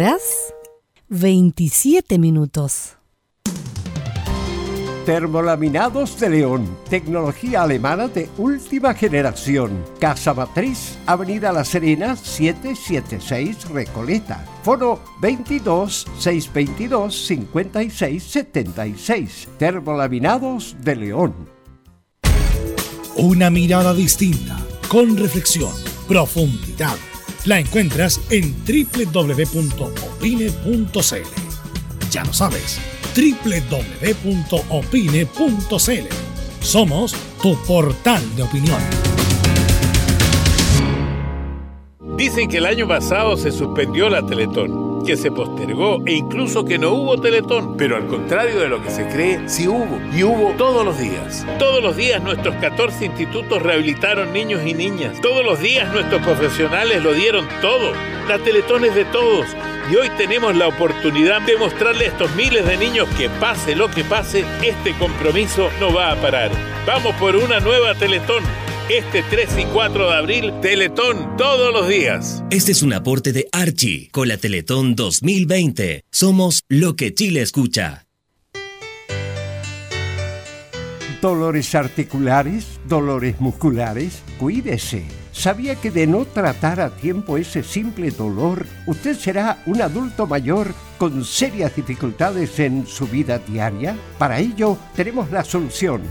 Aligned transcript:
horas 0.00 0.54
27 1.08 2.18
minutos. 2.18 2.96
Termolaminados 5.04 6.18
de 6.18 6.30
León, 6.30 6.78
tecnología 6.88 7.62
alemana 7.62 8.08
de 8.08 8.30
última 8.38 8.94
generación. 8.94 9.84
Casa 9.98 10.32
Matriz, 10.32 10.96
Avenida 11.04 11.52
La 11.52 11.66
Serena, 11.66 12.16
776 12.16 13.68
Recoleta. 13.68 14.42
Foro 14.62 15.00
22 15.20 16.06
622 16.18 17.26
56 17.26 18.22
76. 18.22 19.48
Termolaminados 19.58 20.76
de 20.80 20.96
León. 20.96 21.34
Una 23.16 23.50
mirada 23.50 23.92
distinta, 23.92 24.56
con 24.88 25.18
reflexión, 25.18 25.74
profundidad. 26.08 26.96
La 27.44 27.58
encuentras 27.58 28.20
en 28.30 28.54
www.opine.cl. 28.64 29.70
Ya 32.10 32.24
lo 32.24 32.32
sabes 32.32 32.80
www.opine.cl. 33.14 34.24
Somos 36.60 37.14
tu 37.42 37.56
portal 37.64 38.36
de 38.36 38.42
opinión. 38.42 38.80
Dicen 42.16 42.48
que 42.48 42.58
el 42.58 42.66
año 42.66 42.86
pasado 42.86 43.36
se 43.36 43.50
suspendió 43.50 44.10
la 44.10 44.24
Teletón, 44.26 44.89
que 45.10 45.16
se 45.16 45.32
postergó 45.32 46.00
e 46.06 46.12
incluso 46.12 46.64
que 46.64 46.78
no 46.78 46.92
hubo 46.92 47.20
Teletón. 47.20 47.76
Pero 47.76 47.96
al 47.96 48.06
contrario 48.06 48.60
de 48.60 48.68
lo 48.68 48.80
que 48.80 48.90
se 48.90 49.08
cree, 49.08 49.40
sí 49.48 49.66
hubo. 49.66 49.98
Y 50.14 50.22
hubo 50.22 50.52
todos 50.52 50.84
los 50.84 51.00
días. 51.00 51.44
Todos 51.58 51.82
los 51.82 51.96
días 51.96 52.22
nuestros 52.22 52.54
14 52.60 53.06
institutos 53.06 53.60
rehabilitaron 53.60 54.32
niños 54.32 54.62
y 54.64 54.72
niñas. 54.72 55.20
Todos 55.20 55.44
los 55.44 55.58
días 55.58 55.92
nuestros 55.92 56.22
profesionales 56.22 57.02
lo 57.02 57.12
dieron 57.12 57.44
todo. 57.60 57.90
La 58.28 58.38
Teletón 58.38 58.84
es 58.84 58.94
de 58.94 59.04
todos 59.06 59.46
y 59.90 59.96
hoy 59.96 60.08
tenemos 60.10 60.54
la 60.54 60.68
oportunidad 60.68 61.42
de 61.42 61.56
mostrarle 61.56 62.04
a 62.04 62.08
estos 62.08 62.32
miles 62.36 62.64
de 62.64 62.76
niños 62.76 63.08
que 63.18 63.28
pase 63.28 63.74
lo 63.74 63.90
que 63.90 64.04
pase, 64.04 64.44
este 64.62 64.94
compromiso 64.94 65.70
no 65.80 65.92
va 65.92 66.12
a 66.12 66.16
parar. 66.22 66.52
Vamos 66.86 67.16
por 67.16 67.34
una 67.34 67.58
nueva 67.58 67.96
Teletón. 67.96 68.44
Este 68.90 69.22
3 69.22 69.50
y 69.56 69.64
4 69.66 70.10
de 70.10 70.16
abril, 70.16 70.52
Teletón 70.60 71.36
todos 71.36 71.72
los 71.72 71.86
días. 71.86 72.42
Este 72.50 72.72
es 72.72 72.82
un 72.82 72.92
aporte 72.92 73.32
de 73.32 73.48
Archie 73.52 74.08
con 74.10 74.26
la 74.26 74.36
Teletón 74.36 74.96
2020. 74.96 76.02
Somos 76.10 76.64
lo 76.68 76.96
que 76.96 77.14
Chile 77.14 77.40
escucha. 77.40 78.08
Dolores 81.22 81.72
articulares, 81.76 82.80
dolores 82.88 83.40
musculares, 83.40 84.24
cuídese 84.40 85.04
¿Sabía 85.32 85.76
que 85.76 85.90
de 85.90 86.06
no 86.06 86.24
tratar 86.24 86.80
a 86.80 86.90
tiempo 86.90 87.38
ese 87.38 87.62
simple 87.62 88.10
dolor, 88.10 88.66
usted 88.86 89.16
será 89.16 89.62
un 89.66 89.80
adulto 89.80 90.26
mayor 90.26 90.74
con 90.98 91.24
serias 91.24 91.74
dificultades 91.76 92.58
en 92.58 92.86
su 92.86 93.06
vida 93.06 93.38
diaria? 93.38 93.96
Para 94.18 94.40
ello, 94.40 94.76
tenemos 94.96 95.30
la 95.30 95.44
solución. 95.44 96.02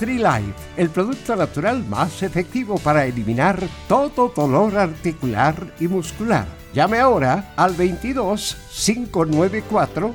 Life, 0.00 0.54
el 0.76 0.90
producto 0.90 1.34
natural 1.36 1.84
más 1.88 2.22
efectivo 2.22 2.78
para 2.78 3.04
eliminar 3.06 3.62
todo 3.88 4.32
dolor 4.34 4.76
articular 4.76 5.74
y 5.80 5.88
muscular 5.88 6.58
Llame 6.74 6.98
ahora 6.98 7.54
al 7.56 7.74
22 7.74 8.56
594 8.70 10.14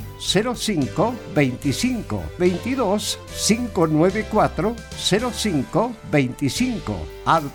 05 0.55 1.15
25 1.35 2.23
22 2.37 3.19
594 3.47 4.75
05 5.33 5.95
25 6.11 7.07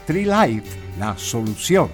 Life, 0.09 0.78
la 0.98 1.16
solución. 1.16 1.89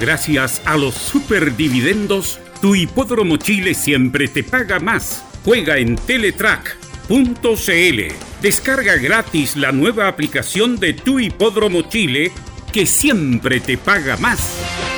Gracias 0.00 0.62
a 0.64 0.76
los 0.76 0.94
superdividendos, 0.94 2.38
tu 2.62 2.76
hipódromo 2.76 3.36
Chile 3.36 3.74
siempre 3.74 4.28
te 4.28 4.44
paga 4.44 4.78
más. 4.78 5.27
Juega 5.44 5.78
en 5.78 5.96
Teletrack.cl. 5.96 8.00
Descarga 8.42 8.96
gratis 8.96 9.56
la 9.56 9.72
nueva 9.72 10.08
aplicación 10.08 10.78
de 10.78 10.92
tu 10.92 11.18
hipódromo 11.18 11.82
Chile 11.82 12.30
que 12.72 12.86
siempre 12.86 13.60
te 13.60 13.78
paga 13.78 14.16
más. 14.16 14.97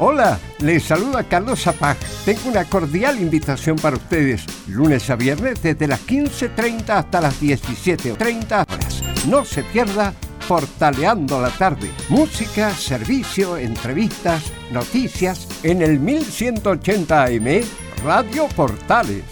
Hola, 0.00 0.40
les 0.58 0.82
saluda 0.82 1.22
Carlos 1.22 1.62
Zapag. 1.62 1.96
Tengo 2.24 2.48
una 2.48 2.64
cordial 2.64 3.20
invitación 3.20 3.76
para 3.76 3.96
ustedes. 3.96 4.44
Lunes 4.66 5.08
a 5.08 5.14
viernes 5.14 5.62
desde 5.62 5.86
las 5.86 6.04
15.30 6.04 6.88
hasta 6.88 7.20
las 7.20 7.40
17.30 7.40 8.66
horas. 8.68 9.02
No 9.28 9.44
se 9.44 9.62
pierda 9.62 10.12
Portaleando 10.48 11.40
la 11.40 11.50
tarde. 11.50 11.90
Música, 12.08 12.70
servicio, 12.70 13.56
entrevistas, 13.56 14.42
noticias 14.72 15.48
en 15.62 15.80
el 15.80 16.00
1180 16.00 17.24
AM 17.24 17.62
Radio 18.04 18.48
Portales. 18.48 19.24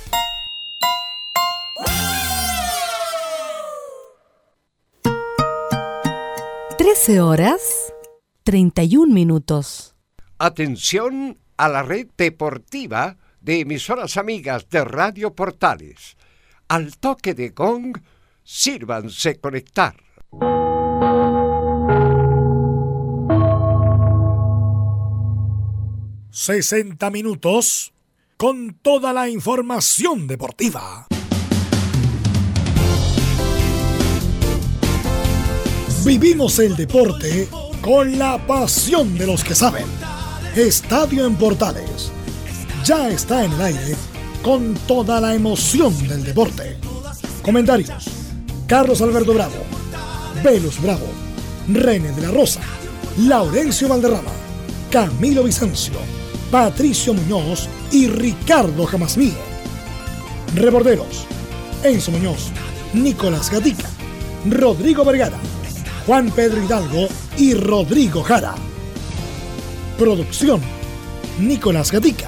Trece 6.79 7.21
horas 7.21 7.93
31 8.45 9.13
minutos. 9.13 9.92
Atención 10.45 11.39
a 11.57 11.69
la 11.69 11.85
red 11.85 12.09
deportiva 12.19 13.17
de 13.41 13.61
emisoras 13.61 14.17
amigas 14.17 14.69
de 14.69 14.85
Radio 14.85 15.37
Portales. 15.37 16.17
Al 16.67 16.99
toque 16.99 17.33
de 17.33 17.51
gong, 17.51 17.97
sírvanse 18.43 19.39
conectar. 19.39 19.95
...60 26.33 27.13
minutos... 27.13 27.93
...con 28.37 28.75
toda 28.83 29.13
la 29.13 29.29
información 29.29 30.27
deportiva. 30.27 31.07
Vivimos 36.05 36.59
el 36.59 36.75
deporte... 36.75 37.49
...con 37.81 38.19
la 38.19 38.45
pasión 38.45 39.17
de 39.17 39.27
los 39.29 39.45
que 39.45 39.55
saben 39.55 39.87
Estadio 40.57 41.25
en 41.25 41.35
Portales. 41.37 42.13
Ya 42.85 43.09
está 43.09 43.43
en 43.43 43.53
el 43.53 43.63
aire 43.63 43.97
con 44.43 44.75
toda 44.87 45.19
la 45.19 45.35
emoción 45.35 45.97
del 46.07 46.23
deporte. 46.23 46.77
Comentarios. 47.41 48.05
Carlos 48.67 49.01
Alberto 49.01 49.33
Bravo, 49.33 49.65
Velus 50.45 50.81
Bravo, 50.83 51.07
René 51.69 52.13
de 52.13 52.23
la 52.23 52.31
Rosa, 52.31 52.61
Laurencio 53.19 53.89
Valderrama, 53.89 54.31
Camilo 54.91 55.43
Vicencio, 55.45 55.95
Patricio 56.51 57.15
Muñoz 57.15 57.67
y 57.91 58.09
Ricardo 58.09 58.85
Jamasmí. 58.85 59.33
Reborderos. 60.55 61.27
Enzo 61.83 62.11
Muñoz, 62.11 62.51
Nicolás 62.93 63.51
Gatica, 63.51 63.89
Rodrigo 64.51 65.03
Vergara, 65.03 65.39
Juan 66.07 66.31
Pedro 66.31 66.63
Hidalgo 66.63 67.09
y 67.39 67.55
Rodrigo 67.55 68.23
Jara. 68.23 68.55
Producción, 70.03 70.61
Nicolás 71.39 71.93
Gatica. 71.93 72.27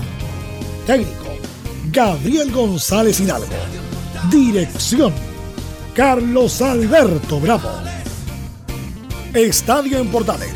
Técnico, 0.87 1.27
Gabriel 1.91 2.53
González 2.53 3.19
Hidalgo. 3.19 3.49
Dirección, 4.31 5.13
Carlos 5.93 6.63
Alberto 6.63 7.41
Bravo. 7.41 7.69
Estadio 9.33 9.99
en 9.99 10.07
Portales. 10.07 10.55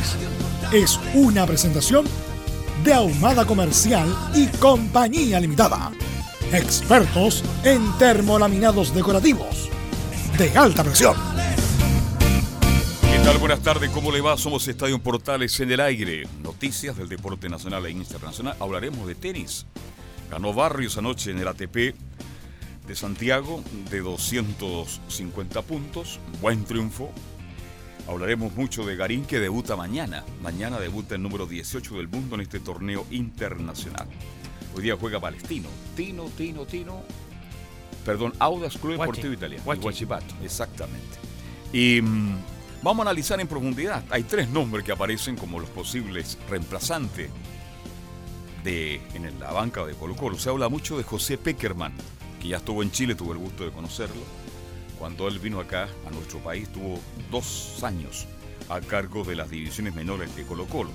Es 0.73 1.01
una 1.13 1.45
presentación 1.45 2.05
de 2.85 2.95
Ahumada 2.95 3.45
Comercial 3.45 4.07
y 4.33 4.47
Compañía 4.47 5.41
Limitada. 5.41 5.91
Expertos 6.53 7.43
en 7.65 7.99
termolaminados 7.99 8.95
decorativos 8.95 9.69
de 10.39 10.57
alta 10.57 10.85
presión. 10.85 11.17
Buenas 13.37 13.63
tardes, 13.63 13.91
¿cómo 13.91 14.11
le 14.11 14.21
va? 14.21 14.37
Somos 14.37 14.67
Estadio 14.67 14.99
Portales 14.99 15.61
en 15.61 15.71
el 15.71 15.81
aire. 15.81 16.27
Noticias 16.43 16.97
del 16.97 17.09
deporte 17.09 17.49
nacional 17.49 17.87
e 17.87 17.91
internacional. 17.91 18.57
Hablaremos 18.59 19.07
de 19.07 19.15
tenis. 19.15 19.65
Ganó 20.31 20.53
Barrios 20.53 20.99
anoche 20.99 21.31
en 21.31 21.39
el 21.39 21.47
ATP 21.47 21.95
de 22.87 22.95
Santiago 22.95 23.63
de 23.91 24.01
250 24.01 25.63
puntos. 25.63 26.19
Buen 26.41 26.65
triunfo. 26.65 27.13
Hablaremos 28.09 28.55
mucho 28.55 28.85
de 28.85 28.97
Garín 28.97 29.25
que 29.25 29.39
debuta 29.39 29.77
mañana. 29.77 30.25
Mañana 30.43 30.81
debuta 30.81 31.15
el 31.15 31.23
número 31.23 31.47
18 31.47 31.97
del 31.97 32.09
mundo 32.09 32.35
en 32.35 32.41
este 32.41 32.59
torneo 32.59 33.07
internacional. 33.11 34.09
Hoy 34.75 34.83
día 34.83 34.97
juega 34.99 35.21
Palestino. 35.21 35.69
Tino, 35.95 36.25
Tino, 36.37 36.67
Tino. 36.67 37.03
Perdón, 38.05 38.33
Audas 38.41 38.77
Club 38.77 38.99
Deportivo 38.99 39.33
Italiano. 39.33 39.63
Guachipato, 39.65 40.35
exactamente. 40.43 41.19
Y 41.73 42.01
mm, 42.03 42.58
vamos 42.83 43.07
a 43.07 43.11
analizar 43.11 43.41
en 43.41 43.49
profundidad. 43.49 44.05
Hay 44.11 44.25
tres 44.25 44.49
nombres 44.49 44.85
que 44.85 44.93
aparecen 44.93 45.37
como 45.37 45.61
los 45.61 45.71
posibles 45.71 46.39
reemplazantes 46.49 47.31
de, 48.65 48.97
en 49.15 49.41
la 49.41 49.53
banca 49.53 49.85
de 49.85 49.95
Colo 49.95 50.17
Colo. 50.17 50.39
Se 50.39 50.51
habla 50.51 50.69
mucho 50.69 50.97
de 50.97 51.05
José 51.05 51.39
Peckerman, 51.39 51.93
que 52.41 52.49
ya 52.49 52.59
estuvo 52.59 52.83
en 52.83 52.91
Chile, 52.91 53.15
tuve 53.15 53.33
el 53.33 53.39
gusto 53.39 53.65
de 53.65 53.71
conocerlo 53.71 54.23
cuando 54.99 55.29
él 55.29 55.39
vino 55.39 55.61
acá 55.61 55.89
a 56.07 56.11
nuestro 56.11 56.41
país, 56.41 56.69
tuvo 56.73 57.01
dos 57.31 57.83
años 57.83 58.27
a 58.69 58.81
cargo 58.81 59.25
de 59.25 59.37
las 59.37 59.49
divisiones 59.49 59.95
menores 59.95 60.35
de 60.35 60.43
Colo 60.43 60.67
Colo. 60.67 60.91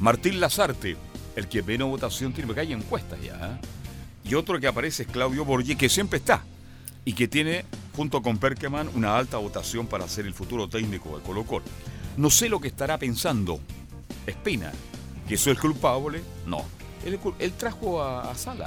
Martín 0.00 0.40
Lazarte, 0.40 0.96
el 1.36 1.48
que 1.48 1.62
vino 1.62 1.86
votación, 1.86 2.32
tiene 2.32 2.52
que 2.52 2.60
hay 2.60 2.72
encuestas 2.72 3.20
ya. 3.22 3.34
¿eh? 3.34 3.68
Y 4.24 4.34
otro 4.34 4.60
que 4.60 4.66
aparece 4.66 5.04
es 5.04 5.08
Claudio 5.08 5.44
Borgi, 5.44 5.76
que 5.76 5.88
siempre 5.88 6.18
está 6.18 6.44
y 7.08 7.14
que 7.14 7.26
tiene, 7.26 7.64
junto 7.96 8.20
con 8.20 8.36
Perkeman, 8.36 8.90
una 8.94 9.16
alta 9.16 9.38
votación 9.38 9.86
para 9.86 10.06
ser 10.06 10.26
el 10.26 10.34
futuro 10.34 10.68
técnico 10.68 11.16
de 11.16 11.24
Colo 11.24 11.44
Colo. 11.44 11.64
No 12.18 12.28
sé 12.28 12.50
lo 12.50 12.60
que 12.60 12.68
estará 12.68 12.98
pensando 12.98 13.60
Espina, 14.26 14.72
que 15.26 15.36
eso 15.36 15.50
es 15.50 15.58
culpable. 15.58 16.20
No. 16.44 16.66
Él, 17.06 17.52
trajo 17.54 18.02
a, 18.02 18.34
Sala. 18.34 18.66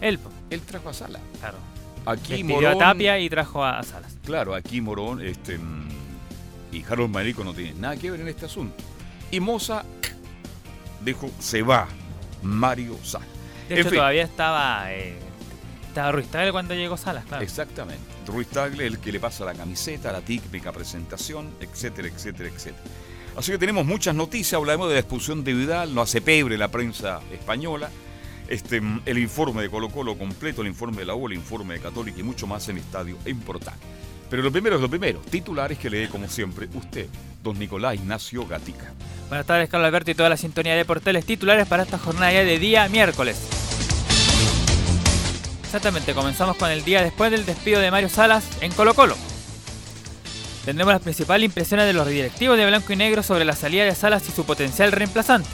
¿eh? 0.00 0.08
Él. 0.08 0.18
Él 0.50 0.62
trajo 0.62 0.88
a 0.88 0.92
Sala. 0.92 1.20
Claro. 1.38 1.58
Aquí 2.06 2.42
Morón, 2.42 2.72
a 2.72 2.76
Tapia 2.76 3.20
y 3.20 3.30
trajo 3.30 3.64
a, 3.64 3.80
Salas. 3.84 4.16
Claro, 4.24 4.56
aquí 4.56 4.80
Morón 4.80 5.24
este, 5.24 5.56
mm, 5.56 5.88
y 6.72 6.82
Harold 6.82 7.12
Marico 7.12 7.44
no 7.44 7.54
tienen 7.54 7.80
nada 7.80 7.96
que 7.96 8.10
ver 8.10 8.20
en 8.20 8.26
este 8.26 8.46
asunto. 8.46 8.82
Y 9.30 9.38
Moza 9.38 9.84
dijo, 11.04 11.30
se 11.38 11.62
va 11.62 11.86
Mario 12.42 12.98
Salas. 13.04 13.28
De 13.68 13.80
hecho, 13.80 13.90
todavía 13.90 14.24
estaba, 14.24 14.92
eh, 14.92 15.29
estaba 15.90 16.12
Ruiz 16.12 16.28
Tagle 16.28 16.52
cuando 16.52 16.74
llegó 16.74 16.96
Salas, 16.96 17.24
claro. 17.24 17.42
Exactamente. 17.42 18.02
Ruiz 18.26 18.48
Tagle, 18.48 18.86
el 18.86 18.98
que 18.98 19.12
le 19.12 19.20
pasa 19.20 19.44
la 19.44 19.54
camiseta, 19.54 20.10
la 20.10 20.20
típica 20.20 20.72
presentación, 20.72 21.50
etcétera, 21.60 22.08
etcétera, 22.08 22.48
etcétera. 22.48 22.84
Así 23.36 23.52
que 23.52 23.58
tenemos 23.58 23.86
muchas 23.86 24.14
noticias, 24.14 24.54
hablamos 24.54 24.88
de 24.88 24.94
la 24.94 25.00
expulsión 25.00 25.44
de 25.44 25.54
Vidal, 25.54 25.94
no 25.94 26.02
hace 26.02 26.20
pebre 26.20 26.58
la 26.58 26.68
prensa 26.68 27.20
española 27.32 27.90
este, 28.50 28.82
el 29.06 29.18
informe 29.18 29.62
de 29.62 29.70
Colo 29.70 29.88
Colo 29.88 30.18
completo, 30.18 30.62
el 30.62 30.68
informe 30.68 30.98
de 30.98 31.06
la 31.06 31.14
U, 31.14 31.28
el 31.28 31.34
informe 31.34 31.74
de 31.74 31.80
Católica 31.80 32.18
y 32.18 32.24
mucho 32.24 32.46
más 32.46 32.68
en 32.68 32.78
Estadio 32.78 33.16
Importante. 33.26 33.78
Pero 34.28 34.42
lo 34.42 34.52
primero 34.52 34.76
es 34.76 34.82
lo 34.82 34.90
primero, 34.90 35.20
titulares 35.30 35.78
que 35.78 35.88
lee 35.88 36.08
como 36.08 36.28
siempre 36.28 36.68
usted, 36.74 37.06
don 37.42 37.58
Nicolás 37.58 37.94
Ignacio 37.94 38.46
Gatica. 38.46 38.92
Buenas 39.28 39.46
tardes, 39.46 39.68
Carlos 39.68 39.86
Alberto 39.86 40.10
y 40.10 40.14
toda 40.14 40.28
la 40.28 40.36
sintonía 40.36 40.74
de 40.74 40.84
portales 40.84 41.24
titulares 41.24 41.66
para 41.66 41.84
esta 41.84 41.98
jornada 41.98 42.32
de 42.32 42.58
día 42.58 42.88
miércoles. 42.88 43.69
Exactamente, 45.70 46.14
comenzamos 46.14 46.56
con 46.56 46.68
el 46.68 46.82
día 46.82 47.00
después 47.00 47.30
del 47.30 47.46
despido 47.46 47.78
de 47.78 47.92
Mario 47.92 48.08
Salas 48.08 48.42
en 48.60 48.72
Colo 48.72 48.92
Colo. 48.92 49.16
Tendremos 50.64 50.92
las 50.92 51.00
principales 51.00 51.44
impresiones 51.46 51.86
de 51.86 51.92
los 51.92 52.08
directivos 52.08 52.58
de 52.58 52.66
Blanco 52.66 52.92
y 52.92 52.96
Negro 52.96 53.22
sobre 53.22 53.44
la 53.44 53.54
salida 53.54 53.84
de 53.84 53.94
Salas 53.94 54.28
y 54.28 54.32
su 54.32 54.44
potencial 54.44 54.90
reemplazante 54.90 55.48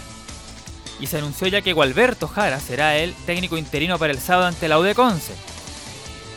y 0.98 1.06
se 1.06 1.18
anunció 1.18 1.48
ya 1.48 1.60
que 1.60 1.74
Gualberto 1.74 2.28
Jara 2.28 2.60
será 2.60 2.96
el 2.96 3.12
técnico 3.26 3.58
interino 3.58 3.98
para 3.98 4.10
el 4.10 4.18
sábado 4.18 4.46
ante 4.46 4.68
la 4.68 4.78
U. 4.78 4.86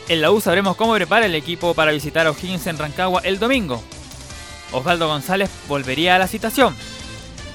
En 0.10 0.22
la 0.22 0.30
U 0.30 0.42
sabremos 0.42 0.76
cómo 0.76 0.94
prepara 0.96 1.28
el 1.28 1.36
equipo 1.36 1.74
para 1.74 1.94
visitar 1.94 2.28
a 2.28 2.32
O'Higgins 2.32 2.68
en 2.68 2.78
Rancagua 2.78 3.22
el 3.24 3.40
domingo. 3.40 3.82
Osvaldo 4.74 5.08
González 5.08 5.50
volvería 5.70 6.18
a 6.18 6.20
la 6.20 6.28
citación. 6.28 6.76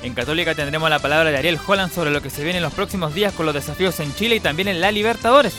En 0.03 0.15
Católica 0.15 0.55
tendremos 0.55 0.89
la 0.89 1.01
palabra 1.01 1.31
de 1.31 1.37
Ariel 1.37 1.61
Holland 1.67 1.93
sobre 1.93 2.13
lo 2.13 2.23
que 2.23 2.31
se 2.31 2.45
viene 2.45 2.61
en 2.61 2.65
los 2.65 2.73
próximos 2.73 3.13
días 3.13 3.35
con 3.35 3.45
los 3.45 3.55
desafíos 3.55 4.01
en 4.01 4.15
Chile 4.15 4.37
y 4.37 4.41
también 4.41 4.69
en 4.69 4.81
la 4.81 4.91
Libertadores. 4.91 5.53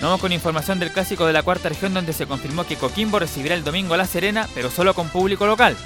Vamos 0.00 0.20
con 0.20 0.32
información 0.32 0.78
del 0.78 0.92
clásico 0.92 1.26
de 1.26 1.34
la 1.34 1.42
cuarta 1.42 1.68
región 1.68 1.92
donde 1.92 2.14
se 2.14 2.26
confirmó 2.26 2.64
que 2.64 2.76
Coquimbo 2.76 3.18
recibirá 3.18 3.54
el 3.54 3.64
domingo 3.64 3.92
a 3.92 3.98
La 3.98 4.06
Serena, 4.06 4.48
pero 4.54 4.70
solo 4.70 4.94
con 4.94 5.10
público 5.10 5.46
local. 5.46 5.76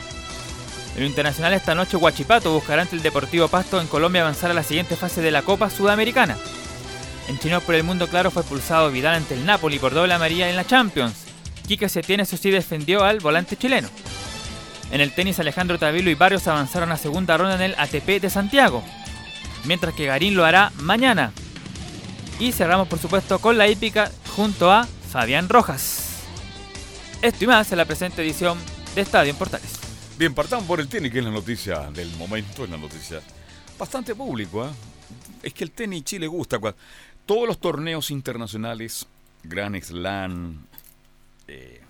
En 0.95 1.01
lo 1.01 1.07
internacional 1.09 1.53
esta 1.53 1.75
noche 1.75 1.97
Huachipato 1.97 2.53
buscará 2.53 2.83
ante 2.83 2.95
el 2.95 3.03
Deportivo 3.03 3.49
Pasto 3.49 3.81
en 3.81 3.89
Colombia 3.89 4.23
avanzar 4.23 4.53
a 4.53 4.55
la 4.55 4.63
siguiente 4.63 4.95
fase 4.95 5.21
de 5.21 5.33
la 5.33 5.43
Copa 5.43 5.69
Sudamericana. 5.69 6.37
En 7.29 7.39
Chino 7.41 7.61
por 7.61 7.75
el 7.75 7.83
Mundo 7.83 8.07
Claro 8.07 8.31
fue 8.31 8.43
expulsado 8.43 8.93
Vidal 8.93 9.15
ante 9.15 9.35
el 9.35 9.45
Napoli 9.45 9.81
por 9.81 9.95
doble 9.95 10.15
amarilla 10.15 10.49
en 10.49 10.55
la 10.55 10.65
Champions. 10.65 11.25
Quique 11.67 11.89
Setién 11.89 12.21
eso 12.21 12.37
sí 12.37 12.51
defendió 12.51 13.03
al 13.03 13.19
volante 13.19 13.57
chileno. 13.57 13.89
En 14.93 15.01
el 15.01 15.13
tenis 15.13 15.41
Alejandro 15.41 15.79
Tavilo 15.79 16.11
y 16.11 16.15
Barrios 16.15 16.47
avanzaron 16.47 16.93
a 16.93 16.99
segunda 16.99 17.37
ronda 17.37 17.57
en 17.57 17.63
el 17.63 17.75
ATP 17.77 18.21
de 18.21 18.31
Santiago. 18.31 18.85
Mientras 19.65 19.95
que 19.95 20.07
Garín 20.07 20.37
lo 20.37 20.45
hará 20.45 20.71
mañana. 20.77 21.33
Y 22.39 22.53
cerramos 22.53 22.89
por 22.89 22.99
supuesto 22.99 23.39
con 23.39 23.57
la 23.57 23.69
hípica 23.69 24.11
junto 24.35 24.71
a 24.71 24.85
Fabián 24.85 25.49
Rojas. 25.49 26.25
Esto 27.23 27.45
y 27.45 27.47
más 27.47 27.71
en 27.71 27.79
la 27.79 27.85
presente 27.85 28.23
edición 28.23 28.59
de 28.95 29.03
Estadio 29.03 29.31
en 29.31 29.37
Portales. 29.37 29.79
Bien, 30.19 30.35
partamos 30.35 30.67
por 30.67 30.81
el 30.81 30.89
tenis, 30.89 31.13
que 31.13 31.21
es 31.21 31.25
la 31.25 31.31
noticia 31.31 31.91
del 31.91 32.11
momento, 32.17 32.65
es 32.65 32.71
la 32.71 32.77
noticia 32.77 33.21
bastante 33.79 34.15
público. 34.15 34.67
¿eh? 34.67 34.71
Es 35.43 35.55
que 35.55 35.65
el 35.65 35.71
tenis 35.71 36.05
Chile 36.05 36.27
gusta. 36.27 36.59
Todos 37.25 37.49
los 37.49 37.59
torneos 37.59 38.11
internacionales, 38.11 39.07
Grand 39.45 39.81
Slam, 39.81 40.67
eh, 41.49 41.81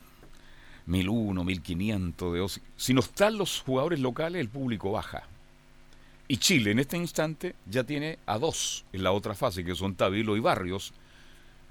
1001, 0.87 1.43
1500, 1.43 2.33
de 2.33 2.61
si 2.77 2.95
no 2.95 3.01
están 3.01 3.39
los 3.39 3.63
jugadores 3.63 4.01
locales, 4.01 4.41
el 4.41 4.49
público 4.49 4.93
baja. 4.93 5.25
Y 6.27 6.39
Chile 6.39 6.71
en 6.71 6.79
este 6.79 6.97
instante 6.97 7.55
ya 7.67 7.85
tiene 7.85 8.19
a 8.27 8.39
dos 8.39 8.85
en 8.93 9.03
la 9.03 9.13
otra 9.13 9.35
fase, 9.35 9.65
que 9.65 9.75
son 9.75 9.95
Tabilo 9.95 10.37
y 10.37 10.41
Barrios. 10.41 10.93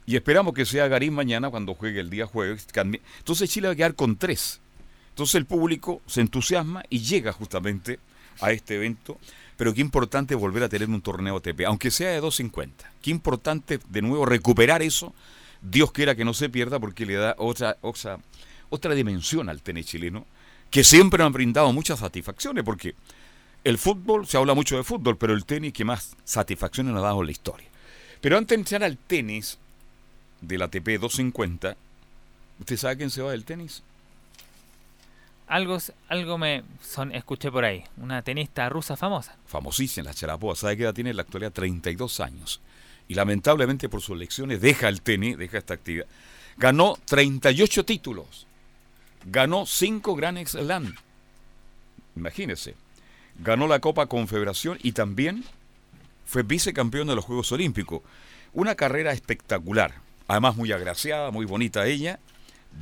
Y 0.05 0.15
esperamos 0.15 0.53
que 0.53 0.65
sea 0.65 0.87
Garín 0.87 1.13
mañana 1.13 1.49
cuando 1.49 1.73
juegue 1.73 1.99
el 1.99 2.09
día 2.09 2.27
jueves. 2.27 2.67
Entonces 2.75 3.49
Chile 3.49 3.67
va 3.67 3.73
a 3.73 3.75
quedar 3.75 3.95
con 3.95 4.17
tres. 4.17 4.61
Entonces 5.09 5.35
el 5.35 5.45
público 5.45 6.01
se 6.05 6.21
entusiasma 6.21 6.83
y 6.89 6.99
llega 6.99 7.31
justamente 7.31 7.99
a 8.41 8.51
este 8.51 8.75
evento. 8.75 9.17
Pero 9.57 9.73
qué 9.73 9.81
importante 9.81 10.35
volver 10.35 10.63
a 10.63 10.69
tener 10.69 10.89
un 10.89 11.01
torneo 11.01 11.37
ATP, 11.37 11.61
aunque 11.67 11.91
sea 11.91 12.09
de 12.09 12.19
250. 12.19 12.91
Qué 13.01 13.11
importante 13.11 13.79
de 13.87 14.01
nuevo 14.01 14.25
recuperar 14.25 14.81
eso. 14.81 15.13
Dios 15.61 15.91
quiera 15.91 16.15
que 16.15 16.25
no 16.25 16.33
se 16.33 16.49
pierda 16.49 16.79
porque 16.79 17.05
le 17.05 17.13
da 17.13 17.35
otra, 17.37 17.77
otra, 17.81 18.19
otra 18.69 18.93
dimensión 18.93 19.49
al 19.49 19.61
tenis 19.61 19.85
chileno, 19.85 20.25
que 20.69 20.83
siempre 20.83 21.23
han 21.23 21.31
brindado 21.31 21.71
muchas 21.71 21.99
satisfacciones, 21.99 22.63
porque 22.63 22.95
el 23.63 23.77
fútbol, 23.77 24.27
se 24.27 24.37
habla 24.37 24.53
mucho 24.53 24.77
de 24.77 24.83
fútbol, 24.83 25.17
pero 25.17 25.33
el 25.33 25.45
tenis 25.45 25.73
que 25.73 25.85
más 25.85 26.15
satisfacciones 26.23 26.93
nos 26.93 27.03
ha 27.03 27.07
dado 27.07 27.21
en 27.21 27.27
la 27.27 27.31
historia. 27.31 27.67
Pero 28.21 28.37
antes 28.37 28.55
de 28.55 28.61
entrar 28.61 28.83
al 28.83 28.97
tenis 28.97 29.57
del 30.41 30.61
ATP 30.61 30.99
250, 30.99 31.75
¿usted 32.59 32.77
sabe 32.77 32.97
quién 32.97 33.09
se 33.09 33.21
va 33.21 33.31
del 33.31 33.45
tenis? 33.45 33.83
algo, 35.53 35.77
algo 36.09 36.37
me 36.37 36.63
son, 36.81 37.13
escuché 37.13 37.51
por 37.51 37.63
ahí. 37.63 37.83
Una 37.97 38.21
tenista 38.21 38.67
rusa 38.69 38.95
famosa. 38.95 39.35
Famosísima, 39.45 40.05
la 40.05 40.13
Charapova. 40.13 40.55
¿Sabe 40.55 40.77
qué 40.77 40.83
edad 40.83 40.93
tiene 40.93 41.11
en 41.11 41.15
la 41.15 41.21
actualidad? 41.21 41.51
32 41.51 42.19
años. 42.21 42.61
Y 43.07 43.13
lamentablemente 43.13 43.87
por 43.87 44.01
sus 44.01 44.17
lecciones 44.17 44.61
deja 44.61 44.89
el 44.89 45.01
tenis, 45.01 45.37
deja 45.37 45.59
esta 45.59 45.75
actividad. 45.75 46.07
Ganó 46.57 46.97
38 47.05 47.85
títulos. 47.85 48.47
Ganó 49.25 49.65
5 49.65 50.15
Grand 50.15 50.43
Slam. 50.45 50.95
Imagínese. 52.15 52.75
Ganó 53.39 53.67
la 53.67 53.79
Copa 53.79 54.05
Confederación 54.07 54.77
y 54.81 54.91
también 54.91 55.43
fue 56.25 56.43
vicecampeón 56.43 57.07
de 57.07 57.15
los 57.15 57.25
Juegos 57.25 57.51
Olímpicos. 57.51 58.01
Una 58.53 58.75
carrera 58.75 59.11
espectacular. 59.11 59.95
Además 60.27 60.55
muy 60.55 60.71
agraciada, 60.71 61.31
muy 61.31 61.45
bonita 61.45 61.85
ella. 61.85 62.19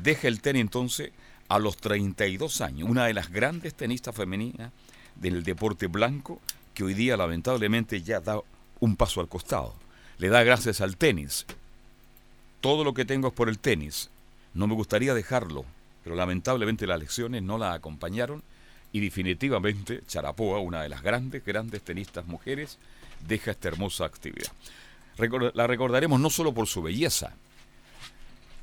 Deja 0.03 0.27
el 0.27 0.41
tenis 0.41 0.61
entonces 0.61 1.11
a 1.47 1.59
los 1.59 1.77
32 1.77 2.61
años, 2.61 2.89
una 2.89 3.05
de 3.05 3.13
las 3.13 3.29
grandes 3.29 3.73
tenistas 3.73 4.15
femeninas 4.15 4.71
del 5.15 5.43
deporte 5.43 5.87
blanco 5.87 6.39
que 6.73 6.83
hoy 6.83 6.93
día 6.93 7.17
lamentablemente 7.17 8.01
ya 8.01 8.21
da 8.21 8.39
un 8.79 8.95
paso 8.95 9.19
al 9.19 9.27
costado. 9.27 9.75
Le 10.17 10.29
da 10.29 10.43
gracias 10.43 10.81
al 10.81 10.95
tenis. 10.95 11.45
Todo 12.61 12.83
lo 12.83 12.93
que 12.93 13.05
tengo 13.05 13.29
es 13.29 13.33
por 13.33 13.49
el 13.49 13.59
tenis. 13.59 14.09
No 14.53 14.67
me 14.67 14.75
gustaría 14.75 15.13
dejarlo, 15.13 15.65
pero 16.03 16.15
lamentablemente 16.15 16.87
las 16.87 16.99
lecciones 16.99 17.43
no 17.43 17.57
la 17.57 17.73
acompañaron 17.73 18.43
y 18.91 18.99
definitivamente 18.99 20.01
Charapoa, 20.07 20.59
una 20.59 20.81
de 20.81 20.89
las 20.89 21.01
grandes, 21.01 21.43
grandes 21.45 21.81
tenistas 21.81 22.25
mujeres, 22.25 22.77
deja 23.27 23.51
esta 23.51 23.69
hermosa 23.69 24.05
actividad. 24.05 24.51
La 25.53 25.67
recordaremos 25.67 26.19
no 26.19 26.29
solo 26.29 26.53
por 26.53 26.67
su 26.67 26.81
belleza, 26.81 27.33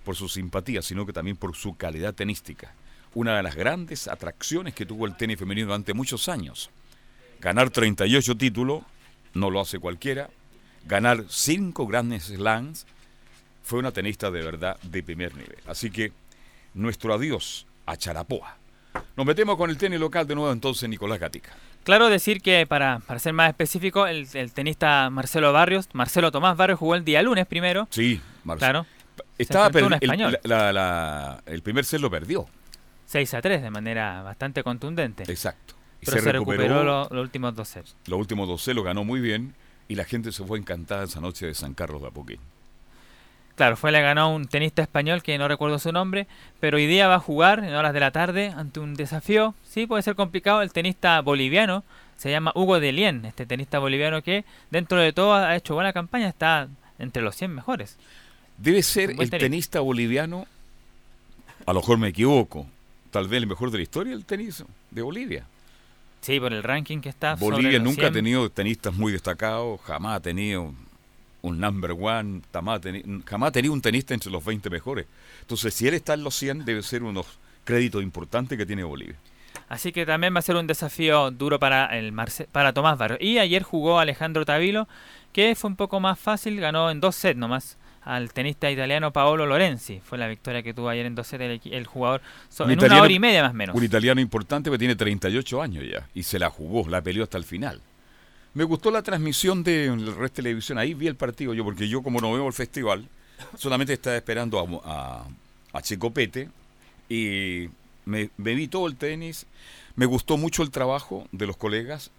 por 0.04 0.16
su 0.16 0.28
simpatía, 0.28 0.82
sino 0.82 1.06
que 1.06 1.12
también 1.12 1.36
por 1.36 1.54
su 1.54 1.76
calidad 1.76 2.14
tenística. 2.14 2.72
Una 3.14 3.36
de 3.36 3.42
las 3.42 3.54
grandes 3.54 4.08
atracciones 4.08 4.74
que 4.74 4.86
tuvo 4.86 5.06
el 5.06 5.16
tenis 5.16 5.38
femenino 5.38 5.68
durante 5.68 5.94
muchos 5.94 6.28
años. 6.28 6.70
Ganar 7.40 7.70
38 7.70 8.36
títulos 8.36 8.82
no 9.34 9.50
lo 9.50 9.60
hace 9.60 9.78
cualquiera. 9.78 10.30
Ganar 10.86 11.24
5 11.28 11.86
grandes 11.86 12.24
slams 12.24 12.86
fue 13.62 13.78
una 13.78 13.92
tenista 13.92 14.30
de 14.30 14.42
verdad 14.42 14.78
de 14.82 15.02
primer 15.02 15.34
nivel. 15.34 15.58
Así 15.66 15.90
que 15.90 16.12
nuestro 16.74 17.14
adiós 17.14 17.66
a 17.86 17.96
Charapoa. 17.96 18.56
Nos 19.16 19.26
metemos 19.26 19.56
con 19.56 19.68
el 19.70 19.76
tenis 19.78 19.98
local 19.98 20.26
de 20.26 20.34
nuevo 20.34 20.52
entonces, 20.52 20.88
Nicolás 20.88 21.18
Gatica. 21.18 21.50
Claro 21.84 22.08
decir 22.08 22.40
que 22.40 22.66
para, 22.66 22.98
para 23.00 23.18
ser 23.18 23.32
más 23.32 23.48
específico, 23.48 24.06
el, 24.06 24.28
el 24.34 24.52
tenista 24.52 25.08
Marcelo 25.10 25.52
Barrios, 25.52 25.88
Marcelo 25.92 26.30
Tomás 26.30 26.56
Barrios 26.56 26.78
jugó 26.78 26.94
el 26.94 27.04
día 27.04 27.22
lunes 27.22 27.46
primero. 27.46 27.88
Sí, 27.90 28.20
Marcelo. 28.44 28.84
Claro. 28.84 28.86
Estaba 29.38 29.66
enfrentó 29.66 29.86
a 29.94 29.96
un 29.96 30.00
perdi- 30.00 30.04
el, 30.04 30.10
español. 30.10 30.38
la- 30.44 30.72
la- 30.72 31.42
el 31.46 31.62
primer 31.62 31.84
set 31.84 32.00
lo 32.00 32.10
perdió. 32.10 32.46
6 33.06 33.34
a 33.34 33.40
3 33.40 33.62
de 33.62 33.70
manera 33.70 34.22
bastante 34.22 34.62
contundente. 34.62 35.22
Exacto. 35.24 35.74
Y 36.00 36.06
pero 36.06 36.20
se, 36.20 36.32
recuperó, 36.32 36.84
lo- 36.84 37.08
los 37.10 37.22
últimos 37.22 37.54
dos 37.56 37.68
sets. 37.68 37.96
Los 38.06 38.18
últimos 38.20 38.46
dos 38.46 38.62
sets 38.62 38.76
lo 38.76 38.82
ganó 38.82 39.02
muy 39.04 39.20
bien 39.20 39.54
y 39.88 39.94
la 39.94 40.04
gente 40.04 40.30
se 40.30 40.44
fue 40.44 40.58
encantada 40.58 41.04
esa 41.04 41.20
noche 41.20 41.46
de 41.46 41.54
San 41.54 41.74
Carlos 41.74 42.02
de 42.02 42.08
Apoquindo. 42.08 42.42
Claro, 43.58 43.76
fue 43.76 43.90
le 43.90 44.00
ganó 44.00 44.20
a 44.20 44.26
un 44.28 44.46
tenista 44.46 44.82
español 44.82 45.20
que 45.20 45.36
no 45.36 45.48
recuerdo 45.48 45.80
su 45.80 45.90
nombre, 45.90 46.28
pero 46.60 46.76
hoy 46.76 46.86
día 46.86 47.08
va 47.08 47.16
a 47.16 47.18
jugar 47.18 47.64
en 47.64 47.74
horas 47.74 47.92
de 47.92 47.98
la 47.98 48.12
tarde 48.12 48.54
ante 48.56 48.78
un 48.78 48.94
desafío. 48.94 49.52
Sí, 49.68 49.84
puede 49.84 50.04
ser 50.04 50.14
complicado. 50.14 50.62
El 50.62 50.72
tenista 50.72 51.20
boliviano 51.22 51.82
se 52.16 52.30
llama 52.30 52.52
Hugo 52.54 52.78
Delien, 52.78 53.24
este 53.24 53.46
tenista 53.46 53.80
boliviano 53.80 54.22
que 54.22 54.44
dentro 54.70 55.00
de 55.00 55.12
todo 55.12 55.34
ha 55.34 55.56
hecho 55.56 55.74
buena 55.74 55.92
campaña, 55.92 56.28
está 56.28 56.68
entre 57.00 57.20
los 57.20 57.34
100 57.34 57.52
mejores. 57.52 57.96
Debe 58.58 58.80
ser 58.80 59.10
el 59.10 59.16
tenista. 59.16 59.38
tenista 59.38 59.80
boliviano, 59.80 60.46
a 61.66 61.72
lo 61.72 61.80
mejor 61.80 61.98
me 61.98 62.08
equivoco, 62.08 62.64
tal 63.10 63.26
vez 63.26 63.42
el 63.42 63.48
mejor 63.48 63.72
de 63.72 63.78
la 63.78 63.82
historia 63.82 64.12
del 64.12 64.24
tenis 64.24 64.64
de 64.92 65.02
Bolivia. 65.02 65.44
Sí, 66.20 66.38
por 66.38 66.52
el 66.52 66.62
ranking 66.62 67.00
que 67.00 67.08
está. 67.08 67.36
sobre 67.36 67.56
Bolivia 67.56 67.78
los 67.80 67.88
nunca 67.88 68.02
ha 68.02 68.10
100. 68.10 68.12
tenido 68.12 68.50
tenistas 68.50 68.94
muy 68.94 69.10
destacados, 69.10 69.80
jamás 69.80 70.18
ha 70.18 70.20
tenido 70.20 70.72
un 71.42 71.60
number 71.60 71.92
one, 71.92 72.42
jamás 72.52 72.80
jamás 73.26 73.52
tenido 73.52 73.72
un 73.72 73.80
tenista 73.80 74.14
entre 74.14 74.30
los 74.30 74.44
20 74.44 74.70
mejores. 74.70 75.06
Entonces, 75.42 75.72
si 75.74 75.86
él 75.86 75.94
está 75.94 76.14
en 76.14 76.24
los 76.24 76.34
100, 76.34 76.64
debe 76.64 76.82
ser 76.82 77.02
unos 77.02 77.26
créditos 77.64 78.02
importantes 78.02 78.56
que 78.58 78.66
tiene 78.66 78.82
Bolivia. 78.84 79.16
Así 79.68 79.92
que 79.92 80.06
también 80.06 80.34
va 80.34 80.38
a 80.38 80.42
ser 80.42 80.56
un 80.56 80.66
desafío 80.66 81.30
duro 81.30 81.58
para 81.58 81.86
el 81.98 82.12
Marce- 82.12 82.46
para 82.50 82.72
Tomás 82.72 82.96
Barrios. 82.98 83.20
Y 83.20 83.38
ayer 83.38 83.62
jugó 83.62 83.98
Alejandro 83.98 84.44
Tavilo, 84.44 84.88
que 85.32 85.54
fue 85.54 85.68
un 85.70 85.76
poco 85.76 86.00
más 86.00 86.18
fácil, 86.18 86.58
ganó 86.60 86.90
en 86.90 87.00
dos 87.00 87.14
sets 87.16 87.36
nomás 87.38 87.76
al 88.02 88.32
tenista 88.32 88.70
italiano 88.70 89.12
Paolo 89.12 89.44
Lorenzi. 89.44 90.00
Fue 90.02 90.16
la 90.16 90.26
victoria 90.28 90.62
que 90.62 90.72
tuvo 90.72 90.88
ayer 90.88 91.04
en 91.04 91.14
dos 91.14 91.26
sets 91.26 91.42
el, 91.42 91.60
el 91.72 91.86
jugador 91.86 92.22
so- 92.48 92.64
Un 92.64 92.70
en 92.70 92.78
italiano- 92.78 92.96
una 92.96 93.04
hora 93.04 93.12
y 93.12 93.18
media 93.18 93.42
más 93.42 93.50
o 93.50 93.54
menos. 93.54 93.76
Un 93.76 93.84
italiano 93.84 94.20
importante 94.20 94.70
que 94.70 94.78
tiene 94.78 94.96
38 94.96 95.60
años 95.60 95.84
ya 95.90 96.08
y 96.14 96.22
se 96.22 96.38
la 96.38 96.48
jugó, 96.48 96.88
la 96.88 97.02
peleó 97.02 97.24
hasta 97.24 97.36
el 97.36 97.44
final. 97.44 97.80
Me 98.58 98.64
gustó 98.64 98.90
la 98.90 99.02
transmisión 99.02 99.62
de 99.62 99.94
Red 100.18 100.32
Televisión, 100.32 100.78
ahí 100.78 100.92
vi 100.92 101.06
el 101.06 101.14
partido 101.14 101.54
yo, 101.54 101.62
porque 101.62 101.88
yo 101.88 102.02
como 102.02 102.20
no 102.20 102.32
veo 102.32 102.44
el 102.48 102.52
festival, 102.52 103.08
solamente 103.56 103.92
estaba 103.92 104.16
esperando 104.16 104.82
a, 104.84 105.22
a, 105.22 105.78
a 105.78 105.80
Chico 105.80 106.10
Pete 106.10 106.48
y 107.08 107.68
me, 108.04 108.30
me 108.36 108.56
vi 108.56 108.66
todo 108.66 108.88
el 108.88 108.96
tenis, 108.96 109.46
me 109.94 110.06
gustó 110.06 110.36
mucho 110.36 110.64
el 110.64 110.72
trabajo 110.72 111.28
de 111.30 111.46
los 111.46 111.56
colegas. 111.56 112.10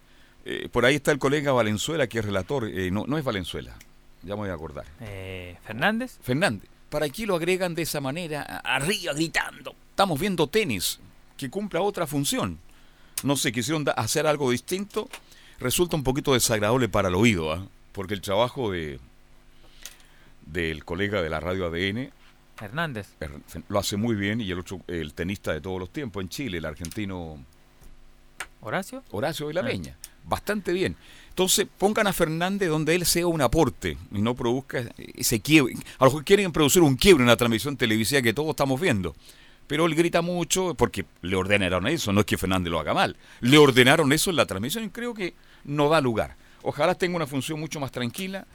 Eh, 0.45 0.69
por 0.71 0.85
ahí 0.85 0.95
está 0.95 1.11
el 1.11 1.19
colega 1.19 1.51
Valenzuela, 1.51 2.07
que 2.07 2.19
es 2.19 2.23
relator, 2.23 2.69
eh, 2.69 2.89
no, 2.89 3.03
no 3.05 3.17
es 3.17 3.25
Valenzuela, 3.25 3.75
ya 4.23 4.35
me 4.35 4.43
voy 4.43 4.49
a 4.49 4.53
acordar. 4.53 4.85
Eh, 5.01 5.57
Fernández. 5.65 6.19
Fernández, 6.21 6.69
¿para 6.89 7.09
qué 7.09 7.25
lo 7.25 7.35
agregan 7.35 7.75
de 7.75 7.81
esa 7.81 7.99
manera, 7.99 8.43
arriba, 8.63 9.11
gritando? 9.11 9.75
Estamos 9.89 10.17
viendo 10.17 10.47
tenis, 10.47 11.01
que 11.35 11.49
cumpla 11.49 11.81
otra 11.81 12.07
función. 12.07 12.59
No 13.23 13.35
sé, 13.35 13.51
quisieron 13.51 13.83
hacer 13.97 14.25
algo 14.25 14.51
distinto. 14.51 15.09
Resulta 15.59 15.95
un 15.95 16.03
poquito 16.03 16.33
desagradable 16.33 16.89
para 16.89 17.09
el 17.09 17.15
oído, 17.15 17.51
¿ah? 17.51 17.67
porque 17.91 18.13
el 18.13 18.21
trabajo 18.21 18.71
de 18.71 18.99
del 20.45 20.83
colega 20.83 21.21
de 21.21 21.29
la 21.29 21.39
radio 21.39 21.67
ADN 21.67 22.09
Hernández. 22.59 23.07
er, 23.19 23.31
lo 23.67 23.79
hace 23.79 23.97
muy 23.97 24.15
bien 24.15 24.41
y 24.41 24.49
el 24.49 24.59
otro, 24.59 24.81
el 24.87 25.13
tenista 25.13 25.53
de 25.53 25.61
todos 25.61 25.79
los 25.79 25.91
tiempos 25.91 26.21
en 26.23 26.29
Chile, 26.29 26.57
el 26.57 26.65
argentino 26.65 27.37
Horacio. 28.61 29.03
Horacio 29.11 29.47
de 29.47 29.53
la 29.53 29.61
Ah. 29.61 29.95
Bastante 30.25 30.73
bien. 30.73 30.95
Entonces, 31.29 31.65
pongan 31.77 32.07
a 32.07 32.13
Fernández 32.13 32.69
donde 32.69 32.93
él 32.93 33.05
sea 33.05 33.25
un 33.25 33.41
aporte 33.41 33.97
y 34.11 34.21
no 34.21 34.35
produzca 34.35 34.83
ese 34.97 35.39
quiebre. 35.39 35.75
A 35.97 36.05
lo 36.05 36.11
mejor 36.11 36.25
quieren 36.25 36.51
producir 36.51 36.81
un 36.81 36.95
quiebre 36.97 37.23
en 37.23 37.29
la 37.29 37.37
transmisión 37.37 37.77
televisiva 37.77 38.21
que 38.21 38.33
todos 38.33 38.49
estamos 38.49 38.79
viendo. 38.79 39.15
Pero 39.65 39.85
él 39.85 39.95
grita 39.95 40.21
mucho 40.21 40.73
porque 40.75 41.05
le 41.21 41.35
ordenaron 41.35 41.87
eso. 41.87 42.11
No 42.11 42.21
es 42.21 42.25
que 42.25 42.37
Fernández 42.37 42.71
lo 42.71 42.79
haga 42.79 42.93
mal. 42.93 43.15
Le 43.39 43.57
ordenaron 43.57 44.11
eso 44.11 44.29
en 44.29 44.35
la 44.35 44.45
transmisión 44.45 44.83
y 44.83 44.89
creo 44.89 45.13
que 45.13 45.33
no 45.63 45.89
da 45.89 46.01
lugar. 46.01 46.35
Ojalá 46.63 46.95
tenga 46.95 47.15
una 47.15 47.27
función 47.27 47.59
mucho 47.59 47.79
más 47.79 47.91
tranquila 47.91 48.45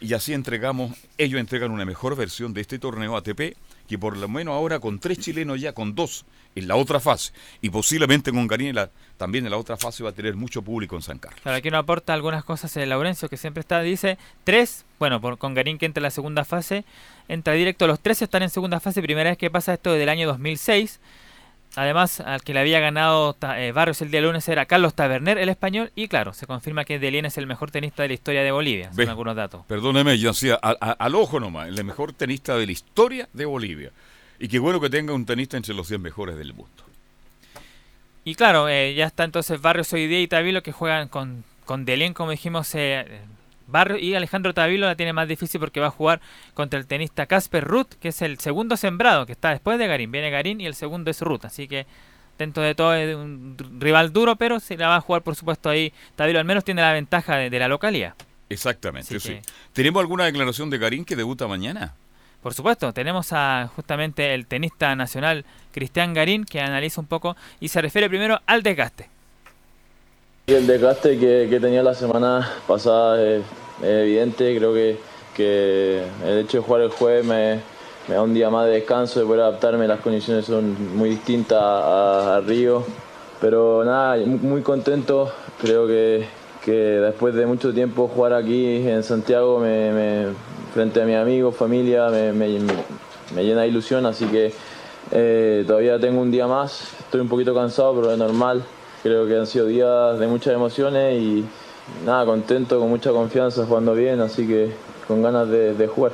y 0.00 0.12
así 0.12 0.32
entregamos, 0.34 0.96
ellos 1.18 1.40
entregan 1.40 1.70
una 1.70 1.84
mejor 1.84 2.14
versión 2.16 2.52
de 2.52 2.60
este 2.60 2.78
torneo 2.78 3.16
ATP 3.16 3.56
que 3.88 3.98
por 3.98 4.16
lo 4.16 4.28
menos 4.28 4.52
ahora 4.54 4.80
con 4.80 4.98
tres 4.98 5.18
chilenos 5.18 5.60
ya, 5.60 5.72
con 5.72 5.94
dos 5.94 6.24
en 6.56 6.68
la 6.68 6.76
otra 6.76 7.00
fase 7.00 7.32
y 7.62 7.70
posiblemente 7.70 8.30
con 8.32 8.46
Garín 8.46 8.68
en 8.68 8.74
la- 8.76 8.90
también 9.16 9.44
en 9.44 9.50
la 9.50 9.56
otra 9.58 9.76
fase 9.76 10.02
va 10.02 10.10
a 10.10 10.12
tener 10.12 10.36
mucho 10.36 10.62
público 10.62 10.94
en 10.96 11.02
San 11.02 11.18
Carlos. 11.18 11.40
Claro, 11.42 11.58
aquí 11.58 11.70
nos 11.70 11.80
aporta 11.80 12.12
algunas 12.14 12.44
cosas 12.44 12.76
el 12.76 12.88
Laurencio, 12.90 13.28
que 13.28 13.36
siempre 13.36 13.60
está, 13.60 13.80
dice, 13.82 14.18
tres, 14.44 14.84
bueno, 14.98 15.20
con 15.38 15.54
Garín 15.54 15.78
que 15.78 15.86
entra 15.86 16.00
en 16.00 16.04
la 16.04 16.10
segunda 16.10 16.44
fase, 16.44 16.84
entra 17.28 17.52
directo, 17.54 17.86
los 17.86 18.00
tres 18.00 18.20
están 18.22 18.42
en 18.42 18.50
segunda 18.50 18.80
fase, 18.80 19.00
primera 19.02 19.30
vez 19.30 19.38
que 19.38 19.50
pasa 19.50 19.74
esto 19.74 19.90
desde 19.92 20.04
el 20.04 20.08
año 20.10 20.26
2006. 20.28 21.00
Además, 21.76 22.20
al 22.20 22.42
que 22.42 22.54
le 22.54 22.60
había 22.60 22.80
ganado 22.80 23.36
eh, 23.56 23.72
Barrios 23.72 24.00
el 24.02 24.10
día 24.10 24.20
lunes 24.20 24.48
era 24.48 24.66
Carlos 24.66 24.94
Taberner, 24.94 25.38
el 25.38 25.48
español, 25.48 25.90
y 25.96 26.08
claro, 26.08 26.32
se 26.32 26.46
confirma 26.46 26.84
que 26.84 26.98
Delien 26.98 27.26
es 27.26 27.36
el 27.38 27.46
mejor 27.46 27.70
tenista 27.70 28.02
de 28.02 28.08
la 28.08 28.14
historia 28.14 28.42
de 28.42 28.52
Bolivia, 28.52 28.90
Ve. 28.92 29.04
son 29.04 29.10
algunos 29.10 29.34
datos. 29.34 29.64
Perdóneme, 29.66 30.18
yo 30.18 30.30
hacía 30.30 30.54
al 30.54 31.14
ojo 31.14 31.40
nomás, 31.40 31.68
el 31.68 31.84
mejor 31.84 32.12
tenista 32.12 32.56
de 32.56 32.66
la 32.66 32.72
historia 32.72 33.28
de 33.32 33.44
Bolivia. 33.44 33.90
Y 34.38 34.48
qué 34.48 34.58
bueno 34.58 34.80
que 34.80 34.90
tenga 34.90 35.12
un 35.12 35.26
tenista 35.26 35.56
entre 35.56 35.74
los 35.74 35.88
100 35.88 36.02
mejores 36.02 36.36
del 36.36 36.54
mundo. 36.54 36.84
Y 38.24 38.34
claro, 38.34 38.68
eh, 38.68 38.94
ya 38.94 39.06
está 39.06 39.24
entonces 39.24 39.60
Barrios 39.60 39.92
hoy 39.92 40.06
día 40.06 40.20
y 40.20 40.28
Tavilo 40.28 40.62
que 40.62 40.72
juegan 40.72 41.08
con, 41.08 41.44
con 41.64 41.84
Delien, 41.84 42.14
como 42.14 42.30
dijimos, 42.30 42.74
eh, 42.74 43.20
Barrios 43.66 44.00
y 44.02 44.14
Alejandro 44.14 44.52
Tavilo 44.54 44.86
la 44.86 44.94
tiene 44.96 45.12
más 45.12 45.26
difícil 45.28 45.60
porque 45.60 45.80
va 45.80 45.86
a 45.88 45.90
jugar 45.90 46.20
contra 46.54 46.78
el 46.78 46.86
tenista 46.86 47.26
Casper 47.26 47.64
Ruth, 47.64 47.94
que 48.00 48.08
es 48.08 48.22
el 48.22 48.38
segundo 48.38 48.76
sembrado, 48.76 49.26
que 49.26 49.32
está 49.32 49.50
después 49.50 49.78
de 49.78 49.86
Garín. 49.86 50.10
Viene 50.12 50.30
Garín 50.30 50.60
y 50.60 50.66
el 50.66 50.74
segundo 50.74 51.10
es 51.10 51.20
Ruth, 51.20 51.44
así 51.44 51.66
que 51.68 51.86
dentro 52.38 52.62
de 52.62 52.74
todo 52.74 52.94
es 52.94 53.14
un 53.16 53.56
rival 53.78 54.12
duro, 54.12 54.36
pero 54.36 54.60
se 54.60 54.76
la 54.76 54.88
va 54.88 54.96
a 54.96 55.00
jugar 55.00 55.22
por 55.22 55.34
supuesto 55.36 55.70
ahí. 55.70 55.92
Tavilo 56.16 56.38
al 56.38 56.44
menos 56.44 56.64
tiene 56.64 56.82
la 56.82 56.92
ventaja 56.92 57.36
de, 57.36 57.48
de 57.50 57.58
la 57.58 57.68
localidad. 57.68 58.14
Exactamente, 58.50 59.18
sí. 59.18 59.28
que- 59.28 59.42
¿Tenemos 59.72 60.00
alguna 60.00 60.24
declaración 60.24 60.68
de 60.70 60.78
Garín 60.78 61.04
que 61.04 61.16
debuta 61.16 61.48
mañana? 61.48 61.94
Por 62.42 62.52
supuesto, 62.52 62.92
tenemos 62.92 63.32
a 63.32 63.70
justamente 63.74 64.34
el 64.34 64.46
tenista 64.46 64.94
nacional 64.94 65.46
Cristian 65.72 66.12
Garín 66.12 66.44
que 66.44 66.60
analiza 66.60 67.00
un 67.00 67.06
poco 67.06 67.36
y 67.58 67.68
se 67.68 67.80
refiere 67.80 68.08
primero 68.10 68.38
al 68.44 68.62
desgaste. 68.62 69.08
El 70.46 70.66
desgaste 70.66 71.18
que, 71.18 71.46
que 71.48 71.58
tenía 71.58 71.82
la 71.82 71.94
semana 71.94 72.46
pasada 72.66 73.18
es, 73.22 73.42
evidente, 73.82 74.54
creo 74.58 74.74
que, 74.74 74.98
que 75.34 76.02
el 76.22 76.40
hecho 76.40 76.58
de 76.58 76.62
jugar 76.62 76.82
el 76.82 76.90
jueves 76.90 77.24
me, 77.24 77.60
da 78.14 78.20
un 78.22 78.34
día 78.34 78.50
más 78.50 78.66
de 78.66 78.72
descanso, 78.72 79.20
de 79.20 79.24
poder 79.24 79.40
adaptarme, 79.40 79.88
las 79.88 80.00
condiciones 80.00 80.44
son 80.44 80.98
muy 80.98 81.08
distintas 81.08 81.58
a, 81.62 82.42
Río, 82.46 82.84
pero 83.40 83.84
nada, 83.86 84.18
muy, 84.26 84.60
contento, 84.60 85.32
creo 85.62 85.86
que, 85.86 86.26
que 86.62 86.72
después 86.72 87.34
de 87.34 87.46
mucho 87.46 87.72
tiempo 87.72 88.06
jugar 88.14 88.34
aquí 88.34 88.86
en 88.86 89.02
Santiago 89.02 89.62
frente 90.74 91.00
a 91.00 91.06
mis 91.06 91.16
amigos, 91.16 91.56
familia, 91.56 92.10
me, 92.10 92.34
me- 92.34 92.60
me 93.34 93.44
llena 93.44 93.62
de 93.62 93.68
ilusión, 93.68 94.04
así 94.04 94.26
que 94.26 94.52
eh, 95.10 95.64
todavía 95.66 95.98
tengo 95.98 96.20
un 96.20 96.30
día 96.30 96.46
más, 96.46 96.92
estoy 97.00 97.22
un 97.22 97.28
poquito 97.30 97.54
cansado, 97.54 97.94
pero 97.94 98.12
es 98.12 98.18
normal. 98.18 98.62
Creo 99.04 99.28
que 99.28 99.36
han 99.36 99.46
sido 99.46 99.66
días 99.66 100.18
de 100.18 100.26
muchas 100.26 100.54
emociones 100.54 101.20
y 101.20 101.44
nada, 102.06 102.24
contento, 102.24 102.80
con 102.80 102.88
mucha 102.88 103.10
confianza, 103.10 103.66
jugando 103.66 103.94
bien, 103.94 104.20
así 104.22 104.46
que 104.46 104.72
con 105.06 105.22
ganas 105.22 105.46
de, 105.48 105.74
de 105.74 105.86
jugar. 105.86 106.12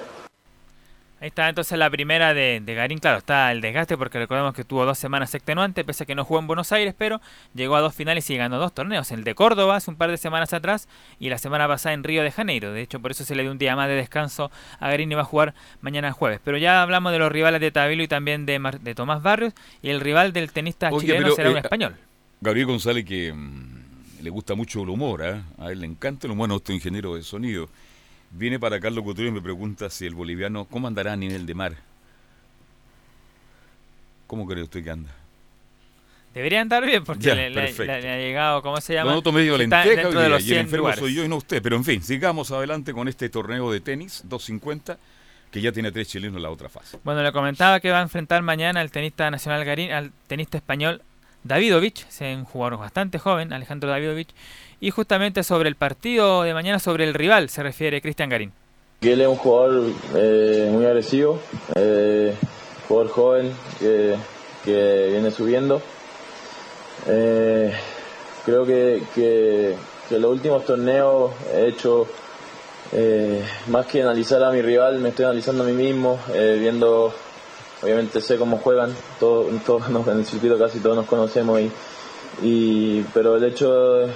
Ahí 1.20 1.28
está 1.28 1.48
entonces 1.48 1.78
la 1.78 1.88
primera 1.88 2.34
de, 2.34 2.60
de 2.64 2.74
Garín. 2.74 2.98
Claro, 2.98 3.18
está 3.18 3.52
el 3.52 3.60
desgaste 3.60 3.96
porque 3.96 4.18
recordemos 4.18 4.54
que 4.54 4.64
tuvo 4.64 4.84
dos 4.86 4.98
semanas 4.98 5.32
extenuantes, 5.36 5.84
pese 5.84 6.02
a 6.02 6.06
que 6.06 6.16
no 6.16 6.24
jugó 6.24 6.40
en 6.40 6.48
Buenos 6.48 6.72
Aires, 6.72 6.92
pero 6.98 7.20
llegó 7.54 7.76
a 7.76 7.80
dos 7.80 7.94
finales 7.94 8.28
y 8.30 8.36
ganó 8.36 8.58
dos 8.58 8.72
torneos. 8.72 9.12
El 9.12 9.22
de 9.22 9.36
Córdoba 9.36 9.76
hace 9.76 9.90
un 9.90 9.96
par 9.96 10.10
de 10.10 10.16
semanas 10.16 10.52
atrás 10.52 10.88
y 11.20 11.28
la 11.28 11.38
semana 11.38 11.68
pasada 11.68 11.92
en 11.92 12.02
Río 12.02 12.24
de 12.24 12.32
Janeiro. 12.32 12.72
De 12.72 12.80
hecho, 12.80 12.98
por 12.98 13.12
eso 13.12 13.22
se 13.22 13.36
le 13.36 13.42
dio 13.42 13.52
un 13.52 13.58
día 13.58 13.76
más 13.76 13.86
de 13.86 13.94
descanso 13.94 14.50
a 14.80 14.88
Garín 14.88 15.12
y 15.12 15.14
va 15.14 15.22
a 15.22 15.26
jugar 15.26 15.54
mañana 15.80 16.10
jueves. 16.10 16.40
Pero 16.42 16.56
ya 16.56 16.82
hablamos 16.82 17.12
de 17.12 17.20
los 17.20 17.30
rivales 17.30 17.60
de 17.60 17.70
Tavilo 17.70 18.02
y 18.02 18.08
también 18.08 18.46
de, 18.46 18.58
Mar- 18.58 18.80
de 18.80 18.94
Tomás 18.96 19.22
Barrios. 19.22 19.52
Y 19.82 19.90
el 19.90 20.00
rival 20.00 20.32
del 20.32 20.50
tenista 20.50 20.88
Oye, 20.90 21.06
chileno 21.06 21.24
pero, 21.24 21.36
será 21.36 21.50
un 21.50 21.56
eh, 21.58 21.60
español. 21.60 21.96
Gabriel 22.40 22.66
González 22.66 23.04
que 23.04 23.32
mm, 23.32 24.22
le 24.22 24.30
gusta 24.30 24.54
mucho 24.54 24.82
el 24.82 24.88
humor, 24.88 25.22
¿ah? 25.22 25.42
a 25.58 25.70
él 25.72 25.80
le 25.80 25.86
encanta 25.86 26.26
el 26.26 26.32
humor, 26.32 26.48
nuestro 26.48 26.74
ingeniero 26.74 27.14
de 27.14 27.22
sonido. 27.22 27.68
Viene 28.30 28.58
para 28.60 28.78
Carlos 28.80 29.02
Couture 29.04 29.28
y 29.28 29.32
me 29.32 29.40
pregunta 29.42 29.90
si 29.90 30.06
el 30.06 30.14
boliviano, 30.14 30.64
¿cómo 30.64 30.86
andará 30.86 31.12
a 31.12 31.16
nivel 31.16 31.46
de 31.46 31.54
mar? 31.54 31.74
¿Cómo 34.26 34.46
cree 34.46 34.62
usted 34.62 34.84
que 34.84 34.90
anda? 34.90 35.10
Debería 36.32 36.60
andar 36.60 36.86
bien 36.86 37.02
porque 37.02 37.24
Ya, 37.24 37.34
le, 37.34 37.50
le- 37.50 37.72
le- 37.72 37.92
ha 37.92 38.16
llegado, 38.18 38.62
¿cómo 38.62 38.80
se 38.80 38.94
llama? 38.94 39.12
Noto 39.12 39.32
medio 39.32 39.58
lenteja 39.58 40.08
de 40.10 40.28
los 40.28 40.40
y 40.42 40.44
el 40.44 40.48
100 40.54 40.58
enfermo 40.60 40.82
lugares. 40.84 41.00
soy 41.00 41.14
yo 41.14 41.24
y 41.24 41.28
no 41.28 41.36
usted. 41.36 41.60
Pero 41.60 41.74
en 41.74 41.84
fin, 41.84 42.00
sigamos 42.02 42.52
adelante 42.52 42.92
con 42.92 43.08
este 43.08 43.28
torneo 43.28 43.72
de 43.72 43.80
tenis 43.80 44.22
250 44.26 44.96
que 45.50 45.60
ya 45.60 45.72
tiene 45.72 45.90
tres 45.90 46.06
chilenos 46.06 46.36
en 46.36 46.42
la 46.44 46.50
otra 46.50 46.68
fase. 46.68 46.98
Bueno, 47.02 47.24
le 47.24 47.32
comentaba 47.32 47.80
que 47.80 47.90
va 47.90 47.98
a 47.98 48.02
enfrentar 48.02 48.42
mañana 48.42 48.80
al 48.80 48.92
tenista 48.92 49.28
nacional 49.32 49.64
Garín, 49.64 49.90
al 49.90 50.12
tenista 50.28 50.56
español 50.58 51.02
Davidovich, 51.44 52.06
es 52.08 52.20
un 52.20 52.44
jugador 52.44 52.78
bastante 52.78 53.18
joven, 53.18 53.52
Alejandro 53.52 53.90
Davidovich, 53.90 54.30
y 54.80 54.90
justamente 54.90 55.42
sobre 55.42 55.68
el 55.68 55.76
partido 55.76 56.42
de 56.42 56.54
mañana, 56.54 56.78
sobre 56.78 57.04
el 57.04 57.14
rival, 57.14 57.48
se 57.48 57.62
refiere 57.62 58.00
Cristian 58.00 58.28
Garín. 58.28 58.52
Él 59.00 59.22
es 59.22 59.28
un 59.28 59.36
jugador 59.36 59.92
eh, 60.14 60.68
muy 60.70 60.84
agresivo, 60.84 61.40
eh, 61.74 62.34
jugador 62.86 63.10
joven 63.10 63.52
que, 63.78 64.16
viene 64.64 65.30
subiendo. 65.30 65.80
Eh, 67.06 67.72
creo 68.44 68.66
que, 68.66 69.02
que, 69.14 69.74
que, 70.06 70.18
los 70.18 70.30
últimos 70.30 70.66
torneos 70.66 71.32
he 71.54 71.68
hecho, 71.68 72.06
más 73.68 73.86
que 73.86 74.02
analizar 74.02 74.42
a 74.44 74.50
mi 74.50 74.60
rival, 74.60 74.98
me 74.98 75.08
estoy 75.08 75.24
analizando 75.24 75.64
a 75.64 75.66
mí 75.66 75.72
mismo, 75.72 76.18
viendo, 76.34 77.14
obviamente 77.82 78.20
sé 78.20 78.36
cómo 78.36 78.58
juegan, 78.58 78.94
todos, 79.18 79.48
en 79.48 80.18
el 80.18 80.26
circuito 80.26 80.58
casi 80.58 80.80
todos 80.80 80.96
nos 80.96 81.06
conocemos, 81.06 81.60
y, 81.60 81.70
y, 82.42 83.02
pero 83.14 83.36
el 83.36 83.44
hecho 83.44 84.06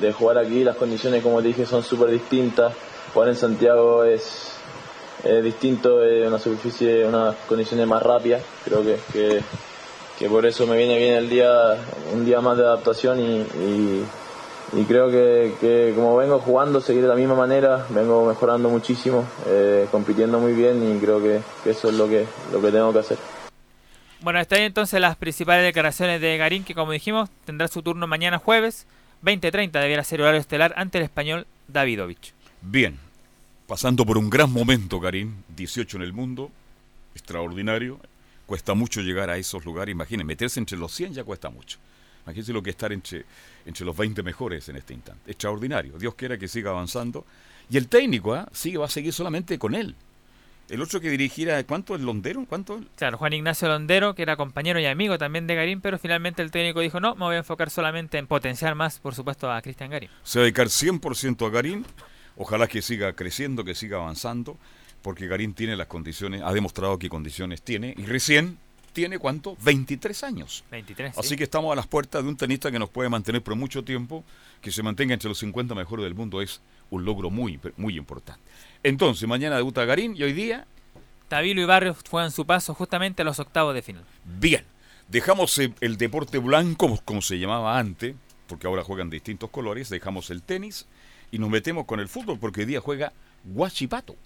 de 0.00 0.12
jugar 0.12 0.38
aquí, 0.38 0.64
las 0.64 0.76
condiciones 0.76 1.22
como 1.22 1.40
te 1.40 1.48
dije 1.48 1.66
son 1.66 1.82
súper 1.82 2.10
distintas, 2.10 2.72
jugar 3.12 3.28
en 3.28 3.36
Santiago 3.36 4.04
es, 4.04 4.52
distinto, 5.42 6.04
es 6.04 6.26
una 6.26 6.38
superficie, 6.38 7.04
unas 7.04 7.34
condiciones 7.48 7.86
más 7.86 8.02
rápidas, 8.02 8.42
creo 8.64 8.82
que, 8.82 8.98
que 9.12 9.40
que 10.18 10.28
por 10.28 10.44
eso 10.46 10.66
me 10.66 10.76
viene 10.76 10.98
bien 10.98 11.14
el 11.14 11.30
día, 11.30 11.76
un 12.12 12.24
día 12.24 12.40
más 12.40 12.56
de 12.56 12.64
adaptación 12.64 13.20
y, 13.20 14.02
y 14.72 14.84
creo 14.84 15.10
que, 15.10 15.54
que, 15.60 15.92
como 15.94 16.16
vengo 16.16 16.38
jugando, 16.40 16.80
seguir 16.80 17.02
de 17.02 17.08
la 17.08 17.14
misma 17.14 17.34
manera, 17.34 17.86
vengo 17.90 18.26
mejorando 18.26 18.68
muchísimo, 18.68 19.26
eh, 19.46 19.86
compitiendo 19.90 20.38
muy 20.38 20.52
bien 20.52 20.96
y 20.96 20.98
creo 20.98 21.22
que, 21.22 21.40
que, 21.64 21.70
eso 21.70 21.88
es 21.88 21.94
lo 21.94 22.08
que, 22.08 22.26
lo 22.52 22.60
que 22.60 22.70
tengo 22.70 22.92
que 22.92 22.98
hacer. 22.98 23.18
Bueno, 24.20 24.40
está 24.40 24.56
ahí 24.56 24.62
entonces 24.62 25.00
las 25.00 25.16
principales 25.16 25.64
declaraciones 25.64 26.20
de 26.20 26.36
Garín, 26.36 26.64
que 26.64 26.74
como 26.74 26.92
dijimos, 26.92 27.30
tendrá 27.44 27.68
su 27.68 27.82
turno 27.82 28.06
mañana 28.06 28.38
jueves, 28.38 28.86
20.30, 29.22 29.80
debiera 29.80 30.04
ser 30.04 30.20
horario 30.20 30.40
estelar 30.40 30.74
ante 30.76 30.98
el 30.98 31.04
español 31.04 31.46
Davidovich. 31.68 32.34
Bien, 32.60 32.98
pasando 33.66 34.04
por 34.04 34.18
un 34.18 34.28
gran 34.28 34.52
momento, 34.52 35.00
Garín, 35.00 35.44
18 35.56 35.98
en 35.98 36.02
el 36.02 36.12
mundo, 36.12 36.50
extraordinario, 37.14 38.00
cuesta 38.46 38.74
mucho 38.74 39.00
llegar 39.00 39.30
a 39.30 39.36
esos 39.36 39.64
lugares. 39.64 39.92
Imaginen, 39.92 40.26
meterse 40.26 40.58
entre 40.60 40.76
los 40.76 40.92
100 40.92 41.14
ya 41.14 41.24
cuesta 41.24 41.48
mucho. 41.50 41.78
Imagínense 42.28 42.52
lo 42.52 42.62
que 42.62 42.70
es 42.70 42.74
estar 42.74 42.92
entre, 42.92 43.24
entre 43.64 43.86
los 43.86 43.96
20 43.96 44.22
mejores 44.22 44.68
en 44.68 44.76
este 44.76 44.92
instante. 44.92 45.30
Extraordinario. 45.30 45.98
Dios 45.98 46.14
quiera 46.14 46.36
que 46.36 46.46
siga 46.46 46.70
avanzando. 46.70 47.24
Y 47.70 47.78
el 47.78 47.88
técnico 47.88 48.36
¿eh? 48.36 48.44
va 48.76 48.84
a 48.84 48.88
seguir 48.90 49.14
solamente 49.14 49.58
con 49.58 49.74
él. 49.74 49.94
El 50.68 50.82
otro 50.82 51.00
que 51.00 51.08
dirigiera, 51.08 51.64
¿cuánto? 51.64 51.94
¿El 51.94 52.04
Londero? 52.04 52.44
¿Cuánto? 52.46 52.82
Claro, 52.96 53.16
Juan 53.16 53.32
Ignacio 53.32 53.66
Londero, 53.68 54.14
que 54.14 54.20
era 54.20 54.36
compañero 54.36 54.78
y 54.78 54.84
amigo 54.84 55.16
también 55.16 55.46
de 55.46 55.54
Garín, 55.54 55.80
pero 55.80 55.98
finalmente 55.98 56.42
el 56.42 56.50
técnico 56.50 56.80
dijo, 56.80 57.00
no, 57.00 57.14
me 57.14 57.24
voy 57.24 57.36
a 57.36 57.38
enfocar 57.38 57.70
solamente 57.70 58.18
en 58.18 58.26
potenciar 58.26 58.74
más, 58.74 58.98
por 58.98 59.14
supuesto, 59.14 59.50
a 59.50 59.62
Cristian 59.62 59.88
Garín. 59.88 60.10
Se 60.22 60.38
va 60.38 60.42
a 60.42 60.44
dedicar 60.44 60.66
100% 60.66 61.46
a 61.46 61.50
Garín. 61.50 61.86
Ojalá 62.36 62.66
que 62.66 62.82
siga 62.82 63.14
creciendo, 63.14 63.64
que 63.64 63.74
siga 63.74 63.96
avanzando 63.96 64.58
porque 65.02 65.26
Garín 65.26 65.54
tiene 65.54 65.76
las 65.76 65.86
condiciones, 65.86 66.42
ha 66.42 66.52
demostrado 66.52 66.98
qué 66.98 67.08
condiciones 67.08 67.62
tiene, 67.62 67.94
y 67.96 68.04
recién 68.04 68.58
tiene 68.98 69.20
cuánto? 69.20 69.56
23 69.62 70.24
años. 70.24 70.64
23. 70.72 71.16
Así 71.16 71.36
que 71.36 71.44
estamos 71.44 71.72
a 71.72 71.76
las 71.76 71.86
puertas 71.86 72.20
de 72.24 72.28
un 72.28 72.36
tenista 72.36 72.68
que 72.72 72.80
nos 72.80 72.90
puede 72.90 73.08
mantener 73.08 73.42
por 73.42 73.54
mucho 73.54 73.84
tiempo, 73.84 74.24
que 74.60 74.72
se 74.72 74.82
mantenga 74.82 75.14
entre 75.14 75.28
los 75.28 75.38
50 75.38 75.72
mejores 75.76 76.02
del 76.02 76.16
mundo 76.16 76.42
es 76.42 76.60
un 76.90 77.04
logro 77.04 77.30
muy, 77.30 77.60
muy 77.76 77.96
importante. 77.96 78.42
Entonces, 78.82 79.28
mañana 79.28 79.54
debuta 79.54 79.84
Garín 79.84 80.16
y 80.16 80.24
hoy 80.24 80.32
día... 80.32 80.66
Tabilo 81.28 81.60
y 81.60 81.64
Barrios 81.64 81.98
juegan 82.10 82.32
su 82.32 82.44
paso 82.44 82.74
justamente 82.74 83.22
a 83.22 83.24
los 83.24 83.38
octavos 83.38 83.72
de 83.72 83.82
final. 83.82 84.04
Bien, 84.24 84.64
dejamos 85.06 85.56
el 85.58 85.96
deporte 85.96 86.38
blanco, 86.38 86.98
como 87.04 87.22
se 87.22 87.38
llamaba 87.38 87.78
antes, 87.78 88.16
porque 88.48 88.66
ahora 88.66 88.82
juegan 88.82 89.10
distintos 89.10 89.48
colores, 89.50 89.90
dejamos 89.90 90.30
el 90.30 90.42
tenis 90.42 90.86
y 91.30 91.38
nos 91.38 91.50
metemos 91.50 91.84
con 91.84 92.00
el 92.00 92.08
fútbol, 92.08 92.40
porque 92.40 92.62
hoy 92.62 92.66
día 92.66 92.80
juega 92.80 93.12
Guachipato. 93.44 94.16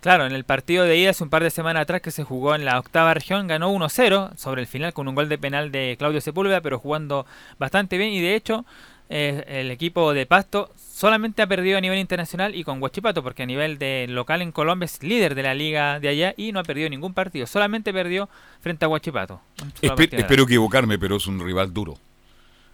Claro, 0.00 0.26
en 0.26 0.32
el 0.32 0.44
partido 0.44 0.84
de 0.84 0.96
ida 0.96 1.10
hace 1.10 1.24
un 1.24 1.30
par 1.30 1.42
de 1.42 1.50
semanas 1.50 1.82
atrás 1.82 2.00
que 2.00 2.12
se 2.12 2.22
jugó 2.22 2.54
en 2.54 2.64
la 2.64 2.78
octava 2.78 3.14
región, 3.14 3.48
ganó 3.48 3.72
1-0 3.72 4.36
sobre 4.36 4.60
el 4.60 4.68
final 4.68 4.92
con 4.92 5.08
un 5.08 5.16
gol 5.16 5.28
de 5.28 5.38
penal 5.38 5.72
de 5.72 5.96
Claudio 5.98 6.20
Sepúlveda, 6.20 6.60
pero 6.60 6.78
jugando 6.78 7.26
bastante 7.58 7.98
bien 7.98 8.12
y 8.12 8.20
de 8.20 8.36
hecho 8.36 8.64
eh, 9.10 9.44
el 9.48 9.72
equipo 9.72 10.12
de 10.14 10.24
Pasto 10.26 10.70
solamente 10.76 11.42
ha 11.42 11.48
perdido 11.48 11.78
a 11.78 11.80
nivel 11.80 11.98
internacional 11.98 12.54
y 12.54 12.62
con 12.62 12.80
Huachipato, 12.80 13.24
porque 13.24 13.42
a 13.42 13.46
nivel 13.46 13.78
de 13.78 14.06
local 14.08 14.40
en 14.42 14.52
Colombia 14.52 14.84
es 14.84 15.02
líder 15.02 15.34
de 15.34 15.42
la 15.42 15.54
liga 15.54 15.98
de 15.98 16.08
allá 16.08 16.34
y 16.36 16.52
no 16.52 16.60
ha 16.60 16.64
perdido 16.64 16.88
ningún 16.88 17.12
partido, 17.12 17.48
solamente 17.48 17.92
perdió 17.92 18.28
frente 18.60 18.84
a 18.84 18.88
Huachipato. 18.88 19.40
Espe 19.82 20.10
espero 20.12 20.44
equivocarme, 20.44 20.98
pero 20.98 21.16
es 21.16 21.26
un 21.26 21.44
rival 21.44 21.74
duro. 21.74 21.98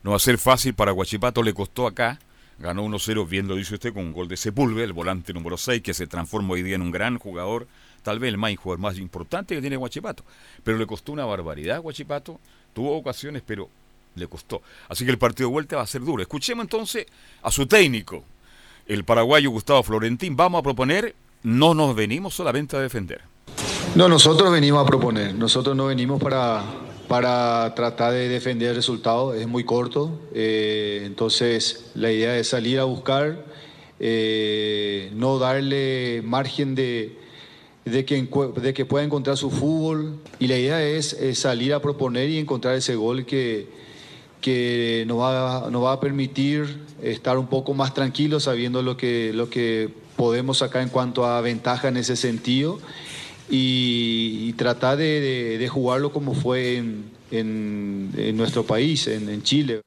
No 0.02 0.10
va 0.10 0.16
a 0.16 0.20
ser 0.20 0.37
fácil 0.37 0.74
para 0.74 0.92
Huachipato, 0.92 1.42
le 1.42 1.54
costó 1.54 1.87
acá 1.87 2.18
Ganó 2.58 2.84
1-0, 2.84 3.28
bien 3.28 3.48
lo 3.48 3.56
dice 3.56 3.74
usted, 3.74 3.92
con 3.92 4.04
un 4.04 4.12
gol 4.12 4.28
de 4.28 4.36
Sepúlveda, 4.36 4.84
el 4.84 4.92
volante 4.92 5.32
número 5.32 5.56
6, 5.56 5.82
que 5.82 5.94
se 5.94 6.06
transforma 6.06 6.54
hoy 6.54 6.62
día 6.62 6.76
en 6.76 6.82
un 6.82 6.90
gran 6.90 7.18
jugador, 7.18 7.66
tal 8.02 8.18
vez 8.18 8.28
el 8.28 8.38
más 8.38 8.54
jugador 8.56 8.78
más 8.80 8.98
importante 8.98 9.54
que 9.54 9.60
tiene 9.60 9.76
Guachipato. 9.76 10.24
Pero 10.62 10.78
le 10.78 10.86
costó 10.86 11.12
una 11.12 11.24
barbaridad 11.24 11.80
Guachipato, 11.80 12.38
tuvo 12.72 12.96
ocasiones, 12.96 13.42
pero 13.44 13.68
le 14.14 14.26
costó. 14.28 14.62
Así 14.88 15.04
que 15.04 15.10
el 15.10 15.18
partido 15.18 15.48
de 15.48 15.52
vuelta 15.52 15.76
va 15.76 15.82
a 15.82 15.86
ser 15.86 16.02
duro. 16.02 16.22
Escuchemos 16.22 16.64
entonces 16.64 17.06
a 17.42 17.50
su 17.50 17.66
técnico, 17.66 18.24
el 18.86 19.04
paraguayo 19.04 19.50
Gustavo 19.50 19.82
Florentín. 19.82 20.36
Vamos 20.36 20.60
a 20.60 20.62
proponer, 20.62 21.14
no 21.42 21.74
nos 21.74 21.94
venimos 21.96 22.34
solamente 22.34 22.76
a 22.76 22.80
defender. 22.80 23.22
No, 23.94 24.08
nosotros 24.08 24.50
venimos 24.50 24.82
a 24.82 24.86
proponer, 24.86 25.34
nosotros 25.34 25.76
no 25.76 25.86
venimos 25.86 26.20
para 26.22 26.64
para 27.08 27.74
tratar 27.74 28.12
de 28.12 28.28
defender 28.28 28.70
el 28.70 28.76
resultado. 28.76 29.34
Es 29.34 29.46
muy 29.46 29.64
corto, 29.64 30.20
eh, 30.34 31.02
entonces 31.04 31.90
la 31.94 32.10
idea 32.10 32.36
es 32.38 32.48
salir 32.48 32.80
a 32.80 32.84
buscar, 32.84 33.44
eh, 34.00 35.10
no 35.14 35.38
darle 35.38 36.22
margen 36.24 36.74
de, 36.74 37.16
de, 37.84 38.04
que, 38.04 38.28
de 38.60 38.74
que 38.74 38.84
pueda 38.84 39.04
encontrar 39.04 39.36
su 39.36 39.50
fútbol 39.50 40.18
y 40.38 40.46
la 40.48 40.58
idea 40.58 40.82
es, 40.82 41.16
salir 41.34 41.74
a 41.74 41.80
proponer 41.80 42.30
y 42.30 42.38
encontrar 42.38 42.74
ese 42.74 42.96
gol 42.96 43.24
que, 43.24 43.68
que 44.40 45.04
nos, 45.06 45.18
va, 45.18 45.68
nos 45.70 45.84
va 45.84 45.92
a 45.92 46.00
permitir 46.00 46.80
estar 47.02 47.38
un 47.38 47.46
poco 47.46 47.74
más 47.74 47.94
tranquilos 47.94 48.44
sabiendo 48.44 48.82
lo 48.82 48.96
que, 48.96 49.32
lo 49.34 49.50
que 49.50 49.90
podemos 50.16 50.58
sacar 50.58 50.82
en 50.82 50.88
cuanto 50.88 51.26
a 51.26 51.40
ventaja 51.40 51.88
en 51.88 51.96
ese 51.96 52.16
sentido 52.16 52.78
y, 53.48 54.52
tratar 54.54 54.98
de, 54.98 55.68
jugarlo 55.70 56.12
como 56.12 56.35
fue 56.35 56.83
en, 57.30 58.37
nuestro 58.37 58.64
país, 58.64 59.07
en, 59.07 59.42
Chile. 59.42 59.83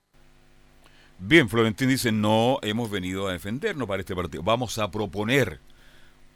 Bien, 1.19 1.49
Florentín 1.49 1.89
dice, 1.89 2.11
no 2.11 2.59
hemos 2.61 2.91
venido 2.91 3.27
a 3.27 3.33
defendernos 3.33 3.87
para 3.87 4.01
este 4.01 4.15
partido, 4.15 4.43
vamos 4.43 4.77
a 4.77 4.91
proponer. 4.91 5.59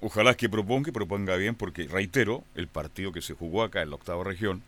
Ojalá 0.03 0.33
que 0.33 0.49
proponga 0.49 0.89
y 0.89 0.91
proponga 0.91 1.35
bien, 1.35 1.53
porque 1.53 1.87
reitero, 1.87 2.43
el 2.55 2.67
partido 2.67 3.11
que 3.11 3.21
se 3.21 3.35
jugó 3.35 3.61
acá 3.61 3.83
en 3.83 3.91
la 3.91 3.95
octava 3.95 4.23
región, 4.23 4.63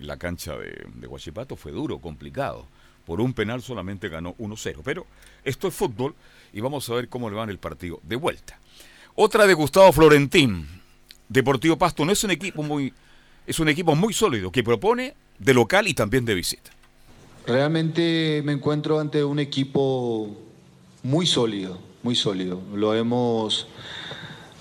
en 0.00 0.08
la 0.08 0.16
cancha 0.16 0.56
de, 0.56 0.86
de 0.94 1.06
Huachipato, 1.06 1.54
fue 1.54 1.70
duro, 1.70 1.98
complicado. 1.98 2.66
Por 3.06 3.20
un 3.20 3.34
penal 3.34 3.62
solamente 3.62 4.08
ganó 4.08 4.34
1-0. 4.36 4.80
Pero 4.82 5.06
esto 5.44 5.68
es 5.68 5.74
fútbol 5.74 6.14
y 6.52 6.60
vamos 6.60 6.88
a 6.88 6.94
ver 6.94 7.08
cómo 7.08 7.28
le 7.28 7.36
va 7.36 7.44
en 7.44 7.50
el 7.50 7.58
partido 7.58 8.00
de 8.02 8.16
vuelta. 8.16 8.58
Otra 9.14 9.46
de 9.46 9.54
Gustavo 9.54 9.92
Florentín, 9.92 10.66
Deportivo 11.28 11.76
Pasto 11.76 12.04
no 12.04 12.12
es 12.12 12.22
un 12.24 12.30
equipo 12.30 12.62
muy 12.62 12.92
es 13.46 13.58
un 13.60 13.68
equipo 13.68 13.94
muy 13.94 14.14
sólido 14.14 14.50
que 14.50 14.62
propone 14.62 15.14
de 15.38 15.54
local 15.54 15.86
y 15.86 15.94
también 15.94 16.24
de 16.24 16.34
visita. 16.34 16.70
Realmente 17.46 18.42
me 18.44 18.52
encuentro 18.52 19.00
ante 19.00 19.22
un 19.22 19.38
equipo 19.38 20.34
muy 21.02 21.26
sólido, 21.26 21.78
muy 22.02 22.14
sólido. 22.14 22.62
Lo 22.74 22.94
hemos 22.94 23.66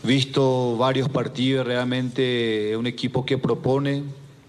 visto 0.03 0.75
varios 0.75 1.07
partidos, 1.07 1.65
realmente 1.65 2.71
es 2.71 2.77
un 2.77 2.87
equipo 2.87 3.25
que 3.25 3.37
propone, 3.37 4.03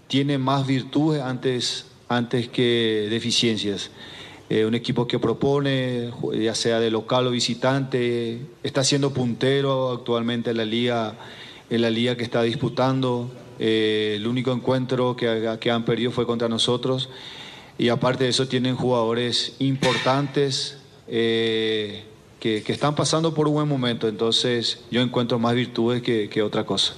tiene 0.07 0.37
más 0.37 0.67
virtudes 0.67 1.21
antes, 1.21 1.85
antes 2.09 2.49
que 2.49 3.07
deficiencias. 3.09 3.89
un 4.49 4.75
equipo 4.75 5.07
que 5.07 5.17
propone, 5.17 6.11
ya 6.33 6.55
sea 6.55 6.81
de 6.81 6.91
local 6.91 7.27
o 7.27 7.31
visitante, 7.31 8.41
está 8.63 8.83
siendo 8.83 9.13
puntero 9.13 9.93
actualmente 9.93 10.51
en 10.51 10.57
la 10.57 10.65
liga 10.65 11.15
en 11.69 11.81
la 11.81 11.89
liga 11.89 12.15
que 12.15 12.23
está 12.23 12.43
disputando. 12.43 13.31
Eh, 13.59 14.15
el 14.17 14.27
único 14.27 14.51
encuentro 14.51 15.15
que, 15.15 15.69
han 15.71 15.85
perdido 15.85 16.11
fue 16.11 16.25
contra 16.25 16.47
nosotros. 16.47 17.09
Y 17.77 17.89
aparte 17.89 18.23
de 18.25 18.29
eso 18.29 18.47
tienen 18.47 18.75
jugadores 18.75 19.55
importantes 19.59 20.77
eh, 21.07 22.05
que, 22.39 22.63
que, 22.63 22.73
están 22.73 22.95
pasando 22.95 23.33
por 23.33 23.47
un 23.47 23.55
buen 23.55 23.67
momento. 23.67 24.07
Entonces 24.07 24.85
yo 24.91 25.01
encuentro 25.01 25.39
más 25.39 25.55
virtudes 25.55 26.01
que, 26.01 26.29
que 26.29 26.41
otra 26.41 26.65
cosa. 26.65 26.95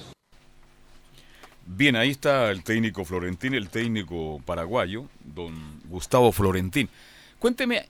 Bien, 1.70 1.96
ahí 1.96 2.10
está 2.10 2.50
el 2.50 2.64
técnico 2.64 3.04
Florentín, 3.04 3.52
el 3.54 3.68
técnico 3.68 4.40
paraguayo, 4.46 5.04
don 5.22 5.54
Gustavo 5.88 6.32
Florentín. 6.32 6.88
Cuénteme, 7.38 7.88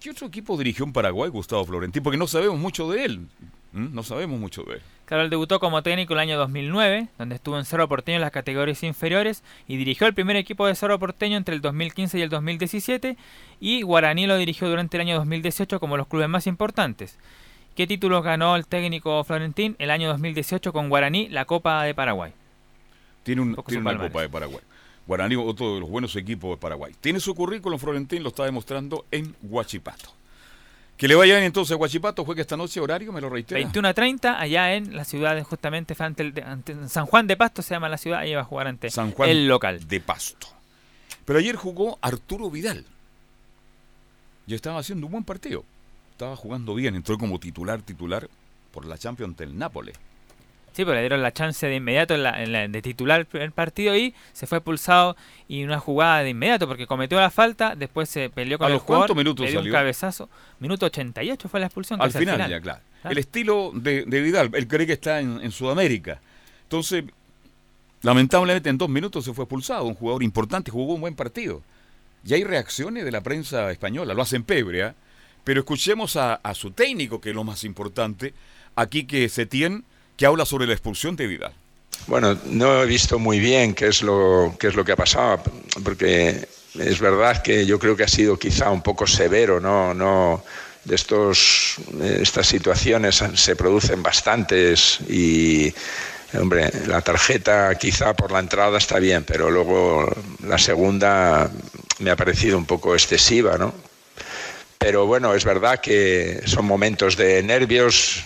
¿qué 0.00 0.10
otro 0.10 0.28
equipo 0.28 0.56
dirigió 0.56 0.84
en 0.84 0.92
Paraguay 0.92 1.28
Gustavo 1.28 1.64
Florentín? 1.64 2.02
Porque 2.02 2.16
no 2.16 2.28
sabemos 2.28 2.58
mucho 2.58 2.88
de 2.90 3.04
él. 3.04 3.26
¿Mm? 3.72 3.94
No 3.94 4.02
sabemos 4.02 4.38
mucho 4.38 4.62
de 4.62 4.74
él. 4.74 4.82
Claro, 5.04 5.22
él 5.22 5.30
debutó 5.30 5.58
como 5.58 5.82
técnico 5.82 6.12
el 6.12 6.20
año 6.20 6.36
2009, 6.36 7.08
donde 7.16 7.34
estuvo 7.34 7.58
en 7.58 7.64
Cerro 7.64 7.88
Porteño 7.88 8.16
en 8.16 8.20
las 8.22 8.30
categorías 8.30 8.82
inferiores 8.82 9.42
y 9.66 9.76
dirigió 9.76 10.06
el 10.06 10.12
primer 10.14 10.36
equipo 10.36 10.66
de 10.66 10.74
Cerro 10.74 10.98
Porteño 10.98 11.36
entre 11.36 11.54
el 11.54 11.62
2015 11.62 12.18
y 12.18 12.22
el 12.22 12.28
2017 12.28 13.16
y 13.58 13.82
Guaraní 13.82 14.26
lo 14.26 14.36
dirigió 14.36 14.68
durante 14.68 14.96
el 14.98 15.02
año 15.02 15.16
2018 15.16 15.80
como 15.80 15.96
los 15.96 16.08
clubes 16.08 16.28
más 16.28 16.46
importantes. 16.46 17.18
¿Qué 17.74 17.86
títulos 17.86 18.22
ganó 18.22 18.56
el 18.56 18.66
técnico 18.66 19.22
Florentín 19.24 19.76
el 19.78 19.90
año 19.90 20.08
2018 20.08 20.72
con 20.72 20.88
Guaraní, 20.88 21.28
la 21.28 21.44
Copa 21.46 21.84
de 21.84 21.94
Paraguay? 21.94 22.32
Tiene, 23.22 23.40
un, 23.40 23.56
tiene 23.66 23.82
una 23.82 23.96
Copa 23.96 24.22
de 24.22 24.28
Paraguay. 24.28 24.60
Guaraní, 25.06 25.36
otro 25.36 25.74
de 25.74 25.80
los 25.80 25.88
buenos 25.88 26.14
equipos 26.16 26.50
de 26.50 26.56
Paraguay. 26.58 26.92
Tiene 27.00 27.18
su 27.18 27.34
currículum, 27.34 27.78
Florentín 27.78 28.22
lo 28.22 28.28
está 28.28 28.44
demostrando 28.44 29.06
en 29.10 29.34
Huachipato. 29.42 30.17
Que 30.98 31.08
le 31.08 31.14
vaya 31.14 31.34
bien 31.34 31.46
entonces 31.46 31.72
a 31.72 31.76
Huachipato, 31.76 32.24
juega 32.24 32.42
esta 32.42 32.56
noche 32.56 32.80
horario, 32.80 33.12
me 33.12 33.20
lo 33.20 33.30
reitero. 33.30 33.58
21 33.58 33.88
a 33.88 33.94
30, 33.94 34.38
allá 34.38 34.74
en 34.74 34.94
la 34.94 35.04
ciudad, 35.04 35.42
justamente 35.44 35.96
ante, 35.98 36.88
San 36.88 37.06
Juan 37.06 37.26
de 37.26 37.36
Pasto 37.36 37.62
se 37.62 37.72
llama 37.74 37.88
la 37.88 37.96
ciudad, 37.96 38.18
ahí 38.18 38.34
va 38.34 38.42
a 38.42 38.44
jugar 38.44 38.66
ante 38.66 38.90
San 38.90 39.12
Juan 39.12 39.30
el 39.30 39.48
local. 39.48 39.86
De 39.88 40.00
Pasto. 40.00 40.48
Pero 41.24 41.38
ayer 41.38 41.56
jugó 41.56 41.98
Arturo 42.02 42.50
Vidal. 42.50 42.84
Y 44.46 44.54
estaba 44.54 44.80
haciendo 44.80 45.06
un 45.06 45.12
buen 45.12 45.24
partido 45.24 45.64
estaba 46.18 46.34
jugando 46.34 46.74
bien, 46.74 46.96
entró 46.96 47.16
como 47.16 47.38
titular, 47.38 47.80
titular 47.80 48.28
por 48.72 48.84
la 48.84 48.98
Champions 48.98 49.36
del 49.36 49.56
Nápoles. 49.56 49.96
Sí, 50.72 50.84
pero 50.84 50.94
le 50.94 51.00
dieron 51.00 51.22
la 51.22 51.32
chance 51.32 51.66
de 51.66 51.74
inmediato 51.74 52.16
de 52.16 52.82
titular 52.82 53.26
el 53.32 53.52
partido 53.52 53.96
y 53.96 54.14
se 54.32 54.46
fue 54.46 54.58
expulsado 54.58 55.16
y 55.48 55.64
una 55.64 55.80
jugada 55.80 56.22
de 56.22 56.30
inmediato 56.30 56.68
porque 56.68 56.86
cometió 56.86 57.18
la 57.18 57.30
falta, 57.30 57.74
después 57.74 58.08
se 58.08 58.30
peleó 58.30 58.58
con 58.58 58.66
¿A 58.66 58.68
el 58.68 58.74
los 58.74 58.82
cuántos 58.84 59.16
minutos 59.16 59.44
le 59.44 59.50
dio 59.50 59.60
un 59.60 59.70
cabezazo. 59.70 60.28
Minuto 60.60 60.86
88 60.86 61.48
fue 61.48 61.60
la 61.60 61.66
expulsión. 61.66 62.00
Al 62.00 62.12
final, 62.12 62.48
ya, 62.48 62.60
claro. 62.60 62.80
El 63.04 63.18
estilo 63.18 63.72
de, 63.74 64.04
Vidal, 64.04 64.50
él 64.52 64.68
cree 64.68 64.86
que 64.86 64.94
está 64.94 65.20
en, 65.20 65.40
en 65.42 65.50
Sudamérica. 65.50 66.20
Entonces, 66.64 67.04
lamentablemente 68.02 68.68
en 68.68 68.78
dos 68.78 68.88
minutos 68.88 69.24
se 69.24 69.32
fue 69.32 69.44
expulsado, 69.44 69.84
un 69.84 69.94
jugador 69.94 70.22
importante, 70.22 70.70
jugó 70.70 70.94
un 70.94 71.00
buen 71.00 71.14
partido. 71.14 71.62
Y 72.24 72.34
hay 72.34 72.44
reacciones 72.44 73.04
de 73.04 73.12
la 73.12 73.22
prensa 73.22 73.70
española, 73.70 74.14
lo 74.14 74.22
hacen 74.22 74.42
pebre, 74.42 74.86
¿eh? 74.86 74.92
Pero 75.44 75.60
escuchemos 75.60 76.16
a, 76.16 76.40
su 76.52 76.72
técnico, 76.72 77.22
que 77.22 77.30
es 77.30 77.34
lo 77.34 77.42
más 77.42 77.64
importante, 77.64 78.34
aquí 78.76 79.04
que 79.04 79.30
Setién, 79.30 79.84
que 80.18 80.26
habla 80.26 80.44
sobre 80.44 80.66
la 80.66 80.74
expulsión 80.74 81.16
de 81.16 81.26
Vidal. 81.28 81.52
Bueno, 82.08 82.36
no 82.46 82.82
he 82.82 82.86
visto 82.86 83.18
muy 83.18 83.38
bien 83.38 83.74
qué 83.74 83.86
es 83.86 84.02
lo, 84.02 84.54
qué 84.58 84.66
es 84.66 84.74
lo 84.74 84.84
que 84.84 84.92
ha 84.92 84.96
pasado, 84.96 85.40
porque 85.84 86.46
es 86.74 87.00
verdad 87.00 87.40
que 87.40 87.64
yo 87.64 87.78
creo 87.78 87.96
que 87.96 88.02
ha 88.02 88.08
sido 88.08 88.38
quizá 88.38 88.70
un 88.70 88.82
poco 88.82 89.06
severo, 89.06 89.60
¿no? 89.60 89.94
no 89.94 90.42
de 90.84 90.94
estos, 90.94 91.76
estas 92.02 92.46
situaciones 92.46 93.22
se 93.34 93.56
producen 93.56 94.02
bastantes 94.02 94.98
y 95.08 95.72
hombre, 96.34 96.70
la 96.86 97.00
tarjeta 97.00 97.74
quizá 97.76 98.14
por 98.14 98.32
la 98.32 98.40
entrada 98.40 98.78
está 98.78 98.98
bien, 98.98 99.24
pero 99.24 99.50
luego 99.50 100.10
la 100.44 100.58
segunda 100.58 101.50
me 102.00 102.10
ha 102.10 102.16
parecido 102.16 102.58
un 102.58 102.64
poco 102.64 102.94
excesiva, 102.94 103.56
¿no? 103.56 103.72
Pero 104.78 105.06
bueno, 105.06 105.34
es 105.34 105.44
verdad 105.44 105.80
que 105.80 106.40
son 106.46 106.64
momentos 106.64 107.16
de 107.16 107.42
nervios, 107.42 108.24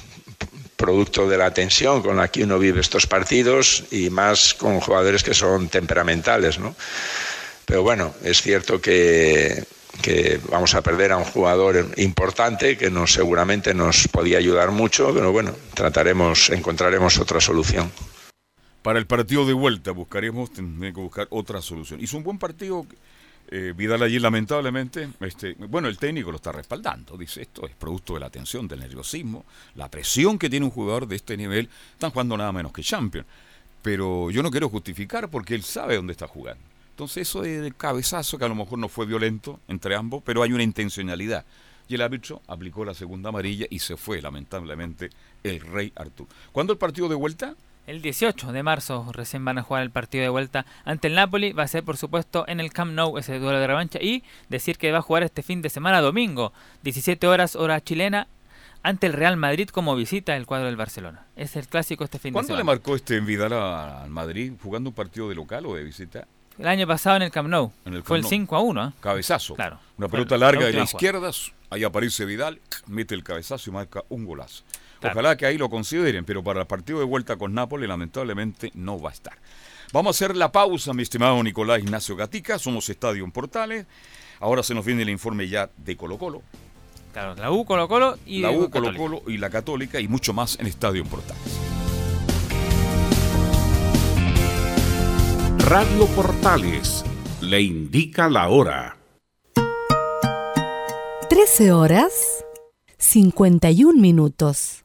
producto 0.82 1.28
de 1.28 1.38
la 1.38 1.54
tensión 1.54 2.02
con 2.02 2.16
la 2.16 2.26
que 2.26 2.42
uno 2.42 2.58
vive 2.58 2.80
estos 2.80 3.06
partidos 3.06 3.84
y 3.92 4.10
más 4.10 4.52
con 4.54 4.80
jugadores 4.80 5.22
que 5.22 5.32
son 5.32 5.68
temperamentales, 5.68 6.58
¿no? 6.58 6.74
Pero 7.64 7.84
bueno, 7.84 8.12
es 8.24 8.42
cierto 8.42 8.80
que, 8.80 9.64
vamos 10.50 10.74
a 10.74 10.82
perder 10.82 11.12
a 11.12 11.18
un 11.18 11.24
jugador 11.24 11.86
importante 11.98 12.76
que 12.76 12.90
nos 12.90 13.12
seguramente 13.12 13.72
nos 13.74 14.08
podía 14.08 14.38
ayudar 14.38 14.72
mucho, 14.72 15.14
pero 15.14 15.30
bueno, 15.30 15.54
trataremos, 15.72 16.50
encontraremos 16.50 17.16
otra 17.18 17.40
solución. 17.40 17.92
Para 18.82 18.98
el 18.98 19.06
partido 19.06 19.46
de 19.46 19.52
vuelta 19.52 19.92
buscaremos, 19.92 20.50
que 20.50 20.90
buscar 20.90 21.28
otra 21.30 21.62
solución. 21.62 22.00
Hizo 22.00 22.16
un 22.16 22.24
buen 22.24 22.38
partido 22.38 22.84
eh, 23.54 23.74
Vidal 23.76 24.02
allí 24.02 24.18
lamentablemente, 24.18 25.10
este, 25.20 25.52
bueno, 25.52 25.88
el 25.88 25.98
técnico 25.98 26.30
lo 26.30 26.36
está 26.36 26.52
respaldando, 26.52 27.18
dice 27.18 27.42
esto 27.42 27.66
es 27.66 27.74
producto 27.74 28.14
de 28.14 28.20
la 28.20 28.30
tensión, 28.30 28.66
del 28.66 28.80
nerviosismo, 28.80 29.44
la 29.74 29.90
presión 29.90 30.38
que 30.38 30.48
tiene 30.48 30.64
un 30.64 30.72
jugador 30.72 31.06
de 31.06 31.16
este 31.16 31.36
nivel, 31.36 31.68
están 31.92 32.12
jugando 32.12 32.34
nada 32.38 32.50
menos 32.50 32.72
que 32.72 32.82
Champions. 32.82 33.26
Pero 33.82 34.30
yo 34.30 34.42
no 34.42 34.50
quiero 34.50 34.70
justificar 34.70 35.28
porque 35.28 35.54
él 35.54 35.64
sabe 35.64 35.96
dónde 35.96 36.12
está 36.12 36.26
jugando. 36.26 36.62
Entonces 36.92 37.28
eso 37.28 37.44
es 37.44 37.62
el 37.62 37.74
cabezazo 37.74 38.38
que 38.38 38.44
a 38.46 38.48
lo 38.48 38.54
mejor 38.54 38.78
no 38.78 38.88
fue 38.88 39.04
violento 39.04 39.60
entre 39.68 39.96
ambos, 39.96 40.22
pero 40.24 40.42
hay 40.42 40.54
una 40.54 40.62
intencionalidad. 40.62 41.44
Y 41.88 41.96
el 41.96 42.00
árbitro 42.00 42.40
aplicó 42.46 42.86
la 42.86 42.94
segunda 42.94 43.28
amarilla 43.28 43.66
y 43.68 43.80
se 43.80 43.98
fue, 43.98 44.22
lamentablemente, 44.22 45.10
el 45.42 45.60
rey 45.60 45.92
Artur. 45.94 46.26
¿Cuándo 46.52 46.72
el 46.72 46.78
partido 46.78 47.08
de 47.10 47.16
vuelta? 47.16 47.54
El 47.84 48.00
18 48.00 48.52
de 48.52 48.62
marzo 48.62 49.08
recién 49.12 49.44
van 49.44 49.58
a 49.58 49.62
jugar 49.62 49.82
el 49.82 49.90
partido 49.90 50.22
de 50.22 50.28
vuelta 50.28 50.66
ante 50.84 51.08
el 51.08 51.16
Napoli. 51.16 51.52
Va 51.52 51.64
a 51.64 51.68
ser, 51.68 51.82
por 51.82 51.96
supuesto, 51.96 52.44
en 52.46 52.60
el 52.60 52.72
Camp 52.72 52.92
Nou 52.92 53.18
ese 53.18 53.40
duelo 53.40 53.58
de 53.58 53.66
revancha. 53.66 53.98
Y 54.00 54.22
decir 54.48 54.78
que 54.78 54.92
va 54.92 54.98
a 54.98 55.02
jugar 55.02 55.24
este 55.24 55.42
fin 55.42 55.62
de 55.62 55.68
semana, 55.68 56.00
domingo, 56.00 56.52
17 56.84 57.26
horas, 57.26 57.56
hora 57.56 57.80
chilena, 57.80 58.28
ante 58.84 59.08
el 59.08 59.12
Real 59.12 59.36
Madrid 59.36 59.68
como 59.68 59.96
visita 59.96 60.36
el 60.36 60.46
cuadro 60.46 60.66
del 60.66 60.76
Barcelona. 60.76 61.26
Es 61.34 61.56
el 61.56 61.66
clásico 61.66 62.04
este 62.04 62.18
fin 62.20 62.32
de 62.32 62.38
semana. 62.38 62.46
¿Cuándo 62.46 62.56
le 62.56 62.64
marcó 62.64 62.94
este 62.94 63.16
en 63.16 63.26
Vidal 63.26 63.52
al 63.52 64.10
Madrid? 64.10 64.52
¿Jugando 64.62 64.90
un 64.90 64.94
partido 64.94 65.28
de 65.28 65.34
local 65.34 65.66
o 65.66 65.74
de 65.74 65.82
visita? 65.82 66.28
El 66.58 66.66
año 66.66 66.86
pasado 66.86 67.16
en 67.16 67.22
el 67.22 67.30
Camp 67.30 67.48
Nou. 67.48 67.72
Fue 68.04 68.18
el 68.18 68.24
5 68.24 68.56
a 68.56 68.60
1. 68.60 68.88
¿eh? 68.88 68.92
Cabezazo. 69.00 69.54
Claro. 69.54 69.78
Una 69.96 70.08
pelota 70.08 70.36
larga 70.36 70.66
de 70.66 70.72
la 70.72 70.84
izquierda. 70.84 71.30
Ahí 71.70 71.84
aparece 71.84 72.24
Vidal, 72.24 72.60
mete 72.86 73.14
el 73.14 73.24
cabezazo 73.24 73.70
y 73.70 73.72
marca 73.72 74.02
un 74.10 74.26
golazo. 74.26 74.62
Ojalá 75.02 75.36
que 75.36 75.46
ahí 75.46 75.58
lo 75.58 75.68
consideren, 75.68 76.24
pero 76.24 76.44
para 76.44 76.60
el 76.60 76.66
partido 76.66 76.98
de 76.98 77.04
vuelta 77.04 77.36
con 77.36 77.54
Nápoles 77.54 77.88
lamentablemente 77.88 78.70
no 78.74 79.00
va 79.00 79.10
a 79.10 79.12
estar. 79.12 79.36
Vamos 79.92 80.16
a 80.16 80.24
hacer 80.24 80.36
la 80.36 80.52
pausa, 80.52 80.92
mi 80.94 81.02
estimado 81.02 81.42
Nicolás 81.42 81.80
Ignacio 81.80 82.16
Gatica. 82.16 82.58
Somos 82.58 82.88
Estadio 82.88 83.24
en 83.24 83.32
Portales. 83.32 83.86
Ahora 84.40 84.62
se 84.62 84.74
nos 84.74 84.84
viene 84.84 85.02
el 85.02 85.10
informe 85.10 85.48
ya 85.48 85.70
de 85.76 85.96
Colo 85.96 86.18
Colo. 86.18 86.42
Claro, 87.12 87.34
la 87.34 87.50
U 87.50 87.64
Colo 87.64 87.88
Colo 87.88 88.18
y 88.24 88.40
la 88.40 88.50
U 88.50 88.70
Colo 88.70 88.96
Colo 88.96 89.22
y 89.26 89.36
la 89.36 89.50
Católica 89.50 90.00
y 90.00 90.08
mucho 90.08 90.32
más 90.32 90.58
en 90.58 90.66
Estadio 90.66 91.02
en 91.02 91.08
Portales. 91.08 91.71
Radio 95.72 96.04
Portales 96.08 97.02
le 97.40 97.62
indica 97.62 98.28
la 98.28 98.50
hora. 98.50 98.98
13 101.30 101.72
horas 101.72 102.44
51 102.98 103.98
minutos. 103.98 104.84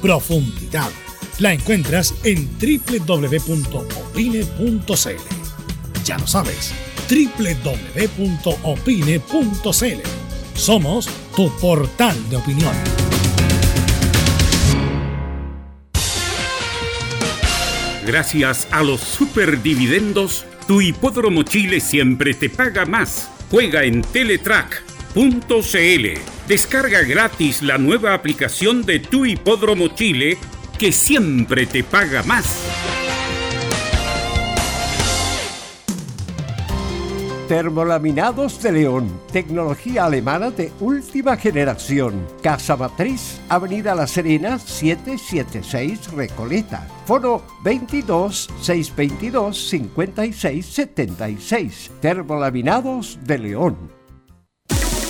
profundidad. 0.00 0.90
La 1.38 1.52
encuentras 1.52 2.14
en 2.24 2.48
www.opine.cl. 2.58 3.68
Ya 6.04 6.18
lo 6.18 6.26
sabes, 6.26 6.72
www.opine.cl. 7.08 7.58
Somos 10.54 11.08
tu 11.36 11.50
portal 11.58 12.16
de 12.30 12.36
opinión. 12.36 12.74
Gracias 18.08 18.66
a 18.70 18.82
los 18.82 19.00
superdividendos, 19.02 20.46
tu 20.66 20.80
hipódromo 20.80 21.42
Chile 21.42 21.78
siempre 21.78 22.32
te 22.32 22.48
paga 22.48 22.86
más. 22.86 23.30
Juega 23.50 23.84
en 23.84 24.02
Descarga 26.46 27.02
gratis 27.02 27.62
la 27.62 27.78
nueva 27.78 28.14
aplicación 28.14 28.84
de 28.84 29.00
Tu 29.00 29.26
Hipódromo 29.26 29.88
Chile 29.88 30.38
que 30.78 30.92
siempre 30.92 31.66
te 31.66 31.82
paga 31.82 32.22
más. 32.22 32.62
Termolaminados 37.48 38.62
de 38.62 38.70
León, 38.72 39.22
tecnología 39.32 40.04
alemana 40.04 40.50
de 40.50 40.70
última 40.80 41.38
generación. 41.38 42.26
Casa 42.42 42.76
Matriz, 42.76 43.40
Avenida 43.48 43.94
La 43.94 44.06
Serena, 44.06 44.58
776 44.58 46.12
Recoleta. 46.12 46.86
Foro 47.06 47.42
22 47.64 48.50
622 48.60 49.70
5676. 49.70 51.90
Termolaminados 52.02 53.18
de 53.24 53.38
León. 53.38 53.97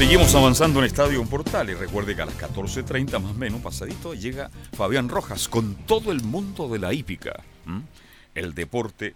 Seguimos 0.00 0.34
avanzando 0.34 0.78
en 0.78 0.86
Estadio 0.86 1.22
Portales. 1.26 1.78
Recuerde 1.78 2.16
que 2.16 2.22
a 2.22 2.24
las 2.24 2.38
14.30 2.38 3.20
más 3.20 3.32
o 3.32 3.34
menos, 3.34 3.60
pasadito, 3.60 4.14
llega 4.14 4.50
Fabián 4.72 5.10
Rojas 5.10 5.46
con 5.46 5.74
todo 5.74 6.10
el 6.10 6.22
mundo 6.22 6.70
de 6.70 6.78
la 6.78 6.94
hípica. 6.94 7.44
El 8.34 8.54
deporte 8.54 9.14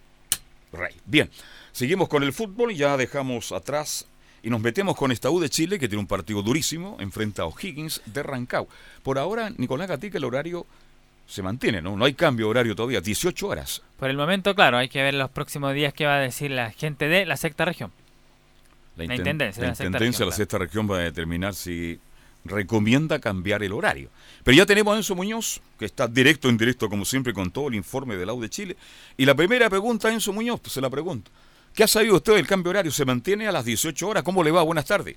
rey. 0.75 0.95
Bien, 1.07 1.31
seguimos 1.73 2.11
con 2.11 2.23
el 2.23 2.35
fútbol 2.35 2.71
y 2.71 2.77
ya 2.77 2.99
dejamos 2.99 3.51
atrás 3.53 4.07
y 4.43 4.51
nos 4.51 4.61
metemos 4.61 4.95
con 4.95 5.11
esta 5.11 5.31
U 5.31 5.41
de 5.41 5.49
Chile 5.49 5.79
que 5.79 5.89
tiene 5.89 6.01
un 6.01 6.07
partido 6.07 6.43
durísimo, 6.43 6.99
enfrenta 7.01 7.45
a 7.45 7.47
O'Higgins 7.47 8.03
de 8.05 8.23
Rancagua. 8.23 8.69
Por 9.03 9.19
ahora, 9.19 9.49
Nicolás 9.57 9.89
Gatica, 9.89 10.19
el 10.19 10.25
horario 10.25 10.67
se 11.27 11.41
mantiene, 11.41 11.81
¿no? 11.81 11.97
No 11.97 12.05
hay 12.05 12.13
cambio 12.13 12.45
de 12.45 12.51
horario 12.51 12.77
todavía, 12.77 13.01
18 13.01 13.49
horas. 13.49 13.83
Por 13.99 14.11
el 14.11 14.19
momento, 14.19 14.55
claro, 14.55 14.77
hay 14.77 14.91
que 14.91 15.03
ver 15.03 15.15
los 15.15 15.31
próximos 15.31 15.73
días 15.73 15.95
qué 15.95 16.05
va 16.05 16.17
a 16.17 16.21
decir 16.21 16.51
la 16.51 16.73
gente 16.73 17.09
de 17.09 17.25
la 17.25 17.39
sexta 17.39 17.65
región. 17.65 17.91
La 18.97 19.05
inten- 19.05 19.19
intendencia 19.19 19.61
de 19.61 19.67
la 19.67 19.71
la 19.71 19.75
sexta 19.75 19.85
intendencia 19.87 20.25
de 20.25 20.25
región, 20.25 20.29
la 20.31 20.37
sexta 20.37 20.59
región 20.59 20.91
va 20.91 20.97
a 20.97 21.01
determinar 21.01 21.55
si 21.55 21.99
recomienda 22.45 23.19
cambiar 23.19 23.63
el 23.63 23.73
horario. 23.73 24.11
Pero 24.45 24.57
ya 24.57 24.67
tenemos 24.67 24.95
a 24.95 24.99
Enzo 24.99 25.15
Muñoz, 25.15 25.61
que 25.79 25.87
está 25.87 26.07
directo 26.07 26.49
en 26.49 26.57
directo, 26.59 26.89
como 26.89 27.05
siempre, 27.05 27.33
con 27.33 27.51
todo 27.51 27.69
el 27.69 27.75
informe 27.75 28.17
del 28.17 28.29
AU 28.29 28.41
de 28.41 28.51
Chile. 28.51 28.77
Y 29.17 29.25
la 29.25 29.35
primera 29.35 29.69
pregunta, 29.71 30.13
Enzo 30.13 30.33
Muñoz, 30.33 30.61
pues 30.61 30.73
se 30.73 30.81
la 30.81 30.91
pregunto. 30.91 31.31
¿Qué 31.75 31.83
ha 31.83 31.89
sabido 31.89 32.17
usted 32.17 32.35
del 32.37 32.47
cambio 32.47 32.65
de 32.65 32.79
horario? 32.79 32.93
¿Se 32.93 33.05
mantiene 33.05 33.49
a 33.49 33.53
las 33.53 33.65
18 33.65 34.07
horas? 34.09 34.23
¿Cómo 34.23 34.45
le 34.45 34.51
va? 34.53 34.63
Buenas 34.63 34.85
tardes. 34.85 35.17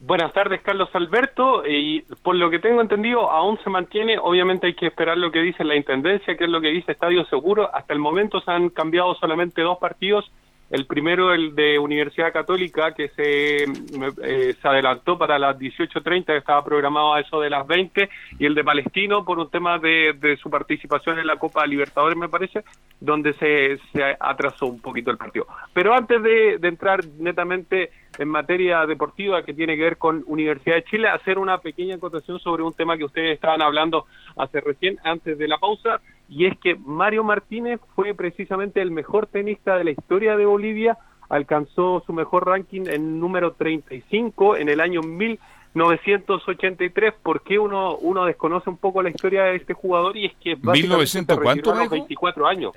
Buenas 0.00 0.32
tardes, 0.32 0.60
Carlos 0.62 0.88
Alberto. 0.92 1.66
Y 1.66 2.00
por 2.22 2.34
lo 2.34 2.50
que 2.50 2.58
tengo 2.58 2.80
entendido, 2.80 3.30
aún 3.30 3.58
se 3.62 3.70
mantiene. 3.70 4.18
Obviamente 4.18 4.66
hay 4.66 4.74
que 4.74 4.86
esperar 4.86 5.16
lo 5.16 5.30
que 5.30 5.40
dice 5.40 5.64
la 5.64 5.76
Intendencia, 5.76 6.36
que 6.36 6.44
es 6.44 6.50
lo 6.50 6.60
que 6.60 6.68
dice 6.68 6.92
Estadio 6.92 7.24
Seguro. 7.26 7.74
Hasta 7.74 7.92
el 7.92 7.98
momento 8.00 8.40
se 8.40 8.50
han 8.50 8.70
cambiado 8.70 9.14
solamente 9.16 9.62
dos 9.62 9.78
partidos. 9.78 10.30
El 10.68 10.86
primero, 10.86 11.32
el 11.32 11.54
de 11.54 11.78
Universidad 11.78 12.32
Católica, 12.32 12.92
que 12.92 13.08
se, 13.10 13.64
eh, 13.64 14.54
se 14.60 14.68
adelantó 14.68 15.16
para 15.16 15.38
las 15.38 15.56
18.30, 15.56 16.24
que 16.26 16.36
estaba 16.38 16.64
programado 16.64 17.14
a 17.14 17.20
eso 17.20 17.40
de 17.40 17.50
las 17.50 17.66
20, 17.66 18.08
y 18.38 18.46
el 18.46 18.54
de 18.54 18.64
Palestino, 18.64 19.24
por 19.24 19.38
un 19.38 19.48
tema 19.48 19.78
de, 19.78 20.14
de 20.18 20.36
su 20.36 20.50
participación 20.50 21.18
en 21.18 21.26
la 21.26 21.36
Copa 21.36 21.64
Libertadores, 21.66 22.18
me 22.18 22.28
parece, 22.28 22.64
donde 23.00 23.32
se, 23.34 23.78
se 23.92 24.16
atrasó 24.18 24.66
un 24.66 24.80
poquito 24.80 25.10
el 25.10 25.18
partido. 25.18 25.46
Pero 25.72 25.94
antes 25.94 26.20
de, 26.22 26.58
de 26.58 26.68
entrar 26.68 27.04
netamente 27.18 27.90
en 28.18 28.28
materia 28.28 28.86
deportiva 28.86 29.42
que 29.44 29.54
tiene 29.54 29.76
que 29.76 29.82
ver 29.82 29.96
con 29.98 30.24
Universidad 30.26 30.76
de 30.76 30.84
Chile, 30.84 31.08
hacer 31.08 31.38
una 31.38 31.58
pequeña 31.58 31.96
acotación 31.96 32.38
sobre 32.40 32.62
un 32.62 32.72
tema 32.72 32.96
que 32.96 33.04
ustedes 33.04 33.34
estaban 33.34 33.60
hablando 33.62 34.06
hace 34.36 34.60
recién, 34.60 34.98
antes 35.04 35.38
de 35.38 35.48
la 35.48 35.58
pausa, 35.58 36.00
y 36.28 36.46
es 36.46 36.56
que 36.58 36.76
Mario 36.76 37.24
Martínez 37.24 37.80
fue 37.94 38.14
precisamente 38.14 38.80
el 38.80 38.90
mejor 38.90 39.26
tenista 39.26 39.76
de 39.76 39.84
la 39.84 39.90
historia 39.90 40.36
de 40.36 40.46
Bolivia, 40.46 40.96
alcanzó 41.28 42.02
su 42.06 42.12
mejor 42.12 42.46
ranking 42.46 42.82
en 42.86 43.18
número 43.20 43.52
35 43.52 44.56
en 44.56 44.68
el 44.68 44.80
año 44.80 45.02
1983. 45.02 47.14
¿Por 47.22 47.42
qué 47.42 47.58
uno, 47.58 47.96
uno 47.96 48.24
desconoce 48.24 48.70
un 48.70 48.76
poco 48.76 49.02
la 49.02 49.10
historia 49.10 49.44
de 49.44 49.56
este 49.56 49.74
jugador? 49.74 50.16
Y 50.16 50.26
es 50.26 50.34
que 50.36 50.54
básicamente 50.54 50.82
1900, 50.88 51.36
se 51.36 51.42
¿cuánto 51.42 51.70
a 51.70 51.74
los 51.74 51.78
me 51.78 51.84
dijo? 51.84 51.94
24 52.06 52.46
años. 52.46 52.72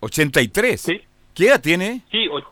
83. 0.00 0.86
¿Qué 1.34 1.46
edad 1.46 1.60
tiene? 1.60 2.02
Sí, 2.10 2.28
o- 2.28 2.42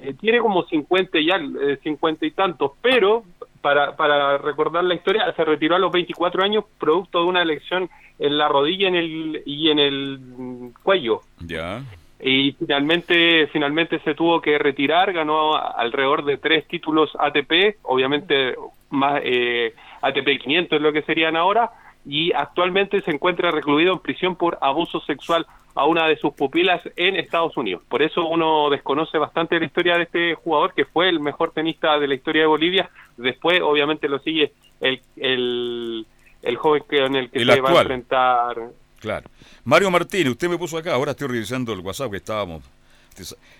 eh, 0.00 0.14
tiene 0.20 0.40
como 0.40 0.64
50 0.64 1.18
ya, 1.20 1.36
eh, 1.36 1.78
50 1.82 2.26
y 2.26 2.30
tantos, 2.32 2.72
pero 2.82 3.24
para, 3.60 3.96
para 3.96 4.38
recordar 4.38 4.84
la 4.84 4.94
historia, 4.94 5.32
se 5.34 5.44
retiró 5.44 5.76
a 5.76 5.78
los 5.78 5.90
24 5.90 6.42
años 6.42 6.64
producto 6.78 7.20
de 7.20 7.26
una 7.26 7.44
lesión 7.44 7.88
en 8.18 8.36
la 8.38 8.48
rodilla 8.48 8.88
en 8.88 8.94
el, 8.94 9.42
y 9.46 9.70
en 9.70 9.78
el 9.78 10.72
cuello. 10.82 11.20
Ya. 11.40 11.82
Y 12.20 12.52
finalmente, 12.52 13.48
finalmente 13.48 13.98
se 14.00 14.14
tuvo 14.14 14.40
que 14.40 14.58
retirar, 14.58 15.12
ganó 15.12 15.56
alrededor 15.56 16.24
de 16.24 16.36
tres 16.38 16.66
títulos 16.68 17.10
ATP, 17.18 17.76
obviamente 17.82 18.54
más 18.90 19.20
eh, 19.24 19.74
ATP 20.00 20.42
500 20.42 20.76
es 20.76 20.82
lo 20.82 20.92
que 20.92 21.02
serían 21.02 21.36
ahora, 21.36 21.70
y 22.06 22.32
actualmente 22.32 23.00
se 23.00 23.10
encuentra 23.10 23.50
recluido 23.50 23.92
en 23.92 23.98
prisión 23.98 24.36
por 24.36 24.58
abuso 24.60 25.00
sexual 25.00 25.46
a 25.74 25.86
una 25.86 26.06
de 26.06 26.16
sus 26.16 26.32
pupilas 26.34 26.80
en 26.96 27.16
Estados 27.16 27.56
Unidos. 27.56 27.82
Por 27.88 28.02
eso 28.02 28.26
uno 28.26 28.70
desconoce 28.70 29.18
bastante 29.18 29.58
la 29.58 29.66
historia 29.66 29.96
de 29.96 30.04
este 30.04 30.34
jugador, 30.34 30.72
que 30.74 30.84
fue 30.84 31.08
el 31.08 31.20
mejor 31.20 31.52
tenista 31.52 31.98
de 31.98 32.06
la 32.06 32.14
historia 32.14 32.42
de 32.42 32.48
Bolivia. 32.48 32.90
Después, 33.16 33.60
obviamente, 33.60 34.08
lo 34.08 34.18
sigue 34.20 34.52
el, 34.80 35.00
el, 35.16 36.06
el 36.42 36.56
joven 36.56 36.84
que, 36.88 36.98
en 36.98 37.16
el 37.16 37.30
que 37.30 37.42
El 37.42 37.50
se 37.50 37.60
va 37.60 37.70
a 37.70 37.80
enfrentar 37.80 38.56
Claro. 39.00 39.28
Mario 39.64 39.90
Martínez, 39.90 40.30
usted 40.30 40.48
me 40.48 40.56
puso 40.56 40.78
acá, 40.78 40.94
ahora 40.94 41.10
estoy 41.10 41.28
revisando 41.28 41.74
el 41.74 41.80
WhatsApp 41.80 42.10
que 42.10 42.16
estábamos. 42.16 42.64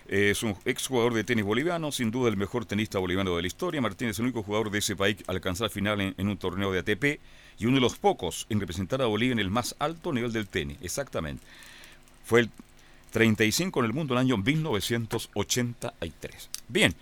Es 0.07 0.41
un 0.41 0.55
exjugador 0.65 1.13
de 1.13 1.23
tenis 1.23 1.45
boliviano, 1.45 1.91
sin 1.91 2.09
duda 2.09 2.29
el 2.29 2.35
mejor 2.35 2.65
tenista 2.65 2.97
boliviano 2.97 3.35
de 3.35 3.43
la 3.43 3.47
historia. 3.47 3.79
Martínez 3.79 4.13
es 4.13 4.19
el 4.19 4.25
único 4.25 4.41
jugador 4.41 4.71
de 4.71 4.79
ese 4.79 4.95
país 4.95 5.23
a 5.27 5.31
alcanzar 5.31 5.69
final 5.69 6.01
en, 6.01 6.15
en 6.17 6.27
un 6.29 6.37
torneo 6.37 6.71
de 6.71 6.79
ATP 6.79 7.21
y 7.59 7.65
uno 7.67 7.75
de 7.75 7.81
los 7.81 7.95
pocos 7.95 8.47
en 8.49 8.59
representar 8.59 9.03
a 9.03 9.05
Bolivia 9.05 9.33
en 9.33 9.39
el 9.39 9.51
más 9.51 9.75
alto 9.77 10.11
nivel 10.11 10.33
del 10.33 10.47
tenis, 10.47 10.79
exactamente. 10.81 11.45
Fue 12.25 12.41
el 12.41 12.49
35 13.11 13.79
en 13.79 13.85
el 13.85 13.93
mundo 13.93 14.13
en 14.13 14.19
el 14.19 14.25
año 14.25 14.37
1983. 14.37 16.49
Bien, 16.67 16.93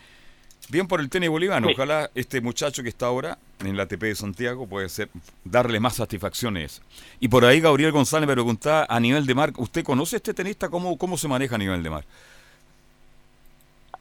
bien 0.70 0.88
por 0.88 1.00
el 1.00 1.10
tenis 1.10 1.30
boliviano. 1.30 1.68
Sí. 1.68 1.74
Ojalá 1.74 2.10
este 2.14 2.42
muchacho 2.42 2.84
que 2.84 2.90
está 2.90 3.08
ahora 3.08 3.38
en 3.62 3.78
la 3.78 3.84
ATP 3.84 4.02
de 4.02 4.16
Santiago 4.16 4.68
puede 4.68 4.90
ser 4.90 5.10
darle 5.44 5.80
más 5.80 5.96
satisfacciones. 5.96 6.82
Y 7.20 7.30
por 7.30 7.46
ahí 7.46 7.62
Gabriel 7.62 7.92
González 7.92 8.28
me 8.28 8.34
preguntaba 8.34 8.86
a 8.90 9.00
nivel 9.00 9.26
de 9.26 9.36
mar, 9.36 9.54
¿usted 9.58 9.84
conoce 9.84 10.16
a 10.16 10.18
este 10.18 10.34
tenista? 10.34 10.70
¿Cómo, 10.70 10.98
cómo 10.98 11.18
se 11.18 11.28
maneja 11.28 11.56
a 11.56 11.60
nivel 11.60 11.82
de 11.82 11.90
mar? 11.90 12.04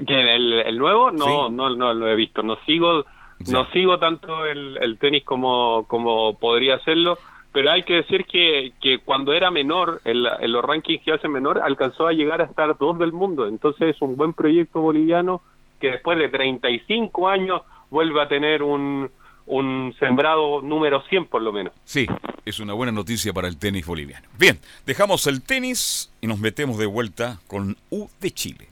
¿Quién, 0.05 0.27
el, 0.27 0.53
el 0.61 0.79
nuevo? 0.79 1.11
No, 1.13 1.25
Sí. 1.49 1.55
no, 1.55 1.71
no 1.77 1.95
lo 1.95 2.09
he 2.09 2.17
visto. 2.17 2.43
No 2.43 2.57
sigo, 2.67 3.05
no 3.47 3.71
sigo 3.73 3.99
tanto 3.99 4.47
el, 4.47 4.79
el 4.81 4.99
tenis 4.99 5.23
como, 5.25 5.85
como 5.87 6.37
podría 6.39 6.77
hacerlo. 6.77 7.19
Pero 7.53 7.71
hay 7.71 7.83
que 7.83 7.95
decir 7.95 8.25
que, 8.25 8.73
que 8.81 8.99
cuando 8.99 9.33
era 9.35 9.51
menor, 9.51 10.01
en, 10.05 10.23
la- 10.23 10.37
en 10.41 10.53
los 10.53 10.65
rankings 10.65 11.03
que 11.05 11.13
hace 11.13 11.29
menor, 11.29 11.61
alcanzó 11.63 12.07
a 12.07 12.13
llegar 12.13 12.41
a 12.41 12.45
estar 12.45 12.77
dos 12.79 12.99
del 12.99 13.13
mundo. 13.13 13.47
Entonces 13.47 13.95
es 13.95 14.03
un 14.03 14.17
buen 14.17 14.33
proyecto 14.33 14.81
boliviano 14.81 15.43
que 15.81 15.91
después 15.91 16.19
de 16.19 16.29
35 16.29 17.29
años 17.29 17.61
vuelve 17.91 18.23
a 18.23 18.29
tener 18.29 18.63
un, 18.63 19.11
un 19.47 19.95
sembrado 19.99 20.63
número 20.63 21.03
100 21.03 21.27
por 21.27 21.43
lo 21.43 21.53
menos. 21.53 21.75
Sí, 21.85 22.07
es 22.47 22.59
una 22.59 22.73
buena 22.73 22.93
noticia 22.93 23.33
para 23.35 23.49
el 23.49 23.59
tenis 23.59 23.85
boliviano. 23.87 24.27
Bien, 24.39 24.59
dejamos 24.87 25.27
el 25.27 25.43
tenis 25.43 26.11
y 26.23 26.27
nos 26.29 26.39
metemos 26.39 26.79
de 26.79 26.87
vuelta 26.87 27.39
con 27.49 27.77
U 27.91 28.07
de 28.21 28.31
Chile. 28.31 28.69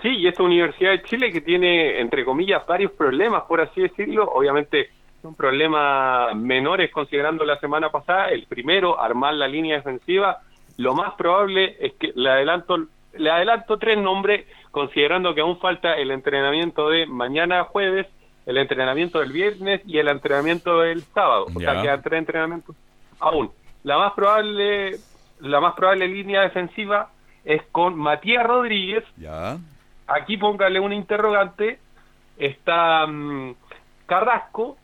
Sí, 0.00 0.08
y 0.08 0.28
esta 0.28 0.42
Universidad 0.42 0.92
de 0.92 1.02
Chile 1.02 1.30
que 1.30 1.42
tiene, 1.42 2.00
entre 2.00 2.24
comillas, 2.24 2.66
varios 2.66 2.92
problemas, 2.92 3.42
por 3.42 3.60
así 3.60 3.82
decirlo, 3.82 4.30
obviamente 4.32 4.88
son 5.22 5.34
problemas 5.34 6.34
menores 6.36 6.90
considerando 6.90 7.44
la 7.44 7.58
semana 7.58 7.90
pasada. 7.90 8.28
El 8.28 8.46
primero, 8.46 9.00
armar 9.00 9.34
la 9.34 9.48
línea 9.48 9.76
defensiva. 9.76 10.38
Lo 10.76 10.94
más 10.94 11.14
probable 11.14 11.76
es 11.80 11.92
que 11.94 12.12
le 12.14 12.30
adelanto, 12.30 12.78
le 13.14 13.30
adelanto 13.30 13.78
tres 13.78 13.98
nombres, 13.98 14.46
considerando 14.70 15.34
que 15.34 15.42
aún 15.42 15.58
falta 15.58 15.94
el 15.94 16.10
entrenamiento 16.10 16.88
de 16.88 17.06
mañana 17.06 17.64
jueves, 17.64 18.06
el 18.46 18.56
entrenamiento 18.56 19.20
del 19.20 19.32
viernes 19.32 19.82
y 19.86 19.98
el 19.98 20.08
entrenamiento 20.08 20.80
del 20.80 21.02
sábado. 21.12 21.46
O 21.54 21.60
Ya. 21.60 21.72
sea, 21.72 21.82
quedan 21.82 22.02
tres 22.02 22.18
entrenamientos 22.20 22.76
aún. 23.18 23.50
La 23.82 23.98
más 23.98 24.12
probable, 24.14 24.96
la 25.40 25.60
más 25.60 25.74
probable 25.74 26.08
línea 26.08 26.42
defensiva 26.42 27.10
es 27.44 27.62
con 27.72 27.94
Matías 27.96 28.46
Rodríguez, 28.46 29.04
Ya. 29.18 29.58
aquí 30.06 30.36
póngale 30.38 30.80
un 30.80 30.92
interrogante, 30.92 31.78
está 32.38 33.06
mm, 33.06 33.54
Carrasco 34.06 34.76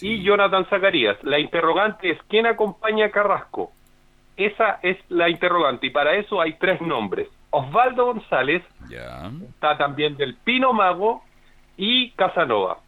y 0.00 0.22
Jonathan 0.22 0.66
Zacarías. 0.66 1.16
La 1.22 1.38
interrogante 1.38 2.10
es 2.10 2.18
¿quién 2.28 2.46
acompaña 2.46 3.06
a 3.06 3.10
Carrasco? 3.10 3.72
Esa 4.36 4.78
es 4.82 4.98
la 5.08 5.28
interrogante 5.30 5.86
y 5.86 5.90
para 5.90 6.14
eso 6.16 6.40
hay 6.40 6.54
tres 6.54 6.80
nombres. 6.80 7.28
Osvaldo 7.50 8.06
González, 8.06 8.62
Ya. 8.90 9.30
está 9.48 9.78
también 9.78 10.16
del 10.16 10.34
Pino 10.36 10.72
Mago 10.72 11.22
y 11.76 12.10
Casanova. 12.10 12.78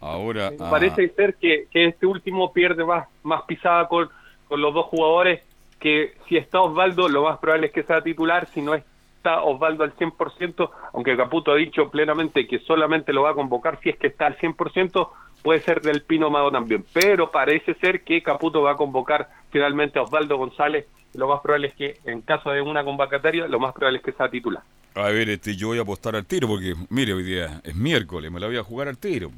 Ahora. 0.00 0.52
ah, 0.60 0.68
Parece 0.70 1.08
ser 1.08 1.34
que, 1.36 1.66
que 1.70 1.86
este 1.86 2.06
último 2.06 2.52
pierde 2.52 2.84
más, 2.84 3.08
más 3.22 3.42
pisada 3.42 3.88
con, 3.88 4.08
con 4.46 4.60
los 4.60 4.72
dos 4.72 4.86
jugadores, 4.86 5.42
que 5.80 6.14
si 6.28 6.36
está 6.36 6.60
Osvaldo, 6.60 7.08
lo 7.08 7.24
más 7.24 7.38
probable 7.38 7.68
es 7.68 7.72
que 7.72 7.82
sea 7.82 8.00
titular, 8.02 8.46
si 8.46 8.62
no 8.62 8.74
está 8.74 9.42
Osvaldo 9.42 9.82
al 9.84 9.96
100%, 9.96 10.70
aunque 10.92 11.16
Caputo 11.16 11.50
ha 11.50 11.56
dicho 11.56 11.90
plenamente 11.90 12.46
que 12.46 12.60
solamente 12.60 13.12
lo 13.12 13.22
va 13.22 13.30
a 13.30 13.34
convocar 13.34 13.80
si 13.80 13.88
es 13.88 13.96
que 13.96 14.06
está 14.06 14.26
al 14.26 14.38
100%, 14.38 15.08
puede 15.46 15.60
ser 15.60 15.80
del 15.80 16.02
Pino 16.02 16.28
Mago 16.28 16.50
también, 16.50 16.84
pero 16.92 17.30
parece 17.30 17.74
ser 17.74 18.02
que 18.02 18.20
Caputo 18.20 18.62
va 18.62 18.72
a 18.72 18.76
convocar 18.76 19.30
finalmente 19.52 19.96
a 19.96 20.02
Osvaldo 20.02 20.36
González, 20.36 20.86
lo 21.14 21.28
más 21.28 21.40
probable 21.40 21.68
es 21.68 21.74
que 21.74 22.00
en 22.04 22.20
caso 22.22 22.50
de 22.50 22.60
una 22.60 22.82
convocatoria, 22.82 23.46
lo 23.46 23.60
más 23.60 23.72
probable 23.72 23.98
es 23.98 24.04
que 24.04 24.10
sea 24.10 24.28
titular. 24.28 24.64
A 24.96 25.08
ver, 25.10 25.30
este, 25.30 25.54
yo 25.54 25.68
voy 25.68 25.78
a 25.78 25.82
apostar 25.82 26.16
al 26.16 26.26
tiro 26.26 26.48
porque, 26.48 26.74
mire, 26.88 27.12
hoy 27.12 27.22
día 27.22 27.60
es 27.62 27.76
miércoles, 27.76 28.32
me 28.32 28.40
la 28.40 28.48
voy 28.48 28.56
a 28.56 28.64
jugar 28.64 28.88
al 28.88 28.98
tiro. 28.98 29.30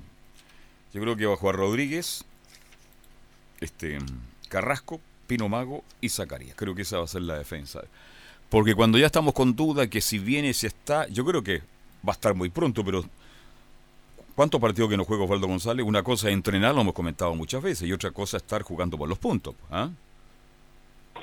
Yo 0.95 1.03
creo 1.03 1.15
que 1.15 1.27
va 1.27 1.35
a 1.35 1.37
jugar 1.37 1.57
Rodríguez, 1.57 2.25
este, 3.61 3.99
Carrasco, 4.49 5.03
Pino 5.27 5.51
Mago 5.51 5.85
y 6.01 6.09
Zacarías. 6.09 6.57
Creo 6.57 6.75
que 6.75 6.83
esa 6.83 6.97
va 6.97 7.05
a 7.05 7.09
ser 7.09 7.21
la 7.21 7.37
defensa. 7.37 7.83
Porque 8.49 8.75
cuando 8.75 8.97
ya 8.97 9.05
estamos 9.05 9.35
con 9.35 9.55
duda 9.55 9.89
que 9.89 10.01
si 10.01 10.19
viene, 10.19 10.55
si 10.55 10.67
está, 10.67 11.07
yo 11.09 11.27
creo 11.27 11.43
que 11.43 11.59
va 12.03 12.13
a 12.13 12.13
estar 12.13 12.33
muy 12.33 12.49
pronto, 12.49 12.83
pero 12.83 13.05
¿cuántos 14.39 14.61
partidos 14.61 14.89
que 14.89 14.97
no 14.97 15.03
juega 15.03 15.25
Osvaldo 15.25 15.49
González? 15.49 15.85
Una 15.85 16.05
cosa 16.05 16.29
es 16.29 16.35
entrenar, 16.35 16.73
lo 16.73 16.83
hemos 16.83 16.95
comentado 16.95 17.35
muchas 17.35 17.61
veces, 17.61 17.89
y 17.89 17.93
otra 17.93 18.13
cosa 18.13 18.37
es 18.37 18.45
estar 18.45 18.63
jugando 18.63 18.97
por 18.97 19.09
los 19.09 19.19
puntos. 19.19 19.57
¿ah? 19.69 19.89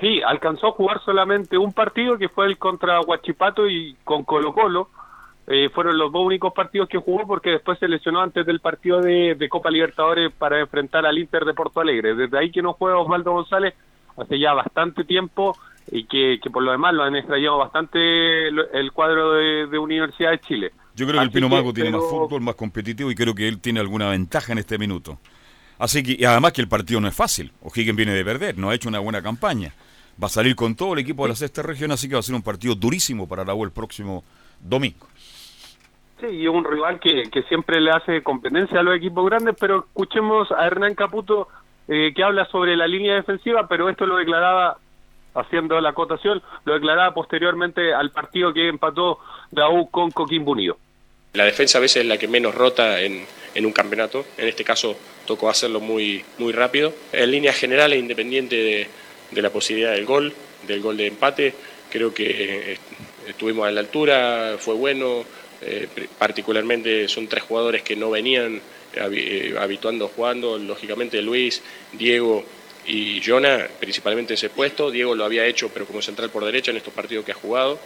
Sí, 0.02 0.22
alcanzó 0.22 0.68
a 0.68 0.72
jugar 0.74 1.00
solamente 1.06 1.58
un 1.58 1.72
partido 1.72 2.18
que 2.18 2.28
fue 2.28 2.46
el 2.46 2.58
contra 2.58 3.00
Huachipato 3.00 3.70
y 3.70 3.96
con 4.04 4.26
Colo 4.26 4.54
Colo. 4.54 4.90
Eh, 5.48 5.70
fueron 5.70 5.98
los 5.98 6.12
dos 6.12 6.26
únicos 6.26 6.52
partidos 6.52 6.90
que 6.90 6.98
jugó 6.98 7.26
porque 7.26 7.52
después 7.52 7.80
se 7.80 7.88
lesionó 7.88 8.20
antes 8.20 8.46
del 8.46 8.60
partido 8.60 9.00
de, 9.00 9.48
Copa 9.50 9.72
Libertadores 9.72 10.34
para 10.34 10.60
enfrentar 10.60 11.06
al 11.06 11.18
Inter 11.18 11.46
de 11.46 11.54
Porto 11.54 11.80
Alegre. 11.80 12.16
Desde 12.16 12.38
ahí 12.38 12.52
que 12.52 12.62
no 12.62 12.74
juega 12.74 12.98
Osvaldo 12.98 13.32
González 13.32 13.76
hace 14.18 14.38
ya 14.38 14.52
bastante 14.52 15.06
tiempo 15.06 15.56
y 15.90 16.04
que, 16.04 16.38
que 16.44 16.50
por 16.50 16.64
lo 16.64 16.74
demás 16.74 16.94
lo 16.94 17.04
han 17.04 17.16
extrañado 17.16 17.60
bastante 17.60 18.50
el, 18.50 18.92
cuadro 18.92 19.36
de 19.36 19.80
Universidad 19.80 20.32
de 20.32 20.40
Chile. 20.40 20.72
Yo 20.96 21.06
creo 21.06 21.20
que 21.20 21.26
el 21.26 21.32
Pino 21.32 21.50
Mago 21.50 21.74
tiene 21.74 21.92
más 21.92 22.04
fútbol, 22.10 22.42
más 22.42 22.56
competitivo 22.56 23.12
y 23.12 23.16
creo 23.16 23.36
que 23.36 23.48
él 23.48 23.60
tiene 23.60 23.80
alguna 23.80 24.10
ventaja 24.10 24.54
en 24.54 24.60
este 24.60 24.78
minuto. 24.78 25.20
Así 25.78 26.02
que, 26.04 26.16
y 26.18 26.24
además 26.24 26.54
que 26.54 26.62
el 26.62 26.70
partido 26.70 27.02
no 27.02 27.08
es 27.08 27.16
fácil. 27.16 27.52
O'Higgins 27.62 27.98
viene 27.98 28.14
de 28.14 28.24
perder, 28.24 28.58
no 28.58 28.70
ha 28.70 28.76
hecho 28.76 28.88
una 28.88 29.00
buena 29.00 29.22
campaña. 29.22 29.74
Va 30.22 30.28
a 30.28 30.30
salir 30.30 30.56
con 30.56 30.76
todo 30.76 30.94
el 30.94 31.00
equipo 31.00 31.24
de 31.24 31.30
la 31.30 31.36
sexta 31.36 31.62
región, 31.62 31.92
así 31.92 32.08
que 32.08 32.14
va 32.16 32.20
a 32.20 32.24
ser 32.24 32.36
un 32.36 32.42
partido 32.42 32.76
durísimo 32.76 33.28
para 33.28 33.44
la 33.44 33.54
U 33.54 33.66
el 33.66 33.72
próximo 33.72 34.24
domingo. 34.62 35.08
Sí, 36.22 36.28
y 36.28 36.48
un 36.48 36.64
rival 36.64 37.02
que, 37.02 37.24
que 37.30 37.44
siempre 37.44 37.82
le 37.82 37.92
hace 37.92 38.24
competencia 38.24 38.80
a 38.80 38.84
los 38.84 38.96
equipos 38.96 39.26
grandes, 39.26 39.56
pero 39.60 39.80
escuchemos 39.80 40.50
a 40.54 40.66
Hernán 40.66 40.96
Caputo 40.96 41.50
eh, 41.90 42.14
que 42.16 42.24
habla 42.24 42.46
sobre 42.46 42.78
la 42.78 42.88
línea 42.88 43.16
defensiva, 43.16 43.68
pero 43.68 43.90
esto 43.90 44.06
lo 44.06 44.16
declaraba, 44.16 44.78
haciendo 45.34 45.80
la 45.82 45.90
acotación, 45.90 46.42
lo 46.64 46.74
declaraba 46.74 47.14
posteriormente 47.14 47.94
al 47.94 48.12
partido 48.12 48.54
que 48.54 48.70
empató 48.70 49.20
U 49.52 49.90
con 49.92 50.12
Coquimbo 50.12 50.54
Unido. 50.54 50.78
La 51.36 51.46
defensa 51.46 51.78
a 51.78 51.82
veces 51.82 51.98
es 52.04 52.06
la 52.08 52.18
que 52.18 52.28
menos 52.28 52.56
rota 52.56 53.02
en, 53.02 53.26
en 53.54 53.66
un 53.66 53.74
campeonato. 53.74 54.26
En 54.38 54.48
este 54.48 54.64
caso 54.64 54.98
tocó 55.28 55.50
hacerlo 55.50 55.80
muy, 55.82 56.24
muy 56.38 56.54
rápido. 56.54 56.94
En 57.12 57.30
líneas 57.32 57.58
generales, 57.58 58.00
independiente 58.00 58.88
de, 59.32 59.42
la 59.42 59.50
posibilidad 59.50 59.92
del 59.92 60.06
gol, 60.06 60.34
del 60.68 60.82
gol 60.82 60.96
de 60.98 61.08
empate, 61.08 61.54
creo 61.92 62.14
que 62.14 62.74
eh, 62.74 62.78
estuvimos 63.28 63.68
a 63.68 63.72
la 63.72 63.82
altura, 63.82 64.56
fue 64.58 64.76
bueno. 64.76 65.26
eh, 65.62 65.88
particularmente 66.18 67.08
son 67.08 67.28
tres 67.28 67.44
jugadores 67.44 67.82
que 67.82 67.96
no 67.96 68.12
venían 68.12 68.62
eh, 68.94 69.00
habi- 69.00 69.58
habituando 69.58 70.08
jugando, 70.08 70.58
lógicamente 70.58 71.22
Luis, 71.22 71.62
Diego 71.94 72.46
y 72.86 73.22
Jonah, 73.26 73.68
principalmente 73.80 74.36
ese 74.36 74.50
puesto. 74.50 74.92
Diego 74.92 75.16
lo 75.16 75.26
había 75.26 75.46
hecho, 75.46 75.70
pero 75.74 75.86
como 75.86 76.02
central 76.02 76.30
por 76.30 76.46
derecha 76.46 76.72
en 76.72 76.78
estos 76.78 76.94
partidos 76.94 77.26
que 77.26 77.32
ha 77.32 77.36
jugado. 77.36 77.80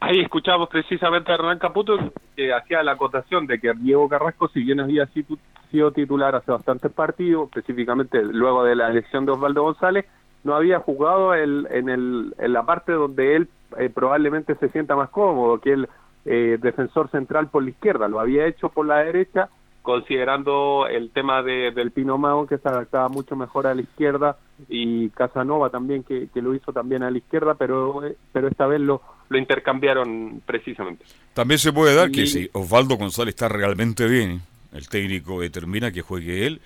Ahí 0.00 0.20
escuchamos 0.20 0.68
precisamente 0.68 1.32
a 1.32 1.36
Hernán 1.36 1.58
Caputo 1.58 1.96
que 2.36 2.52
hacía 2.52 2.82
la 2.82 2.92
acotación 2.92 3.46
de 3.46 3.58
que 3.58 3.72
Diego 3.74 4.08
Carrasco, 4.08 4.48
si 4.48 4.62
bien 4.62 4.80
había 4.80 5.06
sido 5.06 5.90
titular 5.92 6.34
hace 6.34 6.52
bastantes 6.52 6.92
partidos, 6.92 7.48
específicamente 7.48 8.22
luego 8.22 8.62
de 8.64 8.76
la 8.76 8.88
elección 8.88 9.24
de 9.24 9.32
Osvaldo 9.32 9.62
González, 9.62 10.04
no 10.44 10.54
había 10.54 10.80
jugado 10.80 11.34
el, 11.34 11.66
en, 11.70 11.88
el, 11.88 12.34
en 12.38 12.52
la 12.52 12.64
parte 12.64 12.92
donde 12.92 13.36
él 13.36 13.48
eh, 13.78 13.90
probablemente 13.92 14.54
se 14.56 14.68
sienta 14.68 14.94
más 14.94 15.08
cómodo, 15.10 15.60
que 15.60 15.72
el 15.72 15.88
eh, 16.24 16.58
defensor 16.60 17.10
central 17.10 17.48
por 17.48 17.62
la 17.62 17.70
izquierda, 17.70 18.06
lo 18.06 18.20
había 18.20 18.46
hecho 18.46 18.68
por 18.68 18.86
la 18.86 18.98
derecha, 18.98 19.48
considerando 19.82 20.86
el 20.88 21.10
tema 21.10 21.42
de, 21.42 21.72
del 21.72 21.90
Pino 21.90 22.18
Mago, 22.18 22.46
que 22.46 22.58
se 22.58 22.68
adaptaba 22.68 23.08
mucho 23.08 23.34
mejor 23.34 23.66
a 23.66 23.74
la 23.74 23.82
izquierda, 23.82 24.36
y 24.68 25.08
Casanova 25.10 25.70
también, 25.70 26.04
que, 26.04 26.28
que 26.28 26.42
lo 26.42 26.54
hizo 26.54 26.72
también 26.72 27.02
a 27.02 27.10
la 27.10 27.18
izquierda, 27.18 27.54
pero, 27.54 28.04
eh, 28.04 28.16
pero 28.32 28.48
esta 28.48 28.66
vez 28.66 28.80
lo, 28.80 29.00
lo 29.28 29.38
intercambiaron 29.38 30.42
precisamente. 30.44 31.04
También 31.34 31.58
se 31.58 31.72
puede 31.72 31.94
dar 31.94 32.10
que 32.10 32.26
si 32.26 32.48
Osvaldo 32.52 32.96
González 32.96 33.34
está 33.34 33.48
realmente 33.48 34.06
bien, 34.06 34.42
el 34.72 34.88
técnico 34.88 35.40
determina 35.40 35.92
que 35.92 36.02
juegue 36.02 36.46
él 36.46 36.60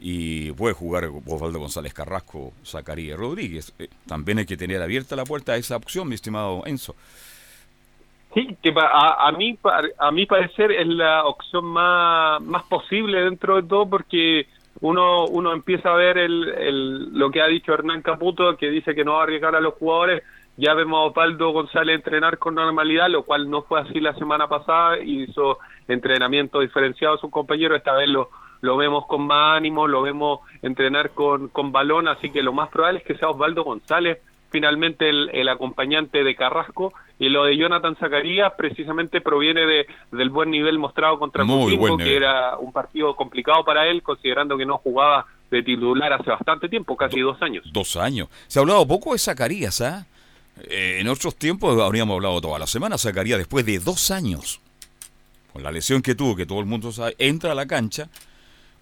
y 0.00 0.52
puede 0.52 0.74
jugar 0.74 1.10
Osvaldo 1.26 1.58
González 1.58 1.92
Carrasco, 1.92 2.52
Zacarías 2.64 3.18
Rodríguez. 3.18 3.74
Eh, 3.78 3.88
también 4.06 4.38
hay 4.38 4.46
que 4.46 4.56
tener 4.56 4.80
abierta 4.80 5.16
la 5.16 5.24
puerta 5.24 5.52
a 5.52 5.56
esa 5.56 5.76
opción, 5.76 6.08
mi 6.08 6.14
estimado 6.14 6.62
Enzo. 6.66 6.94
Sí, 8.34 8.56
que 8.62 8.72
a, 8.76 9.26
a 9.26 9.32
mí 9.32 9.58
a 9.98 10.10
mi 10.12 10.26
parecer 10.26 10.70
es 10.70 10.86
la 10.86 11.24
opción 11.24 11.64
más, 11.64 12.40
más 12.42 12.62
posible 12.64 13.22
dentro 13.22 13.56
de 13.56 13.66
todo 13.66 13.88
porque 13.88 14.46
uno 14.80 15.24
uno 15.26 15.52
empieza 15.52 15.90
a 15.90 15.96
ver 15.96 16.18
el, 16.18 16.48
el, 16.48 17.18
lo 17.18 17.30
que 17.30 17.40
ha 17.40 17.46
dicho 17.46 17.72
Hernán 17.72 18.02
Caputo 18.02 18.56
que 18.56 18.68
dice 18.70 18.94
que 18.94 19.04
no 19.04 19.14
va 19.14 19.20
a 19.20 19.22
arriesgar 19.24 19.56
a 19.56 19.60
los 19.60 19.74
jugadores 19.74 20.22
ya 20.58 20.74
vemos 20.74 20.98
a 20.98 21.04
Osvaldo 21.04 21.52
González 21.52 21.94
entrenar 21.94 22.36
con 22.36 22.54
normalidad 22.54 23.08
lo 23.08 23.22
cual 23.22 23.48
no 23.48 23.62
fue 23.62 23.80
así 23.80 24.00
la 24.00 24.12
semana 24.14 24.48
pasada 24.48 24.98
hizo 24.98 25.58
entrenamiento 25.88 26.60
diferenciado 26.60 27.14
a 27.14 27.18
sus 27.18 27.30
compañeros 27.30 27.78
esta 27.78 27.94
vez 27.94 28.08
lo 28.10 28.28
lo 28.60 28.76
vemos 28.76 29.06
con 29.06 29.24
más 29.26 29.56
ánimo, 29.56 29.86
lo 29.86 30.02
vemos 30.02 30.40
entrenar 30.62 31.10
con, 31.10 31.48
con 31.48 31.70
balón, 31.70 32.08
así 32.08 32.30
que 32.30 32.42
lo 32.42 32.52
más 32.52 32.70
probable 32.70 32.98
es 32.98 33.04
que 33.04 33.16
sea 33.16 33.28
Osvaldo 33.28 33.62
González 33.64 34.18
finalmente 34.50 35.08
el, 35.08 35.30
el 35.32 35.48
acompañante 35.48 36.24
de 36.24 36.34
Carrasco 36.34 36.92
y 37.18 37.28
lo 37.28 37.44
de 37.44 37.56
Jonathan 37.56 37.96
Zacarías 37.96 38.52
precisamente 38.56 39.20
proviene 39.20 39.66
de, 39.66 39.86
del 40.10 40.30
buen 40.30 40.50
nivel 40.50 40.78
mostrado 40.78 41.18
contra 41.18 41.44
Coquimbo, 41.44 41.98
que 41.98 42.16
era 42.16 42.56
un 42.56 42.72
partido 42.72 43.14
complicado 43.14 43.64
para 43.64 43.86
él 43.86 44.02
considerando 44.02 44.56
que 44.56 44.64
no 44.64 44.78
jugaba 44.78 45.26
de 45.50 45.62
titular 45.62 46.12
hace 46.12 46.30
bastante 46.30 46.68
tiempo, 46.68 46.96
casi 46.96 47.20
dos 47.20 47.40
años. 47.42 47.64
Dos 47.72 47.96
años. 47.96 48.28
Se 48.46 48.58
ha 48.58 48.62
hablado 48.62 48.86
poco 48.86 49.12
de 49.12 49.18
Zacarías, 49.18 49.80
¿ah? 49.80 50.06
Eh, 50.06 50.17
en 50.68 51.08
otros 51.08 51.36
tiempos 51.36 51.80
habríamos 51.80 52.14
hablado 52.14 52.40
toda 52.40 52.58
la 52.58 52.66
semana. 52.66 52.98
Zacarías, 52.98 53.38
después 53.38 53.64
de 53.66 53.78
dos 53.78 54.10
años, 54.10 54.60
con 55.52 55.62
la 55.62 55.70
lesión 55.72 56.02
que 56.02 56.14
tuvo, 56.14 56.36
que 56.36 56.46
todo 56.46 56.60
el 56.60 56.66
mundo 56.66 56.92
sabe, 56.92 57.14
entra 57.18 57.52
a 57.52 57.54
la 57.54 57.66
cancha. 57.66 58.08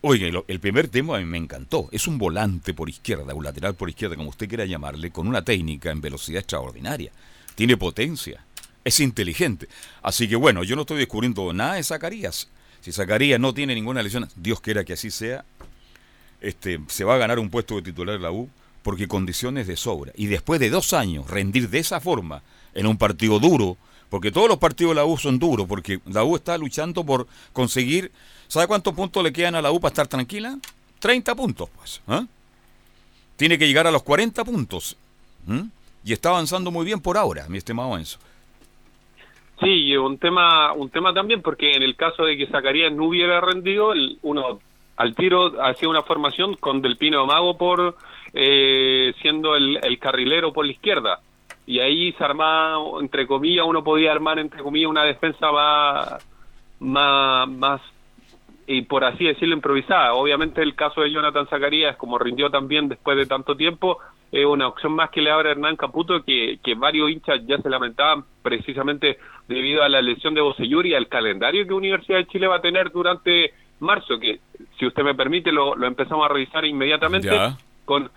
Lo- 0.02 0.44
el 0.46 0.60
primer 0.60 0.86
tema 0.88 1.16
a 1.16 1.18
mí 1.20 1.24
me 1.24 1.38
encantó. 1.38 1.88
Es 1.90 2.06
un 2.06 2.16
volante 2.16 2.74
por 2.74 2.88
izquierda, 2.88 3.34
un 3.34 3.42
lateral 3.42 3.74
por 3.74 3.88
izquierda, 3.88 4.14
como 4.14 4.28
usted 4.30 4.48
quiera 4.48 4.64
llamarle, 4.64 5.10
con 5.10 5.26
una 5.26 5.42
técnica 5.42 5.90
en 5.90 6.00
velocidad 6.00 6.40
extraordinaria. 6.40 7.10
Tiene 7.56 7.76
potencia. 7.76 8.44
Es 8.84 9.00
inteligente. 9.00 9.66
Así 10.02 10.28
que 10.28 10.36
bueno, 10.36 10.62
yo 10.62 10.76
no 10.76 10.82
estoy 10.82 10.98
descubriendo 10.98 11.52
nada 11.52 11.74
de 11.74 11.82
Zacarías. 11.82 12.48
Si 12.80 12.92
Zacarías 12.92 13.40
no 13.40 13.52
tiene 13.52 13.74
ninguna 13.74 14.00
lesión, 14.00 14.28
Dios 14.36 14.60
quiera 14.60 14.84
que 14.84 14.92
así 14.92 15.10
sea, 15.10 15.44
este, 16.40 16.78
se 16.86 17.02
va 17.02 17.16
a 17.16 17.18
ganar 17.18 17.40
un 17.40 17.50
puesto 17.50 17.74
de 17.74 17.82
titular 17.82 18.14
en 18.14 18.22
la 18.22 18.30
U 18.30 18.48
porque 18.86 19.08
condiciones 19.08 19.66
de 19.66 19.76
sobra. 19.76 20.12
Y 20.14 20.26
después 20.26 20.60
de 20.60 20.70
dos 20.70 20.92
años 20.92 21.28
rendir 21.28 21.68
de 21.70 21.80
esa 21.80 21.98
forma 22.00 22.40
en 22.72 22.86
un 22.86 22.96
partido 22.96 23.40
duro, 23.40 23.76
porque 24.10 24.30
todos 24.30 24.48
los 24.48 24.58
partidos 24.58 24.92
de 24.92 25.00
la 25.00 25.04
U 25.04 25.18
son 25.18 25.40
duros, 25.40 25.66
porque 25.66 25.98
la 26.06 26.22
U 26.22 26.36
está 26.36 26.56
luchando 26.56 27.02
por 27.04 27.26
conseguir, 27.52 28.12
¿sabe 28.46 28.68
cuántos 28.68 28.94
puntos 28.94 29.24
le 29.24 29.32
quedan 29.32 29.56
a 29.56 29.60
la 29.62 29.72
U 29.72 29.80
para 29.80 29.90
estar 29.90 30.06
tranquila? 30.06 30.56
30 31.00 31.34
puntos, 31.34 31.68
pues. 31.76 32.00
¿ah? 32.06 32.24
Tiene 33.34 33.58
que 33.58 33.66
llegar 33.66 33.88
a 33.88 33.90
los 33.90 34.04
40 34.04 34.44
puntos. 34.44 34.96
¿m? 35.48 35.64
Y 36.04 36.12
está 36.12 36.28
avanzando 36.28 36.70
muy 36.70 36.84
bien 36.86 37.00
por 37.00 37.16
ahora, 37.18 37.46
mi 37.48 37.58
estimado 37.58 37.98
Enzo. 37.98 38.18
Sí, 39.60 39.96
un 39.96 40.16
tema, 40.18 40.72
un 40.74 40.90
tema 40.90 41.12
también, 41.12 41.42
porque 41.42 41.72
en 41.72 41.82
el 41.82 41.96
caso 41.96 42.22
de 42.24 42.36
que 42.36 42.46
Zacarías 42.46 42.92
no 42.92 43.06
hubiera 43.06 43.40
rendido, 43.40 43.92
el- 43.92 44.18
uno 44.22 44.60
al 44.96 45.14
tiro 45.14 45.62
hacía 45.62 45.88
una 45.88 46.02
formación 46.02 46.54
con 46.54 46.80
Del 46.80 46.96
Pino 46.96 47.26
Mago 47.26 47.56
por 47.56 47.96
eh, 48.32 49.14
siendo 49.22 49.56
el, 49.56 49.98
carrilero 49.98 50.52
por 50.52 50.66
la 50.66 50.72
izquierda. 50.72 51.20
Y 51.66 51.80
ahí 51.80 52.12
se 52.12 52.24
armaba, 52.24 52.78
entre 53.00 53.26
comillas, 53.26 53.66
uno 53.66 53.82
podía 53.82 54.12
armar, 54.12 54.38
entre 54.38 54.62
comillas, 54.62 54.90
una 54.90 55.04
defensa 55.04 55.50
más, 55.50 56.26
más, 56.80 57.48
más 57.48 57.80
y 58.66 58.82
por 58.82 59.04
así 59.04 59.24
decirlo 59.24 59.54
improvisada. 59.54 60.14
Obviamente 60.14 60.62
el 60.62 60.74
caso 60.74 61.00
de 61.00 61.10
Jonathan 61.10 61.46
Zacarías, 61.48 61.96
como 61.96 62.18
rindió 62.18 62.50
también 62.50 62.88
después 62.88 63.16
de 63.16 63.26
tanto 63.26 63.56
tiempo, 63.56 63.98
es 64.32 64.44
una 64.44 64.68
opción 64.68 64.92
más 64.92 65.10
que 65.10 65.22
le 65.22 65.30
abre 65.30 65.52
Hernán 65.52 65.76
Caputo, 65.76 66.22
que, 66.22 66.58
que 66.62 66.74
varios 66.74 67.10
hinchas 67.10 67.40
ya 67.46 67.58
se 67.58 67.70
lamentaban 67.70 68.24
precisamente 68.42 69.18
debido 69.48 69.82
a 69.82 69.88
la 69.88 70.02
lesión 70.02 70.34
de 70.34 70.40
Bocellur 70.40 70.84
y 70.86 70.94
al 70.94 71.08
calendario 71.08 71.66
que 71.66 71.74
Universidad 71.74 72.18
de 72.18 72.26
Chile 72.26 72.48
va 72.48 72.56
a 72.56 72.60
tener 72.60 72.90
durante 72.90 73.52
marzo, 73.80 74.18
que 74.18 74.40
si 74.78 74.86
usted 74.86 75.02
me 75.02 75.14
permite 75.14 75.52
lo, 75.52 75.74
lo 75.76 75.86
empezamos 75.86 76.24
a 76.24 76.32
revisar 76.32 76.64
inmediatamente 76.64 77.28
Ya. 77.28 77.56
con 77.84 78.10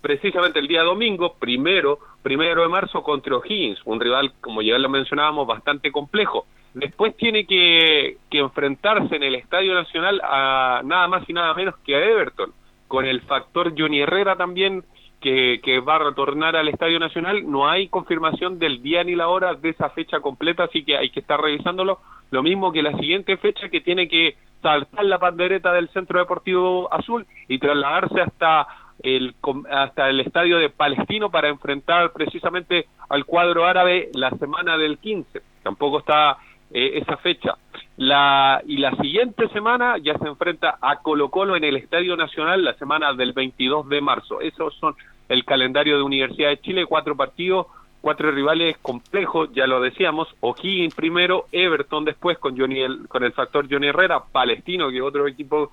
precisamente 0.00 0.58
el 0.58 0.66
día 0.66 0.82
domingo, 0.82 1.34
primero, 1.38 1.98
primero 2.22 2.62
de 2.62 2.68
marzo 2.68 3.02
contra 3.02 3.36
O'Higgins, 3.36 3.80
un 3.84 4.00
rival, 4.00 4.32
como 4.40 4.60
ya 4.62 4.76
lo 4.78 4.88
mencionábamos, 4.88 5.46
bastante 5.46 5.92
complejo. 5.92 6.46
Después 6.74 7.16
tiene 7.16 7.46
que, 7.46 8.16
que 8.30 8.38
enfrentarse 8.38 9.14
en 9.16 9.22
el 9.22 9.34
Estadio 9.36 9.74
Nacional 9.74 10.20
a 10.24 10.80
nada 10.84 11.06
más 11.06 11.28
y 11.28 11.32
nada 11.32 11.54
menos 11.54 11.76
que 11.84 11.94
a 11.94 11.98
Everton, 12.04 12.50
con 12.88 13.04
el 13.04 13.20
factor 13.22 13.74
Johnny 13.78 14.00
Herrera 14.00 14.36
también 14.36 14.84
que, 15.22 15.60
que 15.62 15.80
va 15.80 15.96
a 15.96 16.00
retornar 16.10 16.56
al 16.56 16.68
Estadio 16.68 16.98
Nacional. 16.98 17.50
No 17.50 17.68
hay 17.68 17.88
confirmación 17.88 18.58
del 18.58 18.82
día 18.82 19.02
ni 19.04 19.14
la 19.14 19.28
hora 19.28 19.54
de 19.54 19.70
esa 19.70 19.88
fecha 19.90 20.20
completa, 20.20 20.64
así 20.64 20.84
que 20.84 20.98
hay 20.98 21.08
que 21.10 21.20
estar 21.20 21.40
revisándolo. 21.40 22.00
Lo 22.30 22.42
mismo 22.42 22.72
que 22.72 22.82
la 22.82 22.96
siguiente 22.98 23.36
fecha 23.38 23.68
que 23.70 23.80
tiene 23.80 24.08
que 24.08 24.36
saltar 24.60 25.04
la 25.04 25.18
pandereta 25.18 25.72
del 25.72 25.88
Centro 25.90 26.18
Deportivo 26.18 26.92
Azul 26.92 27.26
y 27.48 27.58
trasladarse 27.58 28.20
hasta 28.20 28.66
el 29.02 29.34
hasta 29.70 30.08
el 30.08 30.20
estadio 30.20 30.58
de 30.58 30.70
Palestino 30.70 31.30
para 31.30 31.48
enfrentar 31.48 32.12
precisamente 32.12 32.86
al 33.08 33.24
cuadro 33.24 33.64
árabe 33.64 34.10
la 34.14 34.30
semana 34.30 34.78
del 34.78 34.98
15. 34.98 35.40
Tampoco 35.62 36.00
está 36.00 36.38
eh, 36.70 36.98
esa 36.98 37.16
fecha. 37.18 37.56
La, 37.96 38.62
y 38.66 38.78
la 38.78 38.96
siguiente 38.96 39.48
semana 39.48 39.98
ya 39.98 40.16
se 40.18 40.26
enfrenta 40.26 40.78
a 40.80 40.96
Colo 41.00 41.30
Colo 41.30 41.56
en 41.56 41.64
el 41.64 41.76
Estadio 41.76 42.16
Nacional 42.16 42.64
la 42.64 42.74
semana 42.74 43.12
del 43.12 43.32
22 43.32 43.88
de 43.88 44.00
marzo. 44.00 44.40
Esos 44.40 44.74
son 44.76 44.94
el 45.28 45.44
calendario 45.44 45.96
de 45.96 46.02
Universidad 46.02 46.48
de 46.50 46.60
Chile, 46.60 46.86
cuatro 46.86 47.16
partidos, 47.16 47.66
cuatro 48.00 48.30
rivales 48.32 48.76
complejos, 48.78 49.50
ya 49.54 49.66
lo 49.66 49.80
decíamos, 49.80 50.28
O'Higgins 50.40 50.94
primero, 50.94 51.46
Everton 51.52 52.04
después 52.04 52.36
con 52.38 52.58
Johnny 52.58 52.80
el- 52.80 53.06
con 53.08 53.22
el 53.22 53.32
factor 53.32 53.66
Johnny 53.70 53.88
Herrera, 53.88 54.22
Palestino, 54.32 54.90
que 54.90 55.00
otro 55.00 55.26
equipo 55.28 55.72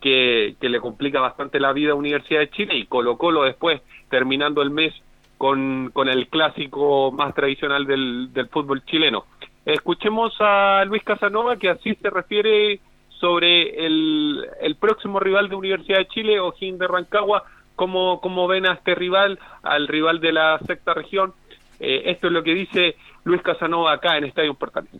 que, 0.00 0.56
que 0.60 0.68
le 0.68 0.80
complica 0.80 1.20
bastante 1.20 1.60
la 1.60 1.72
vida 1.72 1.92
a 1.92 1.94
Universidad 1.96 2.40
de 2.40 2.50
Chile, 2.50 2.76
y 2.76 2.86
Colo 2.86 3.16
Colo 3.18 3.42
después, 3.44 3.82
terminando 4.08 4.62
el 4.62 4.70
mes 4.70 4.94
con, 5.38 5.90
con 5.92 6.08
el 6.08 6.28
clásico 6.28 7.12
más 7.12 7.34
tradicional 7.34 7.86
del, 7.86 8.32
del 8.32 8.48
fútbol 8.48 8.82
chileno. 8.86 9.24
Escuchemos 9.66 10.34
a 10.40 10.84
Luis 10.86 11.02
Casanova, 11.02 11.56
que 11.56 11.68
así 11.68 11.94
se 11.96 12.08
refiere 12.08 12.80
sobre 13.18 13.84
el, 13.86 14.46
el 14.60 14.76
próximo 14.76 15.18
rival 15.20 15.48
de 15.48 15.56
Universidad 15.56 15.98
de 15.98 16.06
Chile, 16.08 16.40
O'Higgins 16.40 16.78
de 16.78 16.86
Rancagua, 16.86 17.42
cómo, 17.76 18.20
cómo 18.20 18.48
ven 18.48 18.66
a 18.66 18.72
este 18.72 18.94
rival, 18.94 19.38
al 19.62 19.86
rival 19.86 20.20
de 20.20 20.32
la 20.32 20.58
sexta 20.66 20.94
región. 20.94 21.32
Eh, 21.78 22.04
esto 22.06 22.26
es 22.26 22.32
lo 22.32 22.42
que 22.42 22.54
dice 22.54 22.96
Luis 23.24 23.42
Casanova 23.42 23.92
acá 23.92 24.16
en 24.16 24.24
Estadio 24.24 24.54
Portales. 24.54 24.90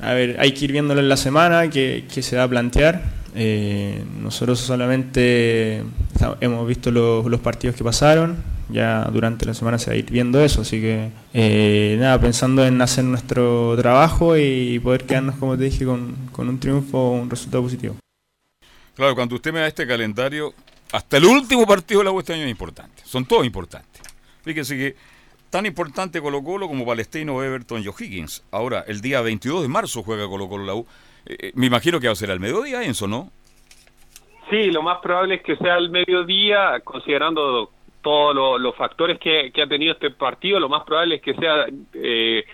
A 0.00 0.12
ver, 0.12 0.36
hay 0.38 0.52
que 0.52 0.66
ir 0.66 0.72
viéndolo 0.72 1.00
en 1.00 1.08
la 1.08 1.16
semana, 1.16 1.68
que, 1.68 2.04
que 2.12 2.22
se 2.22 2.36
va 2.36 2.44
a 2.44 2.48
plantear. 2.48 3.02
Eh, 3.34 4.04
nosotros 4.20 4.58
solamente 4.58 5.82
hemos 6.40 6.66
visto 6.68 6.90
los, 6.90 7.26
los 7.26 7.40
partidos 7.40 7.76
que 7.76 7.84
pasaron, 7.84 8.42
ya 8.68 9.04
durante 9.12 9.46
la 9.46 9.54
semana 9.54 9.78
se 9.78 9.90
va 9.90 9.94
a 9.94 9.96
ir 9.96 10.10
viendo 10.10 10.40
eso, 10.40 10.62
así 10.62 10.80
que 10.80 11.10
eh, 11.34 11.96
nada, 12.00 12.20
pensando 12.20 12.64
en 12.66 12.80
hacer 12.80 13.04
nuestro 13.04 13.76
trabajo 13.76 14.36
y 14.36 14.78
poder 14.80 15.04
quedarnos, 15.04 15.36
como 15.36 15.56
te 15.56 15.64
dije, 15.64 15.84
con, 15.84 16.16
con 16.32 16.48
un 16.48 16.58
triunfo 16.58 16.98
o 16.98 17.12
un 17.12 17.30
resultado 17.30 17.62
positivo. 17.62 17.96
Claro, 18.94 19.14
cuando 19.14 19.36
usted 19.36 19.52
me 19.52 19.60
da 19.60 19.68
este 19.68 19.86
calendario, 19.86 20.52
hasta 20.92 21.16
el 21.16 21.24
último 21.24 21.66
partido 21.66 22.00
de 22.00 22.04
la 22.06 22.10
U 22.12 22.18
este 22.20 22.34
año 22.34 22.44
es 22.44 22.50
importante. 22.50 23.02
Son 23.04 23.24
todos 23.26 23.44
importantes. 23.44 24.02
Fíjese 24.42 24.76
que 24.76 24.96
tan 25.50 25.66
importante 25.66 26.20
Colo 26.20 26.42
Colo 26.42 26.68
como 26.68 26.86
Palestino, 26.86 27.42
Everton 27.42 27.82
y 27.82 27.88
O'Higgins. 27.88 28.44
Ahora, 28.50 28.84
el 28.86 29.00
día 29.00 29.20
22 29.20 29.62
de 29.62 29.68
marzo 29.68 30.02
juega 30.02 30.26
Colo 30.28 30.48
Colo 30.48 30.64
la 30.64 30.74
U. 30.74 30.86
Eh, 31.26 31.36
eh, 31.40 31.52
me 31.54 31.66
imagino 31.66 32.00
que 32.00 32.06
va 32.06 32.12
a 32.12 32.16
ser 32.16 32.30
al 32.30 32.40
mediodía, 32.40 32.82
Enzo, 32.82 33.06
¿no? 33.06 33.30
Sí, 34.50 34.70
lo 34.70 34.82
más 34.82 34.98
probable 35.02 35.36
es 35.36 35.42
que 35.42 35.56
sea 35.56 35.74
al 35.74 35.90
mediodía, 35.90 36.80
considerando 36.82 37.70
todos 38.02 38.34
lo- 38.34 38.56
los 38.58 38.74
factores 38.76 39.18
que, 39.18 39.50
que 39.52 39.62
ha 39.62 39.66
tenido 39.66 39.92
este 39.92 40.10
partido, 40.10 40.58
lo 40.58 40.68
más 40.70 40.84
probable 40.84 41.16
es 41.16 41.22
que 41.22 41.34
sea 41.34 41.66
eh, 41.92 42.44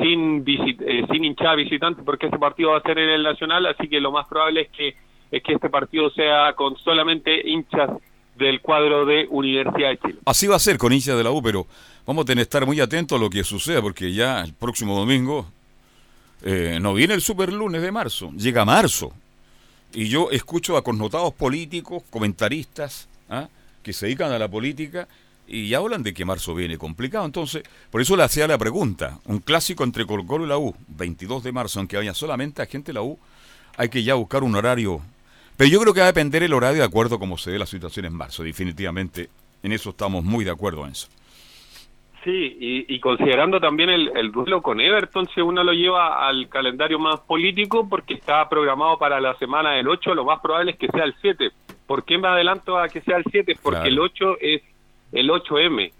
sin 0.00 0.44
visit- 0.44 0.80
eh, 0.86 1.04
sin 1.10 1.24
hinchada 1.24 1.56
visitante, 1.56 2.02
porque 2.04 2.26
este 2.26 2.38
partido 2.38 2.70
va 2.70 2.78
a 2.78 2.82
ser 2.82 2.98
en 2.98 3.08
el 3.08 3.22
Nacional, 3.24 3.66
así 3.66 3.88
que 3.88 3.98
lo 3.98 4.12
más 4.12 4.28
probable 4.28 4.60
es 4.62 4.68
que 4.70 4.94
es 5.30 5.42
que 5.42 5.54
este 5.54 5.68
partido 5.68 6.10
sea 6.10 6.54
con 6.54 6.76
solamente 6.78 7.48
hinchas 7.48 7.90
del 8.36 8.60
cuadro 8.60 9.04
de 9.04 9.26
Universidad 9.30 9.90
de 9.90 9.98
Chile. 9.98 10.18
Así 10.24 10.46
va 10.46 10.56
a 10.56 10.60
ser 10.60 10.78
con 10.78 10.92
hinchas 10.92 11.16
de 11.16 11.24
la 11.24 11.30
U, 11.30 11.42
pero 11.42 11.66
vamos 12.06 12.22
a 12.22 12.26
tener 12.26 12.42
que 12.42 12.48
estar 12.48 12.66
muy 12.66 12.80
atentos 12.80 13.18
a 13.18 13.20
lo 13.20 13.30
que 13.30 13.44
suceda, 13.44 13.82
porque 13.82 14.12
ya 14.12 14.40
el 14.40 14.54
próximo 14.54 14.98
domingo 14.98 15.46
eh, 16.42 16.78
no 16.80 16.94
viene 16.94 17.14
el 17.14 17.20
super 17.20 17.52
lunes 17.52 17.82
de 17.82 17.92
marzo, 17.92 18.32
llega 18.36 18.64
marzo. 18.64 19.12
Y 19.92 20.08
yo 20.08 20.30
escucho 20.30 20.76
a 20.76 20.84
connotados 20.84 21.34
políticos, 21.34 22.02
comentaristas, 22.10 23.08
¿ah? 23.28 23.48
que 23.82 23.92
se 23.92 24.06
dedican 24.06 24.32
a 24.32 24.38
la 24.38 24.48
política 24.48 25.08
y 25.46 25.74
hablan 25.74 26.02
de 26.02 26.14
que 26.14 26.24
marzo 26.24 26.54
viene 26.54 26.78
complicado. 26.78 27.26
Entonces, 27.26 27.64
por 27.90 28.00
eso 28.00 28.16
le 28.16 28.22
hacía 28.22 28.46
la 28.46 28.56
pregunta. 28.56 29.18
Un 29.26 29.40
clásico 29.40 29.82
entre 29.82 30.06
Colo 30.06 30.24
Colo 30.24 30.44
y 30.44 30.48
la 30.48 30.58
U, 30.58 30.74
22 30.88 31.42
de 31.42 31.52
marzo, 31.52 31.80
aunque 31.80 31.96
vaya 31.96 32.14
solamente 32.14 32.62
a 32.62 32.66
gente 32.66 32.92
de 32.92 32.94
la 32.94 33.02
U, 33.02 33.18
hay 33.76 33.88
que 33.88 34.02
ya 34.02 34.14
buscar 34.14 34.44
un 34.44 34.54
horario. 34.54 35.02
Pero 35.60 35.72
yo 35.72 35.80
creo 35.80 35.92
que 35.92 36.00
va 36.00 36.06
a 36.06 36.12
depender 36.12 36.42
el 36.42 36.54
horario 36.54 36.78
de 36.78 36.86
acuerdo 36.86 37.16
a 37.16 37.18
cómo 37.18 37.36
se 37.36 37.50
dé 37.50 37.58
la 37.58 37.66
situación 37.66 38.06
en 38.06 38.14
marzo. 38.14 38.42
Definitivamente, 38.42 39.28
en 39.62 39.72
eso 39.72 39.90
estamos 39.90 40.24
muy 40.24 40.42
de 40.42 40.50
acuerdo, 40.50 40.86
Enzo. 40.86 41.08
Sí, 42.24 42.56
y, 42.58 42.94
y 42.94 42.98
considerando 42.98 43.60
también 43.60 43.90
el, 43.90 44.10
el 44.16 44.32
duelo 44.32 44.62
con 44.62 44.80
Everton, 44.80 45.28
si 45.34 45.42
uno 45.42 45.62
lo 45.62 45.74
lleva 45.74 46.26
al 46.26 46.48
calendario 46.48 46.98
más 46.98 47.20
político, 47.20 47.86
porque 47.86 48.14
está 48.14 48.48
programado 48.48 48.96
para 48.96 49.20
la 49.20 49.34
semana 49.34 49.72
del 49.72 49.86
8, 49.86 50.14
lo 50.14 50.24
más 50.24 50.40
probable 50.40 50.70
es 50.70 50.78
que 50.78 50.88
sea 50.88 51.04
el 51.04 51.14
7. 51.20 51.50
¿Por 51.86 52.04
qué 52.06 52.16
me 52.16 52.28
adelanto 52.28 52.78
a 52.78 52.88
que 52.88 53.02
sea 53.02 53.18
el 53.18 53.24
7? 53.30 53.58
Porque 53.62 53.80
Claro. 53.80 53.86
el 53.90 53.98
8 53.98 54.36
es 54.40 54.62
el 55.12 55.28
8M, 55.28 55.92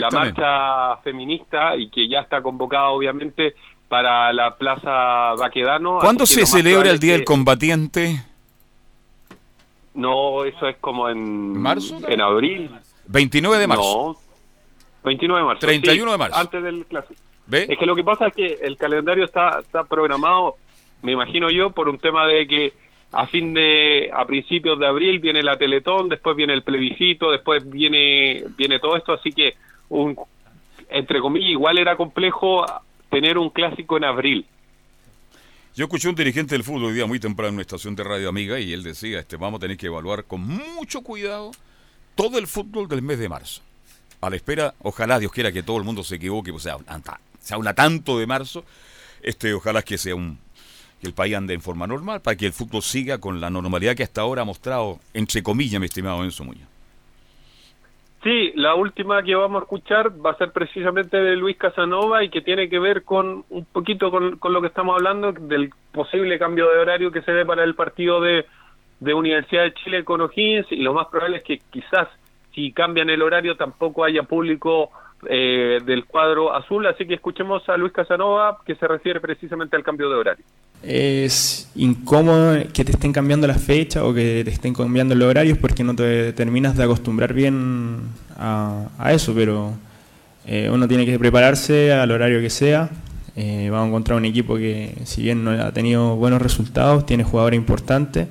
la 0.00 0.10
marcha 0.10 0.96
feminista 1.04 1.76
y 1.76 1.90
que 1.90 2.08
ya 2.08 2.22
está 2.22 2.42
convocada 2.42 2.88
obviamente 2.88 3.54
para 3.86 4.32
la 4.32 4.56
Plaza 4.56 5.34
Baquedano. 5.38 5.98
¿Cuándo 6.00 6.26
se 6.26 6.44
celebra 6.44 6.90
el 6.90 6.98
Día 6.98 7.12
del 7.12 7.22
Combatiente? 7.24 8.20
No, 9.96 10.44
eso 10.44 10.68
es 10.68 10.76
como 10.76 11.08
en... 11.08 11.58
¿Marzo? 11.58 11.98
En 12.06 12.20
abril. 12.20 12.70
29 13.06 13.58
de 13.58 13.66
marzo. 13.66 13.82
No, 13.82 14.16
29 15.04 15.40
de 15.40 15.46
marzo. 15.46 15.66
31 15.66 16.04
sí, 16.04 16.12
de 16.12 16.18
marzo. 16.18 16.38
Antes 16.38 16.62
del 16.62 16.86
clásico. 16.86 17.20
¿Ve? 17.46 17.66
Es 17.68 17.78
que 17.78 17.86
lo 17.86 17.96
que 17.96 18.04
pasa 18.04 18.26
es 18.26 18.34
que 18.34 18.58
el 18.62 18.76
calendario 18.76 19.24
está, 19.24 19.60
está 19.60 19.84
programado, 19.84 20.56
me 21.02 21.12
imagino 21.12 21.50
yo, 21.50 21.70
por 21.70 21.88
un 21.88 21.98
tema 21.98 22.26
de 22.26 22.46
que 22.46 22.72
a 23.12 23.26
fin 23.26 23.54
de, 23.54 24.10
a 24.12 24.24
principios 24.26 24.78
de 24.78 24.86
abril 24.86 25.20
viene 25.20 25.42
la 25.42 25.56
Teletón, 25.56 26.08
después 26.08 26.36
viene 26.36 26.52
el 26.52 26.62
plebiscito, 26.62 27.30
después 27.30 27.68
viene, 27.68 28.44
viene 28.56 28.78
todo 28.80 28.96
esto, 28.96 29.12
así 29.12 29.30
que 29.30 29.54
un, 29.88 30.16
entre 30.90 31.20
comillas, 31.20 31.50
igual 31.50 31.78
era 31.78 31.96
complejo 31.96 32.66
tener 33.08 33.38
un 33.38 33.50
clásico 33.50 33.96
en 33.96 34.04
abril. 34.04 34.46
Yo 35.76 35.84
escuché 35.84 36.08
un 36.08 36.14
dirigente 36.14 36.54
del 36.54 36.64
fútbol 36.64 36.86
hoy 36.86 36.94
día 36.94 37.04
muy 37.04 37.20
temprano 37.20 37.50
en 37.50 37.54
una 37.56 37.60
estación 37.60 37.94
de 37.94 38.02
radio 38.02 38.30
amiga 38.30 38.58
y 38.58 38.72
él 38.72 38.82
decía, 38.82 39.18
este, 39.18 39.36
vamos 39.36 39.58
a 39.58 39.60
tener 39.60 39.76
que 39.76 39.88
evaluar 39.88 40.24
con 40.24 40.40
mucho 40.40 41.02
cuidado 41.02 41.50
todo 42.14 42.38
el 42.38 42.46
fútbol 42.46 42.88
del 42.88 43.02
mes 43.02 43.18
de 43.18 43.28
marzo. 43.28 43.60
A 44.22 44.30
la 44.30 44.36
espera, 44.36 44.74
ojalá 44.80 45.18
Dios 45.18 45.30
quiera 45.30 45.52
que 45.52 45.62
todo 45.62 45.76
el 45.76 45.84
mundo 45.84 46.02
se 46.02 46.14
equivoque, 46.14 46.50
pues 46.50 46.62
se 46.62 46.70
habla, 46.70 47.20
se 47.42 47.52
habla 47.52 47.74
tanto 47.74 48.18
de 48.18 48.26
marzo, 48.26 48.64
este, 49.20 49.52
ojalá 49.52 49.82
que 49.82 49.98
sea 49.98 50.14
un 50.14 50.38
que 50.98 51.08
el 51.08 51.12
país 51.12 51.34
ande 51.34 51.52
en 51.52 51.60
forma 51.60 51.86
normal 51.86 52.22
para 52.22 52.38
que 52.38 52.46
el 52.46 52.54
fútbol 52.54 52.82
siga 52.82 53.18
con 53.18 53.42
la 53.42 53.50
normalidad 53.50 53.94
que 53.94 54.02
hasta 54.02 54.22
ahora 54.22 54.40
ha 54.40 54.46
mostrado, 54.46 54.98
entre 55.12 55.42
comillas, 55.42 55.78
mi 55.78 55.84
estimado 55.84 56.24
Enzo 56.24 56.42
Muñoz. 56.42 56.75
Sí, 58.22 58.52
la 58.56 58.74
última 58.74 59.22
que 59.22 59.34
vamos 59.34 59.60
a 59.60 59.64
escuchar 59.64 60.10
va 60.24 60.30
a 60.30 60.36
ser 60.36 60.50
precisamente 60.50 61.16
de 61.16 61.36
Luis 61.36 61.56
Casanova 61.56 62.24
y 62.24 62.30
que 62.30 62.40
tiene 62.40 62.68
que 62.68 62.78
ver 62.78 63.04
con 63.04 63.44
un 63.50 63.64
poquito 63.66 64.10
con, 64.10 64.38
lo 64.42 64.60
que 64.60 64.66
estamos 64.66 64.96
hablando 64.96 65.32
del 65.32 65.70
posible 65.92 66.38
cambio 66.38 66.68
de 66.68 66.78
horario 66.78 67.12
que 67.12 67.22
se 67.22 67.32
dé 67.32 67.44
para 67.44 67.62
el 67.62 67.74
partido 67.74 68.20
de, 68.20 68.46
de 69.00 69.14
Universidad 69.14 69.64
de 69.64 69.74
Chile 69.74 70.04
con 70.04 70.22
O'Higgins 70.22 70.66
y 70.72 70.82
lo 70.82 70.92
más 70.92 71.06
probable 71.08 71.38
es 71.38 71.42
que 71.44 71.60
quizás 71.70 72.08
si 72.54 72.72
cambian 72.72 73.10
el 73.10 73.22
horario 73.22 73.56
tampoco 73.56 74.02
haya 74.02 74.22
público 74.22 74.90
eh, 75.28 75.80
del 75.84 76.04
cuadro 76.04 76.54
azul, 76.54 76.86
así 76.86 77.06
que 77.06 77.14
escuchemos 77.14 77.66
a 77.68 77.76
Luis 77.76 77.92
Casanova 77.92 78.58
que 78.66 78.74
se 78.74 78.86
refiere 78.86 79.18
precisamente 79.18 79.74
al 79.74 79.82
cambio 79.82 80.10
de 80.10 80.14
horario. 80.14 80.44
Es 80.82 81.72
incómodo 81.74 82.58
que 82.72 82.84
te 82.84 82.92
estén 82.92 83.12
cambiando 83.12 83.46
las 83.46 83.62
fechas 83.62 84.02
o 84.02 84.12
que 84.12 84.42
te 84.44 84.50
estén 84.50 84.74
cambiando 84.74 85.14
los 85.14 85.28
horarios 85.28 85.56
porque 85.58 85.82
no 85.82 85.96
te 85.96 86.34
terminas 86.34 86.76
de 86.76 86.84
acostumbrar 86.84 87.32
bien 87.32 88.02
a, 88.38 88.88
eso, 89.10 89.34
pero 89.34 89.72
eh, 90.46 90.68
uno 90.70 90.86
tiene 90.86 91.06
que 91.06 91.18
prepararse 91.18 91.92
al 91.92 92.10
horario 92.10 92.40
que 92.40 92.50
sea. 92.50 92.90
Eh, 93.36 93.68
vamos 93.70 93.86
a 93.86 93.88
encontrar 93.88 94.18
un 94.18 94.26
equipo 94.26 94.56
que, 94.56 94.94
si 95.04 95.22
bien 95.22 95.44
no 95.44 95.50
ha 95.50 95.72
tenido 95.72 96.16
buenos 96.16 96.42
resultados, 96.42 97.06
tiene 97.06 97.24
jugadores 97.24 97.56
importantes. 97.58 98.28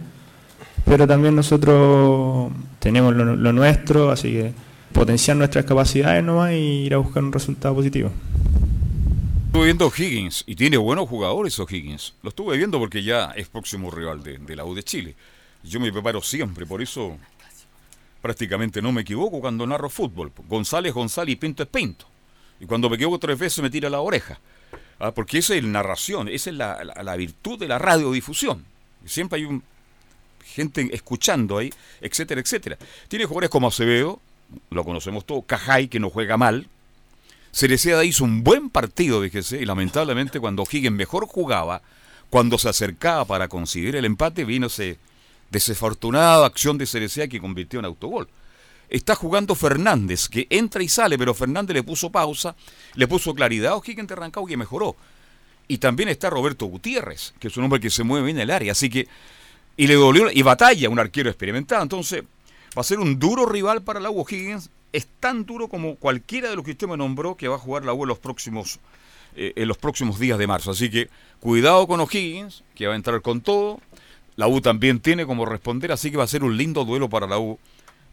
pero 0.85 1.07
también 1.07 1.35
nosotros 1.35 2.51
tenemos 2.79 3.15
lo 3.15 3.53
nuestro, 3.53 4.11
así 4.11 4.31
que 4.31 4.64
potenciar 4.95 5.35
nuestras 5.37 5.65
capacidades 5.65 6.23
nomás 6.23 6.53
y 6.53 6.85
ir 6.85 6.93
a 6.93 6.97
buscar 6.97 7.21
un 7.23 7.33
resultado 7.33 7.75
positivo. 7.75 8.11
Estuve 9.47 9.65
viendo 9.65 9.91
Higgins 9.95 10.43
y 10.47 10.55
tiene 10.55 10.77
buenos 10.77 11.07
jugadores 11.07 11.59
O'Higgins. 11.59 12.13
Lo 12.23 12.29
estuve 12.29 12.57
viendo 12.57 12.79
porque 12.79 13.03
ya 13.03 13.31
es 13.35 13.47
próximo 13.49 13.91
rival 13.91 14.23
de, 14.23 14.37
de 14.37 14.55
la 14.55 14.65
U 14.65 14.73
de 14.73 14.83
Chile. 14.83 15.15
Yo 15.63 15.79
me 15.79 15.91
preparo 15.91 16.21
siempre, 16.21 16.65
por 16.65 16.81
eso 16.81 17.17
prácticamente 18.21 18.81
no 18.81 18.91
me 18.91 19.01
equivoco 19.01 19.39
cuando 19.41 19.67
narro 19.67 19.89
fútbol. 19.89 20.31
González, 20.47 20.93
González 20.93 21.33
y 21.33 21.35
Pinto 21.35 21.63
es 21.63 21.69
Pinto. 21.69 22.05
Y 22.59 22.65
cuando 22.65 22.89
me 22.89 22.95
equivoco 22.95 23.19
tres 23.19 23.37
veces 23.37 23.61
me 23.61 23.69
tira 23.69 23.89
la 23.89 23.99
oreja. 24.01 24.39
Ah, 24.99 25.11
porque 25.11 25.39
esa 25.39 25.55
es 25.55 25.63
la 25.63 25.69
narración, 25.69 26.29
esa 26.29 26.49
es 26.49 26.55
la, 26.55 26.83
la- 26.83 27.03
la 27.03 27.15
virtud 27.17 27.59
de 27.59 27.67
la 27.67 27.77
radiodifusión. 27.79 28.63
Siempre 29.05 29.39
hay 29.39 29.45
un, 29.45 29.61
gente 30.45 30.87
escuchando 30.93 31.57
ahí, 31.57 31.69
etcétera, 32.01 32.39
etcétera. 32.41 32.77
Tiene 33.07 33.25
jugadores 33.25 33.49
como 33.49 33.67
Acevedo, 33.67 34.21
lo 34.69 34.83
conocemos 34.83 35.25
todos, 35.25 35.45
Cajay, 35.45 35.87
que 35.87 35.99
no 35.99 36.09
juega 36.09 36.37
mal. 36.37 36.67
Cereceda 37.51 38.03
hizo 38.03 38.23
un 38.23 38.43
buen 38.43 38.69
partido, 38.69 39.21
fíjese, 39.21 39.61
y 39.61 39.65
lamentablemente 39.65 40.39
cuando 40.39 40.63
Higgins 40.69 40.95
mejor 40.95 41.25
jugaba, 41.25 41.81
cuando 42.29 42.57
se 42.57 42.69
acercaba 42.69 43.25
para 43.25 43.47
conseguir 43.47 43.95
el 43.95 44.05
empate, 44.05 44.43
vino 44.43 44.67
ese 44.67 44.97
desafortunada 45.51 46.45
acción 46.45 46.77
de 46.77 46.85
Cereceda 46.85 47.27
que 47.27 47.39
convirtió 47.39 47.79
en 47.79 47.85
autogol. 47.85 48.27
Está 48.89 49.15
jugando 49.15 49.55
Fernández, 49.55 50.27
que 50.27 50.47
entra 50.49 50.83
y 50.83 50.89
sale, 50.89 51.17
pero 51.17 51.33
Fernández 51.33 51.73
le 51.73 51.83
puso 51.83 52.11
pausa, 52.11 52.55
le 52.95 53.07
puso 53.07 53.33
claridad 53.33 53.73
a 53.73 53.75
O'Higgins 53.77 54.07
de 54.07 54.15
Rancagua 54.15 54.49
que 54.49 54.57
mejoró. 54.57 54.95
Y 55.67 55.77
también 55.79 56.09
está 56.09 56.29
Roberto 56.29 56.65
Gutiérrez, 56.67 57.33
que 57.39 57.47
es 57.47 57.57
un 57.57 57.63
hombre 57.63 57.79
que 57.79 57.89
se 57.89 58.03
mueve 58.03 58.25
bien 58.25 58.37
en 58.37 58.43
el 58.43 58.51
área, 58.51 58.73
así 58.73 58.89
que 58.89 59.07
y 59.77 59.87
le 59.87 59.95
dolió 59.95 60.31
y 60.31 60.41
batalla 60.41 60.89
un 60.89 60.99
arquero 60.99 61.29
experimentado, 61.29 61.83
entonces 61.83 62.23
va 62.75 62.81
a 62.81 62.83
ser 62.83 62.99
un 62.99 63.19
duro 63.19 63.45
rival 63.45 63.83
para 63.83 63.99
la 63.99 64.09
U 64.09 64.21
O'Higgins, 64.21 64.69
es 64.91 65.07
tan 65.19 65.45
duro 65.45 65.67
como 65.67 65.95
cualquiera 65.95 66.49
de 66.49 66.55
los 66.55 66.65
que 66.65 66.71
usted 66.71 66.87
me 66.87 66.97
nombró 66.97 67.35
que 67.35 67.47
va 67.47 67.55
a 67.55 67.59
jugar 67.59 67.85
la 67.85 67.93
U 67.93 68.03
en 68.03 68.09
los 68.09 68.19
próximos 68.19 68.79
eh, 69.37 69.51
en 69.57 69.67
los 69.67 69.77
próximos 69.77 70.17
días 70.17 70.39
de 70.39 70.47
marzo, 70.47 70.71
así 70.71 70.89
que 70.89 71.09
cuidado 71.41 71.87
con 71.87 71.99
O'Higgins, 71.99 72.63
que 72.73 72.87
va 72.87 72.93
a 72.93 72.95
entrar 72.95 73.21
con 73.21 73.41
todo. 73.41 73.81
La 74.37 74.47
U 74.47 74.61
también 74.61 74.99
tiene 75.01 75.25
como 75.25 75.45
responder, 75.45 75.91
así 75.91 76.09
que 76.09 76.17
va 76.17 76.23
a 76.23 76.27
ser 76.27 76.43
un 76.43 76.55
lindo 76.55 76.85
duelo 76.85 77.09
para 77.09 77.27
la 77.27 77.37
U. 77.37 77.59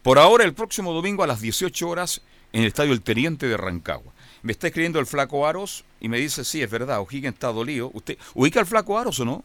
Por 0.02 0.18
ahora, 0.18 0.44
el 0.44 0.52
próximo 0.52 0.92
domingo 0.92 1.22
a 1.22 1.28
las 1.28 1.40
18 1.40 1.88
horas 1.88 2.22
en 2.52 2.62
el 2.62 2.68
Estadio 2.68 2.92
El 2.92 3.02
Teniente 3.02 3.46
de 3.46 3.56
Rancagua. 3.56 4.12
Me 4.42 4.50
está 4.50 4.66
escribiendo 4.66 4.98
el 4.98 5.06
flaco 5.06 5.46
Aros 5.46 5.84
y 6.00 6.08
me 6.08 6.18
dice, 6.18 6.44
sí, 6.44 6.60
es 6.60 6.70
verdad, 6.70 7.00
O'Higgins 7.00 7.34
está 7.34 7.52
dolido. 7.52 7.90
¿Usted 7.94 8.18
ubica 8.34 8.58
al 8.58 8.66
flaco 8.66 8.98
Aros 8.98 9.20
o 9.20 9.24
no? 9.24 9.44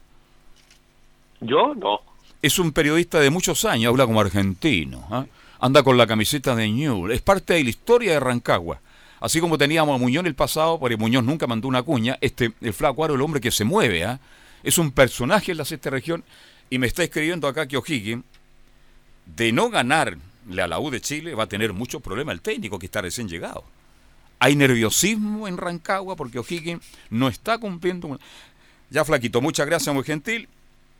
Yo 1.40 1.74
no. 1.76 2.00
Es 2.40 2.58
un 2.58 2.72
periodista 2.72 3.18
de 3.18 3.30
muchos 3.30 3.64
años, 3.64 3.90
habla 3.90 4.06
como 4.06 4.20
argentino. 4.20 5.06
¿ah? 5.10 5.26
Anda 5.60 5.82
con 5.82 5.96
la 5.96 6.06
camiseta 6.06 6.54
de 6.54 6.68
Newell. 6.68 7.12
Es 7.12 7.20
parte 7.20 7.54
de 7.54 7.64
la 7.64 7.70
historia 7.70 8.12
de 8.12 8.20
Rancagua. 8.20 8.80
Así 9.20 9.40
como 9.40 9.58
teníamos 9.58 9.96
a 9.96 9.98
Muñoz 9.98 10.20
en 10.20 10.26
el 10.26 10.36
pasado, 10.36 10.78
porque 10.78 10.96
Muñoz 10.96 11.24
nunca 11.24 11.48
mandó 11.48 11.66
una 11.66 11.82
cuña, 11.82 12.16
este, 12.20 12.52
el 12.60 12.72
flaco 12.72 13.04
Aro, 13.04 13.14
el 13.14 13.22
hombre 13.22 13.40
que 13.40 13.50
se 13.50 13.64
mueve, 13.64 14.04
¿ah? 14.04 14.20
es 14.62 14.78
un 14.78 14.92
personaje 14.92 15.50
en 15.50 15.58
la 15.58 15.64
sexta 15.64 15.90
región. 15.90 16.22
Y 16.70 16.78
me 16.78 16.86
está 16.86 17.02
escribiendo 17.02 17.48
acá 17.48 17.66
que 17.66 17.76
O'Higgins, 17.76 18.24
de 19.26 19.52
no 19.52 19.70
ganarle 19.70 20.62
a 20.62 20.68
la 20.68 20.78
U 20.78 20.90
de 20.90 21.00
Chile, 21.00 21.34
va 21.34 21.44
a 21.44 21.48
tener 21.48 21.72
muchos 21.72 22.00
problemas 22.00 22.34
el 22.34 22.40
técnico 22.40 22.78
que 22.78 22.86
está 22.86 23.00
recién 23.00 23.28
llegado. 23.28 23.64
Hay 24.38 24.54
nerviosismo 24.54 25.48
en 25.48 25.56
Rancagua 25.56 26.14
porque 26.14 26.38
O'Higgins 26.38 26.84
no 27.10 27.28
está 27.28 27.58
cumpliendo. 27.58 28.20
Ya, 28.90 29.04
Flaquito, 29.04 29.40
muchas 29.40 29.66
gracias, 29.66 29.92
muy 29.92 30.04
gentil. 30.04 30.48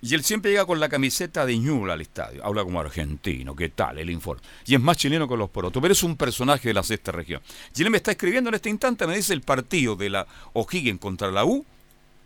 Y 0.00 0.14
él 0.14 0.22
siempre 0.22 0.52
llega 0.52 0.64
con 0.64 0.78
la 0.78 0.88
camiseta 0.88 1.44
de 1.44 1.58
Ñuble 1.58 1.92
al 1.92 2.00
estadio. 2.00 2.44
Habla 2.44 2.62
como 2.62 2.80
argentino, 2.80 3.56
¿qué 3.56 3.68
tal? 3.68 3.98
El 3.98 4.10
informe. 4.10 4.42
Y 4.64 4.74
es 4.74 4.80
más 4.80 4.96
chileno 4.96 5.26
que 5.26 5.36
los 5.36 5.50
porotos, 5.50 5.82
pero 5.82 5.92
es 5.92 6.02
un 6.04 6.16
personaje 6.16 6.68
de 6.68 6.74
la 6.74 6.84
sexta 6.84 7.10
región. 7.10 7.40
Y 7.74 7.82
él 7.82 7.90
me 7.90 7.96
está 7.96 8.12
escribiendo 8.12 8.48
en 8.48 8.54
este 8.54 8.70
instante, 8.70 9.06
me 9.06 9.16
dice 9.16 9.34
el 9.34 9.42
partido 9.42 9.96
de 9.96 10.10
la 10.10 10.26
O'Higgins 10.52 11.00
contra 11.00 11.32
la 11.32 11.44
U 11.44 11.64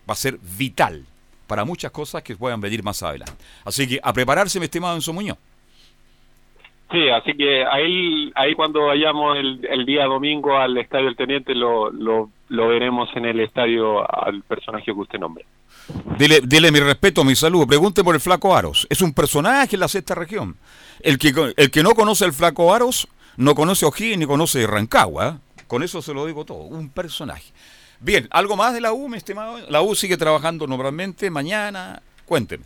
va 0.08 0.12
a 0.12 0.16
ser 0.16 0.38
vital 0.58 1.06
para 1.46 1.64
muchas 1.64 1.90
cosas 1.92 2.22
que 2.22 2.36
puedan 2.36 2.60
venir 2.60 2.82
más 2.82 3.02
adelante. 3.02 3.32
Así 3.64 3.88
que 3.88 4.00
a 4.02 4.12
prepararse, 4.12 4.58
mi 4.58 4.66
estimado 4.66 4.94
Enzo 4.94 5.12
Muñoz. 5.12 5.38
Sí, 6.90 7.08
así 7.08 7.32
que 7.34 7.64
ahí, 7.64 8.30
ahí 8.34 8.54
cuando 8.54 8.86
vayamos 8.86 9.38
el, 9.38 9.86
día 9.86 10.04
domingo 10.04 10.58
al 10.58 10.76
Estadio 10.76 11.08
El 11.08 11.16
Teniente 11.16 11.54
lo, 11.54 11.90
lo 11.90 12.68
veremos 12.68 13.08
en 13.16 13.24
el 13.24 13.40
estadio 13.40 14.04
al 14.14 14.42
personaje 14.42 14.84
que 14.84 14.92
usted 14.92 15.18
nombre. 15.18 15.46
Dile, 16.18 16.40
dile 16.44 16.70
mi 16.70 16.80
respeto, 16.80 17.24
mi 17.24 17.34
saludo. 17.34 17.66
Pregunte 17.66 18.04
por 18.04 18.14
el 18.14 18.20
Flaco 18.20 18.54
Aros. 18.54 18.86
Es 18.90 19.02
un 19.02 19.12
personaje 19.12 19.76
en 19.76 19.80
la 19.80 19.88
sexta 19.88 20.14
región. 20.14 20.56
El 21.00 21.18
que, 21.18 21.32
el 21.56 21.70
que 21.70 21.82
no 21.82 21.94
conoce 21.94 22.24
el 22.24 22.32
Flaco 22.32 22.74
Aros 22.74 23.08
no 23.36 23.54
conoce 23.54 23.86
O'Higgins 23.86 24.18
ni 24.18 24.26
conoce 24.26 24.66
Rancagua. 24.66 25.28
¿eh? 25.28 25.62
Con 25.66 25.82
eso 25.82 26.02
se 26.02 26.14
lo 26.14 26.26
digo 26.26 26.44
todo. 26.44 26.58
Un 26.58 26.90
personaje. 26.90 27.52
Bien, 28.00 28.28
¿algo 28.30 28.56
más 28.56 28.74
de 28.74 28.80
la 28.80 28.92
U, 28.92 29.08
mi 29.08 29.16
estimado? 29.16 29.58
La 29.68 29.82
U 29.82 29.94
sigue 29.94 30.16
trabajando 30.16 30.66
normalmente. 30.66 31.30
Mañana, 31.30 32.02
cuénteme. 32.26 32.64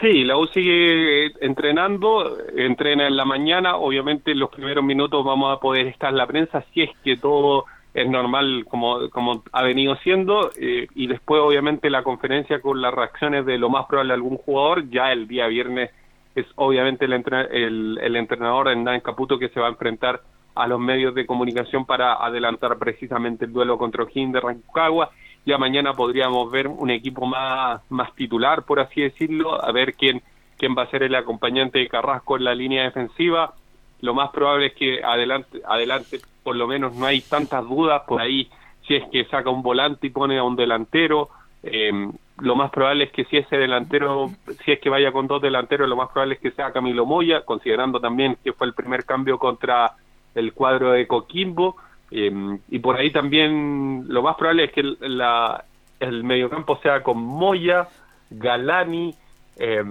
Sí, 0.00 0.24
la 0.24 0.36
U 0.36 0.46
sigue 0.46 1.26
eh, 1.26 1.32
entrenando, 1.40 2.36
entrena 2.54 3.06
en 3.06 3.16
la 3.16 3.24
mañana, 3.24 3.76
obviamente 3.76 4.32
en 4.32 4.40
los 4.40 4.50
primeros 4.50 4.84
minutos 4.84 5.24
vamos 5.24 5.56
a 5.56 5.58
poder 5.58 5.86
estar 5.86 6.10
en 6.10 6.18
la 6.18 6.26
prensa 6.26 6.62
si 6.72 6.82
es 6.82 6.90
que 7.02 7.16
todo 7.16 7.64
es 7.96 8.06
normal 8.10 8.66
como, 8.68 9.08
como 9.08 9.42
ha 9.52 9.62
venido 9.62 9.96
siendo 9.96 10.50
eh, 10.60 10.86
y 10.94 11.06
después 11.06 11.40
obviamente 11.42 11.88
la 11.88 12.02
conferencia 12.02 12.60
con 12.60 12.82
las 12.82 12.92
reacciones 12.92 13.46
de 13.46 13.56
lo 13.56 13.70
más 13.70 13.86
probable 13.86 14.12
algún 14.12 14.36
jugador, 14.36 14.90
ya 14.90 15.12
el 15.12 15.26
día 15.26 15.46
viernes 15.46 15.90
es 16.34 16.44
obviamente 16.56 17.06
el, 17.06 17.14
el, 17.14 17.98
el 18.02 18.16
entrenador 18.16 18.68
Hernán 18.68 19.00
Caputo 19.00 19.38
que 19.38 19.48
se 19.48 19.60
va 19.60 19.68
a 19.68 19.70
enfrentar 19.70 20.20
a 20.54 20.66
los 20.66 20.78
medios 20.78 21.14
de 21.14 21.24
comunicación 21.24 21.86
para 21.86 22.14
adelantar 22.14 22.76
precisamente 22.76 23.46
el 23.46 23.52
duelo 23.54 23.78
contra 23.78 24.04
O'Higgins 24.04 24.34
de 24.34 24.40
Rancagua. 24.40 25.10
Ya 25.46 25.56
mañana 25.56 25.94
podríamos 25.94 26.50
ver 26.50 26.68
un 26.68 26.90
equipo 26.90 27.24
más, 27.24 27.80
más 27.90 28.14
titular, 28.14 28.64
por 28.64 28.78
así 28.78 29.00
decirlo, 29.00 29.62
a 29.64 29.72
ver 29.72 29.94
quién, 29.94 30.20
quién 30.58 30.74
va 30.76 30.82
a 30.82 30.90
ser 30.90 31.02
el 31.02 31.14
acompañante 31.14 31.78
de 31.78 31.88
Carrasco 31.88 32.36
en 32.36 32.44
la 32.44 32.54
línea 32.54 32.84
defensiva. 32.84 33.54
Lo 34.00 34.14
más 34.14 34.30
probable 34.30 34.66
es 34.66 34.74
que 34.74 35.02
adelante, 35.02 35.60
adelante 35.66 36.20
por 36.42 36.56
lo 36.56 36.66
menos 36.66 36.94
no 36.94 37.06
hay 37.06 37.20
tantas 37.22 37.64
dudas 37.64 38.02
por 38.06 38.20
ahí 38.20 38.48
si 38.86 38.94
es 38.94 39.04
que 39.10 39.24
saca 39.24 39.50
un 39.50 39.62
volante 39.62 40.06
y 40.06 40.10
pone 40.10 40.38
a 40.38 40.44
un 40.44 40.56
delantero. 40.56 41.28
eh, 41.62 41.92
lo 42.38 42.54
más 42.54 42.70
probable 42.70 43.04
es 43.04 43.12
que 43.12 43.24
si 43.24 43.38
ese 43.38 43.56
delantero, 43.56 44.30
si 44.64 44.72
es 44.72 44.78
que 44.78 44.90
vaya 44.90 45.10
con 45.10 45.26
dos 45.26 45.40
delanteros, 45.40 45.88
lo 45.88 45.96
más 45.96 46.10
probable 46.10 46.34
es 46.34 46.40
que 46.40 46.50
sea 46.50 46.70
Camilo 46.70 47.06
Moya, 47.06 47.44
considerando 47.44 47.98
también 47.98 48.36
que 48.44 48.52
fue 48.52 48.66
el 48.66 48.74
primer 48.74 49.04
cambio 49.04 49.38
contra 49.38 49.92
el 50.34 50.52
cuadro 50.52 50.92
de 50.92 51.06
Coquimbo. 51.06 51.76
eh, 52.10 52.58
y 52.70 52.78
por 52.78 52.96
ahí 52.96 53.10
también 53.10 54.04
lo 54.08 54.22
más 54.22 54.36
probable 54.36 54.64
es 54.64 54.72
que 54.72 54.80
el, 54.80 54.98
la, 55.00 55.64
el 55.98 56.24
mediocampo 56.24 56.76
sea 56.82 57.02
con 57.02 57.18
Moya, 57.18 57.88
Galani, 58.30 59.14
eh, 59.58 59.82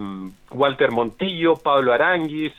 Walter 0.52 0.92
Montillo, 0.92 1.56
Pablo 1.56 1.94
Aranguis 1.94 2.54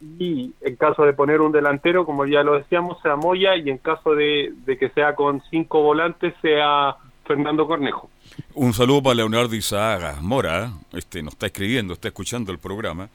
y 0.00 0.52
en 0.60 0.76
caso 0.76 1.02
de 1.04 1.12
poner 1.12 1.40
un 1.40 1.52
delantero, 1.52 2.06
como 2.06 2.24
ya 2.26 2.42
lo 2.42 2.54
decíamos, 2.54 3.00
sea 3.02 3.16
Moya 3.16 3.56
y 3.56 3.70
en 3.70 3.78
caso 3.78 4.14
de, 4.14 4.52
de 4.64 4.78
que 4.78 4.90
sea 4.90 5.14
con 5.14 5.42
cinco 5.50 5.82
volantes 5.82 6.34
sea 6.40 6.96
Fernando 7.26 7.66
Cornejo. 7.66 8.08
Un 8.54 8.72
saludo 8.72 9.02
para 9.02 9.16
Leonardo 9.16 9.54
Izaga 9.54 10.18
Mora, 10.20 10.72
este 10.92 11.22
nos 11.22 11.34
está 11.34 11.46
escribiendo, 11.46 11.94
está 11.94 12.08
escuchando 12.08 12.52
el 12.52 12.58
programa 12.58 13.08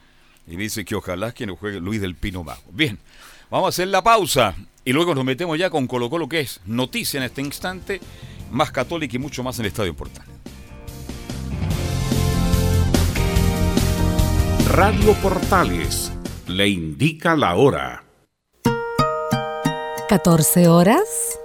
y 0.47 0.57
me 0.57 0.63
dice 0.63 0.85
que 0.85 0.95
ojalá 0.95 1.31
que 1.31 1.45
nos 1.45 1.57
juegue 1.57 1.79
Luis 1.79 2.01
del 2.01 2.15
Pino 2.15 2.43
Mago. 2.43 2.61
Bien, 2.71 2.99
vamos 3.49 3.67
a 3.67 3.69
hacer 3.69 3.87
la 3.87 4.03
pausa 4.03 4.55
y 4.85 4.93
luego 4.93 5.15
nos 5.15 5.23
metemos 5.23 5.57
ya 5.57 5.69
con 5.69 5.87
Colo 5.87 6.09
Colo 6.09 6.27
que 6.27 6.41
es 6.41 6.61
noticia 6.65 7.17
en 7.17 7.23
este 7.23 7.41
instante, 7.41 8.01
más 8.51 8.71
católica 8.71 9.15
y 9.15 9.19
mucho 9.19 9.43
más 9.43 9.57
en 9.59 9.65
el 9.65 9.69
Estadio 9.69 9.93
Portal. 9.93 10.25
Radio 14.69 15.13
Portales 15.21 16.11
le 16.47 16.67
indica 16.67 17.35
la 17.35 17.55
hora. 17.55 18.03
14 20.09 20.67
horas, 20.67 21.39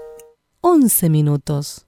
11 0.61 1.09
minutos. 1.09 1.88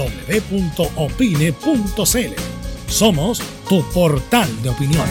Somos 2.88 3.42
tu 3.68 3.84
portal 3.90 4.62
de 4.62 4.70
opinión. 4.70 5.08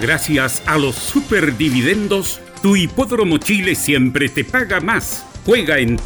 Gracias 0.00 0.62
a 0.64 0.78
los 0.78 0.96
superdividendos, 0.96 2.40
tu 2.62 2.76
hipódromo 2.76 3.36
Chile 3.36 3.74
siempre 3.74 4.30
te 4.30 4.42
paga 4.42 4.80
más. 4.80 5.26
Juega 5.44 5.78
en 5.78 5.98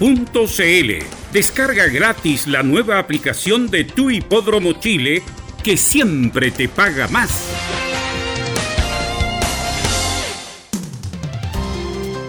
Teletrack.cl. 0.00 1.04
Descarga 1.30 1.86
gratis 1.88 2.46
la 2.46 2.62
nueva 2.62 2.98
aplicación 2.98 3.68
de 3.68 3.84
tu 3.84 4.10
hipódromo 4.10 4.72
Chile 4.72 5.22
que 5.62 5.76
siempre 5.76 6.50
te 6.50 6.68
paga 6.68 7.06
más. 7.08 7.46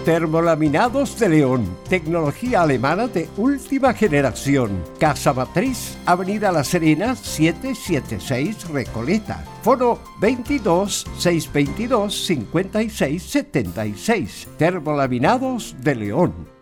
Termolaminados 0.04 1.18
de 1.18 1.28
León, 1.30 1.78
tecnología 1.88 2.62
alemana 2.62 3.06
de 3.06 3.28
última 3.38 3.94
generación. 3.94 4.84
Casa 4.98 5.32
Matriz, 5.32 5.96
Avenida 6.04 6.52
La 6.52 6.64
Serena, 6.64 7.16
776 7.16 8.68
Recoleta. 8.68 9.44
Foro 9.62 9.98
22 10.20 11.06
622 11.16 12.26
56 12.26 13.22
76. 13.22 14.48
Termolaminados 14.58 15.74
de 15.80 15.94
León. 15.94 16.61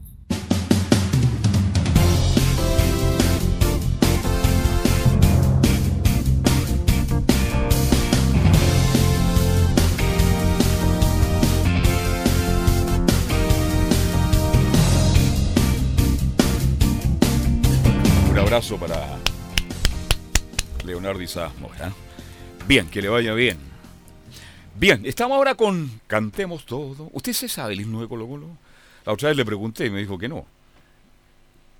Para 18.79 19.17
Leonardo 20.85 21.21
Isaac 21.21 21.51
Mora. 21.59 21.91
Bien, 22.67 22.87
que 22.89 23.01
le 23.01 23.09
vaya 23.09 23.33
bien. 23.33 23.57
Bien, 24.75 25.05
estamos 25.05 25.35
ahora 25.35 25.55
con 25.55 25.99
Cantemos 26.07 26.65
Todo. 26.65 27.09
¿Usted 27.11 27.33
se 27.33 27.49
sabe 27.49 27.73
el 27.73 27.81
himno 27.81 28.01
de 28.01 28.07
Colo 28.07 28.27
Colo? 28.27 28.47
La 29.05 29.11
otra 29.11 29.27
vez 29.27 29.37
le 29.37 29.43
pregunté 29.43 29.87
y 29.87 29.89
me 29.89 29.99
dijo 29.99 30.17
que 30.17 30.29
no. 30.29 30.45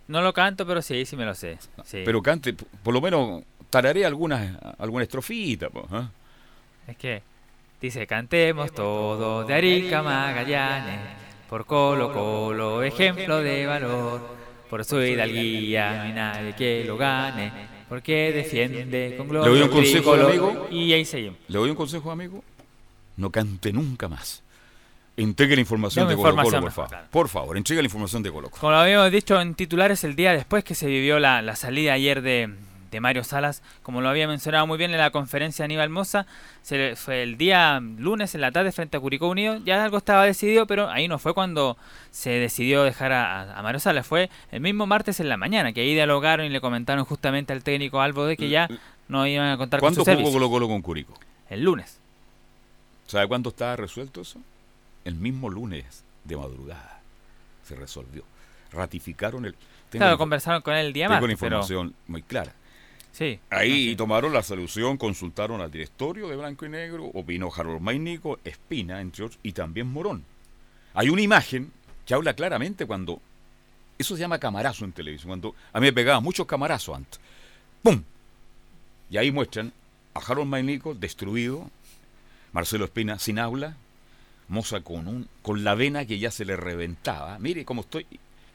No 0.10 0.22
lo 0.22 0.34
canto, 0.34 0.68
pero 0.68 0.82
sí, 0.82 1.06
sí 1.06 1.16
me 1.16 1.24
lo 1.24 1.34
sé. 1.34 1.58
Sí. 1.86 2.02
Pero 2.04 2.22
cante, 2.22 2.54
por 2.54 2.94
lo 2.94 3.00
menos 3.00 3.44
tararé 3.70 4.06
alguna, 4.06 4.60
alguna 4.78 5.04
estrofita. 5.04 5.70
po, 5.70 5.88
¿ah? 5.92 6.10
Es 6.88 6.98
que 6.98 7.24
dice, 7.82 8.06
cantemos 8.06 8.74
todo 8.74 9.46
de 9.46 9.54
Arica 9.54 10.04
Magallanes, 10.04 11.00
por 11.50 11.66
Colo 11.66 12.12
Colo, 12.12 12.84
ejemplo 12.84 13.40
de 13.40 13.66
valor, 13.66 14.41
por 14.72 14.86
su 14.86 15.02
hidalguía 15.02 15.94
no 15.98 16.02
hay 16.04 16.14
nadie 16.14 16.56
que 16.56 16.86
lo 16.86 16.96
gane, 16.98 17.52
porque 17.90 18.32
defiende 18.32 19.16
con 19.18 19.28
¿Le 19.28 19.32
gloria 19.34 19.50
doy 19.52 19.62
un 19.64 19.68
consejo, 19.68 20.14
tricolor". 20.14 20.30
amigo? 20.32 20.68
Y 20.72 20.94
ahí 20.94 21.04
seguimos. 21.04 21.38
¿Le 21.50 21.58
doy 21.58 21.70
un 21.70 21.76
consejo, 21.76 22.10
amigo? 22.10 22.42
No 23.18 23.30
cante 23.30 23.74
nunca 23.74 24.08
más. 24.08 24.42
Entregue 25.18 25.56
la 25.56 25.62
información 25.62 26.06
Dame 26.06 26.16
de 26.16 26.22
Colo 26.22 26.36
por 26.62 26.72
favor. 26.72 26.98
Por 27.12 27.28
favor, 27.28 27.58
entregue 27.58 27.82
la 27.82 27.88
información 27.88 28.24
de 28.24 28.32
Colo 28.32 28.50
Colo. 28.50 28.62
Como 28.62 28.72
lo 28.72 28.78
habíamos 28.78 29.12
dicho 29.12 29.40
en 29.42 29.54
titulares 29.56 30.06
el 30.06 30.16
día 30.16 30.32
después 30.32 30.64
que 30.64 30.74
se 30.74 30.88
vivió 30.88 31.20
la, 31.20 31.42
la 31.42 31.58
salida 31.58 31.92
ayer 31.94 32.22
de, 32.22 32.50
de 32.92 33.00
Mario 33.00 33.24
Salas, 33.24 33.64
como 33.84 34.02
lo 34.02 34.10
había 34.10 34.28
mencionado 34.28 34.68
muy 34.68 34.78
bien 34.78 34.92
en 34.92 34.98
la 34.98 35.10
conferencia 35.12 35.64
de 35.64 35.66
Aníbal 35.68 35.90
Moza, 35.90 36.26
se 36.62 36.78
le- 36.78 36.96
fue 36.96 37.24
el 37.24 37.38
día 37.38 37.80
lunes 37.80 38.36
en 38.36 38.42
la 38.42 38.52
tarde 38.52 38.72
frente 38.72 38.98
a 38.98 39.00
Curicó 39.00 39.30
Unido, 39.30 39.58
ya 39.64 39.84
algo 39.84 39.98
estaba 39.98 40.26
decidido, 40.26 40.68
pero 40.68 40.90
ahí 40.90 41.08
no 41.08 41.18
fue 41.18 41.34
cuando 41.34 41.78
se 42.12 42.32
decidió 42.32 42.84
dejar 42.84 43.14
a, 43.14 43.58
a- 43.58 43.64
Mario 43.64 43.80
Salas, 43.80 44.06
fue 44.06 44.30
el 44.52 44.60
mismo 44.62 44.86
martes 44.86 45.20
en 45.22 45.30
la 45.30 45.38
mañana, 45.38 45.72
que 45.74 45.82
ahí 45.82 45.94
dialogaron 45.94 46.46
y 46.46 46.50
le 46.50 46.60
comentaron 46.62 47.06
justamente 47.06 47.54
al 47.54 47.64
técnico 47.64 48.02
Albo 48.02 48.26
de 48.26 48.36
que 48.38 48.50
ya 48.50 48.68
no 49.08 49.26
iban 49.26 49.50
a 49.50 49.58
contar 49.58 49.80
con 49.80 49.88
¿Cuándo 49.88 50.02
su 50.02 50.06
jugó 50.06 50.12
servicio. 50.18 50.34
Colo 50.34 50.50
Colo 50.50 50.68
con 50.68 50.82
Curico? 50.82 51.14
El 51.50 51.64
lunes. 51.64 51.98
¿Sabe 53.08 53.28
cuándo 53.28 53.50
estaba 53.50 53.76
resuelto 53.76 54.22
eso? 54.22 54.40
El 55.06 55.16
mismo 55.16 55.50
lunes 55.50 56.04
de 56.24 56.38
madrugada 56.38 57.02
se 57.68 57.76
resolvió. 57.76 58.24
Ratificaron 58.72 59.46
el... 59.46 59.54
tengo 59.90 60.02
Claro, 60.04 60.12
la- 60.14 60.18
conversaron 60.18 60.62
con 60.62 60.74
él 60.76 60.86
el 60.88 60.94
día 60.94 61.08
Tengo 61.08 61.20
martes, 61.22 61.32
información 61.34 61.94
muy 62.08 62.22
clara. 62.22 62.54
Sí. 63.12 63.40
Ahí 63.50 63.96
tomaron 63.96 64.34
la 64.34 64.42
solución, 64.42 64.98
consultaron 64.98 65.62
al 65.62 65.72
directorio 65.72 66.30
de 66.30 66.38
Blanco 66.38 66.66
y 66.66 66.70
Negro, 66.70 67.06
opinó 67.14 67.50
Harold 67.56 67.82
Mainico, 67.82 68.40
Espina, 68.44 69.02
entre 69.02 69.26
otros, 69.26 69.40
y 69.44 69.52
también 69.52 69.88
Morón. 69.88 70.24
Hay 70.94 71.10
una 71.10 71.22
imagen 71.22 71.72
que 72.06 72.14
habla 72.14 72.34
claramente 72.34 72.86
cuando... 72.86 73.22
Eso 73.98 74.16
se 74.16 74.22
llama 74.22 74.40
camarazo 74.40 74.86
en 74.86 74.94
televisión. 74.94 75.30
Cuando 75.30 75.56
a 75.74 75.80
mí 75.80 75.86
me 75.88 75.94
pegaba 75.94 76.20
muchos 76.22 76.48
camarazos 76.48 76.98
antes. 76.98 77.20
¡Pum! 77.84 78.02
Y 79.10 79.18
ahí 79.18 79.32
muestran 79.32 79.74
a 80.14 80.20
Harold 80.20 80.50
Mainico 80.50 80.96
destruido, 80.96 81.70
Marcelo 82.52 82.86
Espina 82.86 83.20
sin 83.20 83.40
aula, 83.40 83.78
Moza 84.48 84.82
con, 84.82 85.08
un, 85.08 85.30
con 85.42 85.64
la 85.64 85.76
vena 85.76 86.06
que 86.06 86.20
ya 86.20 86.32
se 86.32 86.46
le 86.46 86.56
reventaba. 86.56 87.38
Mire 87.40 87.64
cómo 87.64 87.82
estoy. 87.82 88.06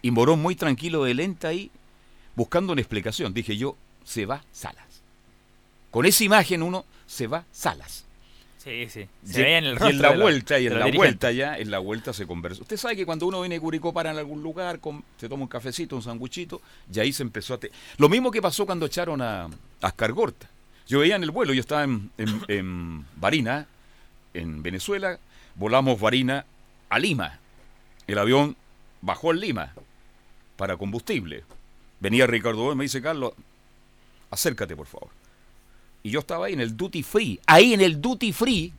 Y 0.03 0.11
Morón 0.11 0.43
muy 0.43 0.57
tranquilo 0.57 1.05
de 1.05 1.15
lenta 1.15 1.49
ahí, 1.49 1.71
buscando 2.35 2.73
una 2.73 2.83
explicación. 2.83 3.33
Dije 3.33 3.57
yo, 3.57 3.77
se 4.07 4.25
va 4.25 4.43
Salas. 4.53 5.03
Con 5.91 6.07
esa 6.07 6.25
imagen 6.25 6.63
uno 6.63 6.87
se 7.07 7.27
va 7.27 7.45
Salas. 7.53 8.05
Sí, 8.59 8.89
sí. 8.89 9.07
Y- 9.25 9.29
Se 9.29 9.43
veía 9.43 9.59
en 9.59 9.65
el 9.67 9.79
y 9.81 9.91
en 9.91 10.03
la 10.03 10.11
vuelta, 10.17 10.59
y 10.59 10.67
en 10.67 10.79
la 10.79 10.87
vuelta 10.91 11.31
ya, 11.33 11.57
en 11.59 11.71
la 11.71 11.79
vuelta 11.79 12.13
se 12.13 12.27
conversa. 12.27 12.63
Usted 12.63 12.77
sabe 12.77 12.97
que 12.97 13.07
cuando 13.07 13.27
uno 13.27 13.41
viene 13.41 13.57
de 13.57 13.61
Curicó 13.61 13.93
para 13.93 14.11
en 14.11 14.19
algún 14.19 14.43
lugar, 14.43 14.81
con- 14.81 15.05
se 15.19 15.29
toma 15.29 15.43
un 15.43 15.49
cafecito, 15.49 15.95
un 15.95 16.03
sanguchito, 16.03 16.61
y 16.93 16.99
ahí 16.99 17.13
se 17.13 17.23
empezó 17.23 17.55
a... 17.55 17.59
te- 17.59 17.71
Lo 17.99 18.09
mismo 18.09 18.31
que 18.31 18.43
pasó 18.43 18.65
cuando 18.67 18.87
echaron 18.87 19.21
a, 19.23 19.45
a 19.45 19.51
Ascar 19.83 20.13
Gorta. 20.13 20.49
Yo 20.89 21.01
veía 21.01 21.15
en 21.17 21.23
el 21.23 21.31
vuelo, 21.31 21.53
yo 21.53 21.61
estaba 21.61 21.85
en, 21.85 22.11
en, 22.19 22.43
en 22.49 23.05
Barina, 23.17 23.67
en 24.35 24.63
Venezuela, 24.63 25.19
volamos 25.55 26.01
Barina 26.01 26.45
a 26.89 26.99
Lima. 26.99 27.39
El 28.09 28.19
avión 28.19 28.57
bajó 29.01 29.31
en 29.33 29.41
Lima 29.41 29.75
para 30.57 30.77
combustible. 30.77 31.45
Venía 32.01 32.27
Ricardo 32.27 32.59
Gómez, 32.63 32.77
me 32.77 32.85
dice, 32.85 33.01
Carlos, 33.03 33.33
acércate 34.31 34.77
por 34.77 34.87
favor. 34.87 35.11
Y 36.03 36.11
yo 36.11 36.21
estaba 36.21 36.47
ahí 36.47 36.53
en 36.53 36.61
el 36.61 36.77
duty 36.77 37.03
free. 37.03 37.41
Ahí 37.47 37.73
en 37.75 37.81
el 37.81 38.01
duty 38.01 38.33
free 38.33 38.73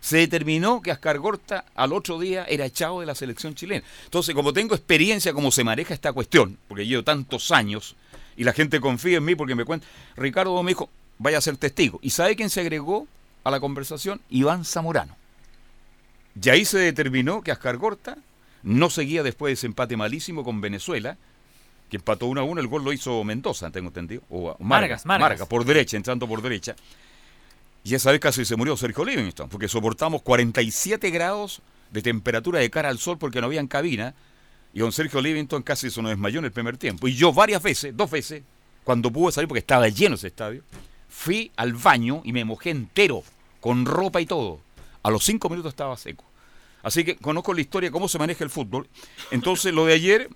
se 0.00 0.18
determinó 0.18 0.82
que 0.82 0.90
Ascar 0.90 1.18
Gorta 1.18 1.64
al 1.74 1.92
otro 1.92 2.18
día 2.18 2.44
era 2.44 2.64
echado 2.64 3.00
de 3.00 3.06
la 3.06 3.14
selección 3.14 3.54
chilena. 3.54 3.84
Entonces, 4.04 4.34
como 4.34 4.52
tengo 4.52 4.74
experiencia 4.74 5.32
cómo 5.32 5.50
se 5.50 5.64
maneja 5.64 5.94
esta 5.94 6.12
cuestión, 6.12 6.58
porque 6.68 6.86
llevo 6.86 7.02
tantos 7.02 7.50
años 7.50 7.96
y 8.36 8.44
la 8.44 8.52
gente 8.52 8.80
confía 8.80 9.18
en 9.18 9.24
mí 9.24 9.34
porque 9.34 9.54
me 9.54 9.64
cuenta, 9.64 9.86
Ricardo 10.16 10.62
me 10.62 10.70
dijo, 10.70 10.90
vaya 11.18 11.38
a 11.38 11.40
ser 11.40 11.56
testigo. 11.56 11.98
¿Y 12.02 12.10
sabe 12.10 12.36
quién 12.36 12.50
se 12.50 12.60
agregó 12.60 13.08
a 13.44 13.50
la 13.50 13.60
conversación? 13.60 14.20
Iván 14.28 14.64
Zamorano. 14.64 15.16
Y 16.40 16.48
ahí 16.50 16.64
se 16.64 16.78
determinó 16.78 17.42
que 17.42 17.50
Ascar 17.50 17.76
Gorta 17.76 18.18
no 18.62 18.90
seguía 18.90 19.22
después 19.22 19.50
de 19.50 19.54
ese 19.54 19.66
empate 19.66 19.96
malísimo 19.96 20.44
con 20.44 20.60
Venezuela, 20.60 21.16
que 21.88 21.96
empató 21.96 22.26
1 22.26 22.40
a 22.40 22.44
1, 22.44 22.60
el 22.60 22.66
gol 22.66 22.84
lo 22.84 22.92
hizo 22.92 23.22
Mendoza, 23.24 23.70
tengo 23.70 23.88
entendido. 23.88 24.22
O 24.30 24.56
Vargas, 24.58 25.06
Margas. 25.06 25.06
Margas, 25.06 25.48
por 25.48 25.64
derecha, 25.64 25.96
entrando 25.96 26.26
por 26.26 26.42
derecha. 26.42 26.74
Y 27.84 27.94
esa 27.94 28.10
vez 28.10 28.20
casi 28.20 28.44
se 28.44 28.56
murió 28.56 28.76
Sergio 28.76 29.04
Livingston, 29.04 29.48
porque 29.48 29.68
soportamos 29.68 30.22
47 30.22 31.10
grados 31.10 31.62
de 31.92 32.02
temperatura 32.02 32.58
de 32.58 32.68
cara 32.68 32.88
al 32.88 32.98
sol 32.98 33.16
porque 33.18 33.40
no 33.40 33.46
había 33.46 33.60
en 33.60 33.68
cabina. 33.68 34.14
Y 34.74 34.80
don 34.80 34.92
Sergio 34.92 35.20
Livingston 35.20 35.62
casi 35.62 35.90
se 35.90 36.02
nos 36.02 36.10
desmayó 36.10 36.40
en 36.40 36.46
el 36.46 36.52
primer 36.52 36.76
tiempo. 36.76 37.06
Y 37.06 37.14
yo 37.14 37.32
varias 37.32 37.62
veces, 37.62 37.96
dos 37.96 38.10
veces, 38.10 38.42
cuando 38.84 39.10
pude 39.10 39.32
salir 39.32 39.48
porque 39.48 39.60
estaba 39.60 39.88
lleno 39.88 40.16
ese 40.16 40.26
estadio, 40.26 40.62
fui 41.08 41.50
al 41.56 41.74
baño 41.74 42.22
y 42.24 42.32
me 42.32 42.44
mojé 42.44 42.70
entero, 42.70 43.22
con 43.60 43.86
ropa 43.86 44.20
y 44.20 44.26
todo. 44.26 44.60
A 45.02 45.10
los 45.10 45.24
cinco 45.24 45.48
minutos 45.48 45.72
estaba 45.72 45.96
seco. 45.96 46.24
Así 46.82 47.04
que 47.04 47.16
conozco 47.16 47.54
la 47.54 47.60
historia, 47.60 47.90
cómo 47.90 48.08
se 48.08 48.18
maneja 48.18 48.44
el 48.44 48.50
fútbol. 48.50 48.88
Entonces, 49.30 49.72
lo 49.72 49.86
de 49.86 49.94
ayer, 49.94 50.28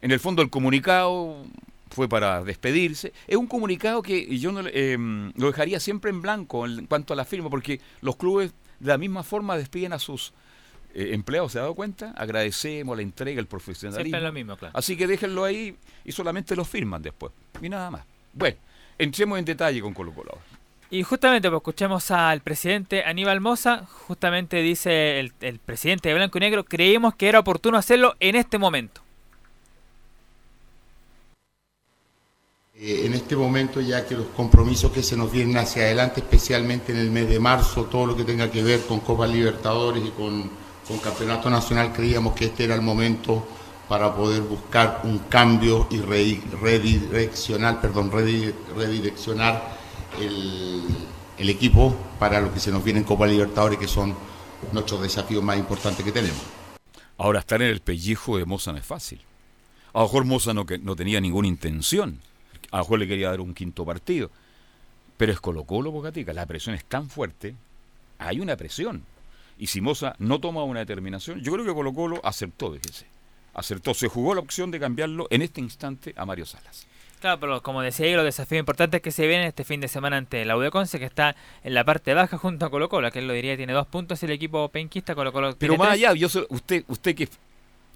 en 0.00 0.10
el 0.10 0.20
fondo, 0.20 0.42
el 0.42 0.50
comunicado 0.50 1.44
fue 1.90 2.08
para 2.08 2.42
despedirse. 2.44 3.12
Es 3.26 3.36
un 3.36 3.46
comunicado 3.46 4.02
que 4.02 4.38
yo 4.38 4.52
no, 4.52 4.62
eh, 4.66 4.96
lo 5.34 5.46
dejaría 5.46 5.80
siempre 5.80 6.10
en 6.10 6.22
blanco 6.22 6.66
en 6.66 6.86
cuanto 6.86 7.12
a 7.12 7.16
la 7.16 7.24
firma, 7.24 7.50
porque 7.50 7.80
los 8.00 8.16
clubes 8.16 8.52
de 8.80 8.88
la 8.88 8.98
misma 8.98 9.22
forma 9.22 9.56
despiden 9.56 9.92
a 9.92 9.98
sus 9.98 10.32
eh, 10.94 11.10
empleado 11.12 11.48
se 11.48 11.58
ha 11.58 11.62
dado 11.62 11.74
cuenta, 11.74 12.12
agradecemos 12.16 12.96
la 12.96 13.02
entrega, 13.02 13.40
el 13.40 13.46
profesionalismo. 13.46 14.04
Siempre 14.04 14.18
es 14.18 14.24
lo 14.24 14.32
mismo, 14.32 14.56
claro. 14.56 14.76
Así 14.76 14.96
que 14.96 15.06
déjenlo 15.06 15.44
ahí 15.44 15.76
y 16.04 16.12
solamente 16.12 16.56
lo 16.56 16.64
firman 16.64 17.02
después. 17.02 17.32
Y 17.60 17.68
nada 17.68 17.90
más. 17.90 18.04
Bueno, 18.32 18.56
entremos 18.98 19.38
en 19.38 19.44
detalle 19.44 19.80
con 19.80 19.92
Colo 19.92 20.12
Colo. 20.12 20.38
Y 20.90 21.02
justamente 21.02 21.50
pues, 21.50 21.58
escuchemos 21.58 22.10
al 22.10 22.40
presidente 22.40 23.04
Aníbal 23.04 23.40
Moza, 23.40 23.84
justamente 23.86 24.62
dice 24.62 25.20
el, 25.20 25.32
el 25.40 25.58
presidente 25.58 26.08
de 26.08 26.14
Blanco 26.14 26.38
y 26.38 26.40
Negro, 26.40 26.64
creímos 26.64 27.14
que 27.14 27.28
era 27.28 27.40
oportuno 27.40 27.76
hacerlo 27.76 28.16
en 28.20 28.36
este 28.36 28.56
momento. 28.56 29.02
Eh, 32.80 33.06
en 33.06 33.14
este 33.14 33.34
momento, 33.34 33.80
ya 33.80 34.06
que 34.06 34.14
los 34.14 34.28
compromisos 34.28 34.92
que 34.92 35.02
se 35.02 35.16
nos 35.16 35.32
vienen 35.32 35.56
hacia 35.56 35.82
adelante, 35.82 36.20
especialmente 36.20 36.92
en 36.92 36.98
el 36.98 37.10
mes 37.10 37.28
de 37.28 37.40
marzo, 37.40 37.86
todo 37.86 38.06
lo 38.06 38.16
que 38.16 38.22
tenga 38.22 38.50
que 38.52 38.62
ver 38.62 38.82
con 38.86 39.00
Copa 39.00 39.26
Libertadores 39.26 40.04
y 40.04 40.10
con, 40.10 40.48
con 40.86 40.98
Campeonato 40.98 41.50
Nacional, 41.50 41.92
creíamos 41.92 42.34
que 42.34 42.44
este 42.46 42.64
era 42.64 42.76
el 42.76 42.82
momento 42.82 43.44
para 43.88 44.14
poder 44.14 44.42
buscar 44.42 45.00
un 45.02 45.18
cambio 45.28 45.88
y 45.90 45.96
redi- 45.96 46.40
redireccionar, 46.60 47.80
perdón, 47.80 48.12
redi- 48.12 48.54
redireccionar 48.76 49.76
el, 50.20 50.82
el 51.36 51.48
equipo 51.48 51.96
para 52.20 52.40
lo 52.40 52.54
que 52.54 52.60
se 52.60 52.70
nos 52.70 52.84
viene 52.84 53.00
en 53.00 53.04
Copa 53.04 53.26
Libertadores, 53.26 53.78
que 53.78 53.88
son 53.88 54.14
nuestros 54.72 55.02
desafíos 55.02 55.42
más 55.42 55.58
importantes 55.58 56.04
que 56.04 56.12
tenemos. 56.12 56.42
Ahora, 57.16 57.40
estar 57.40 57.60
en 57.60 57.70
el 57.70 57.80
pellejo 57.80 58.38
de 58.38 58.44
Moza 58.44 58.70
no 58.70 58.78
es 58.78 58.86
fácil. 58.86 59.20
A 59.94 59.98
lo 59.98 60.04
mejor 60.04 60.24
Moza 60.26 60.54
no, 60.54 60.64
que- 60.64 60.78
no 60.78 60.94
tenía 60.94 61.20
ninguna 61.20 61.48
intención. 61.48 62.20
A 62.70 62.78
lo 62.78 62.84
mejor 62.84 62.98
le 62.98 63.08
quería 63.08 63.30
dar 63.30 63.40
un 63.40 63.54
quinto 63.54 63.84
partido. 63.84 64.30
Pero 65.16 65.32
es 65.32 65.40
Colo 65.40 65.64
Colo, 65.64 65.90
Bocatica. 65.90 66.32
La 66.32 66.46
presión 66.46 66.74
es 66.74 66.84
tan 66.84 67.08
fuerte. 67.08 67.54
Hay 68.18 68.40
una 68.40 68.56
presión. 68.56 69.04
Y 69.58 69.66
si 69.66 69.80
Moza 69.80 70.14
no 70.18 70.38
toma 70.38 70.62
una 70.62 70.80
determinación, 70.80 71.40
yo 71.40 71.52
creo 71.52 71.64
que 71.64 71.74
Colo 71.74 71.92
Colo 71.92 72.20
aceptó, 72.22 72.72
fíjese. 72.72 73.06
Acertó. 73.54 73.94
Se 73.94 74.08
jugó 74.08 74.34
la 74.34 74.40
opción 74.40 74.70
de 74.70 74.78
cambiarlo 74.78 75.26
en 75.30 75.42
este 75.42 75.60
instante 75.60 76.14
a 76.16 76.24
Mario 76.24 76.46
Salas. 76.46 76.86
Claro, 77.20 77.40
pero 77.40 77.62
como 77.62 77.82
decía 77.82 78.06
ahí, 78.06 78.14
los 78.14 78.24
desafíos 78.24 78.60
importantes 78.60 79.00
que 79.02 79.10
se 79.10 79.26
vienen 79.26 79.48
este 79.48 79.64
fin 79.64 79.80
de 79.80 79.88
semana 79.88 80.16
ante 80.16 80.44
la 80.44 80.70
Conce, 80.70 81.00
que 81.00 81.04
está 81.04 81.34
en 81.64 81.74
la 81.74 81.84
parte 81.84 82.14
baja 82.14 82.38
junto 82.38 82.66
a 82.66 82.70
Colo 82.70 82.88
Colo, 82.88 83.10
que 83.10 83.18
él 83.18 83.26
lo 83.26 83.34
diría 83.34 83.56
tiene 83.56 83.72
dos 83.72 83.88
puntos 83.88 84.22
el 84.22 84.30
equipo 84.30 84.68
penquista, 84.68 85.16
Colo 85.16 85.32
Colo 85.32 85.48
Pero 85.58 85.58
tiene 85.58 85.78
más 85.78 85.88
tres. 85.88 86.04
allá, 86.04 86.14
yo 86.14 86.28
usted, 86.50 86.84
usted 86.86 87.16
que 87.16 87.28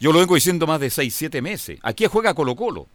yo 0.00 0.12
lo 0.12 0.18
vengo 0.18 0.34
diciendo 0.34 0.66
más 0.66 0.80
de 0.80 0.90
6, 0.90 1.14
7 1.14 1.40
meses. 1.40 1.78
Aquí 1.82 2.06
juega 2.06 2.34
Colo 2.34 2.56
Colo. 2.56 2.88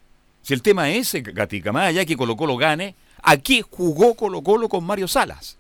Si 0.48 0.54
el 0.54 0.62
tema 0.62 0.90
es 0.90 1.14
ese, 1.14 1.20
Gatica, 1.20 1.74
más 1.74 1.90
allá 1.90 2.06
que 2.06 2.16
Colo 2.16 2.38
Colo 2.38 2.56
gane, 2.56 2.96
aquí 3.22 3.62
jugó 3.70 4.16
Colo 4.16 4.42
Colo 4.42 4.70
con 4.70 4.82
Mario 4.86 5.06
Salas. 5.06 5.58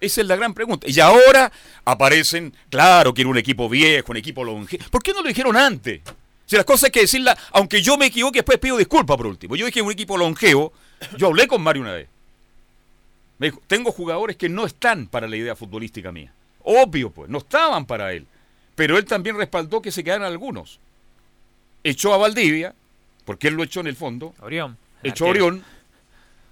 Esa 0.00 0.20
es 0.20 0.26
la 0.28 0.36
gran 0.36 0.54
pregunta. 0.54 0.86
Y 0.88 1.00
ahora 1.00 1.50
aparecen, 1.84 2.54
claro, 2.70 3.12
que 3.12 3.22
era 3.22 3.30
un 3.30 3.38
equipo 3.38 3.68
viejo, 3.68 4.12
un 4.12 4.16
equipo 4.16 4.44
longevo. 4.44 4.84
¿Por 4.88 5.02
qué 5.02 5.12
no 5.12 5.20
lo 5.20 5.26
dijeron 5.26 5.56
antes? 5.56 6.00
Si 6.46 6.54
las 6.54 6.64
cosas 6.64 6.84
hay 6.84 6.90
que 6.92 7.00
decirlas, 7.00 7.36
aunque 7.50 7.82
yo 7.82 7.98
me 7.98 8.06
equivoque, 8.06 8.38
después 8.38 8.58
pido 8.58 8.76
disculpas 8.76 9.16
por 9.16 9.26
último. 9.26 9.56
Yo 9.56 9.66
dije 9.66 9.82
un 9.82 9.90
equipo 9.90 10.16
longevo, 10.16 10.72
yo 11.18 11.26
hablé 11.26 11.48
con 11.48 11.60
Mario 11.60 11.82
una 11.82 11.94
vez. 11.94 12.08
Me 13.38 13.48
dijo, 13.48 13.60
tengo 13.66 13.90
jugadores 13.90 14.36
que 14.36 14.48
no 14.48 14.64
están 14.64 15.08
para 15.08 15.26
la 15.26 15.34
idea 15.34 15.56
futbolística 15.56 16.12
mía. 16.12 16.32
Obvio, 16.62 17.10
pues, 17.10 17.28
no 17.28 17.38
estaban 17.38 17.84
para 17.84 18.12
él. 18.12 18.28
Pero 18.76 18.96
él 18.96 19.06
también 19.06 19.36
respaldó 19.36 19.82
que 19.82 19.90
se 19.90 20.04
quedaran 20.04 20.28
algunos. 20.28 20.78
Echó 21.82 22.14
a 22.14 22.18
Valdivia, 22.18 22.76
porque 23.24 23.48
él 23.48 23.54
lo 23.54 23.62
echó 23.62 23.80
en 23.80 23.86
el 23.86 23.96
fondo. 23.96 24.34
Orión. 24.40 24.76
Echó 25.02 25.26
a. 25.26 25.30
Orión. 25.30 25.64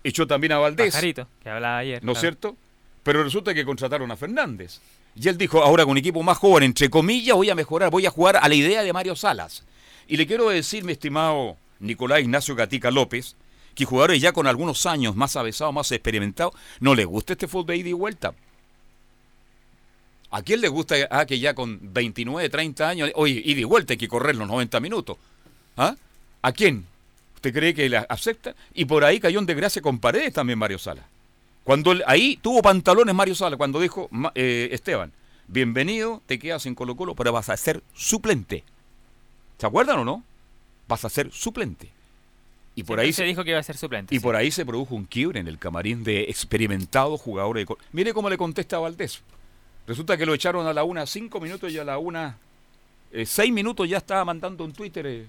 Echó 0.05 0.27
también 0.27 0.53
a 0.53 0.59
Valdés. 0.59 0.93
Pajarito, 0.93 1.29
que 1.43 1.49
hablaba 1.49 1.79
ayer. 1.79 2.03
¿No 2.03 2.13
es 2.13 2.19
claro. 2.19 2.21
cierto? 2.21 2.57
Pero 3.03 3.23
resulta 3.23 3.55
que 3.55 3.65
contrataron 3.65 4.11
a 4.11 4.17
Fernández. 4.17 4.81
Y 5.15 5.29
él 5.29 5.37
dijo, 5.37 5.63
ahora 5.63 5.85
con 5.85 5.93
un 5.93 5.99
equipo 5.99 6.23
más 6.23 6.39
joven, 6.39 6.65
entre 6.65 6.89
comillas, 6.89 7.37
voy 7.37 7.51
a 7.51 7.55
mejorar, 7.55 7.91
voy 7.91 8.07
a 8.07 8.11
jugar 8.11 8.39
a 8.39 8.49
la 8.49 8.55
idea 8.55 8.83
de 8.83 8.93
Mario 8.93 9.15
Salas. 9.15 9.65
Y 10.09 10.17
le 10.17 10.27
quiero 10.27 10.49
decir, 10.49 10.85
mi 10.85 10.93
estimado 10.93 11.57
Nicolás 11.81 12.21
Ignacio 12.21 12.55
Gatica 12.55 12.91
López, 12.91 13.37
que 13.75 13.85
jugadores 13.85 14.21
ya 14.21 14.33
con 14.33 14.47
algunos 14.47 14.87
años 14.87 15.15
más 15.17 15.37
avesados, 15.37 15.75
más 15.75 15.93
experimentados, 15.93 16.55
no 16.81 16.95
les 16.95 17.07
gusta 17.07 17.35
este 17.35 17.49
fútbol 17.49 17.67
de 17.67 17.77
ida 17.77 17.89
y 17.91 17.93
vuelta. 17.93 18.35
¿A 20.31 20.43
quién 20.43 20.63
le 20.63 20.69
gusta 20.69 20.95
ah, 21.11 21.27
que 21.27 21.39
ya 21.39 21.55
con 21.55 21.79
29, 21.93 22.49
30 22.49 22.89
años, 22.89 23.11
oye, 23.17 23.43
ida 23.45 23.61
y 23.61 23.65
vuelta 23.65 23.93
hay 23.93 23.99
que 23.99 24.09
correr 24.09 24.35
los 24.37 24.49
90 24.49 24.81
minutos? 24.81 25.19
¿Ah? 25.77 25.95
¿A 26.43 26.53
quién? 26.53 26.87
¿Usted 27.37 27.53
cree 27.53 27.75
que 27.75 27.89
la 27.89 28.01
acepta? 28.09 28.55
Y 28.75 28.85
por 28.85 29.05
ahí 29.05 29.21
cayó 29.21 29.39
en 29.39 29.47
desgracia 29.47 29.81
con 29.83 29.99
paredes 29.99 30.33
también 30.33 30.59
Mario 30.59 30.79
Sala. 30.79 31.03
Cuando 31.65 31.93
él- 31.93 32.03
ahí 32.07 32.39
tuvo 32.43 32.63
pantalones 32.63 33.15
Mario 33.15 33.35
Sala, 33.35 33.57
cuando 33.57 33.81
dijo 33.81 34.09
eh, 34.35 34.69
Esteban, 34.73 35.13
bienvenido, 35.49 36.21
te 36.27 36.39
quedas 36.39 36.67
en 36.67 36.75
Colo 36.75 36.97
Colo, 36.97 37.15
pero 37.15 37.33
vas 37.33 37.49
a 37.49 37.57
ser 37.57 37.83
suplente. 37.95 38.65
¿Se 39.59 39.67
acuerdan 39.67 40.01
o 40.01 40.05
no? 40.05 40.25
Vas 40.89 41.05
a 41.05 41.09
ser 41.09 41.31
suplente. 41.33 41.89
Y 42.75 42.83
por 42.85 42.97
Siempre 42.99 43.07
ahí 43.07 43.13
se 43.13 43.25
dijo 43.25 43.45
que 43.45 43.51
iba 43.51 43.59
a 43.61 43.63
ser 43.63 43.77
suplente. 43.77 44.15
y 44.15 44.19
sí. 44.19 44.23
por 44.23 44.35
ahí 44.35 44.51
se 44.51 44.65
produjo 44.65 44.95
un 44.95 45.05
quiebre 45.05 45.39
en 45.41 45.47
el 45.47 45.59
camarín 45.59 46.03
de 46.05 46.23
experimentados 46.23 47.21
jugadores 47.21 47.63
de 47.63 47.67
Colo- 47.67 47.81
Mire 47.93 48.13
cómo 48.15 48.29
le 48.31 48.39
contesta 48.39 48.79
Valdés. 48.79 49.21
Resulta 49.87 50.17
que 50.17 50.25
lo 50.27 50.33
echaron 50.35 50.67
a 50.67 50.73
la 50.73 50.83
una 50.85 51.07
cinco 51.07 51.39
minutos 51.41 51.71
y 51.73 51.79
a 51.79 51.85
la 51.85 51.99
una 51.99 52.37
eh, 53.13 53.27
seis 53.27 53.53
minutos 53.53 53.89
ya 53.89 53.99
estaba 53.99 54.25
mandando 54.25 54.65
un 54.65 54.73
Twitter 54.73 55.07
eh, 55.07 55.27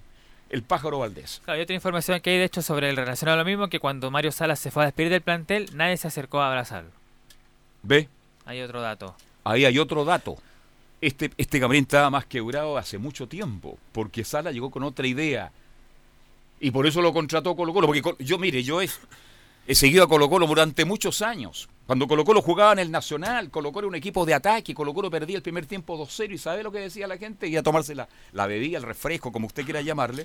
el 0.54 0.62
pájaro 0.62 1.00
Valdés. 1.00 1.40
Claro, 1.44 1.56
hay 1.56 1.62
otra 1.64 1.74
información 1.74 2.20
que 2.20 2.30
hay 2.30 2.38
de 2.38 2.44
hecho 2.44 2.62
sobre 2.62 2.88
el 2.88 2.96
relacionado 2.96 3.40
a 3.40 3.42
lo 3.42 3.44
mismo, 3.44 3.68
que 3.68 3.80
cuando 3.80 4.12
Mario 4.12 4.30
Salas 4.30 4.60
se 4.60 4.70
fue 4.70 4.84
a 4.84 4.86
despedir 4.86 5.10
del 5.10 5.20
plantel, 5.20 5.68
nadie 5.74 5.96
se 5.96 6.06
acercó 6.06 6.40
a 6.40 6.46
abrazarlo. 6.46 6.90
¿Ve? 7.82 8.08
Hay 8.46 8.60
otro 8.60 8.80
dato. 8.80 9.16
Ahí 9.42 9.64
hay 9.64 9.80
otro 9.80 10.04
dato. 10.04 10.36
Este, 11.00 11.32
este 11.36 11.58
camarín 11.58 11.82
estaba 11.82 12.08
más 12.08 12.26
quebrado 12.26 12.78
hace 12.78 12.98
mucho 12.98 13.26
tiempo, 13.26 13.78
porque 13.90 14.22
Sala 14.22 14.52
llegó 14.52 14.70
con 14.70 14.84
otra 14.84 15.08
idea. 15.08 15.50
Y 16.60 16.70
por 16.70 16.86
eso 16.86 17.02
lo 17.02 17.12
contrató 17.12 17.56
Colo 17.56 17.74
Colo. 17.74 17.88
Porque 17.88 18.02
yo, 18.20 18.38
mire, 18.38 18.62
yo 18.62 18.80
he, 18.80 18.88
he 19.66 19.74
seguido 19.74 20.04
a 20.04 20.08
Colo 20.08 20.30
Colo 20.30 20.46
durante 20.46 20.84
muchos 20.84 21.20
años. 21.20 21.68
Cuando 21.86 22.06
Colo 22.08 22.24
Colo 22.24 22.40
jugaba 22.40 22.72
en 22.72 22.78
el 22.78 22.90
Nacional, 22.90 23.50
Colo 23.50 23.70
Colo 23.70 23.88
un 23.88 23.94
equipo 23.94 24.24
de 24.24 24.32
ataque, 24.32 24.74
Colo 24.74 24.94
Colo 24.94 25.10
perdía 25.10 25.36
el 25.36 25.42
primer 25.42 25.66
tiempo 25.66 25.98
2-0 25.98 26.32
y 26.32 26.38
¿sabe 26.38 26.62
lo 26.62 26.72
que 26.72 26.78
decía 26.78 27.06
la 27.06 27.18
gente? 27.18 27.46
Iba 27.46 27.60
a 27.60 27.62
tomarse 27.62 27.94
la, 27.94 28.08
la 28.32 28.46
bebida, 28.46 28.78
el 28.78 28.84
refresco, 28.84 29.30
como 29.30 29.48
usted 29.48 29.64
quiera 29.64 29.82
llamarle. 29.82 30.24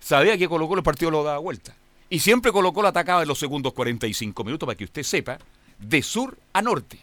Sabía 0.00 0.36
que 0.36 0.48
Colo 0.48 0.66
Colo 0.66 0.80
el 0.80 0.84
partido 0.84 1.12
lo 1.12 1.22
daba 1.22 1.38
vuelta. 1.38 1.76
Y 2.10 2.18
siempre 2.18 2.50
Colo 2.50 2.72
Colo 2.72 2.88
atacaba 2.88 3.22
en 3.22 3.28
los 3.28 3.38
segundos 3.38 3.74
45 3.74 4.42
minutos, 4.42 4.66
para 4.66 4.76
que 4.76 4.84
usted 4.84 5.04
sepa, 5.04 5.38
de 5.78 6.02
sur 6.02 6.36
a 6.52 6.62
norte. 6.62 6.98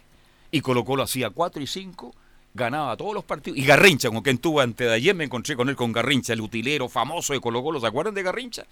Y 0.52 0.60
Colo 0.60 0.84
Colo 0.84 1.04
hacía 1.04 1.30
4 1.30 1.64
y 1.64 1.68
5, 1.68 2.14
ganaba 2.54 2.98
todos 2.98 3.14
los 3.14 3.24
partidos. 3.24 3.58
Y 3.58 3.66
Garrincha, 3.66 4.10
con 4.10 4.22
quien 4.22 4.40
tuve 4.40 4.62
antes 4.62 4.88
de 4.88 4.94
ayer, 4.94 5.16
me 5.16 5.24
encontré 5.24 5.56
con 5.56 5.70
él 5.70 5.78
con 5.78 5.94
Garrincha, 5.94 6.34
el 6.34 6.42
utilero 6.42 6.90
famoso 6.90 7.32
de 7.32 7.40
Colo 7.40 7.64
Colo. 7.64 7.80
¿Se 7.80 7.88
acuerdan 7.88 8.14
de 8.14 8.24
Garrincha? 8.24 8.66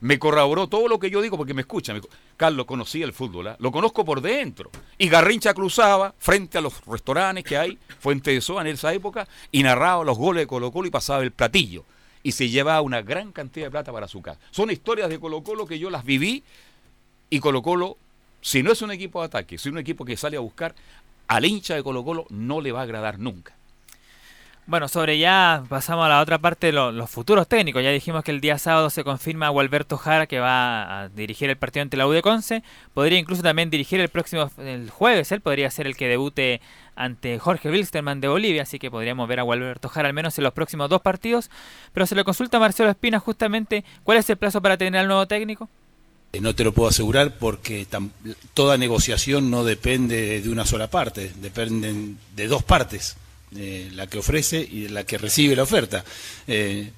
Me 0.00 0.18
corroboró 0.18 0.68
todo 0.68 0.86
lo 0.86 0.98
que 0.98 1.10
yo 1.10 1.20
digo 1.20 1.36
porque 1.36 1.54
me 1.54 1.62
escucha. 1.62 1.92
Me 1.92 2.00
Carlos, 2.36 2.66
conocía 2.66 3.04
el 3.04 3.12
fútbol, 3.12 3.48
¿ah? 3.48 3.56
lo 3.58 3.72
conozco 3.72 4.04
por 4.04 4.20
dentro. 4.20 4.70
Y 4.96 5.08
Garrincha 5.08 5.54
cruzaba 5.54 6.14
frente 6.18 6.58
a 6.58 6.60
los 6.60 6.84
restaurantes 6.86 7.44
que 7.44 7.56
hay, 7.56 7.78
Fuente 7.98 8.30
de 8.32 8.40
Soa 8.40 8.62
en 8.62 8.68
esa 8.68 8.92
época, 8.94 9.26
y 9.50 9.62
narraba 9.62 10.04
los 10.04 10.16
goles 10.16 10.42
de 10.42 10.46
Colo 10.46 10.70
Colo 10.70 10.86
y 10.86 10.90
pasaba 10.90 11.22
el 11.22 11.32
platillo. 11.32 11.84
Y 12.22 12.32
se 12.32 12.48
llevaba 12.48 12.80
una 12.80 13.02
gran 13.02 13.32
cantidad 13.32 13.66
de 13.66 13.70
plata 13.70 13.92
para 13.92 14.08
su 14.08 14.22
casa. 14.22 14.38
Son 14.50 14.70
historias 14.70 15.08
de 15.08 15.18
Colo 15.18 15.42
Colo 15.42 15.66
que 15.66 15.78
yo 15.78 15.90
las 15.90 16.04
viví 16.04 16.44
y 17.30 17.40
Colo 17.40 17.62
Colo, 17.62 17.96
si 18.40 18.62
no 18.62 18.72
es 18.72 18.82
un 18.82 18.90
equipo 18.90 19.20
de 19.20 19.26
ataque, 19.26 19.58
si 19.58 19.68
es 19.68 19.72
un 19.72 19.78
equipo 19.78 20.04
que 20.04 20.16
sale 20.16 20.36
a 20.36 20.40
buscar, 20.40 20.74
al 21.26 21.44
hincha 21.44 21.74
de 21.74 21.82
Colo 21.82 22.04
Colo 22.04 22.26
no 22.30 22.60
le 22.60 22.72
va 22.72 22.80
a 22.80 22.84
agradar 22.84 23.18
nunca. 23.18 23.57
Bueno, 24.70 24.86
sobre 24.86 25.18
ya 25.18 25.64
pasamos 25.70 26.04
a 26.04 26.10
la 26.10 26.20
otra 26.20 26.38
parte, 26.38 26.72
lo- 26.72 26.92
los 26.92 27.08
futuros 27.08 27.48
técnicos. 27.48 27.82
Ya 27.82 27.90
dijimos 27.90 28.22
que 28.22 28.32
el 28.32 28.42
día 28.42 28.58
sábado 28.58 28.90
se 28.90 29.02
confirma 29.02 29.46
a 29.46 29.48
Gualberto 29.48 29.96
Jara 29.96 30.26
que 30.26 30.40
va 30.40 31.04
a 31.04 31.08
dirigir 31.08 31.48
el 31.48 31.56
partido 31.56 31.82
ante 31.84 31.96
la 31.96 32.06
U 32.06 32.10
de 32.10 32.20
Conce. 32.20 32.62
Podría 32.92 33.18
incluso 33.18 33.42
también 33.42 33.70
dirigir 33.70 33.98
el 33.98 34.10
próximo 34.10 34.50
el 34.58 34.90
jueves. 34.90 35.32
Él 35.32 35.40
podría 35.40 35.70
ser 35.70 35.86
el 35.86 35.96
que 35.96 36.06
debute 36.06 36.60
ante 36.96 37.38
Jorge 37.38 37.70
Wilstermann 37.70 38.20
de 38.20 38.28
Bolivia. 38.28 38.64
Así 38.64 38.78
que 38.78 38.90
podríamos 38.90 39.26
ver 39.26 39.40
a 39.40 39.44
Gualberto 39.44 39.88
Jara 39.88 40.08
al 40.08 40.14
menos 40.14 40.36
en 40.36 40.44
los 40.44 40.52
próximos 40.52 40.90
dos 40.90 41.00
partidos. 41.00 41.50
Pero 41.94 42.04
se 42.04 42.14
le 42.14 42.22
consulta 42.24 42.58
a 42.58 42.60
Marcelo 42.60 42.90
Espina 42.90 43.18
justamente 43.20 43.84
cuál 44.04 44.18
es 44.18 44.28
el 44.28 44.36
plazo 44.36 44.60
para 44.60 44.76
tener 44.76 45.00
al 45.00 45.06
nuevo 45.08 45.26
técnico. 45.26 45.70
Eh, 46.34 46.42
No 46.42 46.54
te 46.54 46.64
lo 46.64 46.72
puedo 46.74 46.90
asegurar 46.90 47.38
porque 47.38 47.86
toda 48.52 48.76
negociación 48.76 49.50
no 49.50 49.64
depende 49.64 50.42
de 50.42 50.50
una 50.50 50.66
sola 50.66 50.88
parte, 50.90 51.32
dependen 51.40 52.18
de 52.36 52.48
dos 52.48 52.62
partes, 52.62 53.16
eh, 53.56 53.90
la 53.94 54.06
que 54.06 54.18
ofrece 54.18 54.60
y 54.60 54.88
la 54.88 55.04
que 55.04 55.18
recibe 55.18 55.56
la 55.56 55.62
oferta. 55.64 56.04
Eh, 56.46 56.90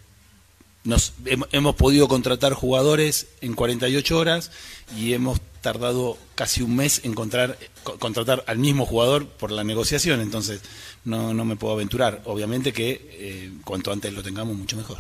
nos, 0.85 1.13
hem- 1.25 1.47
hemos 1.53 1.75
podido 1.77 2.09
contratar 2.09 2.55
jugadores 2.55 3.29
en 3.41 3.55
48 3.55 4.19
horas 4.19 4.51
y 4.97 5.13
hemos 5.13 5.41
tardado 5.61 6.17
casi 6.35 6.63
un 6.63 6.75
mes 6.75 7.03
en 7.05 7.11
encontrar, 7.13 7.59
contratar 7.99 8.43
al 8.47 8.57
mismo 8.59 8.87
jugador 8.87 9.27
por 9.27 9.51
la 9.53 9.63
negociación, 9.63 10.21
entonces 10.21 10.63
no, 11.05 11.35
no 11.35 11.45
me 11.45 11.57
puedo 11.57 11.75
aventurar. 11.75 12.23
Obviamente 12.25 12.73
que 12.73 13.09
eh, 13.13 13.53
cuanto 13.65 13.93
antes 13.93 14.13
lo 14.15 14.23
tengamos, 14.23 14.57
mucho 14.57 14.77
mejor. 14.79 14.99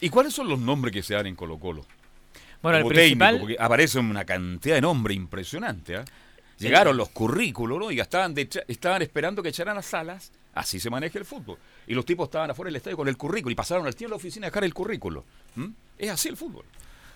¿Y 0.00 0.10
cuáles 0.10 0.32
son 0.34 0.48
los 0.48 0.60
nombres 0.60 0.92
que 0.92 1.02
se 1.02 1.14
dan 1.14 1.26
en 1.26 1.34
Colo 1.34 1.58
Colo? 1.58 1.84
Bueno, 2.62 2.78
el 2.78 2.84
principal- 2.86 3.34
técnico, 3.34 3.46
porque 3.48 3.56
aparece 3.62 3.98
una 3.98 4.24
cantidad 4.24 4.76
de 4.76 4.80
nombres 4.80 5.16
impresionante. 5.16 5.96
¿ah? 5.96 6.04
Llegaron 6.58 6.96
los 6.96 7.08
currículos, 7.10 7.78
¿no? 7.78 7.90
Y 7.90 8.00
estaban, 8.00 8.34
de- 8.34 8.48
estaban 8.68 9.02
esperando 9.02 9.42
que 9.42 9.48
echaran 9.50 9.76
las 9.76 9.86
salas. 9.86 10.32
Así 10.54 10.78
se 10.78 10.88
maneja 10.88 11.18
el 11.18 11.24
fútbol. 11.24 11.58
Y 11.86 11.94
los 11.94 12.04
tipos 12.04 12.28
estaban 12.28 12.50
afuera 12.50 12.68
del 12.68 12.76
estadio 12.76 12.96
con 12.96 13.08
el 13.08 13.16
currículo 13.16 13.50
y 13.52 13.56
pasaron 13.56 13.86
al 13.86 13.96
tío 13.96 14.06
en 14.06 14.10
la 14.10 14.16
oficina 14.16 14.46
a 14.46 14.50
dejar 14.50 14.64
el 14.64 14.72
currículo. 14.72 15.24
¿Mm? 15.56 15.66
Es 15.98 16.10
así 16.10 16.28
el 16.28 16.36
fútbol. 16.36 16.64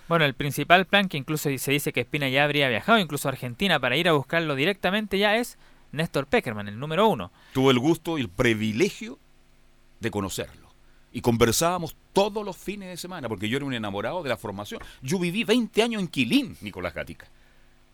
Bueno, 0.09 0.25
el 0.25 0.33
principal 0.33 0.85
plan, 0.85 1.07
que 1.07 1.17
incluso 1.17 1.49
se 1.57 1.71
dice 1.71 1.93
que 1.93 2.01
Espina 2.01 2.27
ya 2.29 2.43
habría 2.43 2.67
viajado 2.67 2.97
incluso 2.99 3.27
a 3.27 3.31
Argentina 3.31 3.79
para 3.79 3.95
ir 3.95 4.09
a 4.09 4.13
buscarlo 4.13 4.55
directamente, 4.55 5.17
ya 5.19 5.37
es 5.37 5.57
Néstor 5.91 6.25
Peckerman, 6.27 6.67
el 6.67 6.79
número 6.79 7.07
uno. 7.07 7.31
Tuve 7.53 7.71
el 7.71 7.79
gusto 7.79 8.17
y 8.17 8.21
el 8.21 8.29
privilegio 8.29 9.19
de 9.99 10.11
conocerlo. 10.11 10.67
Y 11.13 11.21
conversábamos 11.21 11.95
todos 12.13 12.45
los 12.45 12.57
fines 12.57 12.89
de 12.89 12.97
semana, 12.97 13.29
porque 13.29 13.49
yo 13.49 13.57
era 13.57 13.65
un 13.65 13.73
enamorado 13.73 14.21
de 14.21 14.29
la 14.29 14.37
formación. 14.37 14.81
Yo 15.01 15.17
viví 15.19 15.43
20 15.43 15.81
años 15.81 16.01
en 16.01 16.07
Quilín, 16.07 16.57
Nicolás 16.61 16.93
Gatica. 16.93 17.27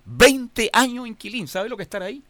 20 0.06 0.70
años 0.74 1.08
en 1.08 1.16
Quilín, 1.16 1.48
¿sabe 1.48 1.70
lo 1.70 1.78
que 1.78 1.84
es 1.84 1.88
estar 1.88 2.04
ahí? 2.04 2.24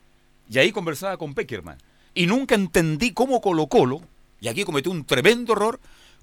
Y 0.50 0.58
ahí 0.58 0.72
conversaba 0.72 1.18
con 1.18 1.34
Peckerman. 1.34 1.78
Y 2.14 2.28
nunca 2.28 2.56
entendí 2.56 3.12
cómo 3.12 3.42
Colo 3.42 3.68
Colo, 3.68 4.02
y 4.40 4.48
aquí 4.48 4.64
cometí 4.64 4.90
un 4.90 5.06
tremendo 5.06 5.54
error, 5.54 5.80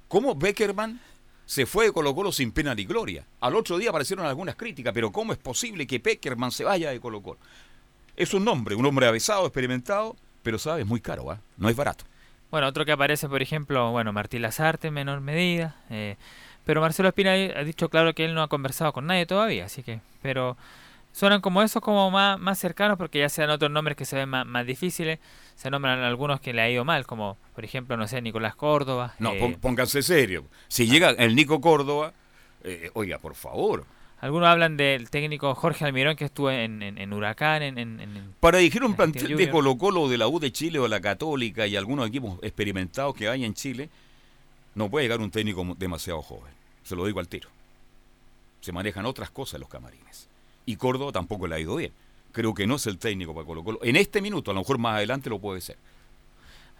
cómo 0.09 0.34
Beckerman 0.34 1.00
se 1.44 1.66
fue 1.66 1.86
de 1.86 1.92
Colo 1.92 2.14
Colo 2.14 2.32
sin 2.32 2.53
pena 2.53 2.74
ni 2.74 2.84
gloria. 2.84 3.26
Al 3.40 3.57
otro 3.57 3.76
día 3.78 3.90
aparecieron 3.90 4.24
algunas 4.24 4.57
críticas, 4.57 4.92
pero 4.94 5.12
¿cómo 5.12 5.32
es 5.32 5.38
posible 5.38 5.86
que 5.86 6.00
Peckerman 6.00 6.50
se 6.50 6.64
vaya 6.64 6.90
de 6.90 7.00
Colo 7.00 7.20
Colo? 7.22 7.38
Es 8.16 8.32
un 8.32 8.46
hombre, 8.48 8.74
un 8.74 8.86
hombre 8.86 9.07
avesado, 9.07 9.46
experimentado, 9.46 10.16
pero 10.42 10.59
sabe, 10.59 10.82
es 10.82 10.86
muy 10.86 11.00
caro, 11.00 11.30
¿ah? 11.30 11.40
no 11.57 11.68
es 11.68 11.76
barato. 11.76 12.05
Bueno, 12.50 12.66
otro 12.66 12.84
que 12.84 12.92
aparece, 12.92 13.28
por 13.28 13.42
ejemplo, 13.42 13.90
bueno, 13.90 14.12
Martín 14.12 14.42
Lazarte 14.42 14.88
en 14.88 14.94
menor 14.94 15.20
medida. 15.20 15.76
eh, 15.90 16.16
pero 16.64 16.80
Marcelo 16.80 17.09
Espina 17.09 17.32
ha 17.32 17.64
dicho 17.64 17.88
claro 17.88 18.14
que 18.14 18.24
él 18.24 18.34
no 18.34 18.42
ha 18.42 18.48
conversado 18.48 18.92
con 18.92 19.07
nadie 19.07 19.26
todavía, 19.26 19.64
así 19.64 19.82
que, 19.82 20.00
pero 20.20 20.57
suenan 21.13 21.41
como 21.41 21.63
esos 21.63 21.83
como 21.83 22.11
más, 22.11 22.39
más 22.41 22.59
cercanos 22.59 22.97
porque 22.99 23.19
ya 23.21 23.29
sean 23.29 23.51
otros 23.51 23.71
nombres 23.71 23.97
que 23.97 24.05
se 24.05 24.17
ven 24.17 24.29
más, 24.29 24.47
más 24.47 24.67
difíciles. 24.67 25.19
Se 25.55 25.71
nombran 25.71 26.01
algunos 26.01 26.41
que 26.41 26.53
le 26.53 26.63
ha 26.63 26.71
ido 26.71 26.85
mal, 26.85 27.07
como 27.07 27.37
por 27.55 27.65
ejemplo, 27.65 27.97
no 27.97 28.09
sé, 28.09 28.21
Nicolás 28.23 28.55
Córdoba. 28.57 29.15
No, 29.19 29.33
eh, 29.33 29.57
pónganse 29.61 30.03
serio. 30.03 30.45
Si 30.69 30.87
llega 30.87 31.11
el 31.11 31.37
Nico 31.37 31.61
Córdoba, 31.61 32.13
eh, 32.65 32.91
oiga, 32.95 33.19
por 33.19 33.35
favor. 33.35 33.85
Algunos 34.21 34.49
hablan 34.49 34.77
del 34.77 35.11
técnico 35.11 35.53
Jorge 35.57 35.85
Almirón 35.85 36.15
que 36.15 36.27
estuvo 36.27 36.49
en, 36.51 36.81
en- 36.81 36.97
en 36.97 37.13
Huracán, 37.13 37.63
en, 37.63 38.35
Para 38.39 38.59
dirigir 38.59 38.85
un 38.85 38.95
plantel 38.95 39.37
de. 39.37 39.51
Colo 39.51 39.77
Colo, 39.77 40.09
de 40.09 40.17
la 40.17 40.29
U 40.29 40.39
de 40.39 40.53
Chile 40.53 40.79
o 40.79 40.87
la 40.87 41.01
Católica 41.01 41.67
y 41.67 41.75
algunos 41.77 42.07
equipos 42.07 42.39
experimentados 42.41 43.15
que 43.17 43.29
hay 43.29 43.45
en 43.45 43.53
Chile, 43.55 43.91
no 44.77 44.89
puede 44.89 45.05
llegar 45.07 45.21
un 45.21 45.31
técnico 45.33 45.67
demasiado 45.77 46.23
joven. 46.23 46.53
Se 46.85 46.95
lo 46.95 47.05
digo 47.05 47.19
al 47.19 47.27
tiro. 47.29 47.49
Se 48.61 48.71
manejan 48.73 49.07
otras 49.07 49.31
cosas 49.31 49.59
los 49.59 49.69
camarines. 49.69 50.29
Y 50.67 50.77
Córdoba 50.77 51.13
tampoco 51.13 51.47
le 51.47 51.57
ha 51.57 51.61
ido 51.61 51.77
bien. 51.77 51.93
Creo 52.33 52.55
que 52.55 52.67
no 52.67 52.77
es 52.77 52.87
el 52.87 52.99
técnico 52.99 53.35
para 53.35 53.47
Colo 53.47 53.63
Colo. 53.65 53.79
En 53.83 53.97
este 53.97 54.23
minuto, 54.23 54.51
a 54.51 54.55
lo 54.55 54.61
mejor 54.61 54.79
más 54.79 54.97
adelante 54.97 55.29
lo 55.29 55.39
puede 55.39 55.61
ser. 55.61 55.77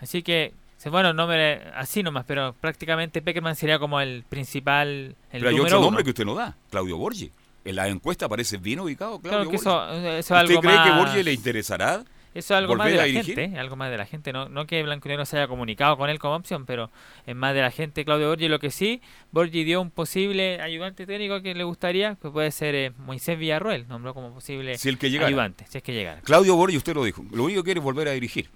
Así 0.01 0.22
que, 0.22 0.53
bueno, 0.91 1.12
nombre 1.12 1.62
así 1.74 2.03
nomás, 2.03 2.24
pero 2.26 2.55
prácticamente 2.61 3.22
Peckerman 3.22 3.55
sería 3.55 3.78
como 3.78 4.01
el 4.01 4.24
principal, 4.28 5.14
el 5.30 5.41
Pero 5.41 5.49
hay 5.49 5.61
otro 5.61 5.78
uno. 5.78 5.87
nombre 5.87 6.05
que 6.05 6.11
usted 6.11 6.24
no 6.24 6.35
da, 6.35 6.57
Claudio 6.70 6.97
Borgi. 6.97 7.30
En 7.64 7.76
la 7.76 7.87
encuesta 7.89 8.26
aparece 8.26 8.57
bien 8.57 8.80
ubicado 8.80 9.20
Claudio 9.20 9.30
Claro 9.30 9.51
que 9.51 9.57
Borgi. 9.57 9.68
eso, 9.68 9.93
eso 10.09 10.09
es 10.18 10.24
¿Usted 10.24 10.35
algo 10.35 10.61
cree 10.61 10.72
que 10.83 10.91
más- 10.91 10.99
Borgi 10.99 11.22
le 11.22 11.33
interesará 11.33 12.03
Eso 12.35 12.55
es 12.55 12.59
algo 12.59 12.76
más 12.76 12.87
de 12.91 12.97
la 12.97 13.05
dirigir? 13.05 13.37
gente, 13.37 13.59
algo 13.59 13.76
más 13.76 13.91
de 13.91 13.99
la 13.99 14.07
gente, 14.07 14.33
no, 14.33 14.49
no 14.49 14.66
que 14.66 14.83
Blanco 14.83 15.09
se 15.26 15.37
haya 15.37 15.47
comunicado 15.49 15.97
con 15.99 16.09
él 16.09 16.18
como 16.18 16.35
opción, 16.37 16.64
pero 16.64 16.91
es 17.26 17.37
más 17.37 17.55
de 17.55 17.61
la 17.61 17.70
gente 17.70 18.05
Claudio 18.05 18.28
Borgi. 18.28 18.49
Lo 18.49 18.59
que 18.59 18.70
sí, 18.70 19.03
Borgi 19.33 19.64
dio 19.64 19.80
un 19.83 19.91
posible 19.91 20.61
ayudante 20.62 21.07
técnico 21.07 21.43
que 21.43 21.55
le 21.55 21.64
gustaría, 21.64 22.16
que 22.16 22.30
puede 22.30 22.51
ser 22.51 22.74
eh, 22.74 22.93
Moisés 22.99 23.39
Villarroel, 23.39 23.87
nombró 23.87 24.14
como 24.14 24.33
posible 24.33 24.78
Si 24.78 24.89
el 24.89 24.97
que 24.99 25.11
llegara. 25.11 25.28
ayudante, 25.28 25.66
si 25.68 25.76
es 25.78 25.85
que 25.85 25.93
llegara. 25.93 26.20
Claudio 26.22 26.57
Borgi, 26.57 26.76
usted 26.78 26.95
lo 26.95 27.05
dijo, 27.05 27.22
lo 27.33 27.45
único 27.45 27.62
que 27.62 27.66
quiere 27.66 27.80
es 27.80 27.85
volver 27.85 28.09
a 28.09 28.12
dirigir. 28.12 28.49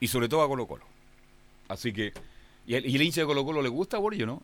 Y 0.00 0.08
sobre 0.08 0.28
todo 0.28 0.42
a 0.42 0.48
Colo 0.48 0.66
Colo. 0.66 0.84
Así 1.68 1.92
que, 1.92 2.12
¿y 2.66 2.74
el, 2.76 2.86
y 2.86 2.96
el 2.96 3.02
hincha 3.02 3.20
de 3.22 3.26
Colo 3.26 3.44
Colo 3.44 3.60
le 3.62 3.68
gusta 3.68 3.96
a 3.98 4.00
Borgi 4.00 4.22
o 4.22 4.26
no? 4.26 4.42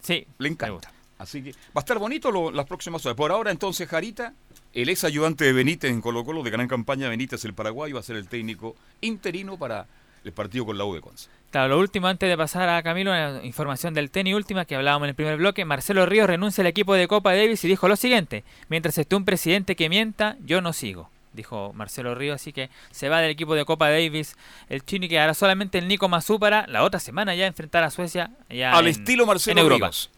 Sí, 0.00 0.26
le 0.38 0.48
encanta. 0.48 0.90
Así 1.18 1.42
que 1.42 1.50
va 1.52 1.56
a 1.76 1.78
estar 1.80 1.98
bonito 1.98 2.30
lo- 2.30 2.50
las 2.50 2.66
próximas 2.66 3.04
horas. 3.06 3.16
Por 3.16 3.30
ahora, 3.30 3.50
entonces, 3.50 3.88
Jarita, 3.88 4.34
el 4.82 4.88
ex 4.88 5.04
ayudante 5.04 5.44
de 5.44 5.52
Benítez 5.52 5.90
en 5.90 6.00
Colo 6.00 6.24
Colo, 6.24 6.42
de 6.42 6.50
gran 6.50 6.68
campaña 6.68 7.08
Benítez, 7.08 7.44
el 7.44 7.54
paraguayo, 7.54 7.94
va 7.94 8.00
a 8.00 8.04
ser 8.04 8.16
el 8.16 8.28
técnico 8.28 8.76
interino 9.00 9.56
para 9.58 9.86
el 10.24 10.32
partido 10.32 10.66
con 10.66 10.76
la 10.76 10.84
U 10.84 10.94
de 10.94 11.00
Conce. 11.00 11.28
Claro, 11.50 11.68
lo 11.74 11.78
último 11.78 12.08
antes 12.08 12.28
de 12.28 12.36
pasar 12.36 12.68
a 12.68 12.82
Camilo, 12.82 13.10
una 13.12 13.42
información 13.44 13.94
del 13.94 14.10
tenis 14.10 14.34
última 14.34 14.64
que 14.64 14.74
hablábamos 14.76 15.06
en 15.06 15.10
el 15.10 15.14
primer 15.14 15.36
bloque. 15.38 15.64
Marcelo 15.64 16.04
Ríos 16.04 16.26
renuncia 16.26 16.62
al 16.62 16.66
equipo 16.66 16.94
de 16.94 17.08
Copa 17.08 17.34
Davis 17.34 17.64
y 17.64 17.68
dijo 17.68 17.88
lo 17.88 17.96
siguiente: 17.96 18.44
Mientras 18.68 18.98
esté 18.98 19.16
un 19.16 19.24
presidente 19.24 19.76
que 19.76 19.88
mienta, 19.88 20.36
yo 20.44 20.60
no 20.60 20.72
sigo. 20.72 21.08
Dijo 21.32 21.72
Marcelo 21.74 22.14
Ríos, 22.14 22.36
así 22.36 22.52
que 22.52 22.70
se 22.90 23.08
va 23.08 23.20
del 23.20 23.30
equipo 23.30 23.54
de 23.54 23.64
Copa 23.64 23.88
Davis. 23.90 24.36
El 24.68 24.84
chino 24.84 25.04
y 25.04 25.08
quedará 25.08 25.32
solamente 25.34 25.78
el 25.78 25.86
Nico 25.86 26.08
Mazú 26.08 26.38
para 26.40 26.66
la 26.66 26.82
otra 26.82 26.98
semana 26.98 27.34
ya 27.34 27.46
enfrentar 27.46 27.84
a 27.84 27.90
Suecia. 27.90 28.30
Ya 28.50 28.72
Al 28.72 28.86
en- 28.86 28.92
estilo 28.92 29.24
Marcelo 29.26 29.60
en 29.60 29.64
Europa. 29.64 29.86
Ríos. 29.86 30.10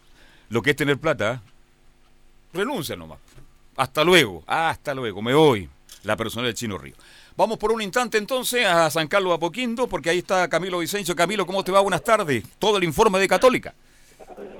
Lo 0.49 0.61
que 0.61 0.71
es 0.71 0.75
tener 0.75 0.97
plata, 0.97 1.41
renuncia 2.53 2.95
nomás. 2.95 3.19
Hasta 3.79 4.03
luego, 4.03 4.43
hasta 4.45 4.93
luego, 4.93 5.21
me 5.21 5.33
voy. 5.33 5.69
La 6.03 6.17
persona 6.17 6.47
del 6.47 6.53
Chino 6.53 6.77
Río. 6.77 6.95
Vamos 7.37 7.57
por 7.57 7.71
un 7.71 7.81
instante 7.81 8.17
entonces 8.17 8.65
a 8.65 8.89
San 8.89 9.07
Carlos 9.07 9.33
Apoquindo, 9.33 9.87
porque 9.87 10.09
ahí 10.09 10.17
está 10.17 10.49
Camilo 10.49 10.79
Vicencio. 10.79 11.15
Camilo, 11.15 11.45
¿cómo 11.45 11.63
te 11.63 11.71
va? 11.71 11.79
Buenas 11.79 12.03
tardes. 12.03 12.43
Todo 12.59 12.77
el 12.77 12.83
informe 12.83 13.19
de 13.19 13.29
Católica. 13.29 13.73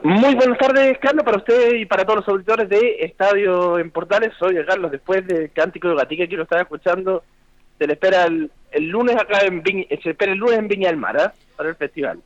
Muy 0.03 0.35
buenas 0.35 0.57
tardes, 0.57 0.97
Carlos, 1.01 1.25
para 1.25 1.35
usted 1.35 1.75
y 1.75 1.85
para 1.85 2.05
todos 2.05 2.19
los 2.19 2.29
auditores 2.29 2.69
de 2.69 2.95
Estadio 3.01 3.77
en 3.77 3.91
Portales. 3.91 4.31
Soy 4.39 4.55
Carlos, 4.65 4.89
después 4.89 5.27
del 5.27 5.51
Cántico 5.51 5.89
de 5.89 5.95
Gatica 5.95 6.25
que 6.25 6.37
lo 6.37 6.43
estaba 6.43 6.61
escuchando. 6.61 7.25
Se 7.77 7.87
le 7.87 7.93
espera 7.93 8.23
el, 8.23 8.49
el 8.71 8.87
lunes 8.87 9.17
acá 9.17 9.41
en 9.41 9.61
Viña, 9.61 9.83
se 10.01 10.11
espera 10.11 10.31
el 10.31 10.37
lunes 10.37 10.59
en 10.59 10.69
Viña 10.69 10.87
del 10.87 10.97
Mar, 10.97 11.19
¿ah? 11.19 11.33
para 11.57 11.67
el 11.67 11.75
festival. 11.75 12.21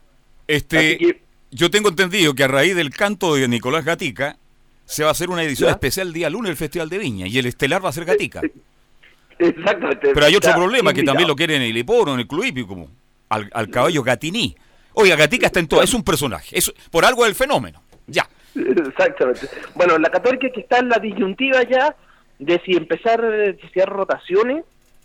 Este, 0.45 1.23
yo 1.49 1.71
tengo 1.71 1.89
entendido 1.89 2.35
que 2.35 2.43
a 2.43 2.47
raíz 2.47 2.75
del 2.75 2.91
canto 2.91 3.33
de 3.33 3.47
Nicolás 3.47 3.83
Gatica 3.83 4.37
se 4.85 5.03
va 5.03 5.09
a 5.09 5.11
hacer 5.11 5.29
una 5.29 5.43
edición 5.43 5.69
especial 5.69 6.11
día 6.13 6.29
lunes 6.29 6.49
del 6.49 6.57
Festival 6.57 6.89
de 6.89 6.97
Viña 6.97 7.27
y 7.27 7.37
el 7.37 7.45
estelar 7.45 7.83
va 7.83 7.89
a 7.89 7.93
ser 7.93 8.05
Gatica. 8.05 8.41
Exactamente. 9.39 10.11
Pero 10.13 10.25
hay 10.25 10.35
otro 10.35 10.49
Está 10.49 10.59
problema 10.59 10.93
que 10.93 11.03
también 11.03 11.27
lo 11.27 11.35
quieren 11.35 11.61
en 11.61 11.69
el 11.69 11.77
hipódromo, 11.77 12.13
en 12.13 12.21
el 12.21 12.27
club 12.27 12.45
hípico, 12.45 12.87
al, 13.29 13.49
al 13.53 13.69
caballo 13.69 14.03
Gatiní. 14.03 14.55
Oiga, 14.93 15.15
Gatica 15.15 15.47
está 15.47 15.59
en 15.59 15.67
todo, 15.67 15.81
es 15.81 15.93
un 15.93 16.03
personaje, 16.03 16.57
es, 16.57 16.71
por 16.91 17.03
algo 17.03 17.25
es 17.25 17.29
el 17.29 17.35
fenómeno. 17.35 17.81
Ya. 18.07 18.27
Exactamente. 18.55 19.47
Bueno, 19.73 19.97
la 19.97 20.09
Católica 20.09 20.47
que 20.53 20.61
está 20.61 20.77
en 20.77 20.89
la 20.89 20.99
disyuntiva 20.99 21.63
ya 21.63 21.95
de 22.37 22.61
si 22.65 22.73
empezar 22.73 23.21
si 23.59 23.67
hacer 23.67 23.89
rotaciones 23.89 24.63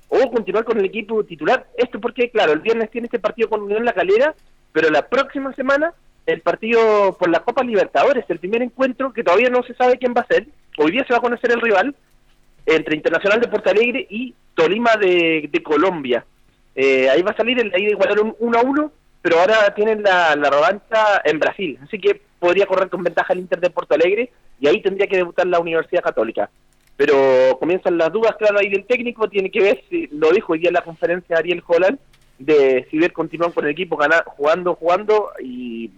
o 0.08 0.30
continuar 0.30 0.64
con 0.64 0.78
el 0.78 0.84
equipo 0.84 1.24
titular. 1.24 1.66
Esto 1.76 2.00
porque, 2.00 2.30
claro, 2.30 2.52
el 2.52 2.60
viernes 2.60 2.90
tiene 2.90 3.06
este 3.06 3.18
partido 3.18 3.48
con 3.48 3.62
Unión 3.62 3.84
La 3.84 3.92
Calera, 3.92 4.34
pero 4.72 4.90
la 4.90 5.08
próxima 5.08 5.54
semana 5.54 5.94
el 6.28 6.42
partido 6.42 7.16
por 7.18 7.30
la 7.30 7.40
Copa 7.40 7.64
Libertadores, 7.64 8.24
el 8.28 8.38
primer 8.38 8.60
encuentro 8.60 9.14
que 9.14 9.24
todavía 9.24 9.48
no 9.48 9.62
se 9.62 9.74
sabe 9.74 9.96
quién 9.96 10.12
va 10.14 10.20
a 10.20 10.26
ser. 10.26 10.46
Hoy 10.76 10.92
día 10.92 11.04
se 11.06 11.14
va 11.14 11.18
a 11.18 11.22
conocer 11.22 11.50
el 11.50 11.60
rival 11.60 11.94
entre 12.66 12.96
Internacional 12.96 13.40
de 13.40 13.48
Porto 13.48 13.70
Alegre 13.70 14.06
y 14.10 14.34
Tolima 14.54 14.96
de, 14.96 15.48
de 15.50 15.62
Colombia. 15.62 16.26
Eh, 16.74 17.08
ahí 17.08 17.22
va 17.22 17.30
a 17.30 17.36
salir 17.36 17.58
el 17.58 17.72
ahí 17.74 17.86
de 17.86 17.92
igualar 17.92 18.20
un 18.20 18.36
1 18.38 18.58
a 18.58 18.62
1, 18.62 18.92
pero 19.22 19.40
ahora 19.40 19.74
tienen 19.74 20.02
la, 20.02 20.34
revancha 20.34 21.22
en 21.24 21.38
Brasil. 21.38 21.78
Así 21.82 21.98
que 21.98 22.20
podría 22.38 22.66
correr 22.66 22.90
con 22.90 23.02
ventaja 23.02 23.32
el 23.32 23.40
Inter 23.40 23.58
de 23.58 23.70
Porto 23.70 23.94
Alegre 23.94 24.30
y 24.60 24.68
ahí 24.68 24.82
tendría 24.82 25.06
que 25.06 25.16
debutar 25.16 25.46
la 25.46 25.60
Universidad 25.60 26.02
Católica. 26.02 26.50
Pero 26.98 27.56
comienzan 27.58 27.96
las 27.96 28.12
dudas, 28.12 28.36
claro, 28.38 28.58
ahí 28.58 28.68
del 28.68 28.84
técnico. 28.84 29.30
Tiene 29.30 29.50
que 29.50 29.62
ver, 29.62 29.82
si, 29.88 30.08
lo 30.08 30.30
dijo 30.30 30.52
hoy 30.52 30.58
día 30.58 30.68
en 30.68 30.74
la 30.74 30.82
conferencia 30.82 31.38
Ariel 31.38 31.62
Holland, 31.66 31.98
de 32.38 32.86
si 32.90 32.98
ver 32.98 33.14
continúan 33.14 33.52
con 33.52 33.64
el 33.64 33.70
equipo 33.70 33.96
ganar, 33.96 34.24
jugando, 34.26 34.74
jugando 34.74 35.30
y 35.42 35.90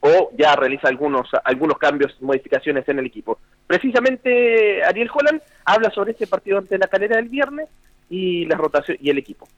o 0.00 0.30
ya 0.36 0.54
realiza 0.56 0.88
algunos 0.88 1.28
algunos 1.44 1.78
cambios, 1.78 2.16
modificaciones 2.20 2.88
en 2.88 2.98
el 2.98 3.06
equipo. 3.06 3.38
Precisamente 3.66 4.82
Ariel 4.84 5.10
Holland 5.12 5.40
habla 5.64 5.90
sobre 5.90 6.12
este 6.12 6.26
partido 6.26 6.58
ante 6.58 6.78
la 6.78 6.86
calera 6.86 7.16
del 7.16 7.28
viernes 7.28 7.68
y 8.08 8.46
la 8.46 8.56
rotación 8.56 8.96
y 9.00 9.10
el 9.10 9.18
equipo. 9.18 9.48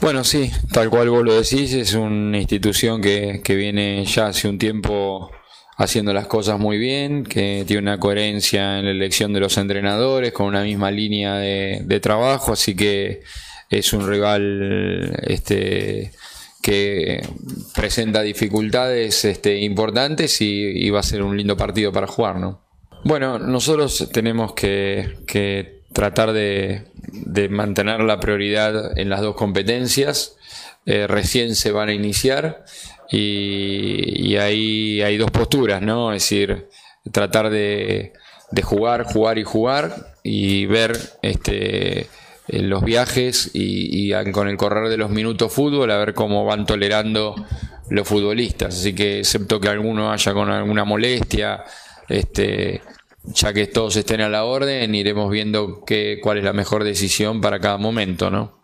Bueno, 0.00 0.22
sí, 0.22 0.50
tal 0.72 0.90
cual 0.90 1.10
vos 1.10 1.24
lo 1.24 1.34
decís, 1.34 1.74
es 1.74 1.94
una 1.94 2.38
institución 2.38 3.02
que, 3.02 3.40
que 3.42 3.56
viene 3.56 4.04
ya 4.04 4.28
hace 4.28 4.48
un 4.48 4.56
tiempo 4.56 5.30
haciendo 5.76 6.12
las 6.12 6.26
cosas 6.26 6.58
muy 6.58 6.78
bien, 6.78 7.24
que 7.24 7.64
tiene 7.66 7.82
una 7.82 7.98
coherencia 7.98 8.78
en 8.78 8.84
la 8.84 8.90
elección 8.92 9.32
de 9.32 9.40
los 9.40 9.56
entrenadores, 9.58 10.32
con 10.32 10.46
una 10.46 10.62
misma 10.62 10.90
línea 10.90 11.34
de, 11.36 11.80
de 11.84 12.00
trabajo, 12.00 12.52
así 12.52 12.76
que 12.76 13.22
es 13.70 13.92
un 13.92 14.08
rival 14.08 15.16
este, 15.24 16.12
que 16.68 17.26
presenta 17.74 18.20
dificultades 18.20 19.24
este, 19.24 19.56
importantes 19.56 20.42
y, 20.42 20.90
va 20.90 21.00
a 21.00 21.02
ser 21.02 21.22
un 21.22 21.34
lindo 21.34 21.56
partido 21.56 21.92
para 21.92 22.06
jugar, 22.06 22.36
¿no? 22.36 22.60
Bueno, 23.04 23.38
nosotros 23.38 24.10
tenemos 24.12 24.52
que, 24.52 25.80
tratar 25.94 26.34
de, 26.34 26.84
mantener 27.48 28.00
la 28.00 28.20
prioridad 28.20 28.98
en 28.98 29.08
las 29.08 29.22
dos 29.22 29.34
competencias. 29.34 30.36
Eh, 30.84 31.06
recién 31.06 31.54
se 31.54 31.72
van 31.72 31.88
a 31.88 31.94
iniciar 31.94 32.66
y, 33.10 34.36
ahí 34.36 35.00
hay 35.00 35.16
dos 35.16 35.30
posturas, 35.30 35.80
¿no? 35.80 36.12
Es 36.12 36.24
decir, 36.24 36.68
tratar 37.10 37.48
de, 37.48 38.12
de 38.50 38.62
jugar, 38.62 39.04
jugar 39.04 39.38
y 39.38 39.44
jugar 39.44 40.12
y 40.22 40.66
ver 40.66 40.98
este, 41.22 42.08
los 42.48 42.82
viajes 42.82 43.50
y, 43.54 44.12
con 44.32 44.48
el 44.48 44.56
correr 44.56 44.88
de 44.88 44.96
los 44.96 45.10
minutos 45.10 45.52
fútbol 45.52 45.90
a 45.90 45.98
ver 45.98 46.14
cómo 46.14 46.44
van 46.44 46.66
tolerando 46.66 47.34
los 47.90 48.08
futbolistas. 48.08 48.74
Así 48.74 48.94
que 48.94 49.18
excepto 49.20 49.60
que 49.60 49.68
alguno 49.68 50.10
haya 50.10 50.32
con 50.32 50.50
alguna 50.50 50.84
molestia, 50.84 51.64
este, 52.08 52.80
ya 53.24 53.52
que 53.52 53.66
todos 53.66 53.96
estén 53.96 54.20
a 54.20 54.28
la 54.28 54.44
orden, 54.44 54.94
iremos 54.94 55.30
viendo 55.30 55.84
qué, 55.84 56.18
cuál 56.22 56.38
es 56.38 56.44
la 56.44 56.52
mejor 56.52 56.84
decisión 56.84 57.40
para 57.40 57.60
cada 57.60 57.76
momento, 57.76 58.30
¿no? 58.30 58.58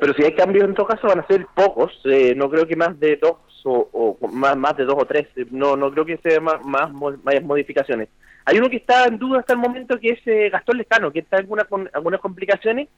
Pero 0.00 0.12
si 0.14 0.24
hay 0.24 0.34
cambios 0.34 0.64
en 0.64 0.74
todo 0.74 0.86
caso 0.86 1.06
van 1.08 1.20
a 1.20 1.26
ser 1.26 1.46
pocos, 1.54 1.92
eh, 2.04 2.34
no 2.36 2.50
creo 2.50 2.66
que 2.66 2.76
más 2.76 2.98
de 3.00 3.16
dos 3.16 3.36
o, 3.64 4.18
más, 4.30 4.56
más 4.56 4.76
de 4.76 4.84
dos 4.84 4.96
o 4.98 5.06
tres, 5.06 5.26
no 5.50 5.74
no 5.76 5.90
creo 5.90 6.04
que 6.04 6.18
sea 6.18 6.38
más, 6.40 6.62
más, 6.64 6.92
más 6.92 7.42
modificaciones. 7.42 8.08
Hay 8.46 8.58
uno 8.58 8.68
que 8.68 8.76
está 8.76 9.06
en 9.06 9.18
duda 9.18 9.40
hasta 9.40 9.54
el 9.54 9.58
momento 9.58 9.98
que 9.98 10.10
es 10.10 10.20
eh, 10.26 10.50
Gastón 10.50 10.78
Lescano, 10.78 11.10
que 11.10 11.20
está 11.20 11.36
en 11.36 11.42
alguna, 11.44 11.64
con 11.64 11.88
algunas 11.92 12.20
complicaciones, 12.20 12.88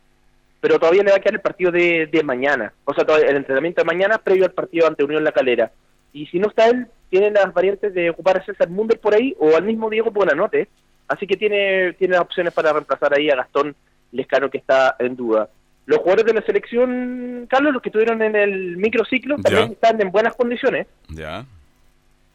pero 0.60 0.78
todavía 0.78 1.02
le 1.04 1.10
va 1.12 1.16
a 1.18 1.20
quedar 1.20 1.34
el 1.34 1.40
partido 1.40 1.70
de, 1.70 2.06
de 2.06 2.22
mañana, 2.24 2.72
o 2.84 2.92
sea, 2.94 3.04
el 3.18 3.36
entrenamiento 3.36 3.82
de 3.82 3.86
mañana 3.86 4.18
previo 4.18 4.44
al 4.44 4.52
partido 4.52 4.86
ante 4.88 5.04
Unión 5.04 5.22
La 5.22 5.32
Calera. 5.32 5.70
Y 6.12 6.26
si 6.26 6.38
no 6.38 6.48
está 6.48 6.68
él, 6.68 6.86
tiene 7.10 7.30
las 7.30 7.52
variantes 7.52 7.94
de 7.94 8.10
ocupar 8.10 8.38
a 8.38 8.44
César 8.44 8.68
Munder 8.68 8.98
por 8.98 9.14
ahí 9.14 9.36
o 9.38 9.54
al 9.54 9.62
mismo 9.64 9.88
Diego 9.90 10.10
Buenanote, 10.10 10.68
así 11.06 11.26
que 11.26 11.36
tiene, 11.36 11.92
tiene 11.92 12.18
opciones 12.18 12.52
para 12.52 12.72
reemplazar 12.72 13.14
ahí 13.14 13.30
a 13.30 13.36
Gastón 13.36 13.76
Lescano 14.12 14.50
que 14.50 14.58
está 14.58 14.96
en 14.98 15.14
duda. 15.14 15.48
Los 15.84 15.98
jugadores 15.98 16.24
de 16.24 16.34
la 16.34 16.42
selección, 16.42 17.46
Carlos, 17.48 17.72
los 17.74 17.80
que 17.82 17.90
estuvieron 17.90 18.20
en 18.22 18.34
el 18.34 18.76
microciclo, 18.78 19.36
también 19.36 19.66
Ya. 19.68 19.72
están 19.74 20.00
en 20.00 20.10
buenas 20.10 20.34
condiciones, 20.34 20.88
Ya. 21.10 21.44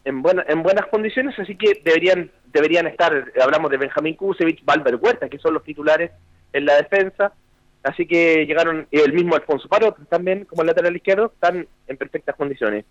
en, 0.04 0.22
buena, 0.22 0.44
en 0.48 0.62
buenas 0.62 0.86
condiciones, 0.86 1.38
así 1.38 1.54
que 1.56 1.82
deberían 1.84 2.30
deberían 2.52 2.86
estar, 2.86 3.32
hablamos 3.42 3.70
de 3.70 3.76
Benjamín 3.76 4.14
Kusevich, 4.14 4.64
Valver 4.64 4.96
Huerta, 4.96 5.28
que 5.28 5.38
son 5.38 5.54
los 5.54 5.64
titulares 5.64 6.10
en 6.52 6.66
la 6.66 6.76
defensa, 6.76 7.32
así 7.82 8.06
que 8.06 8.44
llegaron, 8.46 8.86
el 8.90 9.12
mismo 9.12 9.34
Alfonso 9.34 9.68
Paro 9.68 9.94
también 10.08 10.44
como 10.44 10.62
lateral 10.62 10.94
izquierdo, 10.94 11.32
están 11.34 11.66
en 11.86 11.96
perfectas 11.96 12.36
condiciones. 12.36 12.84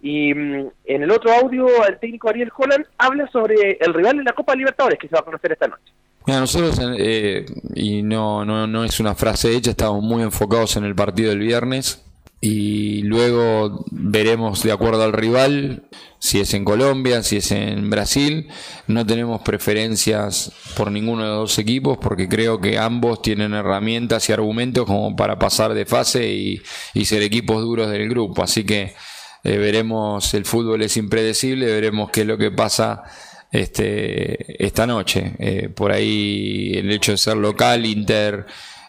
Y 0.00 0.34
mm, 0.34 0.68
en 0.84 1.02
el 1.02 1.10
otro 1.10 1.32
audio, 1.32 1.66
el 1.86 1.98
técnico 1.98 2.28
Ariel 2.28 2.52
Holland 2.56 2.86
habla 2.98 3.28
sobre 3.28 3.78
el 3.80 3.94
rival 3.94 4.18
en 4.18 4.24
la 4.24 4.32
Copa 4.32 4.54
Libertadores 4.54 4.98
que 4.98 5.08
se 5.08 5.14
va 5.14 5.20
a 5.20 5.24
conocer 5.24 5.52
esta 5.52 5.66
noche. 5.66 5.92
Mira, 6.26 6.40
nosotros, 6.40 6.78
eh, 6.98 7.46
y 7.74 8.02
no, 8.02 8.44
no, 8.44 8.66
no 8.66 8.84
es 8.84 8.98
una 9.00 9.14
frase 9.14 9.56
hecha, 9.56 9.70
estamos 9.70 10.02
muy 10.02 10.22
enfocados 10.22 10.76
en 10.76 10.84
el 10.84 10.94
partido 10.94 11.30
del 11.30 11.38
viernes 11.38 12.05
y 12.48 13.02
luego 13.02 13.84
veremos 13.90 14.62
de 14.62 14.70
acuerdo 14.70 15.02
al 15.02 15.12
rival, 15.12 15.88
si 16.20 16.38
es 16.38 16.54
en 16.54 16.64
Colombia, 16.64 17.24
si 17.24 17.38
es 17.38 17.50
en 17.50 17.90
Brasil. 17.90 18.46
No 18.86 19.04
tenemos 19.04 19.40
preferencias 19.40 20.52
por 20.76 20.92
ninguno 20.92 21.24
de 21.24 21.28
los 21.30 21.38
dos 21.38 21.58
equipos 21.58 21.98
porque 21.98 22.28
creo 22.28 22.60
que 22.60 22.78
ambos 22.78 23.20
tienen 23.20 23.52
herramientas 23.52 24.28
y 24.28 24.32
argumentos 24.32 24.86
como 24.86 25.16
para 25.16 25.40
pasar 25.40 25.74
de 25.74 25.86
fase 25.86 26.28
y, 26.28 27.04
ser 27.04 27.22
equipos 27.22 27.60
duros 27.62 27.90
del 27.90 28.08
grupo. 28.08 28.44
Así 28.44 28.62
que 28.62 28.94
eh, 29.42 29.58
veremos, 29.58 30.32
el 30.34 30.44
fútbol 30.44 30.82
es 30.82 30.96
impredecible, 30.96 31.66
veremos 31.66 32.10
qué 32.12 32.20
es 32.20 32.28
lo 32.28 32.38
que 32.38 32.52
pasa 32.52 33.02
este, 33.50 34.64
esta 34.64 34.86
noche. 34.86 35.32
Eh, 35.40 35.68
por 35.68 35.90
ahí 35.90 36.74
el 36.76 36.92
hecho 36.92 37.10
de 37.10 37.18
ser 37.18 37.38
local, 37.38 37.84
Inter 37.84 38.46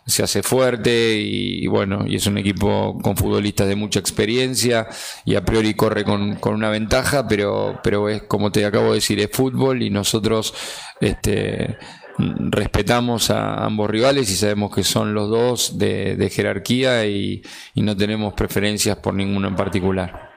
se 0.08 0.24
hace 0.24 0.41
fuerte 0.41 1.18
y, 1.18 1.64
y 1.64 1.68
bueno, 1.68 2.05
y 2.08 2.16
es 2.16 2.26
un 2.28 2.38
equipo 2.38 2.97
con 3.01 3.18
futbolistas 3.18 3.68
de 3.68 3.76
mucha 3.76 3.99
experiencia 3.99 4.88
y 5.26 5.36
a 5.36 5.43
priori 5.43 5.74
corre 5.74 6.03
con, 6.05 6.38
con 6.38 6.53
una 6.53 6.70
ventaja, 6.70 7.28
pero, 7.28 7.80
pero 7.84 8.10
es 8.10 8.24
como 8.24 8.51
te 8.51 8.66
acabo 8.66 8.88
de 8.88 8.95
decir, 8.95 9.20
es 9.20 9.30
fútbol 9.32 9.84
y 9.84 9.89
nosotros 9.89 10.53
este, 11.01 11.78
respetamos 12.18 13.30
a 13.30 13.66
ambos 13.66 13.89
rivales 13.89 14.32
y 14.32 14.36
sabemos 14.36 14.74
que 14.74 14.84
son 14.84 15.14
los 15.14 15.30
dos 15.30 15.78
de, 15.78 16.16
de 16.16 16.30
jerarquía 16.30 17.05
y, 17.05 17.43
y 17.76 17.82
no 17.82 17.95
tenemos 17.95 18.34
preferencias 18.34 18.97
por 18.97 19.14
ninguno 19.14 19.49
en 19.49 19.55
particular. 19.55 20.32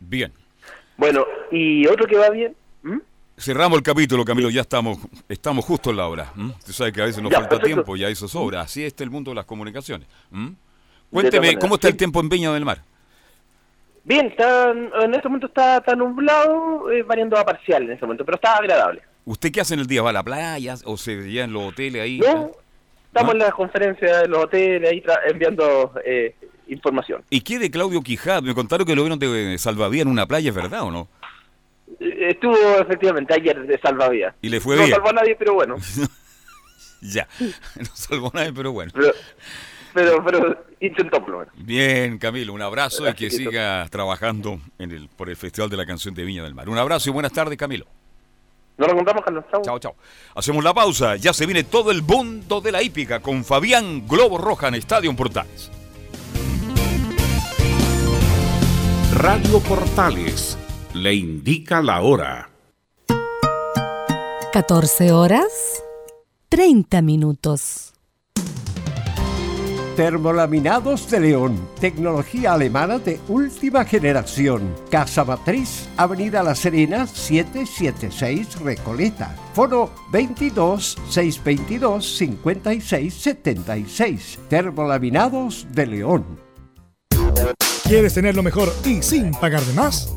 Bien. 0.00 0.32
Bueno, 0.96 1.24
y 1.50 1.86
otro 1.86 2.06
que 2.06 2.16
va 2.16 2.30
bien, 2.30 2.54
Cerramos 3.42 3.76
el 3.76 3.82
capítulo, 3.82 4.24
Camilo, 4.24 4.50
ya 4.50 4.60
estamos 4.60 4.98
estamos 5.28 5.64
justo 5.64 5.90
en 5.90 5.96
la 5.96 6.06
hora. 6.06 6.32
¿m? 6.36 6.52
Tú 6.64 6.72
sabes 6.72 6.92
que 6.92 7.02
a 7.02 7.06
veces 7.06 7.20
nos 7.20 7.32
Ya, 7.32 7.38
falta 7.38 7.50
perfecto. 7.50 7.66
tiempo, 7.74 7.96
ya 7.96 8.08
eso 8.08 8.28
sobra. 8.28 8.60
Así 8.60 8.84
está 8.84 9.02
el 9.02 9.10
mundo 9.10 9.32
de 9.32 9.34
las 9.34 9.44
comunicaciones. 9.46 10.06
Cuénteme, 11.10 11.56
¿cómo 11.58 11.74
está 11.74 11.88
el 11.88 11.96
tiempo 11.96 12.20
en 12.20 12.28
Viña 12.28 12.52
del 12.52 12.64
Mar? 12.64 12.82
bien, 14.04 14.26
está, 14.26 14.70
en 14.70 15.14
este 15.14 15.28
momento 15.28 15.46
está, 15.46 15.76
está 15.78 15.94
nublado, 15.94 16.90
eh, 16.90 17.02
variando 17.04 17.36
a 17.36 17.44
parcial 17.44 17.84
en 17.84 17.92
este 17.92 18.04
momento, 18.04 18.24
pero 18.24 18.34
está 18.36 18.56
agradable. 18.56 19.00
¿Usted 19.24 19.52
qué 19.52 19.60
hace 19.60 19.74
en 19.74 19.80
el 19.80 19.86
día? 19.86 20.02
¿Va 20.02 20.10
a 20.10 20.12
la 20.12 20.22
playa 20.24 20.74
o 20.84 20.96
se 20.96 21.14
lleva 21.22 21.44
en 21.44 21.52
los 21.52 21.62
hoteles 21.68 22.02
ahí? 22.02 22.18
No, 22.18 22.50
estamos 23.06 23.32
en 23.32 23.38
las 23.38 23.54
conferencias 23.54 24.22
de 24.22 24.28
los 24.28 24.44
hoteles 24.44 24.90
ahí 24.90 25.00
tra- 25.00 25.20
enviando 25.28 25.92
eh, 26.04 26.34
información. 26.68 27.22
¿Y 27.30 27.40
qué 27.42 27.58
de 27.60 27.70
Claudio 27.70 28.02
Quijada? 28.02 28.40
Me 28.40 28.54
contaron 28.54 28.84
que 28.86 28.96
lo 28.96 29.02
vieron 29.02 29.18
de 29.20 29.56
salvavidas 29.58 30.06
en 30.06 30.12
una 30.12 30.26
playa, 30.26 30.48
¿es 30.50 30.54
verdad 30.54 30.82
o 30.82 30.90
no? 30.90 31.08
Estuvo 32.02 32.56
efectivamente 32.78 33.34
ayer 33.34 33.66
de 33.66 33.78
salvavidas. 33.78 34.34
Y 34.42 34.48
le 34.48 34.60
fue 34.60 34.76
no 34.76 34.82
bien. 34.82 34.94
salvó 34.94 35.10
a 35.10 35.12
nadie, 35.12 35.36
pero 35.36 35.54
bueno. 35.54 35.76
Ya, 37.04 37.26
no 37.40 37.86
salvó 37.94 38.30
a 38.32 38.38
nadie, 38.38 38.52
pero 38.52 38.70
bueno. 38.70 38.92
Pero, 38.94 39.12
pero, 39.92 40.24
pero 40.24 40.64
intentó 40.78 41.18
por 41.18 41.30
lo 41.30 41.38
menos. 41.40 41.54
Bien, 41.56 42.16
Camilo, 42.16 42.52
un 42.52 42.62
abrazo 42.62 43.02
y 43.08 43.14
que 43.14 43.24
Gracias, 43.26 43.34
siga 43.42 43.88
trabajando 43.90 44.60
en 44.78 44.92
el, 44.92 45.08
por 45.08 45.28
el 45.28 45.34
Festival 45.34 45.68
de 45.68 45.78
la 45.78 45.84
Canción 45.84 46.14
de 46.14 46.22
Viña 46.22 46.44
del 46.44 46.54
Mar. 46.54 46.68
Un 46.68 46.78
abrazo 46.78 47.10
y 47.10 47.12
buenas 47.12 47.32
tardes, 47.32 47.58
Camilo. 47.58 47.86
Nos 48.78 48.86
reencontramos, 48.86 49.24
Carlos. 49.24 49.44
Chao. 49.50 49.62
Chao, 49.62 49.78
chao. 49.80 49.96
Hacemos 50.36 50.62
la 50.62 50.72
pausa. 50.72 51.16
Ya 51.16 51.32
se 51.32 51.44
viene 51.44 51.64
todo 51.64 51.90
el 51.90 52.02
mundo 52.02 52.60
de 52.60 52.70
la 52.70 52.82
hípica 52.82 53.20
con 53.20 53.44
Fabián 53.44 54.06
Globo 54.06 54.38
Roja 54.38 54.68
en 54.68 54.76
Estadio 54.76 55.12
Portales. 55.16 55.72
Radio 59.14 59.60
Portales 59.60 60.56
le 61.02 61.14
indica 61.14 61.82
la 61.82 62.00
hora. 62.00 62.48
14 64.52 65.10
horas 65.10 65.82
30 66.48 67.02
minutos. 67.02 67.92
Termolaminados 69.96 71.10
de 71.10 71.20
León, 71.20 71.68
tecnología 71.80 72.52
alemana 72.54 72.98
de 72.98 73.18
última 73.28 73.84
generación. 73.84 74.74
Casa 74.90 75.24
Matriz, 75.24 75.88
Avenida 75.96 76.42
La 76.44 76.54
Serena, 76.54 77.06
776 77.08 78.60
Recoleta. 78.60 79.34
Foro 79.54 79.90
22 80.12 80.98
622 81.08 82.16
56 82.16 83.12
76. 83.12 84.38
Termolaminados 84.48 85.66
de 85.72 85.86
León. 85.86 86.24
¿Quieres 87.82 88.14
tener 88.14 88.36
lo 88.36 88.42
mejor 88.44 88.72
y 88.84 89.02
sin 89.02 89.32
pagar 89.32 89.62
de 89.62 89.74
más? 89.74 90.16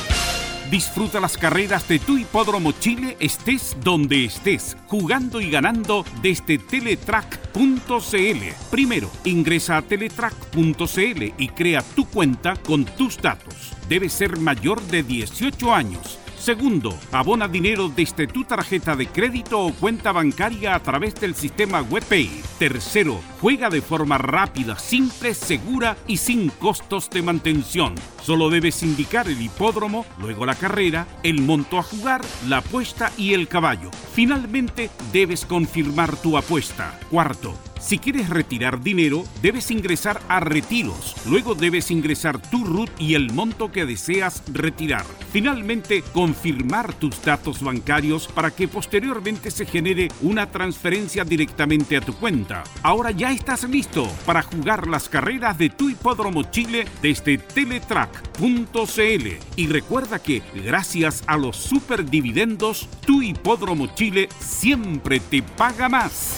Disfruta 0.71 1.19
las 1.19 1.37
carreras 1.37 1.85
de 1.89 1.99
tu 1.99 2.17
hipódromo 2.17 2.71
Chile 2.71 3.17
estés 3.19 3.75
donde 3.83 4.23
estés, 4.23 4.77
jugando 4.87 5.41
y 5.41 5.51
ganando 5.51 6.05
desde 6.21 6.57
teletrack.cl. 6.59 8.43
Primero, 8.71 9.11
ingresa 9.25 9.75
a 9.75 9.81
teletrack.cl 9.81 11.23
y 11.37 11.49
crea 11.49 11.81
tu 11.81 12.05
cuenta 12.05 12.55
con 12.55 12.85
tus 12.85 13.21
datos. 13.21 13.73
Debes 13.89 14.13
ser 14.13 14.39
mayor 14.39 14.81
de 14.83 15.03
18 15.03 15.75
años. 15.75 16.17
Segundo, 16.41 16.97
abona 17.11 17.47
dinero 17.47 17.87
desde 17.87 18.25
tu 18.25 18.43
tarjeta 18.43 18.95
de 18.95 19.05
crédito 19.05 19.59
o 19.59 19.73
cuenta 19.73 20.11
bancaria 20.11 20.73
a 20.73 20.79
través 20.79 21.13
del 21.13 21.35
sistema 21.35 21.83
WebPay. 21.83 22.41
Tercero, 22.57 23.21
juega 23.39 23.69
de 23.69 23.83
forma 23.83 24.17
rápida, 24.17 24.79
simple, 24.79 25.35
segura 25.35 25.95
y 26.07 26.17
sin 26.17 26.49
costos 26.49 27.11
de 27.11 27.21
mantención. 27.21 27.93
Solo 28.23 28.49
debes 28.49 28.81
indicar 28.81 29.27
el 29.27 29.39
hipódromo, 29.39 30.03
luego 30.19 30.47
la 30.47 30.55
carrera, 30.55 31.05
el 31.21 31.41
monto 31.41 31.77
a 31.77 31.83
jugar, 31.83 32.21
la 32.47 32.57
apuesta 32.57 33.11
y 33.17 33.35
el 33.35 33.47
caballo. 33.47 33.91
Finalmente, 34.15 34.89
debes 35.13 35.45
confirmar 35.45 36.17
tu 36.17 36.37
apuesta. 36.37 36.99
Cuarto, 37.11 37.53
Si 37.81 37.97
quieres 37.97 38.29
retirar 38.29 38.81
dinero, 38.81 39.23
debes 39.41 39.71
ingresar 39.71 40.21
a 40.29 40.39
Retiros. 40.39 41.15
Luego 41.25 41.55
debes 41.55 41.89
ingresar 41.89 42.39
tu 42.39 42.63
RUT 42.63 42.89
y 42.99 43.15
el 43.15 43.33
monto 43.33 43.71
que 43.71 43.85
deseas 43.85 44.43
retirar. 44.53 45.03
Finalmente, 45.31 46.03
confirmar 46.13 46.93
tus 46.93 47.21
datos 47.23 47.63
bancarios 47.63 48.27
para 48.27 48.51
que 48.51 48.67
posteriormente 48.67 49.49
se 49.49 49.65
genere 49.65 50.09
una 50.21 50.51
transferencia 50.51 51.25
directamente 51.25 51.97
a 51.97 52.01
tu 52.01 52.13
cuenta. 52.13 52.63
Ahora 52.83 53.09
ya 53.11 53.31
estás 53.31 53.63
listo 53.67 54.07
para 54.25 54.43
jugar 54.43 54.87
las 54.87 55.09
carreras 55.09 55.57
de 55.57 55.69
tu 55.69 55.89
hipódromo 55.89 56.43
Chile 56.43 56.85
desde 57.01 57.39
teletrack.cl. 57.39 59.27
Y 59.55 59.67
recuerda 59.67 60.19
que, 60.19 60.43
gracias 60.53 61.23
a 61.25 61.35
los 61.35 61.57
superdividendos, 61.57 62.87
tu 63.05 63.23
hipódromo 63.23 63.87
Chile 63.95 64.29
siempre 64.39 65.19
te 65.19 65.41
paga 65.41 65.89
más. 65.89 66.37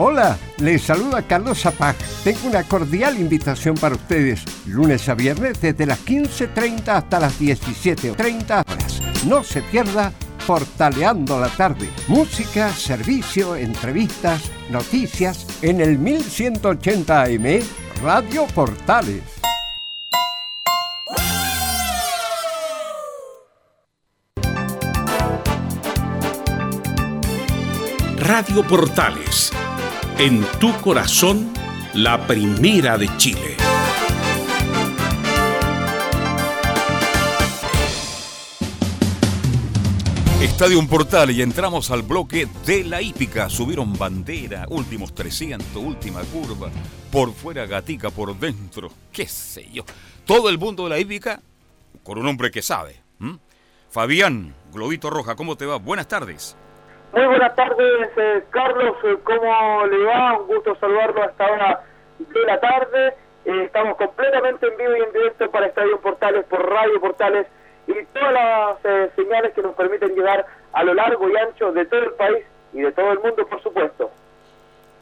Hola, 0.00 0.38
les 0.58 0.82
saluda 0.82 1.22
Carlos 1.22 1.60
Zapag. 1.60 1.96
Tengo 2.22 2.46
una 2.46 2.62
cordial 2.62 3.18
invitación 3.18 3.74
para 3.74 3.96
ustedes. 3.96 4.44
Lunes 4.64 5.08
a 5.08 5.14
viernes 5.14 5.60
desde 5.60 5.86
las 5.86 6.06
15.30 6.06 6.86
hasta 6.86 7.18
las 7.18 7.40
17.30 7.40 8.64
horas. 8.64 9.02
No 9.26 9.42
se 9.42 9.60
pierda 9.60 10.12
Portaleando 10.46 11.40
la 11.40 11.48
tarde. 11.48 11.88
Música, 12.06 12.70
servicio, 12.70 13.56
entrevistas, 13.56 14.52
noticias 14.70 15.44
en 15.62 15.80
el 15.80 15.98
1180 15.98 17.22
AM 17.24 17.60
Radio 18.00 18.46
Portales. 18.54 19.24
Radio 28.16 28.62
Portales. 28.62 29.52
En 30.18 30.44
tu 30.58 30.72
corazón, 30.80 31.52
la 31.94 32.26
primera 32.26 32.98
de 32.98 33.08
Chile. 33.18 33.56
Estadio 40.42 40.84
Portal 40.88 41.30
y 41.30 41.40
entramos 41.40 41.92
al 41.92 42.02
bloque 42.02 42.48
de 42.66 42.82
la 42.82 43.00
hípica. 43.00 43.48
Subieron 43.48 43.96
bandera, 43.96 44.66
últimos 44.70 45.14
300, 45.14 45.76
última 45.76 46.22
curva, 46.22 46.68
por 47.12 47.32
fuera 47.32 47.64
gatica, 47.66 48.10
por 48.10 48.36
dentro, 48.36 48.90
qué 49.12 49.28
sé 49.28 49.68
yo. 49.72 49.84
Todo 50.26 50.48
el 50.48 50.58
mundo 50.58 50.82
de 50.82 50.90
la 50.90 50.98
hípica 50.98 51.40
con 52.02 52.18
un 52.18 52.26
hombre 52.26 52.50
que 52.50 52.60
sabe. 52.60 53.00
Fabián, 53.88 54.52
Globito 54.72 55.10
Roja, 55.10 55.36
¿cómo 55.36 55.56
te 55.56 55.64
va? 55.64 55.76
Buenas 55.76 56.08
tardes. 56.08 56.56
Muy 57.12 57.26
buenas 57.26 57.54
tardes, 57.56 58.10
eh, 58.16 58.44
Carlos. 58.50 58.96
eh, 59.04 59.16
¿Cómo 59.24 59.86
le 59.86 60.04
va? 60.04 60.38
Un 60.38 60.46
gusto 60.46 60.76
saludarlo 60.76 61.22
a 61.22 61.26
esta 61.26 61.46
hora 61.46 61.80
de 62.18 62.42
la 62.46 62.60
tarde. 62.60 63.14
Eh, 63.44 63.62
estamos 63.64 63.96
completamente 63.96 64.66
en 64.66 64.76
vivo 64.76 64.96
y 64.96 65.02
en 65.02 65.12
directo 65.12 65.50
para 65.50 65.66
Estadio 65.66 65.98
Portales 66.00 66.44
por 66.44 66.68
Radio 66.68 67.00
Portales 67.00 67.46
y 67.86 67.94
todas 68.12 68.32
las 68.32 68.76
eh, 68.84 69.10
señales 69.16 69.54
que 69.54 69.62
nos 69.62 69.74
permiten 69.74 70.14
llegar 70.14 70.44
a 70.72 70.84
lo 70.84 70.92
largo 70.92 71.28
y 71.30 71.36
ancho 71.36 71.72
de 71.72 71.86
todo 71.86 72.00
el 72.00 72.12
país 72.12 72.44
y 72.74 72.82
de 72.82 72.92
todo 72.92 73.12
el 73.12 73.20
mundo, 73.20 73.46
por 73.46 73.62
supuesto. 73.62 74.10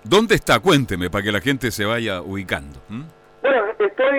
¿Dónde 0.04 0.36
está? 0.36 0.60
Cuénteme 0.60 1.10
para 1.10 1.24
que 1.24 1.32
la 1.32 1.40
gente 1.40 1.72
se 1.72 1.84
vaya 1.84 2.22
ubicando. 2.22 2.78
¿m? 2.88 3.04
Bueno, 3.42 3.64
estoy 3.76 4.18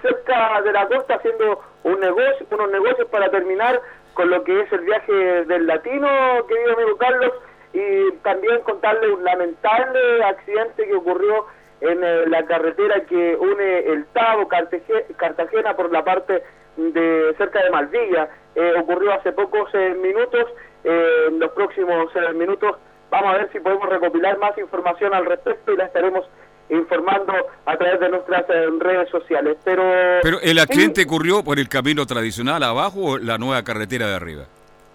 cerca 0.00 0.62
de 0.62 0.72
la 0.72 0.88
costa 0.88 1.16
haciendo 1.16 1.60
un 1.82 2.00
negocio, 2.00 2.46
unos 2.50 2.70
negocios 2.70 3.06
para 3.10 3.28
terminar 3.30 3.80
con 4.16 4.30
lo 4.30 4.42
que 4.44 4.60
es 4.62 4.72
el 4.72 4.80
viaje 4.80 5.12
del 5.44 5.66
latino, 5.66 6.08
querido 6.48 6.72
amigo 6.72 6.96
Carlos, 6.96 7.32
y 7.74 8.10
también 8.22 8.62
contarle 8.62 9.12
un 9.12 9.22
lamentable 9.22 10.24
accidente 10.24 10.86
que 10.86 10.94
ocurrió 10.94 11.46
en 11.82 12.02
eh, 12.02 12.24
la 12.26 12.44
carretera 12.46 13.02
que 13.02 13.36
une 13.36 13.78
el 13.80 14.06
Cartege- 14.48 15.14
Cartagena, 15.16 15.76
por 15.76 15.92
la 15.92 16.02
parte 16.02 16.42
de 16.78 17.34
cerca 17.36 17.62
de 17.62 17.70
Maldivia. 17.70 18.30
Eh, 18.54 18.72
ocurrió 18.80 19.12
hace 19.12 19.32
pocos 19.32 19.68
eh, 19.74 19.94
minutos. 20.00 20.46
Eh, 20.84 21.26
en 21.28 21.38
los 21.38 21.50
próximos 21.50 22.10
eh, 22.16 22.32
minutos 22.32 22.76
vamos 23.10 23.34
a 23.34 23.38
ver 23.38 23.52
si 23.52 23.60
podemos 23.60 23.88
recopilar 23.88 24.38
más 24.38 24.56
información 24.56 25.12
al 25.12 25.26
respecto 25.26 25.72
y 25.72 25.76
la 25.76 25.84
estaremos 25.84 26.26
informando 26.68 27.32
a 27.64 27.76
través 27.76 28.00
de 28.00 28.08
nuestras 28.08 28.44
eh, 28.50 28.66
redes 28.80 29.08
sociales. 29.10 29.56
Pero, 29.64 29.82
Pero 30.22 30.40
el 30.42 30.58
accidente 30.58 31.02
ocurrió 31.04 31.42
por 31.44 31.58
el 31.58 31.68
camino 31.68 32.06
tradicional 32.06 32.62
abajo 32.62 33.00
o 33.12 33.18
la 33.18 33.38
nueva 33.38 33.62
carretera 33.62 34.06
de 34.08 34.14
arriba. 34.14 34.44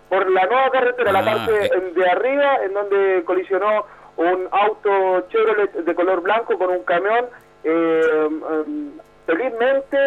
por 0.10 0.30
la 0.30 0.46
nueva 0.46 0.70
carretera, 0.72 1.12
la 1.14 1.20
Ah, 1.20 1.24
parte 1.26 1.66
eh. 1.68 1.92
de 1.96 2.10
arriba, 2.10 2.58
en 2.66 2.74
donde 2.74 3.24
colisionó 3.24 3.86
un 4.18 4.48
auto 4.52 5.26
Chevrolet 5.30 5.72
de 5.72 5.96
color 5.96 6.22
blanco 6.22 6.58
con 6.58 6.70
un 6.70 6.84
camión. 6.84 7.26
Eh, 7.64 8.02
em, 8.66 8.92
felizmente 9.26 9.98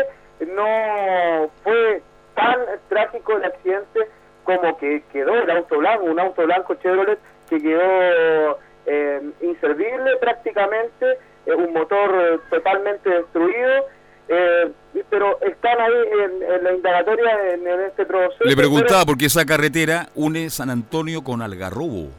no 0.55 1.49
fue 1.63 2.03
tan 2.35 2.59
trágico 2.91 3.37
el 3.39 3.45
accidente 3.45 4.01
como 4.43 4.77
que 4.77 5.03
quedó 5.13 5.37
el 5.37 5.51
auto 5.51 5.79
blanco, 5.79 6.05
un 6.05 6.21
auto 6.21 6.43
blanco 6.43 6.75
Chevrolet 6.75 7.19
que 7.49 7.63
quedó 7.63 8.59
eh, 8.87 9.23
inservible 9.41 10.17
prácticamente, 10.21 11.19
eh, 11.47 11.55
un 11.55 11.73
motor 11.73 12.11
eh, 12.15 12.39
totalmente 12.51 13.09
destruido. 13.11 13.85
eh, 14.29 14.73
pero 15.11 15.39
están 15.43 15.79
ahí 15.81 15.93
en, 16.25 16.53
en 16.55 16.65
la 16.65 16.73
indagatoria 16.73 17.53
en, 17.53 17.67
en 17.67 17.81
este 17.81 18.07
proceso. 18.07 18.45
Le 18.45 18.55
pero- 18.57 18.69
preguntaba 18.69 19.05
porque 19.05 19.27
esa 19.27 19.45
carretera 19.45 20.09
une 20.15 20.49
San 20.51 20.71
Antonio 20.71 21.23
con 21.23 21.43
Algarrobo. 21.43 22.11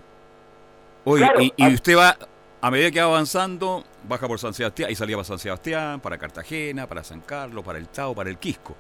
Oye, 1.06 1.24
Claro, 1.24 1.42
y, 1.42 1.54
y 1.56 1.74
usted 1.74 1.96
va, 1.98 2.18
a 2.62 2.72
medida 2.72 2.92
que 2.92 3.00
va 3.00 3.06
avanzando, 3.08 3.84
baja 4.08 4.28
por 4.28 4.40
San 4.40 4.54
Sebastián, 4.54 4.90
y 4.92 4.96
salía 4.96 5.16
para 5.16 5.26
San 5.26 5.40
Sebastián, 5.40 6.00
para 6.00 6.18
Cartagena, 6.18 6.88
para 6.88 7.04
San 7.04 7.22
Carlos, 7.22 7.64
para 7.64 7.78
el 7.80 7.88
Tao, 7.88 8.14
para 8.14 8.30
el 8.30 8.38
Quisco. 8.38 8.76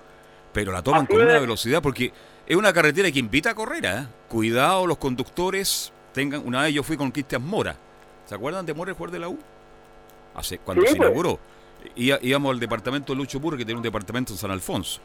Pero 0.52 0.72
la 0.72 0.82
toman 0.82 1.06
con 1.06 1.22
una 1.22 1.36
es. 1.36 1.41
velocidad 1.41 1.82
porque 1.82 2.12
es 2.48 2.56
una 2.56 2.74
carretera 2.74 3.12
que 3.12 3.20
invita 3.20 3.52
a 3.52 3.56
correr, 3.56 3.86
¿eh? 3.86 4.06
Cuidado 4.28 4.86
los 4.88 4.98
conductores, 4.98 5.91
tengan, 6.14 6.41
una 6.46 6.64
vez 6.64 6.74
yo 6.74 6.84
fui 6.84 6.98
con 6.98 7.12
Cristian 7.12 7.43
Mora. 7.46 7.76
¿Se 8.26 8.36
acuerdan 8.36 8.66
de 8.66 8.74
Mora, 8.74 8.91
el 8.91 8.98
jugador 8.98 9.14
de 9.14 9.20
la 9.20 9.30
U? 9.30 9.38
Hace, 10.36 10.60
cuando 10.60 10.82
Sí, 10.84 10.90
se 10.90 10.96
pues. 10.98 11.08
inauguró. 11.10 11.40
Íbamos 11.96 12.52
al 12.54 12.60
departamento 12.60 13.14
de 13.14 13.18
Lucho 13.18 13.40
Burro, 13.40 13.58
que 13.58 13.66
tiene 13.66 13.78
un 13.78 13.84
departamento 13.84 14.34
en 14.34 14.38
San 14.38 14.52
Alfonso. 14.52 15.00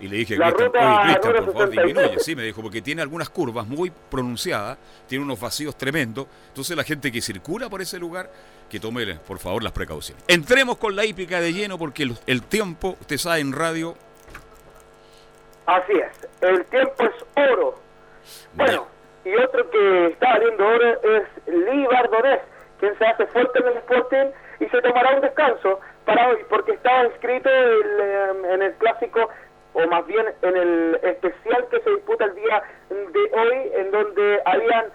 Y 0.00 0.06
le 0.06 0.18
dije, 0.18 0.36
La 0.36 0.52
Cristian, 0.52 0.66
ruta 0.68 0.78
oye, 0.78 1.02
Cristian, 1.12 1.32
número 1.32 1.44
por 1.46 1.52
favor, 1.54 1.68
67. 1.70 1.86
disminuye. 2.00 2.20
Sí, 2.24 2.36
me 2.36 2.42
dijo, 2.44 2.62
porque 2.62 2.82
tiene 2.82 3.02
algunas 3.02 3.28
curvas 3.30 3.66
muy 3.66 3.90
pronunciadas, 3.90 4.78
tiene 5.08 5.24
unos 5.24 5.40
vacíos 5.40 5.76
tremendos. 5.76 6.26
Entonces 6.48 6.76
la 6.76 6.84
gente 6.84 7.10
que 7.10 7.20
circula 7.20 7.68
por 7.68 7.82
ese 7.82 7.98
lugar, 7.98 8.30
que 8.70 8.78
tome, 8.78 9.14
por 9.16 9.38
favor, 9.38 9.62
las 9.62 9.72
precauciones. 9.72 10.22
Entremos 10.28 10.76
con 10.76 10.94
la 10.94 11.04
hípica 11.04 11.40
de 11.40 11.52
lleno, 11.52 11.78
porque 11.78 12.04
el, 12.04 12.16
el 12.26 12.42
tiempo, 12.42 12.96
usted 13.00 13.16
sabe, 13.18 13.40
en 13.40 13.52
radio, 13.52 13.96
Así 15.66 15.92
es, 15.92 16.28
el 16.40 16.64
tiempo 16.66 16.94
es 17.04 17.50
oro. 17.50 17.78
Bueno, 18.54 18.86
y 19.24 19.34
otro 19.34 19.68
que 19.70 20.06
está 20.06 20.30
valiendo 20.30 20.66
oro 20.66 21.02
es 21.02 21.24
Lee 21.46 21.86
Bardonés, 21.92 22.40
quien 22.80 22.96
se 22.96 23.04
hace 23.04 23.26
fuerte 23.26 23.58
en 23.58 23.66
el 23.66 23.76
Sporting 23.78 24.30
y 24.60 24.66
se 24.66 24.82
tomará 24.82 25.14
un 25.14 25.20
descanso 25.20 25.80
para 26.04 26.28
hoy, 26.28 26.38
porque 26.48 26.72
estaba 26.72 27.04
inscrito 27.04 27.48
el, 27.48 28.00
eh, 28.00 28.54
en 28.54 28.62
el 28.62 28.72
clásico, 28.74 29.28
o 29.74 29.86
más 29.86 30.06
bien 30.06 30.26
en 30.42 30.56
el 30.56 31.00
especial 31.02 31.66
que 31.70 31.80
se 31.80 31.90
disputa 31.90 32.24
el 32.24 32.34
día 32.34 32.62
de 32.90 33.40
hoy, 33.40 33.70
en 33.74 33.90
donde 33.90 34.40
habían 34.44 34.86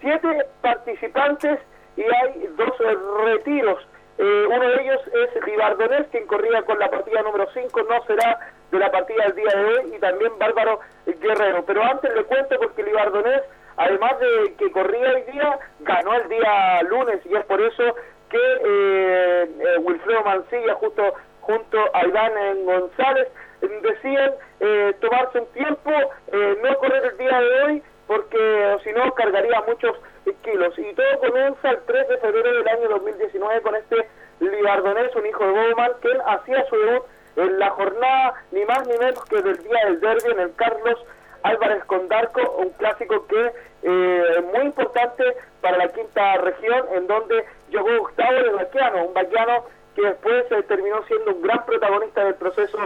siete 0.00 0.46
participantes 0.60 1.60
y 1.96 2.02
hay 2.02 2.48
dos 2.56 2.72
retiros. 3.24 3.86
Eh, 4.18 4.46
uno 4.46 4.68
de 4.68 4.82
ellos 4.82 5.00
es 5.14 5.42
Ribardonés, 5.42 6.06
quien 6.10 6.26
corría 6.26 6.62
con 6.62 6.78
la 6.78 6.90
partida 6.90 7.22
número 7.22 7.46
5, 7.52 7.82
no 7.82 8.04
será 8.04 8.38
de 8.70 8.78
la 8.78 8.90
partida 8.90 9.24
del 9.24 9.34
día 9.36 9.50
de 9.54 9.64
hoy, 9.64 9.94
y 9.94 9.98
también 9.98 10.32
Bárbaro 10.38 10.80
Guerrero. 11.06 11.64
Pero 11.64 11.82
antes 11.82 12.14
le 12.14 12.24
cuento 12.24 12.56
porque 12.58 12.82
Libardonés, 12.82 13.42
además 13.76 14.18
de 14.20 14.54
que 14.54 14.70
corría 14.70 15.12
hoy 15.12 15.22
día, 15.32 15.58
ganó 15.80 16.14
el 16.14 16.28
día 16.28 16.82
lunes, 16.82 17.20
y 17.24 17.34
es 17.34 17.44
por 17.46 17.60
eso 17.60 17.94
que 18.32 18.38
eh, 18.38 19.42
eh, 19.44 19.78
Wilfredo 19.80 20.24
Mancilla, 20.24 20.74
justo 20.74 21.14
junto 21.42 21.78
a 21.92 22.06
Iván 22.06 22.32
González, 22.64 23.28
deciden 23.60 24.32
eh, 24.60 24.94
tomarse 25.00 25.40
un 25.40 25.46
tiempo, 25.52 25.90
eh, 26.32 26.58
no 26.62 26.76
correr 26.78 27.04
el 27.04 27.18
día 27.18 27.40
de 27.40 27.62
hoy, 27.62 27.82
porque 28.06 28.76
si 28.84 28.92
no 28.92 29.12
cargaría 29.14 29.62
muchos 29.66 29.96
kilos. 30.42 30.78
Y 30.78 30.94
todo 30.94 31.20
comienza 31.20 31.70
el 31.70 31.78
3 31.86 32.08
de 32.08 32.18
febrero 32.18 32.52
del 32.52 32.68
año 32.68 32.88
2019 32.88 33.60
con 33.62 33.74
este 33.76 34.08
Libardonés, 34.40 35.14
un 35.14 35.26
hijo 35.26 35.44
de 35.44 35.52
Bowman, 35.52 35.92
que 36.00 36.08
él 36.08 36.20
hacía 36.26 36.64
su 36.66 36.76
debut 36.76 37.02
en 37.36 37.58
la 37.58 37.70
jornada 37.70 38.34
ni 38.50 38.64
más 38.66 38.86
ni 38.86 38.98
menos 38.98 39.24
que 39.24 39.40
del 39.40 39.56
día 39.62 39.84
del 39.86 40.00
derby 40.00 40.32
en 40.32 40.40
el 40.40 40.54
Carlos 40.54 40.98
Álvarez 41.42 41.84
Condarco, 41.84 42.40
un 42.58 42.70
clásico 42.70 43.26
que 43.26 43.52
eh, 43.82 44.44
muy 44.54 44.66
importante 44.66 45.24
para 45.60 45.76
la 45.76 45.88
quinta 45.88 46.36
región, 46.38 46.86
en 46.94 47.06
donde 47.06 47.44
llegó 47.70 47.98
Gustavo 47.98 48.32
de 48.32 48.50
Baquiano, 48.50 49.06
un 49.06 49.14
Baquiano 49.14 49.64
que 49.94 50.02
después 50.02 50.44
eh, 50.50 50.62
terminó 50.68 51.02
siendo 51.04 51.34
un 51.34 51.42
gran 51.42 51.64
protagonista 51.64 52.24
del 52.24 52.34
proceso 52.34 52.78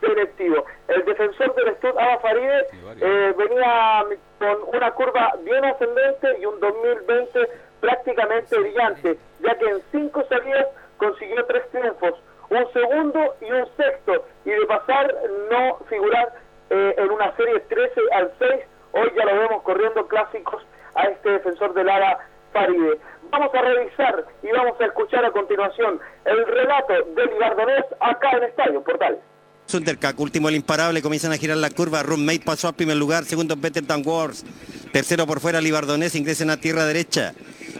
selectivo. 0.00 0.64
El 0.88 1.04
defensor 1.04 1.54
del 1.54 1.74
Stud, 1.76 1.96
Aba 1.98 2.18
Faride, 2.18 2.66
eh, 3.00 3.34
venía 3.36 4.04
con 4.38 4.76
una 4.76 4.90
curva 4.92 5.34
bien 5.42 5.64
ascendente 5.64 6.38
y 6.40 6.46
un 6.46 6.58
2020 6.60 7.48
prácticamente 7.80 8.58
brillante, 8.58 9.18
ya 9.40 9.54
que 9.56 9.66
en 9.66 9.82
cinco 9.92 10.24
salidas 10.28 10.66
consiguió 10.96 11.44
tres 11.46 11.68
triunfos, 11.70 12.14
un 12.50 12.72
segundo 12.72 13.36
y 13.40 13.50
un 13.50 13.66
sexto, 13.76 14.24
y 14.44 14.50
de 14.50 14.66
pasar 14.66 15.14
no 15.50 15.78
figurar 15.88 16.32
eh, 16.70 16.94
en 16.98 17.10
una 17.10 17.34
serie 17.36 17.60
13 17.60 18.00
al 18.12 18.32
6, 18.38 18.50
hoy 18.92 19.10
ya 19.16 19.24
lo 19.24 19.40
vemos 19.40 19.62
corriendo 19.62 20.06
clásicos 20.06 20.62
a 20.94 21.04
este 21.04 21.30
defensor 21.30 21.74
del 21.74 21.88
ARA 21.88 22.18
Faride. 22.52 22.98
Vamos 23.30 23.54
a 23.54 23.62
revisar 23.62 24.24
y 24.42 24.48
vamos 24.50 24.80
a 24.80 24.86
escuchar 24.86 25.24
a 25.24 25.30
continuación 25.30 26.00
el 26.24 26.46
relato 26.46 26.92
del 27.14 27.30
Libardonés 27.30 27.84
acá 28.00 28.30
en 28.36 28.44
Estadio 28.44 28.82
Portales. 28.82 29.20
Sundercack, 29.66 30.18
último 30.18 30.48
el 30.48 30.56
imparable, 30.56 31.02
comienzan 31.02 31.32
a 31.32 31.36
girar 31.36 31.58
la 31.58 31.68
curva. 31.68 32.02
Roommate 32.02 32.40
pasó 32.44 32.68
al 32.68 32.74
primer 32.74 32.96
lugar, 32.96 33.24
segundo 33.24 33.54
Better 33.54 33.86
Than 33.86 34.02
Wars. 34.04 34.44
Tercero 34.92 35.26
por 35.26 35.40
fuera 35.40 35.60
Libardonés, 35.60 36.14
ingresen 36.14 36.48
a 36.48 36.56
tierra 36.56 36.86
derecha. 36.86 37.34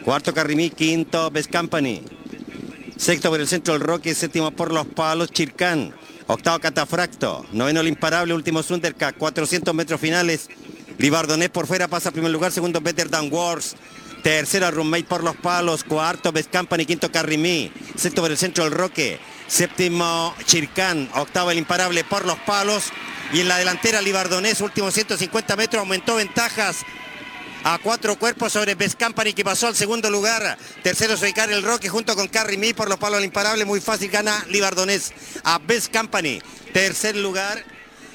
Cuarto 0.05 0.33
Carrimí, 0.33 0.69
quinto 0.69 1.31
Best 1.31 1.51
Company. 1.51 2.03
Sexto 2.95 3.29
por 3.29 3.39
el 3.39 3.47
centro 3.47 3.73
el 3.73 3.81
Roque, 3.81 4.13
séptimo 4.13 4.51
por 4.51 4.71
los 4.71 4.85
palos 4.85 5.31
Chircán. 5.31 5.93
Octavo 6.31 6.59
Catafracto. 6.59 7.43
Noveno 7.53 7.81
el 7.81 7.87
imparable, 7.87 8.35
último 8.35 8.61
Sundercack, 8.61 9.17
400 9.17 9.73
metros 9.73 9.99
finales. 9.99 10.47
Libardonés 10.99 11.49
por 11.49 11.65
fuera 11.65 11.87
pasa 11.87 12.09
al 12.09 12.13
primer 12.13 12.29
lugar, 12.29 12.51
segundo 12.51 12.81
Better 12.81 13.09
Than 13.09 13.33
Wars. 13.33 13.75
Tercero 14.21 14.69
Roommate 14.69 15.05
por 15.05 15.23
los 15.23 15.35
palos, 15.37 15.83
cuarto 15.83 16.31
Best 16.31 16.55
Company, 16.55 16.85
quinto 16.85 17.11
Carrimí. 17.11 17.71
Sexto 17.95 18.21
por 18.21 18.29
el 18.29 18.37
centro 18.37 18.63
el 18.63 18.71
Roque. 18.71 19.19
Séptimo 19.47 20.35
Chircán, 20.45 21.09
octavo 21.15 21.49
el 21.49 21.57
imparable 21.57 22.03
por 22.03 22.25
los 22.25 22.37
palos. 22.39 22.91
Y 23.33 23.39
en 23.39 23.47
la 23.47 23.57
delantera 23.57 23.99
Libardonés, 23.99 24.61
últimos 24.61 24.93
150 24.93 25.55
metros, 25.55 25.79
aumentó 25.79 26.13
ventajas 26.13 26.85
a 27.63 27.77
cuatro 27.81 28.17
cuerpos 28.17 28.53
sobre 28.53 28.75
Best 28.75 29.01
Company 29.01 29.33
que 29.33 29.43
pasó 29.43 29.67
al 29.67 29.75
segundo 29.75 30.09
lugar. 30.09 30.57
Tercero 30.83 31.17
Soicar 31.17 31.51
el 31.51 31.63
Roque 31.63 31.89
junto 31.89 32.15
con 32.15 32.27
Carry 32.27 32.57
Me 32.57 32.73
por 32.73 32.89
los 32.89 32.97
palos 32.97 33.17
al 33.17 33.25
imparable. 33.25 33.65
Muy 33.65 33.81
fácil 33.81 34.09
gana 34.09 34.43
Libardonés 34.47 35.13
a 35.43 35.59
Best 35.59 35.95
Company. 35.95 36.41
Tercer 36.73 37.15
lugar. 37.15 37.57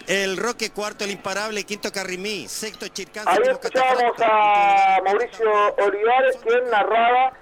El 0.07 0.37
Roque, 0.37 0.71
cuarto 0.71 1.05
el 1.05 1.13
imparable, 1.13 1.65
quinto 1.65 1.91
Carrimí, 1.91 2.47
sexto 2.47 2.89
Chircán, 2.89 3.25
Ahí 3.27 3.39
escuchábamos 3.51 4.13
a 4.21 4.99
Mauricio 5.03 5.51
Olivares, 5.79 6.37
quien 6.43 6.69
narraba 6.71 7.33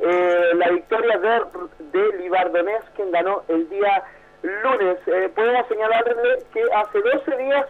eh, 0.00 0.50
la 0.54 0.68
victoria 0.70 1.16
de, 1.16 2.00
de 2.00 2.18
Libardonés, 2.18 2.82
quien 2.96 3.12
ganó 3.12 3.44
el 3.46 3.68
día 3.68 4.02
lunes. 4.42 4.98
Eh, 5.06 5.30
podemos 5.32 5.68
señalarle 5.68 6.44
que 6.52 6.60
hace 6.74 6.98
12 7.00 7.36
días 7.36 7.66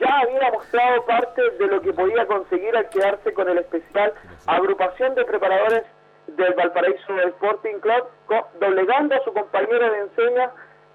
ya 0.00 0.18
había 0.20 0.50
mostrado 0.50 1.04
parte 1.04 1.42
de 1.50 1.66
lo 1.66 1.80
que 1.80 1.92
podía 1.92 2.26
conseguir 2.26 2.74
al 2.76 2.88
quedarse 2.88 3.32
con 3.34 3.48
el 3.48 3.58
especial 3.58 4.14
agrupación 4.46 5.14
de 5.14 5.24
preparadores 5.24 5.84
del 6.26 6.54
Valparaíso 6.54 7.20
Sporting 7.20 7.78
Club, 7.80 8.04
doblegando 8.60 9.14
a 9.14 9.24
su 9.24 9.32
compañero 9.32 9.90
de 9.92 9.98
enseña, 9.98 10.50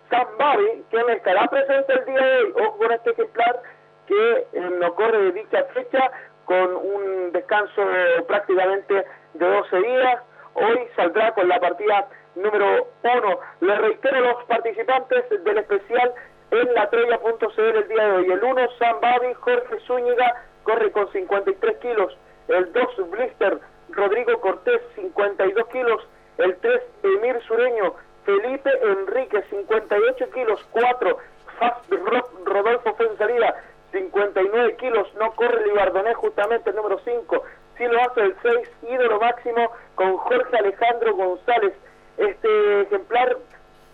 Sam 0.09 0.27
Babi, 0.37 0.85
quien 0.89 1.09
estará 1.09 1.47
presente 1.47 1.93
el 1.93 2.05
día 2.05 2.25
de 2.25 2.43
hoy. 2.43 2.53
Con 2.77 2.91
este 2.91 3.11
ejemplar 3.11 3.61
que 4.07 4.47
eh, 4.53 4.69
no 4.79 4.93
corre 4.95 5.17
de 5.17 5.31
dicha 5.31 5.63
fecha 5.73 6.11
con 6.45 6.75
un 6.75 7.31
descanso 7.31 7.81
prácticamente 8.27 9.05
de 9.33 9.45
12 9.45 9.77
días. 9.77 10.21
Hoy 10.53 10.87
saldrá 10.95 11.33
con 11.33 11.47
la 11.47 11.59
partida 11.59 12.07
número 12.35 12.87
1. 13.03 13.39
Le 13.61 13.75
reitero 13.77 14.17
a 14.17 14.21
los 14.21 14.43
participantes 14.45 15.43
del 15.43 15.57
especial 15.57 16.13
en 16.51 16.73
la 16.73 16.89
Troya.cl 16.89 17.59
el 17.59 17.87
día 17.87 18.05
de 18.05 18.11
hoy. 18.11 18.31
El 18.31 18.43
1, 18.43 18.67
Sam 18.77 18.99
Babi, 19.01 19.33
Jorge 19.33 19.79
Zúñiga, 19.87 20.43
corre 20.63 20.91
con 20.91 21.11
53 21.11 21.77
kilos. 21.77 22.17
El 22.47 22.71
2, 22.71 23.09
Blister, 23.11 23.59
Rodrigo 23.89 24.39
Cortés, 24.39 24.81
52 24.95 25.67
kilos. 25.67 26.07
El 26.37 26.55
3, 26.57 26.81
Emir 27.03 27.41
Sureño, 27.43 27.93
Felipe 28.25 28.69
Enrique, 28.83 29.43
58 29.49 30.29
kilos. 30.31 30.65
4, 30.71 31.17
Fast 31.59 31.91
Rock, 31.91 32.29
Rodolfo 32.45 32.93
Fensalida, 32.95 33.55
59 33.91 34.75
kilos. 34.77 35.07
No 35.15 35.31
corre 35.35 35.65
Libardonés, 35.65 36.15
justamente 36.17 36.69
el 36.69 36.75
número 36.75 36.99
5. 37.03 37.43
Sí 37.77 37.85
lo 37.85 38.01
hace 38.01 38.21
el 38.21 38.35
6, 38.41 38.71
ídolo 38.89 39.19
máximo, 39.19 39.71
con 39.95 40.17
Jorge 40.17 40.57
Alejandro 40.57 41.15
González. 41.15 41.73
Este 42.17 42.81
ejemplar 42.81 43.37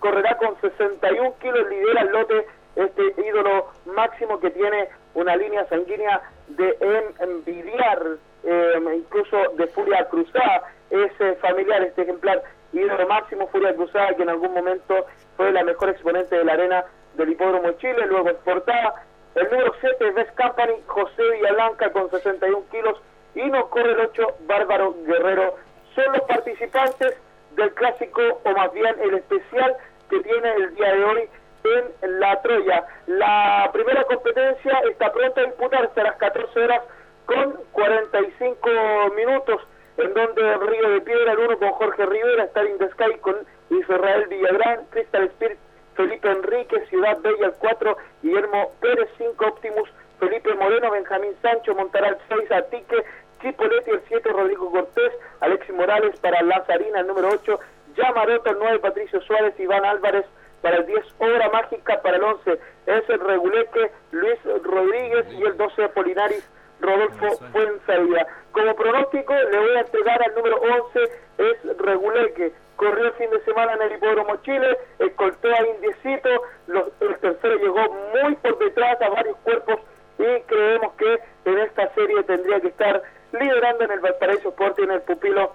correrá 0.02 0.36
con 0.36 0.60
61 0.60 1.34
kilos, 1.40 1.68
lidera 1.70 2.02
el 2.02 2.08
lote 2.12 2.46
este 2.76 3.02
ídolo 3.26 3.68
máximo 3.86 4.38
que 4.40 4.50
tiene 4.50 4.88
una 5.14 5.36
línea 5.36 5.64
sanguínea 5.66 6.20
de 6.48 6.76
en- 6.80 7.30
envidiar, 7.30 8.02
eh, 8.44 8.74
incluso 8.96 9.36
de 9.56 9.66
Furia 9.68 10.06
Cruzada, 10.08 10.62
es 10.90 11.12
eh, 11.20 11.38
familiar 11.40 11.82
este 11.82 12.02
ejemplar, 12.02 12.42
ídolo 12.72 13.06
máximo 13.06 13.46
Furia 13.48 13.74
Cruzada, 13.74 14.14
que 14.16 14.22
en 14.22 14.30
algún 14.30 14.52
momento 14.54 15.06
fue 15.36 15.52
la 15.52 15.62
mejor 15.64 15.90
exponente 15.90 16.36
de 16.36 16.44
la 16.44 16.54
arena 16.54 16.84
del 17.14 17.30
Hipódromo 17.32 17.68
de 17.68 17.76
Chile, 17.78 18.06
luego 18.06 18.30
exportada. 18.30 19.04
El 19.34 19.48
número 19.50 19.72
7 19.80 20.08
es 20.08 20.14
Best 20.14 20.36
Company, 20.40 20.74
José 20.86 21.22
Villablanca 21.32 21.90
con 21.92 22.10
61 22.10 22.64
kilos, 22.70 23.00
y 23.34 23.42
nos 23.50 23.66
corre 23.68 23.92
el 23.92 24.00
8, 24.00 24.26
Bárbaro 24.46 24.94
Guerrero. 25.06 25.56
Son 25.94 26.04
los 26.12 26.22
participantes 26.22 27.16
del 27.56 27.72
clásico, 27.74 28.22
o 28.44 28.50
más 28.52 28.72
bien 28.72 28.94
el 29.00 29.14
especial 29.14 29.76
que 30.12 30.20
tiene 30.20 30.54
el 30.56 30.74
día 30.74 30.92
de 30.92 31.04
hoy 31.04 31.28
en 31.64 32.20
la 32.20 32.42
Troya. 32.42 32.84
La 33.06 33.70
primera 33.72 34.04
competencia 34.04 34.78
está 34.90 35.10
pronta 35.10 35.40
a 35.40 35.44
disputarse 35.44 36.00
a 36.00 36.04
las 36.04 36.16
14 36.16 36.64
horas 36.64 36.82
con 37.24 37.56
45 37.72 38.68
minutos, 39.16 39.62
en 39.96 40.12
donde 40.12 40.56
Río 40.58 40.90
de 40.90 41.00
Piedra, 41.00 41.32
el 41.32 41.38
1 41.38 41.58
con 41.58 41.70
Jorge 41.72 42.04
Rivera, 42.04 42.44
Stalin 42.44 42.76
the 42.76 42.90
Sky 42.90 43.18
con 43.22 43.36
Israel 43.70 44.26
Villagrán, 44.28 44.84
Crystal 44.90 45.24
Spirit, 45.24 45.58
Felipe 45.94 46.30
Enrique, 46.30 46.84
Ciudad 46.90 47.18
Bella 47.20 47.46
el 47.46 47.52
4, 47.54 47.96
Guillermo 48.22 48.72
Pérez 48.80 49.08
5, 49.16 49.46
Optimus, 49.46 49.88
Felipe 50.20 50.52
Moreno, 50.56 50.90
Benjamín 50.90 51.32
Sancho, 51.40 51.74
Montaral 51.74 52.18
6, 52.28 52.52
Atique, 52.52 53.02
Chipoletti 53.40 53.92
el 53.92 54.02
7, 54.08 54.28
Rodrigo 54.28 54.70
Cortés, 54.70 55.12
Alexis 55.40 55.74
Morales 55.74 56.20
para 56.20 56.42
Lazarina 56.42 57.00
el 57.00 57.06
número 57.06 57.30
8, 57.30 57.58
Yamaroto 57.94 58.50
el 58.50 58.56
9, 58.58 58.78
Patricio 58.80 59.20
Suárez, 59.22 59.58
Iván 59.58 59.84
Álvarez 59.84 60.24
para 60.60 60.76
el 60.76 60.86
10, 60.86 61.04
Obra 61.18 61.48
Mágica 61.50 62.00
para 62.02 62.16
el 62.16 62.22
11, 62.22 62.58
es 62.86 63.08
el 63.10 63.20
Reguleque, 63.20 63.90
Luis 64.12 64.38
Rodríguez 64.62 65.26
y 65.32 65.42
el 65.42 65.56
12, 65.56 65.88
Polinaris, 65.88 66.48
Rodolfo 66.80 67.28
Fuenzalía. 67.52 68.26
Como 68.52 68.74
pronóstico 68.76 69.34
le 69.34 69.58
voy 69.58 69.76
a 69.76 69.80
entregar 69.80 70.22
al 70.22 70.34
número 70.34 70.56
11, 70.60 71.02
es 71.38 71.78
Reguleque. 71.78 72.52
Corrió 72.76 73.06
el 73.06 73.12
fin 73.12 73.30
de 73.30 73.40
semana 73.44 73.74
en 73.74 73.82
el 73.82 73.92
Hipódromo 73.92 74.36
Chile, 74.42 74.76
escoltó 74.98 75.48
a 75.48 75.66
Indiecito, 75.66 76.28
los- 76.66 76.88
el 77.00 77.16
tercero 77.18 77.56
llegó 77.56 77.80
muy 78.14 78.34
por 78.36 78.58
detrás 78.58 79.00
a 79.02 79.08
varios 79.10 79.36
cuerpos 79.38 79.80
y 80.18 80.40
creemos 80.42 80.92
que 80.94 81.18
en 81.44 81.58
esta 81.58 81.92
serie 81.94 82.22
tendría 82.24 82.60
que 82.60 82.68
estar 82.68 83.02
liderando 83.32 83.84
en 83.84 83.92
el 83.92 84.00
Valparaíso 84.00 84.48
Sporting 84.50 84.88
el 84.90 85.02
pupilo 85.02 85.52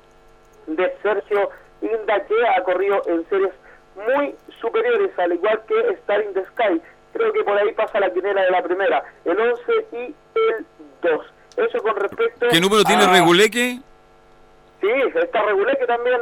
de 0.67 0.95
Sergio 1.03 1.49
Inda 1.81 2.25
que 2.25 2.33
ha 2.55 2.63
corrido 2.63 3.01
en 3.07 3.27
series 3.29 3.51
muy 3.95 4.35
superiores, 4.61 5.11
al 5.17 5.33
igual 5.33 5.61
que 5.67 5.79
Star 5.93 6.23
in 6.23 6.33
the 6.33 6.43
Sky. 6.45 6.81
Creo 7.13 7.33
que 7.33 7.43
por 7.43 7.57
ahí 7.57 7.71
pasa 7.73 7.99
la 7.99 8.11
quinela 8.11 8.41
de 8.43 8.51
la 8.51 8.61
primera, 8.63 9.03
el 9.25 9.39
11 9.39 9.61
y 9.93 9.97
el 10.35 10.65
2. 11.01 11.25
Eso 11.57 11.81
con 11.81 11.95
respecto 11.95 12.47
¿Qué 12.51 12.59
número 12.61 12.83
tiene 12.83 13.07
Reguleque? 13.07 13.79
Sí, 14.79 14.87
está 15.15 15.41
Regulé 15.41 15.75
que 15.79 15.87
también, 15.87 16.19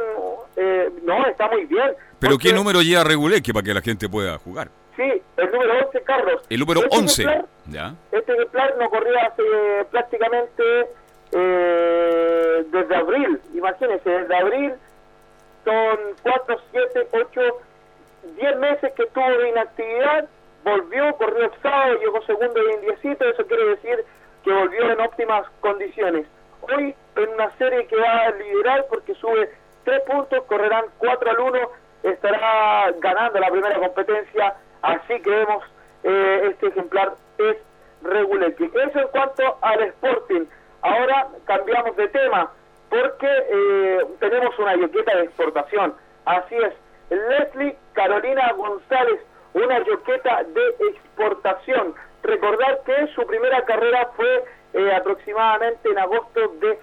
eh, 0.56 0.90
no, 1.02 1.26
está 1.26 1.48
muy 1.48 1.66
bien. 1.66 1.92
¿Pero 2.18 2.38
qué 2.38 2.54
número 2.54 2.80
lleva 2.80 3.04
Reguleque 3.04 3.52
para 3.52 3.64
que 3.64 3.74
la 3.74 3.82
gente 3.82 4.08
pueda 4.08 4.38
jugar? 4.38 4.68
Sí, 4.96 5.22
el 5.36 5.50
número 5.52 5.74
11, 5.86 6.02
Carlos. 6.02 6.42
El 6.48 6.60
número 6.60 6.80
Este 6.84 6.96
11. 6.96 7.22
ejemplar- 7.24 7.46
¿Ya? 7.66 7.94
Este 8.12 8.32
ejemplar 8.32 8.74
no 8.78 8.88
corría 8.88 9.26
hace 9.26 9.42
prácticamente 9.90 10.62
eh, 11.32 12.64
desde 12.70 12.96
abril, 12.96 13.40
imagínense, 13.54 14.08
desde 14.08 14.36
abril 14.36 14.72
son 15.66 15.98
4, 16.22 16.56
7, 16.70 17.08
8, 17.12 17.40
10 18.38 18.56
meses 18.58 18.92
que 18.92 19.02
estuvo 19.02 19.28
de 19.28 19.48
inactividad, 19.48 20.28
volvió, 20.62 21.12
corrió 21.16 21.46
el 21.46 21.60
sábado, 21.60 21.98
llegó 21.98 22.22
segundo 22.22 22.60
y 22.62 22.74
indiecito, 22.74 23.24
eso 23.24 23.44
quiere 23.46 23.64
decir 23.70 24.04
que 24.44 24.52
volvió 24.52 24.92
en 24.92 25.00
óptimas 25.00 25.44
condiciones. 25.60 26.26
Hoy 26.62 26.94
en 27.16 27.28
una 27.30 27.50
serie 27.56 27.84
que 27.88 27.96
va 27.96 28.26
a 28.26 28.30
liderar 28.30 28.86
porque 28.88 29.14
sube 29.14 29.50
tres 29.84 30.02
puntos, 30.02 30.44
correrán 30.44 30.84
4 30.98 31.30
al 31.30 31.40
1, 31.40 31.58
estará 32.04 32.92
ganando 33.00 33.40
la 33.40 33.50
primera 33.50 33.78
competencia, 33.80 34.54
así 34.82 35.20
que 35.20 35.30
vemos 35.30 35.64
eh, 36.04 36.48
este 36.50 36.68
ejemplar 36.68 37.14
es 37.38 37.56
Reguletti. 38.02 38.70
Eso 38.88 39.00
en 39.00 39.08
cuanto 39.08 39.58
al 39.62 39.82
Sporting. 39.82 40.44
Ahora 40.82 41.26
cambiamos 41.44 41.96
de 41.96 42.06
tema 42.08 42.52
porque 42.88 43.26
eh, 43.28 44.06
tenemos 44.20 44.58
una 44.58 44.76
yoqueta 44.76 45.16
de 45.16 45.24
exportación. 45.24 45.94
Así 46.24 46.54
es, 46.56 46.74
Leslie 47.10 47.76
Carolina 47.92 48.52
González, 48.52 49.20
una 49.54 49.84
yoqueta 49.84 50.44
de 50.44 50.88
exportación. 50.90 51.94
Recordar 52.22 52.80
que 52.84 53.06
su 53.14 53.26
primera 53.26 53.64
carrera 53.64 54.10
fue 54.16 54.44
eh, 54.74 54.92
aproximadamente 54.94 55.88
en 55.88 55.98
agosto 55.98 56.54
de, 56.60 56.78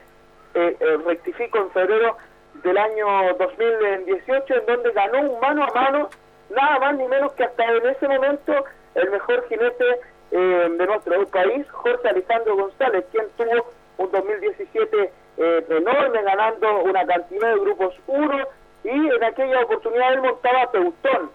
eh, 0.55 0.97
rectifico, 1.05 1.57
en 1.57 1.71
febrero 1.71 2.17
del 2.63 2.77
año 2.77 3.33
2018, 3.37 4.53
en 4.55 4.65
donde 4.65 4.91
ganó 4.91 5.21
un 5.21 5.39
mano 5.39 5.63
a 5.63 5.73
mano, 5.73 6.09
nada 6.49 6.79
más 6.79 6.95
ni 6.95 7.07
menos 7.07 7.33
que 7.33 7.43
hasta 7.43 7.65
en 7.65 7.87
ese 7.87 8.07
momento 8.07 8.53
el 8.95 9.09
mejor 9.09 9.47
jinete 9.49 9.99
de 10.31 10.87
nuestro 10.87 11.27
país, 11.27 11.69
Jorge 11.69 12.09
Alejandro 12.09 12.55
González, 12.55 13.05
quien 13.11 13.25
tuvo 13.37 13.67
un 13.97 14.11
2017 14.11 15.11
eh, 15.37 15.65
enorme, 15.69 16.21
ganando 16.23 16.83
una 16.83 17.05
cantidad 17.05 17.53
de 17.53 17.59
grupos 17.59 17.95
1 18.07 18.47
y 18.83 18.89
en 18.89 19.23
aquella 19.23 19.61
oportunidad 19.61 20.13
él 20.13 20.21
montaba 20.21 20.71
Teutón. 20.71 21.31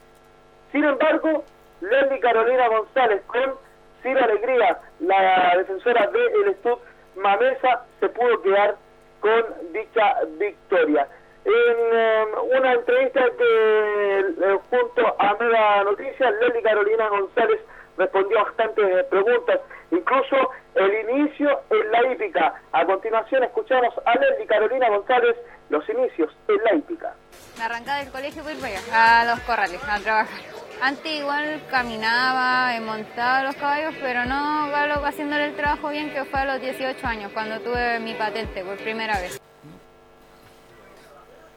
Sin 0.73 0.85
embargo, 0.85 1.45
Leslie 1.81 2.21
Carolina 2.21 2.69
González 2.69 3.23
con 3.27 3.55
Cira 4.03 4.25
Alegría, 4.25 4.79
la 5.01 5.55
defensora 5.57 6.07
de 6.09 6.27
El 6.27 6.49
Estud 6.51 6.79
Mamesa, 7.17 7.85
se 8.01 8.09
pudo 8.11 8.43
quedar 8.43 8.77
con 9.21 9.73
dicha 9.73 10.17
victoria. 10.39 11.09
En 11.45 11.53
eh, 11.53 12.25
una 12.59 12.75
entrevista 12.75 13.25
que 13.39 14.19
eh, 14.21 14.59
junto 14.71 15.17
a 15.19 15.35
Mega 15.41 15.85
Noticias, 15.85 16.35
Leslie 16.41 16.63
Carolina 16.63 17.09
González 17.09 17.61
respondió 17.99 18.45
bastantes 18.45 18.85
eh, 18.85 19.05
preguntas, 19.11 19.61
incluso 19.91 20.37
el 20.75 21.11
inicio 21.11 21.61
en 21.71 21.91
la 21.91 22.13
hípica. 22.13 22.55
A 22.73 22.85
continuación 22.87 23.45
escuchamos 23.45 23.93
a 24.05 24.15
Leslie 24.15 24.47
Carolina 24.47 24.89
González 24.89 25.37
los 25.69 25.87
inicios 25.89 26.35
en 26.49 26.65
la 26.65 26.75
hípica. 26.75 27.15
Me 27.59 27.65
arrancaba 27.65 27.99
del 27.99 28.11
colegio 28.11 28.43
por 28.43 28.53
ir 28.53 28.59
a 28.95 29.25
los 29.25 29.41
corrales, 29.41 29.81
a 29.89 29.99
trabajar. 29.99 30.41
Antes 30.81 31.13
igual 31.13 31.61
caminaba, 31.69 32.73
montaba 32.81 33.43
los 33.43 33.57
caballos, 33.57 33.95
pero 34.01 34.25
no 34.25 34.69
haciéndole 35.09 35.47
el 35.47 35.57
trabajo 35.57 35.89
bien 35.89 36.13
que 36.13 36.25
fue 36.25 36.41
a 36.41 36.45
los 36.45 36.61
18 36.61 37.07
años, 37.07 37.33
cuando 37.33 37.59
tuve 37.61 37.99
mi 37.99 38.15
patente 38.15 38.65
por 38.65 38.77
primera 38.77 39.19
vez. 39.21 39.41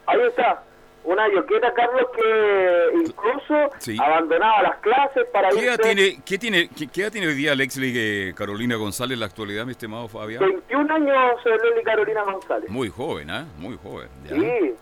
Ahí 0.07 0.21
está, 0.27 0.63
una 1.03 1.27
yoqueta, 1.33 1.73
Carlos, 1.73 2.07
que 2.15 2.89
incluso 2.95 3.69
Sí. 3.79 3.97
abandonaba 3.99 4.61
las 4.61 4.77
clases 4.77 5.25
para 5.33 5.49
¿Qué 5.49 5.55
irse 5.65 5.77
tiene, 5.79 6.21
qué 6.25 6.37
tiene, 6.37 6.69
qué, 6.77 6.87
qué 6.87 7.01
edad 7.01 7.11
tiene 7.11 7.27
hoy 7.27 7.33
día 7.35 7.55
Leslie 7.55 8.29
eh, 8.29 8.33
Carolina 8.35 8.75
González 8.75 9.13
en 9.15 9.19
la 9.21 9.25
actualidad, 9.25 9.65
mi 9.65 9.71
estimado 9.71 10.07
Fabián? 10.07 10.39
21 10.41 10.93
años 10.93 11.39
eh, 11.45 11.49
Leslie 11.63 11.83
Carolina 11.83 12.23
González. 12.23 12.69
Muy 12.69 12.89
joven, 12.89 13.29
¿ah? 13.31 13.45
Muy 13.57 13.77
joven. 13.81 14.07
ya. 14.25 14.35
Sí, 14.35 14.75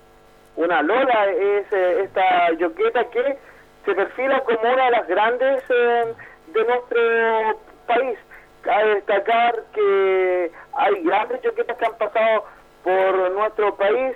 una 0.57 0.81
Lola 0.81 1.27
es 1.31 1.71
eh, 1.71 2.01
esta 2.03 2.51
yoqueta 2.53 3.05
que 3.11 3.37
se 3.85 3.95
perfila 3.95 4.41
como 4.41 4.59
una 4.59 4.85
de 4.85 4.91
las 4.91 5.07
grandes 5.07 5.63
eh, 5.69 6.13
de 6.53 6.63
nuestro 6.65 7.59
país. 7.87 8.19
Cabe 8.61 8.95
destacar 8.95 9.55
que 9.73 10.51
hay 10.73 11.01
grandes 11.03 11.41
yoquetas 11.43 11.77
que 11.77 11.85
han 11.85 11.97
pasado 11.97 12.43
por 12.83 13.31
nuestro 13.31 13.73
país, 13.77 14.15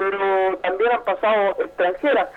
pero 0.00 0.56
también 0.62 0.92
han 0.92 1.04
pasado 1.04 1.56
extranjeras. 1.60 2.30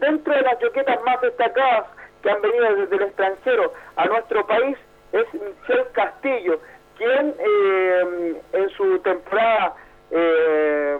Dentro 0.00 0.34
de 0.34 0.42
las 0.42 0.58
yoquetas 0.58 1.00
más 1.04 1.20
destacadas 1.20 1.86
que 2.20 2.30
han 2.30 2.42
venido 2.42 2.74
desde 2.74 2.96
el 2.96 3.02
extranjero 3.02 3.72
a 3.94 4.06
nuestro 4.06 4.44
país 4.44 4.76
es 5.12 5.24
Michelle 5.32 5.86
Castillo, 5.92 6.58
quien 6.98 7.34
eh, 7.38 8.42
en 8.54 8.68
su 8.70 8.98
temporada 8.98 9.74
eh, 10.10 10.98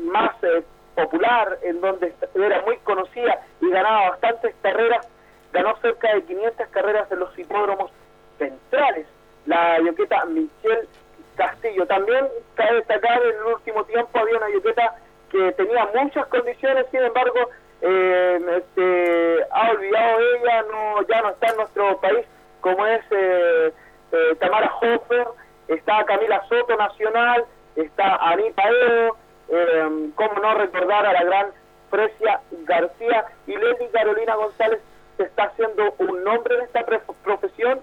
más 0.00 0.42
eh, 0.42 0.64
popular, 0.96 1.56
en 1.62 1.80
donde 1.80 2.12
era 2.34 2.60
muy 2.62 2.76
conocida 2.78 3.40
y 3.60 3.70
ganaba 3.70 4.10
bastantes 4.10 4.56
carreras, 4.60 5.08
ganó 5.52 5.76
cerca 5.76 6.14
de 6.14 6.22
500 6.24 6.68
carreras 6.70 7.12
en 7.12 7.20
los 7.20 7.38
hipódromos 7.38 7.92
centrales. 8.38 9.06
La 9.46 9.78
yoqueta 9.80 10.24
Michelle 10.24 10.88
Castillo. 11.36 11.86
También 11.86 12.26
cabe 12.56 12.74
destacar 12.74 13.22
en 13.22 13.36
el 13.36 13.54
último 13.54 13.84
tiempo 13.84 14.18
había 14.18 14.36
una 14.36 14.50
yoqueta 14.50 14.96
que 15.30 15.52
tenía 15.52 15.88
muchas 15.94 16.26
condiciones, 16.26 16.86
sin 16.90 17.00
embargo, 17.00 17.50
eh, 17.80 18.40
este, 18.56 19.46
ha 19.50 19.70
olvidado 19.70 20.18
ella, 20.20 20.64
no, 20.70 21.02
ya 21.06 21.22
no 21.22 21.30
está 21.30 21.48
en 21.48 21.56
nuestro 21.56 22.00
país, 22.00 22.26
como 22.60 22.86
es 22.86 23.02
eh, 23.10 23.72
eh, 24.12 24.36
Tamara 24.40 24.72
Hofer, 24.80 25.26
está 25.68 26.04
Camila 26.04 26.42
Soto 26.48 26.76
Nacional, 26.76 27.44
está 27.76 28.16
Anita 28.16 28.62
Edo, 28.68 29.16
eh, 29.48 30.10
cómo 30.14 30.34
no 30.40 30.54
recordar 30.54 31.06
a 31.06 31.12
la 31.12 31.24
gran 31.24 31.46
Frecia 31.90 32.40
García 32.64 33.24
y 33.46 33.56
Leslie 33.56 33.88
Carolina 33.90 34.34
González 34.34 34.80
se 35.16 35.22
está 35.24 35.44
haciendo 35.44 35.94
un 35.98 36.22
nombre 36.24 36.56
en 36.56 36.62
esta 36.62 36.84
profesión 37.24 37.80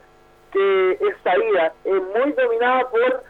que 0.51 0.91
es 0.91 1.17
salida, 1.23 1.73
es 1.83 1.93
muy 1.93 2.31
dominada 2.33 2.89
por 2.89 3.23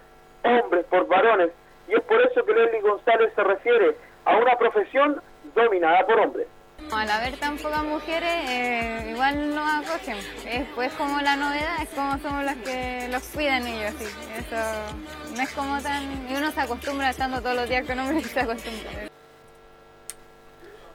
hombres, 0.43 0.85
por 0.85 1.07
varones, 1.07 1.51
y 1.87 1.93
es 1.93 2.01
por 2.01 2.21
eso 2.21 2.45
que 2.45 2.53
Leslie 2.53 2.81
González 2.81 3.31
se 3.35 3.43
refiere 3.43 3.95
a 4.25 4.37
una 4.37 4.57
profesión 4.57 5.21
dominada 5.55 6.05
por 6.05 6.19
hombres. 6.19 6.47
Al 6.91 7.09
haber 7.09 7.37
tan 7.37 7.57
pocas 7.57 7.83
mujeres, 7.83 8.29
eh, 8.49 9.07
igual 9.11 9.55
nos 9.55 9.85
acogen. 9.87 10.17
Es 10.45 10.67
pues 10.75 10.91
como 10.93 11.19
la 11.21 11.35
novedad, 11.35 11.81
es 11.81 11.89
como 11.89 12.17
somos 12.19 12.43
las 12.43 12.57
que 12.57 13.07
los 13.11 13.23
cuidan 13.29 13.65
ellos. 13.65 13.93
Sí. 13.97 14.05
Eso 14.37 15.35
no 15.35 15.41
es 15.41 15.51
como 15.53 15.81
tan... 15.81 16.03
Y 16.29 16.35
uno 16.35 16.51
se 16.51 16.61
acostumbra 16.61 17.09
estando 17.09 17.41
todos 17.41 17.55
los 17.55 17.69
días 17.69 17.85
con 17.87 17.97
hombres 17.99 18.25
y 18.25 18.29
se 18.29 18.39
acostumbra. 18.39 18.91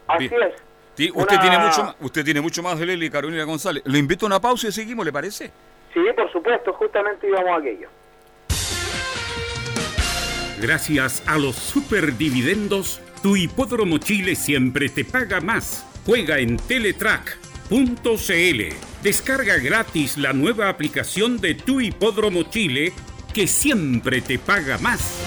Así 0.07 0.24
es. 0.27 0.55
Ti- 0.94 1.11
Usted, 1.15 1.35
Una- 1.36 1.40
tiene 1.40 1.59
mucho, 1.59 1.94
usted 2.01 2.24
tiene 2.24 2.40
mucho 2.40 2.62
más 2.62 2.78
de 2.78 2.86
Leslie 2.86 3.11
Carolina 3.11 3.44
González. 3.44 3.82
Lo 3.86 3.97
invito 3.97 4.27
a 4.27 4.28
una 4.28 4.40
pausa 4.40 4.69
y 4.69 4.73
seguimos, 4.73 5.05
¿le 5.05 5.12
parece? 5.12 5.51
Sí, 5.94 6.01
por 6.15 6.31
supuesto, 6.31 6.73
justamente 6.74 7.27
íbamos 7.27 7.51
a 7.51 7.57
aquello. 7.57 7.89
Gracias 10.61 11.23
a 11.27 11.39
los 11.39 11.57
superdividendos, 11.57 13.01
tu 13.22 13.36
hipódromo 13.36 13.98
Chile 13.98 14.34
siempre 14.34 14.88
te 14.88 15.05
paga 15.05 15.40
más. 15.40 15.86
Juega 16.06 16.38
en 16.38 16.56
teletrack.cl. 16.56 17.72
Descarga 19.02 19.59
gratis 19.59 20.16
la 20.18 20.32
nueva 20.32 20.68
aplicación 20.68 21.38
de 21.40 21.55
tu 21.55 21.80
hipódromo 21.80 22.44
Chile 22.44 22.92
que 23.34 23.47
siempre 23.47 24.20
te 24.20 24.38
paga 24.38 24.78
más. 24.78 25.26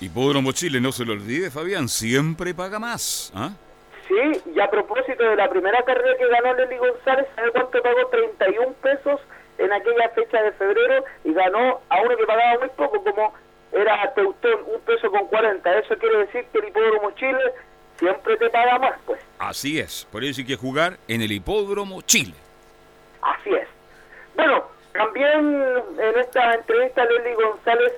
Hipódromo 0.00 0.52
Chile, 0.52 0.80
no 0.80 0.92
se 0.92 1.04
lo 1.04 1.14
olvide, 1.14 1.50
Fabián, 1.50 1.88
siempre 1.88 2.54
paga 2.54 2.78
más. 2.78 3.32
¿ah? 3.34 3.52
Sí, 4.06 4.42
y 4.54 4.60
a 4.60 4.70
propósito 4.70 5.24
de 5.24 5.36
la 5.36 5.48
primera 5.48 5.82
carrera 5.82 6.16
que 6.18 6.28
ganó 6.28 6.54
Leslie 6.54 6.78
González, 6.78 7.26
¿sabe 7.34 7.50
cuánto 7.52 7.82
pagó? 7.82 8.06
31 8.10 8.72
pesos 8.82 9.20
en 9.56 9.72
aquella 9.72 10.10
fecha 10.10 10.42
de 10.42 10.52
febrero 10.52 11.04
y 11.24 11.32
ganó 11.32 11.80
a 11.88 12.02
uno 12.02 12.16
que 12.16 12.26
pagaba 12.26 12.58
muy 12.60 12.68
poco, 12.76 13.02
como 13.02 13.32
era 13.74 14.12
Teutón, 14.14 14.60
un 14.66 14.80
peso 14.82 15.10
con 15.10 15.26
40. 15.26 15.78
Eso 15.78 15.96
quiere 15.98 16.18
decir 16.18 16.44
que 16.52 16.58
el 16.58 16.68
Hipódromo 16.68 17.10
Chile 17.12 17.52
siempre 17.98 18.36
te 18.36 18.48
paga 18.50 18.78
más, 18.78 18.94
pues. 19.06 19.20
Así 19.38 19.78
es, 19.78 20.06
por 20.10 20.24
eso 20.24 20.40
hay 20.40 20.46
que 20.46 20.56
jugar 20.56 20.98
en 21.08 21.22
el 21.22 21.32
Hipódromo 21.32 22.00
Chile. 22.02 22.34
Así 23.20 23.50
es. 23.50 23.68
Bueno, 24.34 24.64
también 24.92 25.82
en 25.98 26.18
esta 26.20 26.54
entrevista 26.54 27.04
Leslie 27.04 27.34
González 27.34 27.92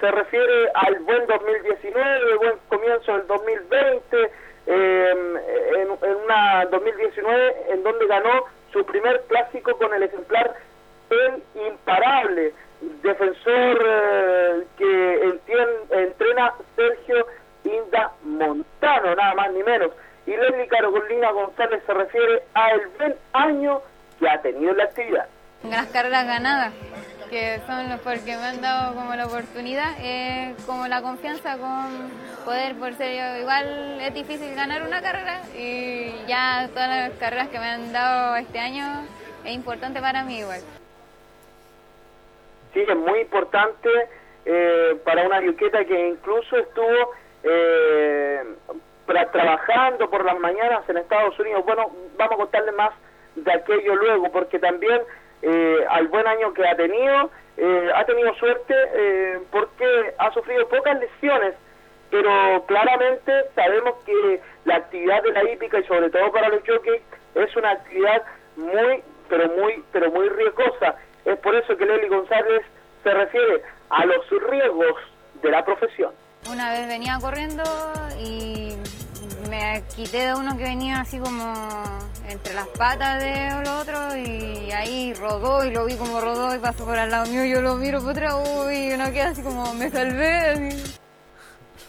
se 0.00 0.10
refiere 0.10 0.68
al 0.74 0.98
buen 1.00 1.26
2019, 1.26 2.30
el 2.30 2.38
buen 2.38 2.54
comienzo 2.68 3.12
del 3.16 3.26
2020, 3.26 4.30
eh, 4.66 5.14
en, 5.76 6.08
en 6.10 6.16
una 6.24 6.66
2019 6.66 7.56
en 7.70 7.82
donde 7.82 8.06
ganó 8.06 8.44
su 8.72 8.84
primer 8.84 9.22
clásico 9.28 9.76
con 9.78 9.94
el 9.94 10.02
ejemplar 10.02 10.54
El 11.08 11.42
Imparable, 11.68 12.52
defensor 13.02 13.78
eh, 13.86 14.64
que 14.76 15.24
entien- 15.24 15.90
entrena 15.90 16.52
Sergio 16.74 17.26
Inda 17.64 18.12
Montano, 18.22 19.14
nada 19.14 19.34
más 19.34 19.52
ni 19.52 19.62
menos. 19.62 19.90
Y 20.26 20.30
Leslie 20.36 20.66
Carolina 20.68 21.30
González 21.30 21.82
se 21.86 21.94
refiere 21.94 22.42
al 22.54 22.80
buen 22.98 23.14
año 23.32 23.80
que 24.18 24.28
ha 24.28 24.40
tenido 24.40 24.72
en 24.72 24.76
la 24.78 24.84
actividad. 24.84 25.26
Las 25.62 25.86
carreras 25.86 26.26
ganadas, 26.26 26.72
que 27.30 27.60
son 27.66 27.88
los 27.88 28.00
porque 28.00 28.36
me 28.36 28.44
han 28.44 28.60
dado 28.60 28.94
como 28.94 29.14
la 29.14 29.26
oportunidad, 29.26 29.94
eh, 30.00 30.54
como 30.66 30.86
la 30.86 31.02
confianza 31.02 31.56
con 31.58 32.10
poder, 32.44 32.76
por 32.76 32.94
ser 32.94 33.40
igual 33.40 33.98
es 34.00 34.14
difícil 34.14 34.54
ganar 34.54 34.82
una 34.82 35.00
carrera 35.02 35.40
y 35.56 36.12
ya 36.28 36.68
todas 36.72 36.88
las 36.88 37.10
carreras 37.18 37.48
que 37.48 37.58
me 37.58 37.66
han 37.66 37.92
dado 37.92 38.36
este 38.36 38.58
año 38.60 38.84
es 39.44 39.52
importante 39.52 40.00
para 40.00 40.22
mí 40.24 40.38
igual. 40.40 40.60
Sí, 42.76 42.84
es 42.86 42.96
muy 42.96 43.20
importante 43.20 43.88
eh, 44.44 44.96
para 45.04 45.26
una 45.26 45.40
yuqueta 45.40 45.84
que 45.84 46.08
incluso 46.08 46.56
estuvo 46.58 47.12
eh, 47.42 48.42
trabajando 49.32 50.10
por 50.10 50.24
las 50.24 50.38
mañanas 50.38 50.86
en 50.88 50.98
Estados 50.98 51.38
Unidos. 51.38 51.64
Bueno, 51.64 51.90
vamos 52.18 52.34
a 52.34 52.36
contarle 52.36 52.72
más 52.72 52.90
de 53.34 53.52
aquello 53.52 53.94
luego, 53.94 54.30
porque 54.30 54.58
también 54.58 55.00
eh, 55.42 55.86
al 55.88 56.08
buen 56.08 56.26
año 56.26 56.52
que 56.52 56.66
ha 56.66 56.76
tenido, 56.76 57.30
eh, 57.56 57.90
ha 57.94 58.04
tenido 58.04 58.34
suerte 58.34 58.74
eh, 58.94 59.38
porque 59.50 60.14
ha 60.18 60.30
sufrido 60.32 60.68
pocas 60.68 60.98
lesiones, 61.00 61.54
pero 62.10 62.64
claramente 62.66 63.32
sabemos 63.54 63.94
que 64.04 64.40
la 64.64 64.76
actividad 64.76 65.22
de 65.22 65.32
la 65.32 65.50
hípica 65.50 65.78
y 65.78 65.84
sobre 65.84 66.10
todo 66.10 66.30
para 66.30 66.48
los 66.48 66.60
jockeys 66.66 67.02
es 67.34 67.56
una 67.56 67.70
actividad 67.70 68.22
muy, 68.56 69.02
pero 69.28 69.48
muy, 69.48 69.82
pero 69.92 70.10
muy 70.10 70.28
riesgosa. 70.28 70.96
Es 71.26 71.36
por 71.38 71.54
eso 71.56 71.76
que 71.76 71.84
Lely 71.84 72.08
González 72.08 72.62
se 73.02 73.10
refiere 73.10 73.62
a 73.90 74.06
los 74.06 74.24
riesgos 74.48 74.94
de 75.42 75.50
la 75.50 75.64
profesión. 75.64 76.12
Una 76.48 76.70
vez 76.70 76.86
venía 76.86 77.18
corriendo 77.20 77.64
y 78.20 78.76
me 79.50 79.82
quité 79.94 80.26
de 80.26 80.34
uno 80.34 80.56
que 80.56 80.62
venía 80.62 81.00
así 81.00 81.18
como 81.18 81.52
entre 82.28 82.54
las 82.54 82.68
patas 82.68 83.22
de 83.22 83.64
lo 83.64 83.80
otro 83.80 84.16
y 84.16 84.70
ahí 84.70 85.14
rodó 85.14 85.64
y 85.64 85.72
lo 85.72 85.84
vi 85.84 85.96
como 85.96 86.20
rodó 86.20 86.54
y 86.54 86.58
pasó 86.60 86.84
por 86.84 86.96
al 86.96 87.10
lado 87.10 87.26
mío, 87.26 87.44
yo 87.44 87.60
lo 87.60 87.74
miro 87.74 88.00
por 88.00 88.10
atrás, 88.10 88.34
uy, 88.34 88.88
y 88.88 88.92
uno 88.92 89.12
queda 89.12 89.28
así 89.30 89.42
como 89.42 89.74
me 89.74 89.90
salvé. 89.90 90.70
así. 90.70 90.98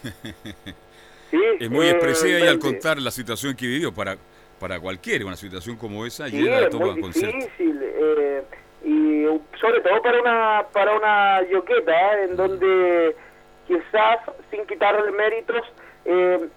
es 1.60 1.70
muy 1.70 1.86
eh, 1.86 1.92
expresiva 1.92 2.40
y 2.40 2.48
al 2.48 2.58
contar 2.58 3.00
la 3.00 3.12
situación 3.12 3.56
que 3.56 3.68
vivió 3.68 3.94
para, 3.94 4.18
para 4.60 4.80
cualquiera, 4.80 5.26
una 5.26 5.38
situación 5.38 5.76
como 5.78 6.06
esa, 6.08 6.28
Sí, 6.28 6.38
llena 6.42 6.58
de 6.58 6.64
es 6.66 6.70
todo 6.72 6.96
muy 6.96 7.12
difícil 7.12 7.80
eh, 7.84 8.44
y 8.84 9.26
sobre 9.60 9.82
todo 9.82 10.02
para 10.02 10.22
una 10.22 10.66
para 10.72 10.96
una 10.96 11.42
yoqueta 11.50 11.92
¿eh? 11.92 12.24
en 12.26 12.36
donde 12.38 13.16
quizás 13.68 14.20
sin 14.52 14.66
quitarle 14.66 15.12
méritos 15.12 15.62
eh, 16.06 16.48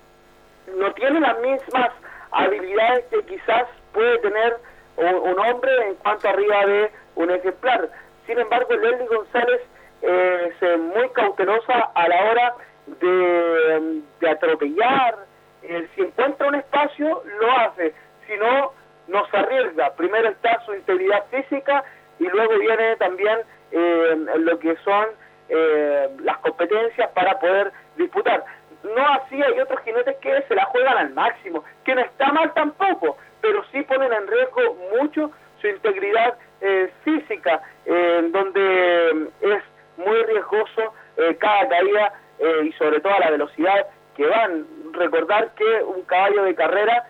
no 0.76 0.92
tiene 0.92 1.20
las 1.20 1.38
mismas 1.40 1.90
habilidades 2.30 3.04
que 3.06 3.22
quizás 3.24 3.66
puede 3.92 4.18
tener 4.18 4.56
un, 4.96 5.38
hombre 5.38 5.88
en 5.88 5.94
cuanto 5.96 6.28
arriba 6.28 6.66
de 6.66 6.90
un 7.16 7.30
ejemplar. 7.30 7.88
Sin 8.26 8.38
embargo, 8.38 8.74
Leslie 8.74 9.06
González 9.06 9.60
eh, 10.02 10.50
es 10.50 10.62
eh, 10.62 10.76
muy 10.76 11.08
cautelosa 11.10 11.90
a 11.94 12.08
la 12.08 12.30
hora 12.30 12.54
de, 12.86 14.02
de 14.20 14.30
atropellar. 14.30 15.26
Eh, 15.62 15.88
si 15.94 16.02
encuentra 16.02 16.48
un 16.48 16.56
espacio, 16.56 17.22
lo 17.40 17.52
hace. 17.52 17.94
Si 18.26 18.36
no, 18.36 18.72
no 19.08 19.26
se 19.30 19.36
arriesga. 19.36 19.94
Primero 19.94 20.28
está 20.28 20.60
su 20.64 20.74
integridad 20.74 21.24
física 21.30 21.84
y 22.20 22.28
luego 22.28 22.58
viene 22.58 22.96
también 22.96 23.40
eh, 23.72 24.16
lo 24.38 24.58
que 24.58 24.76
son 24.84 25.06
eh, 25.48 26.08
las 26.22 26.38
competencias 26.38 27.10
para 27.10 27.40
poder 27.40 27.72
disputar. 27.96 28.44
No 28.84 29.06
así 29.08 29.42
hay 29.42 29.58
otros 29.58 29.80
jinetes 29.80 30.16
que 30.18 30.42
se 30.42 30.54
la 30.54 30.66
juegan 30.66 30.96
al 30.96 31.10
máximo, 31.10 31.64
que 31.84 31.94
no 31.94 32.02
está 32.02 32.30
mal 32.30 32.52
tampoco, 32.54 33.16
pero 33.40 33.64
sí 33.72 33.82
ponen 33.82 34.12
en 34.12 34.28
riesgo 34.28 34.76
mucho 34.98 35.32
su 35.60 35.66
integridad 35.66 36.34
eh, 36.60 36.92
física, 37.04 37.62
donde 38.32 39.28
es 39.40 39.62
muy 39.96 40.22
riesgoso 40.24 40.94
eh, 41.16 41.36
cada 41.38 41.68
caída 41.68 42.12
y 42.62 42.72
sobre 42.72 43.00
todo 43.00 43.12
a 43.12 43.20
la 43.20 43.30
velocidad 43.30 43.86
que 44.16 44.26
van. 44.26 44.66
Recordar 44.92 45.54
que 45.54 45.82
un 45.82 46.02
caballo 46.02 46.44
de 46.44 46.54
carrera 46.54 47.06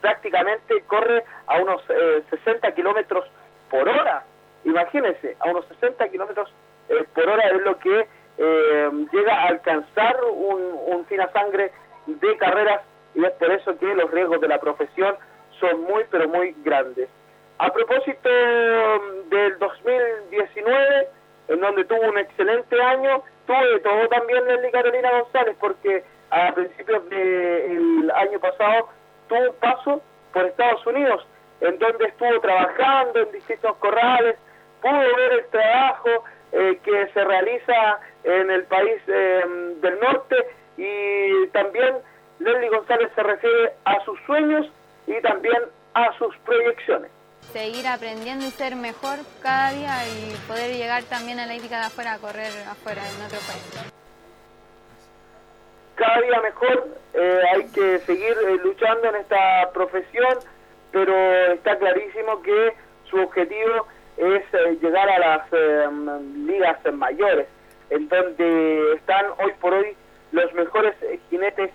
prácticamente 0.00 0.82
corre 0.86 1.24
a 1.46 1.58
unos 1.58 1.82
eh, 1.88 2.22
60 2.30 2.72
kilómetros 2.72 3.24
por 3.70 3.88
hora. 3.88 4.24
Imagínense, 4.64 5.36
a 5.40 5.50
unos 5.50 5.66
60 5.66 6.08
kilómetros 6.08 6.52
eh, 6.88 7.04
por 7.14 7.28
hora 7.28 7.48
es 7.48 7.62
lo 7.62 7.78
que 7.78 8.06
eh, 8.38 8.90
llega 9.12 9.34
a 9.34 9.48
alcanzar 9.48 10.16
un, 10.24 10.62
un 10.86 11.06
fina 11.06 11.30
sangre 11.32 11.72
de 12.06 12.36
carreras 12.36 12.82
y 13.14 13.24
es 13.24 13.32
por 13.32 13.50
eso 13.50 13.78
que 13.78 13.94
los 13.94 14.10
riesgos 14.10 14.40
de 14.40 14.48
la 14.48 14.60
profesión 14.60 15.16
son 15.58 15.82
muy 15.82 16.04
pero 16.10 16.28
muy 16.28 16.54
grandes. 16.64 17.08
A 17.58 17.72
propósito 17.72 18.28
mm, 18.28 19.30
del 19.30 19.58
2019, 19.58 21.08
en 21.48 21.60
donde 21.60 21.84
tuvo 21.84 22.02
un 22.02 22.18
excelente 22.18 22.80
año, 22.80 23.22
tuvo 23.46 23.66
de 23.72 23.80
todo 23.80 24.08
también 24.08 24.46
Nelly 24.46 24.70
Carolina 24.70 25.10
González, 25.20 25.56
porque 25.58 26.04
a 26.30 26.52
principios 26.52 27.08
del 27.08 28.10
año 28.14 28.38
pasado 28.40 28.88
tuvo 29.28 29.50
un 29.50 29.56
paso 29.56 30.02
por 30.32 30.44
Estados 30.44 30.86
Unidos, 30.86 31.26
en 31.60 31.78
donde 31.78 32.06
estuvo 32.06 32.40
trabajando 32.40 33.20
en 33.20 33.32
distintos 33.32 33.76
corrales, 33.76 34.36
pudo 34.80 34.98
ver 35.16 35.32
el 35.32 35.46
trabajo 35.46 36.24
eh, 36.52 36.78
que 36.82 37.08
se 37.12 37.24
realiza 37.24 38.00
en 38.24 38.50
el 38.50 38.64
país 38.64 39.00
eh, 39.06 39.44
del 39.80 40.00
norte 40.00 40.36
y 40.76 41.46
también 41.48 41.96
Leslie 42.38 42.68
González 42.68 43.10
se 43.14 43.22
refiere 43.22 43.72
a 43.84 44.04
sus 44.04 44.18
sueños 44.26 44.66
y 45.06 45.20
también 45.22 45.62
a 45.94 46.12
sus 46.18 46.36
proyecciones. 46.38 47.10
Seguir 47.52 47.86
aprendiendo 47.86 48.44
y 48.44 48.50
ser 48.50 48.76
mejor 48.76 49.18
cada 49.42 49.70
día 49.70 50.06
y 50.08 50.34
poder 50.46 50.76
llegar 50.76 51.04
también 51.04 51.40
a 51.40 51.46
la 51.46 51.54
hípica 51.54 51.78
de 51.78 51.86
afuera, 51.86 52.14
a 52.14 52.18
correr 52.18 52.52
afuera 52.68 53.02
en 53.08 53.24
otro 53.24 53.38
país. 53.38 53.92
cada 55.94 56.20
día 56.20 56.40
mejor, 56.42 56.88
eh, 57.14 57.40
hay 57.54 57.68
que 57.68 57.98
seguir 58.00 58.36
eh, 58.46 58.58
luchando 58.62 59.08
en 59.08 59.16
esta 59.16 59.70
profesión, 59.72 60.38
pero 60.96 61.52
está 61.52 61.76
clarísimo 61.78 62.40
que 62.40 62.72
su 63.10 63.18
objetivo 63.18 63.86
es 64.16 64.42
eh, 64.54 64.78
llegar 64.80 65.06
a 65.10 65.18
las 65.18 65.46
eh, 65.52 65.86
ligas 66.46 66.78
mayores, 66.94 67.46
en 67.90 68.08
donde 68.08 68.94
están 68.94 69.26
hoy 69.38 69.52
por 69.60 69.74
hoy 69.74 69.94
los 70.32 70.50
mejores 70.54 70.94
jinetes 71.28 71.70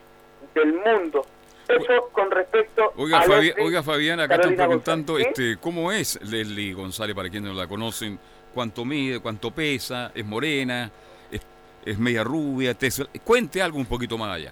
del 0.56 0.73
mundo. 0.73 1.23
Eso 1.69 2.10
con 2.11 2.31
respecto 2.31 2.91
Oiga, 2.98 3.19
a 3.19 3.23
Fabi- 3.26 3.53
oiga 3.64 3.84
Fabián, 3.84 4.19
acá 4.22 4.35
están 4.35 4.56
preguntando 4.56 5.14
González. 5.14 5.34
¿Sí? 5.38 5.43
este, 5.52 5.61
cómo 5.61 5.91
es 5.91 6.19
Leslie 6.23 6.73
González, 6.73 7.15
para 7.15 7.30
quienes 7.30 7.53
no 7.53 7.57
la 7.61 7.68
conocen, 7.68 8.18
cuánto 8.56 8.84
mide, 8.85 9.19
cuánto 9.19 9.52
pesa, 9.52 10.11
es 10.15 10.26
morena, 10.26 10.89
es, 11.31 11.45
es 11.85 11.99
media 11.99 12.23
rubia, 12.23 12.72
tez- 12.72 13.07
cuente 13.23 13.61
algo 13.61 13.77
un 13.77 13.85
poquito 13.85 14.18
más 14.18 14.35
allá. 14.35 14.52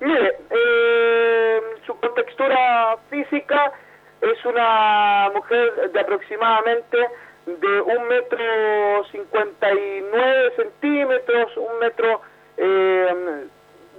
Mire, 0.00 0.36
eh, 0.50 1.60
su 1.84 1.94
contextura 1.98 2.96
física 3.10 3.72
es 4.20 4.44
una 4.44 5.30
mujer 5.34 5.90
de 5.92 6.00
aproximadamente 6.00 6.98
de 7.46 7.80
un 7.80 8.08
metro 8.08 9.04
cincuenta 9.10 9.72
y 9.72 10.04
nueve 10.12 10.52
centímetros, 10.56 11.56
un 11.56 11.78
metro 11.78 12.20
eh, 12.56 13.46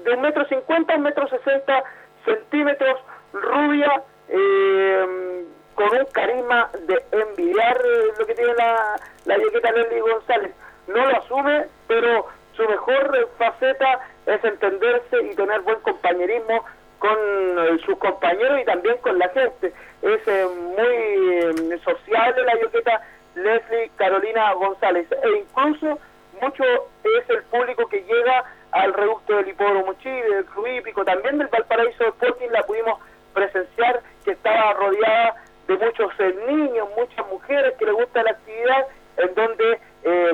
de 0.04 0.14
un 0.14 0.22
metro 0.22 0.46
cincuenta 0.46 0.94
a 0.94 0.98
un 0.98 1.04
metro 1.04 1.28
sesenta 1.28 1.84
centímetros, 2.26 3.00
rubia, 3.34 4.04
eh, 4.28 5.46
con 5.74 5.98
un 5.98 6.06
carisma 6.12 6.70
de 6.82 7.04
envidiar 7.12 7.78
eh, 7.78 8.14
lo 8.20 8.26
que 8.26 8.36
tiene 8.36 8.54
la, 8.56 8.96
la 9.26 9.38
Leslie 9.38 10.02
González. 10.02 10.54
No 10.88 11.06
lo 11.06 11.18
asume, 11.18 11.66
pero 11.88 12.28
su 12.54 12.68
mejor 12.68 13.30
faceta 13.38 14.00
es 14.26 14.44
entenderse 14.44 15.22
y 15.24 15.36
tener 15.36 15.62
buen 15.62 15.80
compañerismo 15.80 16.66
con 17.00 17.18
eh, 17.18 17.80
sus 17.86 17.98
compañeros 17.98 18.60
y 18.62 18.66
también 18.66 18.98
con 18.98 19.18
la 19.18 19.30
gente. 19.30 19.74
Es 20.02 20.28
eh, 20.28 20.48
muy 20.48 21.74
eh, 21.74 21.80
sociable 21.84 22.44
la 22.44 22.60
Yoqueta 22.62 23.02
Leslie 23.36 23.92
Carolina 23.96 24.54
González 24.54 25.08
e 25.12 25.30
incluso 25.40 26.00
mucho 26.42 26.64
es 27.04 27.30
el 27.30 27.44
público 27.44 27.88
que 27.88 28.04
llega 28.04 28.44
al 28.72 28.94
reducto 28.94 29.36
del 29.36 29.50
Hipódromo 29.50 29.94
Chile, 29.96 30.36
del 30.36 30.46
Club 30.46 30.68
Hípico, 30.68 31.04
también 31.04 31.38
del 31.38 31.48
Valparaíso 31.48 32.06
Sporting, 32.06 32.50
la 32.52 32.64
pudimos 32.64 33.00
presenciar 33.34 34.02
que 34.24 34.32
estaba 34.32 34.74
rodeada 34.74 35.36
de 35.68 35.78
muchos 35.78 36.12
eh, 36.20 36.36
niños, 36.48 36.88
muchas 36.98 37.28
mujeres 37.28 37.74
que 37.78 37.86
les 37.86 37.94
gusta 37.94 38.24
la 38.24 38.32
actividad, 38.32 38.88
en 39.18 39.36
donde 39.36 39.80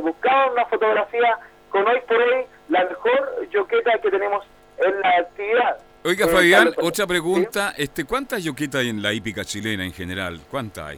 buscaban 0.02 0.52
una 0.52 0.66
fotografía 0.66 1.40
con 1.70 1.88
hoy 1.88 2.00
por 2.08 2.18
hoy 2.18 2.46
la 2.70 2.86
mejor 2.86 3.50
yoqueta 3.50 3.98
que 3.98 4.12
tenemos 4.12 4.46
en 4.78 5.02
la 5.02 5.10
actividad. 5.10 5.78
Oiga, 6.08 6.28
Fabián, 6.28 6.66
Carlos, 6.66 6.86
otra 6.88 7.08
pregunta. 7.08 7.74
Este, 7.76 8.06
¿Cuántas 8.06 8.44
yoquitas 8.44 8.82
hay 8.82 8.90
en 8.90 9.02
la 9.02 9.12
hípica 9.12 9.44
chilena 9.44 9.84
en 9.84 9.92
general? 9.92 10.40
¿Cuántas 10.52 10.86
hay? 10.86 10.98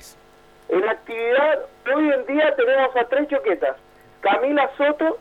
En 0.67 0.85
la 0.85 0.91
actividad, 0.91 1.59
hoy 1.95 2.11
en 2.11 2.25
día 2.25 2.53
tenemos 2.57 2.93
a 2.93 3.05
tres 3.05 3.29
yoquetas. 3.29 3.77
Camila 4.19 4.69
Soto, 4.75 5.17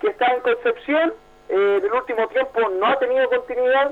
que 0.00 0.10
está 0.10 0.26
en 0.32 0.40
Concepción, 0.42 1.12
eh, 1.48 1.78
en 1.80 1.84
el 1.86 1.92
último 1.92 2.28
tiempo 2.28 2.68
no 2.78 2.86
ha 2.86 2.96
tenido 3.00 3.28
continuidad. 3.28 3.90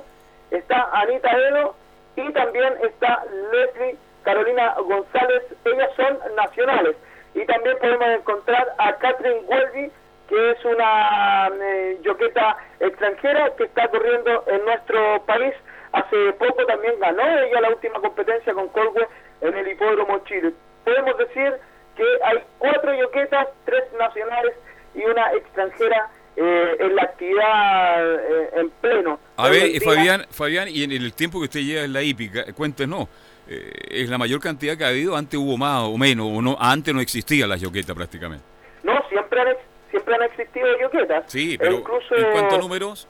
Está 0.52 0.88
Anita 0.92 1.28
Edo 1.32 1.74
y 2.14 2.32
también 2.32 2.72
está 2.84 3.24
Leslie 3.50 3.96
Carolina 4.22 4.76
González. 4.86 5.42
Ellas 5.64 5.90
son 5.96 6.16
nacionales. 6.36 6.94
Y 7.34 7.44
también 7.44 7.76
podemos 7.80 8.06
encontrar 8.06 8.72
a 8.78 8.94
Catherine 8.98 9.40
Welby, 9.48 9.90
que 10.28 10.50
es 10.52 10.64
una 10.64 11.50
eh, 11.62 11.98
yoqueta 12.02 12.56
extranjera 12.80 13.52
que 13.56 13.64
está 13.64 13.88
corriendo 13.88 14.44
en 14.48 14.64
nuestro 14.64 15.22
país. 15.26 15.54
Hace 15.92 16.32
poco 16.34 16.64
también 16.66 16.94
ganó 16.98 17.22
ella 17.22 17.60
la 17.60 17.68
última 17.70 18.00
competencia 18.00 18.52
con 18.54 18.68
Colwe 18.68 19.06
en 19.40 19.54
el 19.56 19.68
Hipódromo 19.68 20.18
Chile. 20.24 20.52
Podemos 20.84 21.16
decir 21.18 21.52
que 21.96 22.04
hay 22.24 22.38
cuatro 22.58 22.92
yoquetas, 22.94 23.46
tres 23.64 23.84
nacionales 23.98 24.54
y 24.94 25.04
una 25.04 25.32
extranjera 25.34 26.08
eh, 26.36 26.76
en 26.80 26.96
la 26.96 27.02
actividad 27.02 28.14
eh, 28.14 28.50
en 28.56 28.70
pleno. 28.70 29.20
A 29.36 29.48
ver, 29.48 29.66
en 29.66 29.72
día- 29.72 29.80
Fabián, 29.84 30.26
Fabián, 30.30 30.68
y 30.68 30.82
en 30.82 30.90
el 30.92 31.12
tiempo 31.12 31.38
que 31.38 31.44
usted 31.44 31.60
lleva 31.60 31.84
en 31.84 31.92
la 31.92 32.02
hípica, 32.02 32.52
cuéntenos, 32.54 33.08
eh, 33.48 33.70
¿es 33.90 34.08
la 34.08 34.18
mayor 34.18 34.40
cantidad 34.40 34.76
que 34.76 34.84
ha 34.84 34.88
habido? 34.88 35.16
Antes 35.16 35.38
hubo 35.38 35.56
más 35.56 35.82
o 35.82 35.96
menos, 35.96 36.26
o 36.28 36.42
no, 36.42 36.56
antes 36.58 36.92
no 36.92 37.00
existía 37.00 37.46
la 37.46 37.56
yoqueta 37.56 37.94
prácticamente. 37.94 38.44
No, 38.82 39.00
siempre 39.08 39.40
han, 39.40 39.48
ex- 39.48 39.60
siempre 39.94 40.14
han 40.16 40.22
existido 40.24 40.66
yoquetas. 40.80 41.24
Sí, 41.28 41.54
E 41.54 41.58
pero 41.58 41.72
incluso, 41.76 42.14
¿en 42.16 42.32
cuanto 42.32 42.54
a 42.54 42.58
números? 42.58 43.08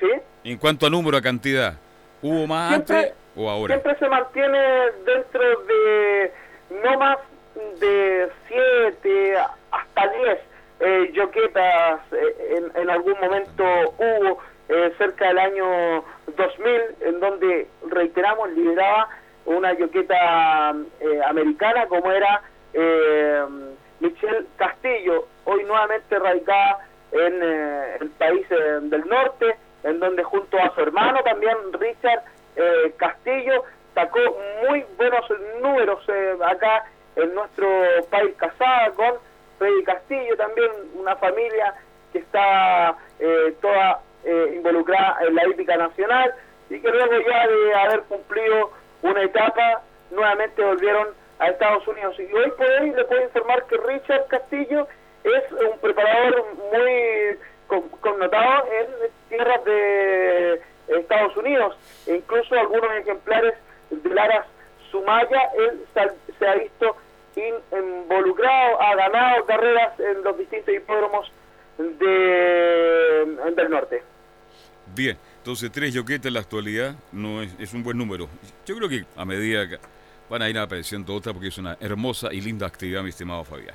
¿Sí? 0.00 0.08
En 0.44 0.58
cuanto 0.58 0.86
a 0.86 0.90
número, 0.90 1.16
a 1.16 1.22
cantidad, 1.22 1.74
¿hubo 2.22 2.46
más 2.46 2.70
Siempre- 2.70 2.96
antes 2.96 3.14
o 3.36 3.48
ahora? 3.50 3.74
Siempre 3.74 3.98
se 3.98 4.08
mantiene 4.08 4.58
dentro 5.04 5.60
de 5.62 6.32
no 6.82 6.98
más 6.98 7.18
de 7.80 8.28
7 8.48 9.36
hasta 9.70 10.08
10 10.08 10.38
eh, 10.80 11.10
yoquetas. 11.12 12.00
eh, 12.12 12.56
en, 12.74 12.82
en 12.82 12.90
algún 12.90 13.14
momento 13.20 13.64
hubo 13.98 14.38
eh, 14.68 14.92
cerca 14.98 15.28
del 15.28 15.38
año 15.38 16.04
2000, 16.36 16.80
en 17.02 17.20
donde, 17.20 17.68
reiteramos, 17.88 18.50
lideraba 18.52 19.08
una 19.44 19.72
yoqueta 19.74 20.74
eh, 21.00 21.20
americana 21.28 21.86
como 21.86 22.10
era 22.10 22.42
eh, 22.74 23.42
Michelle 24.02 24.46
Castillo, 24.56 25.28
hoy 25.44 25.62
nuevamente 25.62 26.18
radicada 26.18 26.78
en 27.12 27.42
el 28.00 28.10
país 28.18 28.44
eh, 28.50 28.78
del 28.82 29.06
norte, 29.06 29.54
en 29.84 30.00
donde 30.00 30.24
junto 30.24 30.58
a 30.58 30.74
su 30.74 30.80
hermano 30.80 31.20
también 31.22 31.56
Richard 31.72 32.24
eh, 32.56 32.92
Castillo 32.96 33.62
sacó 33.94 34.18
muy 34.66 34.84
buenos 34.96 35.24
números 35.60 36.00
eh, 36.08 36.34
acá 36.44 36.84
en 37.14 37.32
nuestro 37.32 37.68
país 38.10 38.34
casada 38.36 38.90
con 38.90 39.14
Freddy 39.58 39.84
Castillo, 39.84 40.36
también 40.36 40.70
una 40.94 41.14
familia 41.16 41.74
que 42.12 42.18
está 42.18 42.96
toda 43.60 44.00
involucrada 44.54 45.18
en 45.26 45.34
la 45.34 45.46
hípica 45.46 45.76
nacional 45.76 46.34
y 46.70 46.80
que 46.80 46.90
luego 46.90 47.12
ya 47.28 47.46
de 47.46 47.74
haber 47.74 48.02
cumplido 48.02 48.70
una 49.02 49.22
etapa 49.22 49.82
nuevamente 50.10 50.62
volvieron 50.62 51.08
a 51.42 51.48
Estados 51.50 51.86
Unidos. 51.88 52.14
Y 52.18 52.32
hoy 52.32 52.50
por 52.56 52.66
hoy 52.66 52.90
le 52.90 53.04
puedo 53.04 53.22
informar 53.22 53.66
que 53.66 53.76
Richard 53.76 54.26
Castillo 54.28 54.86
es 55.24 55.52
un 55.52 55.78
preparador 55.80 56.46
muy 56.72 57.38
con- 57.66 57.88
connotado 58.00 58.64
en 58.72 58.86
tierras 59.28 59.64
de 59.64 60.60
Estados 60.88 61.36
Unidos. 61.36 61.76
E 62.06 62.16
incluso 62.16 62.54
algunos 62.54 62.90
ejemplares 63.00 63.54
de 63.90 64.10
Lara 64.14 64.46
Sumaya, 64.90 65.50
él 65.58 65.80
se 66.38 66.46
ha 66.46 66.54
visto 66.54 66.96
in- 67.36 67.78
involucrado, 67.78 68.80
ha 68.80 68.94
ganado 68.94 69.44
carreras 69.46 69.98
en 69.98 70.22
los 70.22 70.38
distintos 70.38 70.74
hipódromos 70.74 71.30
de, 71.78 73.36
del 73.56 73.70
norte. 73.70 74.02
Bien, 74.94 75.16
entonces 75.38 75.72
tres 75.72 75.94
yoquetas 75.94 76.26
en 76.26 76.34
la 76.34 76.40
actualidad 76.40 76.94
no 77.12 77.42
es 77.42 77.72
un 77.72 77.82
buen 77.82 77.96
número. 77.96 78.28
Yo 78.66 78.76
creo 78.76 78.88
que 78.88 79.04
a 79.16 79.24
medida 79.24 79.68
que 79.68 79.78
van 80.32 80.40
a 80.40 80.48
ir 80.48 80.58
apareciendo 80.58 81.14
otras 81.14 81.34
porque 81.34 81.48
es 81.48 81.58
una 81.58 81.76
hermosa 81.78 82.32
y 82.32 82.40
linda 82.40 82.66
actividad, 82.66 83.02
mi 83.02 83.10
estimado 83.10 83.44
Fabián. 83.44 83.74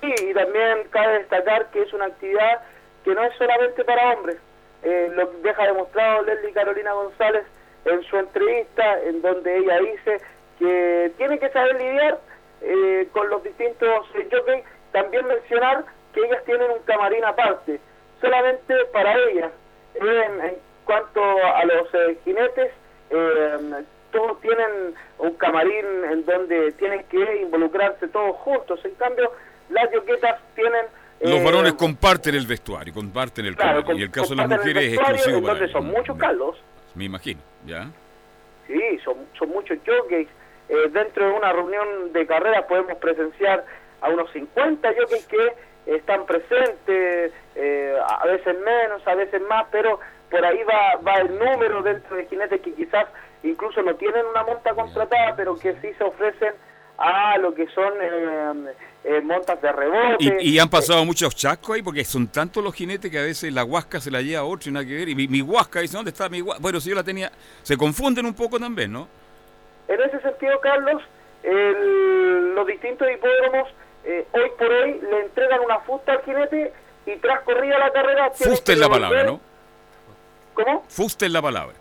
Sí, 0.00 0.14
y 0.30 0.32
también 0.32 0.88
cabe 0.88 1.18
destacar 1.18 1.70
que 1.70 1.82
es 1.82 1.92
una 1.92 2.06
actividad 2.06 2.62
que 3.04 3.14
no 3.14 3.22
es 3.22 3.36
solamente 3.36 3.84
para 3.84 4.14
hombres. 4.14 4.38
Eh, 4.82 5.12
lo 5.14 5.26
deja 5.42 5.66
demostrado 5.66 6.22
Leslie 6.22 6.52
Carolina 6.52 6.92
González 6.94 7.44
en 7.84 8.02
su 8.04 8.16
entrevista, 8.16 9.02
en 9.02 9.20
donde 9.20 9.58
ella 9.58 9.78
dice 9.80 10.22
que 10.58 11.12
tiene 11.18 11.38
que 11.38 11.50
saber 11.50 11.76
lidiar 11.76 12.18
eh, 12.62 13.06
con 13.12 13.28
los 13.28 13.44
distintos 13.44 14.06
jockeys. 14.14 14.64
También 14.92 15.26
mencionar 15.26 15.84
que 16.14 16.20
ellas 16.20 16.42
tienen 16.46 16.70
un 16.70 16.82
camarín 16.84 17.24
aparte, 17.26 17.78
solamente 18.22 18.74
para 18.86 19.14
ellas. 19.28 19.52
En, 19.96 20.40
en 20.40 20.54
cuanto 20.86 21.22
a 21.22 21.62
los 21.66 21.92
eh, 21.92 22.18
jinetes, 22.24 22.70
eh, 23.10 23.84
todos 24.10 24.40
tienen 24.40 24.94
un 25.18 25.34
camarín 25.34 25.84
en 26.10 26.24
donde 26.24 26.72
tienen 26.72 27.04
que 27.04 27.42
involucrarse 27.42 28.08
todos 28.08 28.36
juntos. 28.36 28.80
En 28.84 28.94
cambio, 28.94 29.32
las 29.70 29.90
yoquetas 29.92 30.40
tienen... 30.54 30.86
Los 31.20 31.40
eh, 31.40 31.44
varones 31.44 31.72
comparten 31.74 32.34
el 32.34 32.46
vestuario, 32.46 32.94
comparten 32.94 33.46
el 33.46 33.56
Claro, 33.56 33.80
camarín, 33.82 34.00
y 34.00 34.04
el 34.04 34.10
caso 34.10 34.30
de 34.30 34.36
las 34.36 34.48
mujeres 34.48 34.84
es 34.84 34.94
exclusivo 34.94 35.42
para 35.42 35.58
ellas. 35.58 35.70
son 35.72 35.86
muchos 35.86 36.16
Carlos. 36.16 36.56
Me 36.94 37.04
imagino, 37.04 37.40
¿ya? 37.66 37.88
Sí, 38.66 38.98
son, 39.04 39.16
son 39.38 39.48
muchos 39.50 39.78
jockeys. 39.86 40.28
Eh, 40.68 40.88
dentro 40.92 41.26
de 41.26 41.32
una 41.32 41.52
reunión 41.52 42.12
de 42.12 42.26
carreras 42.26 42.64
podemos 42.64 42.96
presenciar 42.98 43.64
a 44.00 44.08
unos 44.10 44.30
50 44.32 44.88
jockeys 44.94 45.26
que 45.26 45.54
están 45.86 46.26
presentes, 46.26 47.32
eh, 47.56 47.96
a 48.06 48.26
veces 48.26 48.54
menos, 48.60 49.06
a 49.06 49.14
veces 49.14 49.40
más, 49.48 49.66
pero 49.72 49.98
por 50.30 50.44
ahí 50.44 50.60
va, 50.64 51.00
va 51.00 51.14
el 51.20 51.38
número 51.38 51.82
dentro 51.82 52.16
de 52.16 52.26
jinetes 52.26 52.60
que 52.60 52.74
quizás 52.74 53.06
incluso 53.42 53.82
no 53.82 53.94
tienen 53.96 54.24
una 54.26 54.42
monta 54.44 54.74
contratada, 54.74 55.34
pero 55.36 55.56
que 55.56 55.74
sí 55.80 55.88
se 55.96 56.04
ofrecen 56.04 56.52
a 56.98 57.38
lo 57.38 57.54
que 57.54 57.66
son 57.68 57.92
eh, 58.00 58.74
eh, 59.04 59.20
montas 59.20 59.60
de 59.62 59.70
rebote. 59.70 60.36
Y, 60.40 60.54
y 60.54 60.58
han 60.58 60.68
pasado 60.68 61.04
muchos 61.04 61.34
chascos 61.36 61.76
ahí 61.76 61.82
porque 61.82 62.04
son 62.04 62.26
tantos 62.26 62.62
los 62.64 62.74
jinetes 62.74 63.10
que 63.10 63.18
a 63.18 63.22
veces 63.22 63.52
la 63.52 63.62
huasca 63.64 64.00
se 64.00 64.10
la 64.10 64.20
lleva 64.20 64.40
a 64.40 64.44
otro 64.44 64.68
y 64.68 64.72
nada 64.72 64.84
que 64.84 64.94
ver. 64.94 65.08
Y 65.08 65.14
mi, 65.14 65.28
mi 65.28 65.40
huasca 65.40 65.80
dice, 65.80 65.96
¿dónde 65.96 66.10
está 66.10 66.28
mi 66.28 66.42
huasca? 66.42 66.60
Bueno, 66.60 66.80
si 66.80 66.88
yo 66.90 66.96
la 66.96 67.04
tenía, 67.04 67.30
se 67.62 67.76
confunden 67.76 68.26
un 68.26 68.34
poco 68.34 68.58
también, 68.58 68.92
¿no? 68.92 69.06
En 69.86 70.00
ese 70.02 70.20
sentido, 70.20 70.58
Carlos, 70.60 71.00
el- 71.44 72.54
los 72.54 72.66
distintos 72.66 73.06
hipódromos 73.10 73.68
eh, 74.04 74.26
hoy 74.32 74.50
por 74.58 74.68
hoy 74.68 75.00
le 75.08 75.20
entregan 75.20 75.60
una 75.60 75.78
fusta 75.80 76.12
al 76.12 76.22
jinete 76.22 76.72
y 77.06 77.16
tras 77.16 77.40
corrida 77.42 77.78
la 77.78 77.92
carrera... 77.92 78.30
Fusta 78.32 78.72
es 78.72 78.78
la 78.78 78.88
palabra, 78.88 79.22
¿no? 79.24 79.40
¿Cómo? 80.54 80.84
Fusta 80.88 81.26
es 81.26 81.32
la 81.32 81.40
palabra. 81.42 81.74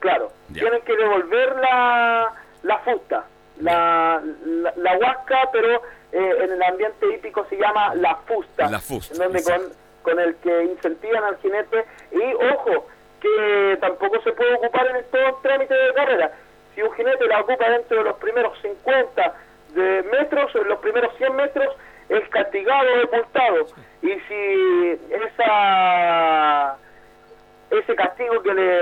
Claro, 0.00 0.30
Ya. 0.50 0.60
tienen 0.62 0.82
que 0.82 0.96
devolver 0.96 1.56
la, 1.56 2.32
la 2.62 2.78
fusta, 2.78 3.24
la, 3.60 4.22
la, 4.44 4.72
la 4.76 4.98
huasca, 4.98 5.48
pero 5.52 5.82
eh, 6.12 6.34
en 6.44 6.52
el 6.52 6.62
ambiente 6.62 7.06
hípico 7.14 7.44
se 7.50 7.56
llama 7.56 7.94
la 7.96 8.14
fusta. 8.26 8.70
La 8.70 8.78
fusta, 8.80 9.14
En 9.14 9.20
donde 9.20 9.42
con, 9.42 9.60
con 10.02 10.20
el 10.20 10.36
que 10.36 10.64
incentivan 10.64 11.24
al 11.24 11.36
jinete. 11.38 11.84
Y 12.12 12.34
ojo, 12.34 12.86
que 13.20 13.76
tampoco 13.80 14.20
se 14.22 14.32
puede 14.32 14.54
ocupar 14.54 14.86
en 14.86 14.96
estos 14.96 15.42
trámites 15.42 15.76
de 15.76 15.94
carrera. 15.94 16.32
Si 16.74 16.82
un 16.82 16.92
jinete 16.94 17.26
la 17.26 17.40
ocupa 17.40 17.68
dentro 17.68 17.98
de 17.98 18.04
los 18.04 18.16
primeros 18.18 18.56
50 18.62 19.34
de 19.74 20.02
metros, 20.12 20.54
en 20.54 20.68
los 20.68 20.78
primeros 20.78 21.14
100 21.16 21.34
metros, 21.36 21.76
es 22.08 22.28
castigado 22.30 22.88
o 23.02 23.16
multado. 23.16 23.66
Y 24.02 24.12
si 24.28 25.00
esa 25.10 26.76
ese 27.70 27.94
castigo 27.94 28.42
que 28.42 28.54
le, 28.54 28.78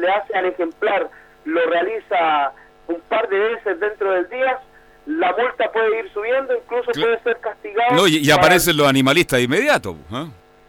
le 0.00 0.10
hace 0.10 0.34
al 0.34 0.46
ejemplar 0.46 1.08
lo 1.44 1.60
realiza 1.66 2.52
un 2.88 3.00
par 3.08 3.28
de 3.28 3.38
veces 3.38 3.78
dentro 3.80 4.10
del 4.12 4.28
día, 4.28 4.58
la 5.06 5.32
multa 5.32 5.70
puede 5.72 6.00
ir 6.00 6.12
subiendo, 6.12 6.54
incluso 6.56 6.90
puede 6.92 7.18
ser 7.20 7.36
castigado. 7.38 7.94
No, 7.94 8.06
y, 8.08 8.16
y 8.16 8.28
para- 8.28 8.40
aparecen 8.42 8.76
los 8.76 8.88
animalistas 8.88 9.38
de 9.38 9.44
inmediato. 9.44 9.96
¿ah? 10.10 10.26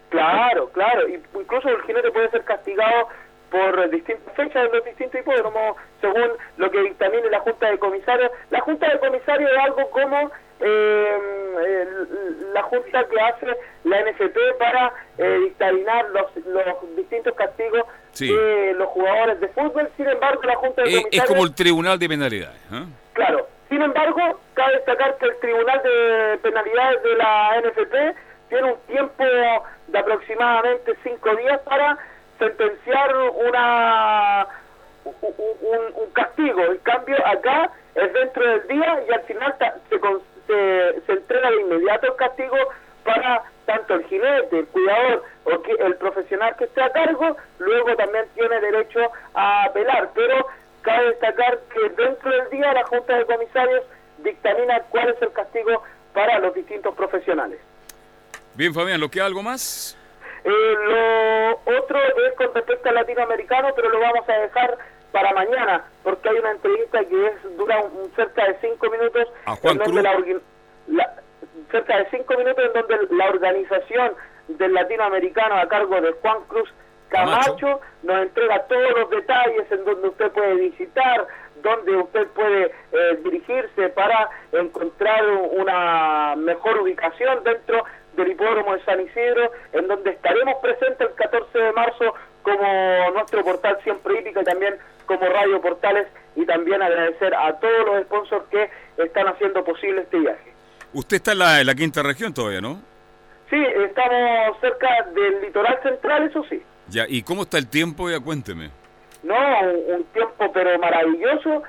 Claro, 0.10 0.70
claro, 0.70 1.08
y 1.08 1.16
incluso 1.40 1.68
el 1.70 1.82
jinete 1.84 2.12
puede 2.12 2.30
ser 2.30 2.44
castigado 2.44 3.10
por 3.52 3.90
distintas 3.90 4.34
fechas 4.36 4.66
en 4.66 4.72
los 4.76 4.86
distintos 4.86 5.20
hipódromos, 5.22 5.78
según 6.02 6.28
lo 6.58 6.70
que 6.70 6.82
dictamine 6.82 7.30
la 7.30 7.40
Junta 7.40 7.70
de 7.72 7.80
Comisarios. 7.80 8.32
La 8.52 8.60
Junta 8.62 8.90
de 8.90 9.00
Comisarios 9.00 9.50
es 9.52 9.58
algo 9.58 9.90
como 9.90 10.32
eh, 10.60 11.86
la 12.54 12.64
Junta 12.64 13.04
que 13.06 13.20
hace 13.22 13.46
la 13.84 14.02
NFP 14.02 14.38
para 14.60 14.92
eh, 15.18 15.40
dictaminar 15.46 16.06
los, 16.10 16.36
los 16.46 16.96
distintos 16.96 17.34
castigos 17.36 17.84
Sí. 18.12 18.34
de 18.34 18.74
los 18.74 18.88
jugadores 18.90 19.40
de 19.40 19.48
fútbol. 19.50 19.90
Sin 19.96 20.08
embargo, 20.08 20.42
la 20.44 20.56
Junta 20.56 20.82
de 20.84 20.90
Es, 20.98 21.06
es 21.12 21.24
como 21.26 21.44
el 21.44 21.54
tribunal 21.54 22.00
de 22.00 22.10
penalidades. 22.10 22.60
¿ah? 22.72 22.86
Claro, 23.14 23.48
sin 23.70 23.82
embargo, 23.82 24.40
cabe 24.56 24.74
destacar 24.78 25.18
que 25.18 25.26
el 25.28 25.38
Tribunal 25.40 25.82
de 25.84 26.40
Penalidades 26.42 27.04
de 27.04 27.16
la 27.16 27.62
NFP 27.62 27.94
tiene 28.50 28.72
un 28.74 28.80
tiempo 28.88 29.24
de 29.88 30.00
aproximadamente 30.00 30.96
cinco 31.04 31.36
días 31.36 31.60
para 31.62 31.98
sentenciar 32.40 33.16
una 33.16 34.48
un, 35.04 35.14
un- 35.22 35.94
un 36.04 36.10
castigo. 36.14 36.62
En 36.64 36.78
cambio, 36.80 37.18
acá 37.26 37.70
es 37.96 38.14
dentro 38.14 38.48
del 38.48 38.68
día 38.68 39.04
y 39.10 39.14
al 39.14 39.22
final 39.22 39.56
se, 39.60 40.00
se, 40.48 41.02
se 41.06 41.12
entrega 41.12 41.50
de 41.52 41.62
inmediato 41.62 42.08
el 42.08 42.16
castigo 42.16 42.58
para 43.04 43.44
tanto 43.66 43.96
el 43.96 44.06
jinete, 44.06 44.60
el 44.60 44.68
cuidador 44.68 45.24
o 45.44 45.62
que 45.62 45.72
el 45.72 45.96
profesional 45.96 46.56
que 46.58 46.66
esté 46.66 46.82
a 46.82 46.92
cargo, 46.92 47.38
luego 47.60 47.96
también 47.96 48.26
tiene 48.34 48.60
derecho 48.60 49.00
a 49.34 49.66
apelar. 49.66 50.10
Pero 50.16 50.48
cabe 50.82 51.10
destacar 51.10 51.60
que 51.74 51.90
dentro 52.02 52.32
del 52.32 52.50
día 52.50 52.74
la 52.74 52.86
Junta 52.86 53.18
de 53.18 53.26
Comisarios 53.26 53.84
dictamina 54.20 54.82
cuál 54.90 55.10
es 55.10 55.22
el 55.22 55.32
castigo 55.32 55.84
para 56.14 56.40
los 56.40 56.54
distintos 56.56 56.96
profesionales. 56.96 57.60
Bien, 58.56 58.74
Fabián, 58.74 59.00
¿lo 59.00 59.10
queda 59.10 59.26
algo 59.26 59.44
más? 59.44 59.98
Eh, 60.44 60.50
lo 60.50 61.78
otro 61.78 62.00
es 62.00 62.34
con 62.36 62.54
respecto 62.54 62.90
al 62.90 62.96
latinoamericano, 62.96 63.70
pero 63.76 63.90
lo 63.90 64.00
vamos 64.00 64.28
a 64.28 64.34
dejar 64.34 64.78
para 65.18 65.34
mañana, 65.34 65.84
porque 66.04 66.30
hay 66.30 66.38
una 66.38 66.52
entrevista 66.52 67.04
que 67.06 67.26
es 67.28 67.58
dura 67.58 67.80
un- 67.82 68.12
cerca 68.16 68.46
de 68.46 68.56
cinco 68.62 68.88
minutos. 68.92 69.28
A 69.46 69.56
Juan 69.56 69.74
en 69.74 69.78
donde 69.80 69.92
Cruz. 69.94 70.04
la 70.04 70.16
orgi- 70.18 70.42
la- 70.90 71.14
cerca 71.72 71.98
de 71.98 72.06
cinco 72.12 72.38
minutos 72.38 72.64
en 72.66 72.74
donde 72.74 73.16
la 73.16 73.30
organización 73.30 74.14
del 74.48 74.74
latinoamericano 74.76 75.56
a 75.56 75.68
cargo 75.68 76.00
de 76.02 76.12
Juan 76.22 76.38
Cruz 76.48 76.72
Camacho, 77.10 77.80
nos 78.04 78.22
entrega 78.22 78.64
todos 78.68 78.92
los 78.92 79.10
detalles 79.10 79.72
en 79.72 79.86
donde 79.86 80.10
usted 80.10 80.30
puede 80.32 80.56
visitar, 80.56 81.26
donde 81.64 81.96
usted 81.96 82.28
puede 82.28 82.66
eh, 82.92 83.20
dirigirse 83.24 83.90
para 83.90 84.30
encontrar 84.52 85.26
una 85.26 86.36
mejor 86.36 86.78
ubicación 86.82 87.44
dentro 87.46 87.84
del 88.14 88.32
hipódromo 88.32 88.74
de 88.76 88.84
San 88.84 89.00
Isidro, 89.02 89.52
en 89.74 89.88
donde 89.88 90.12
estaremos 90.12 90.56
presentes 90.62 91.08
el 91.10 91.16
14 91.16 91.58
de 91.58 91.72
marzo 91.72 92.14
como 92.48 93.12
nuestro 93.12 93.44
portal 93.44 93.78
Siempre 93.84 94.20
Hípica 94.20 94.42
y 94.42 94.46
también 94.46 94.76
como 95.06 95.28
Radio 95.28 95.62
Portales 95.62 96.08
y 96.36 96.46
también 96.46 96.82
agradecer 96.82 97.34
a 97.36 97.54
todos 97.60 97.86
los 97.86 98.04
sponsors 98.04 98.46
que 98.50 98.70
están 98.98 99.28
haciendo 99.28 99.64
posible 99.66 100.02
este 100.02 100.20
viaje. 100.20 100.54
Usted 100.94 101.18
está 101.18 101.34
en 101.34 101.40
la, 101.40 101.62
en 101.62 101.68
la 101.68 101.76
quinta 101.76 102.02
región 102.02 102.34
todavía, 102.34 102.62
¿no? 102.62 102.82
Sí, 103.50 103.58
estamos 103.58 104.60
cerca 104.62 104.88
del 105.14 105.42
litoral 105.42 105.80
central, 105.84 106.24
eso 106.24 106.44
sí. 106.50 106.62
Ya, 106.88 107.06
¿y 107.08 107.22
cómo 107.24 107.44
está 107.44 107.58
el 107.58 107.68
tiempo? 107.68 108.10
Ya 108.10 108.20
cuénteme. 108.20 108.70
No, 109.24 109.36
un, 109.62 109.96
un 109.96 110.04
tiempo 110.06 110.52
pero 110.54 110.78
maravilloso 110.80 111.64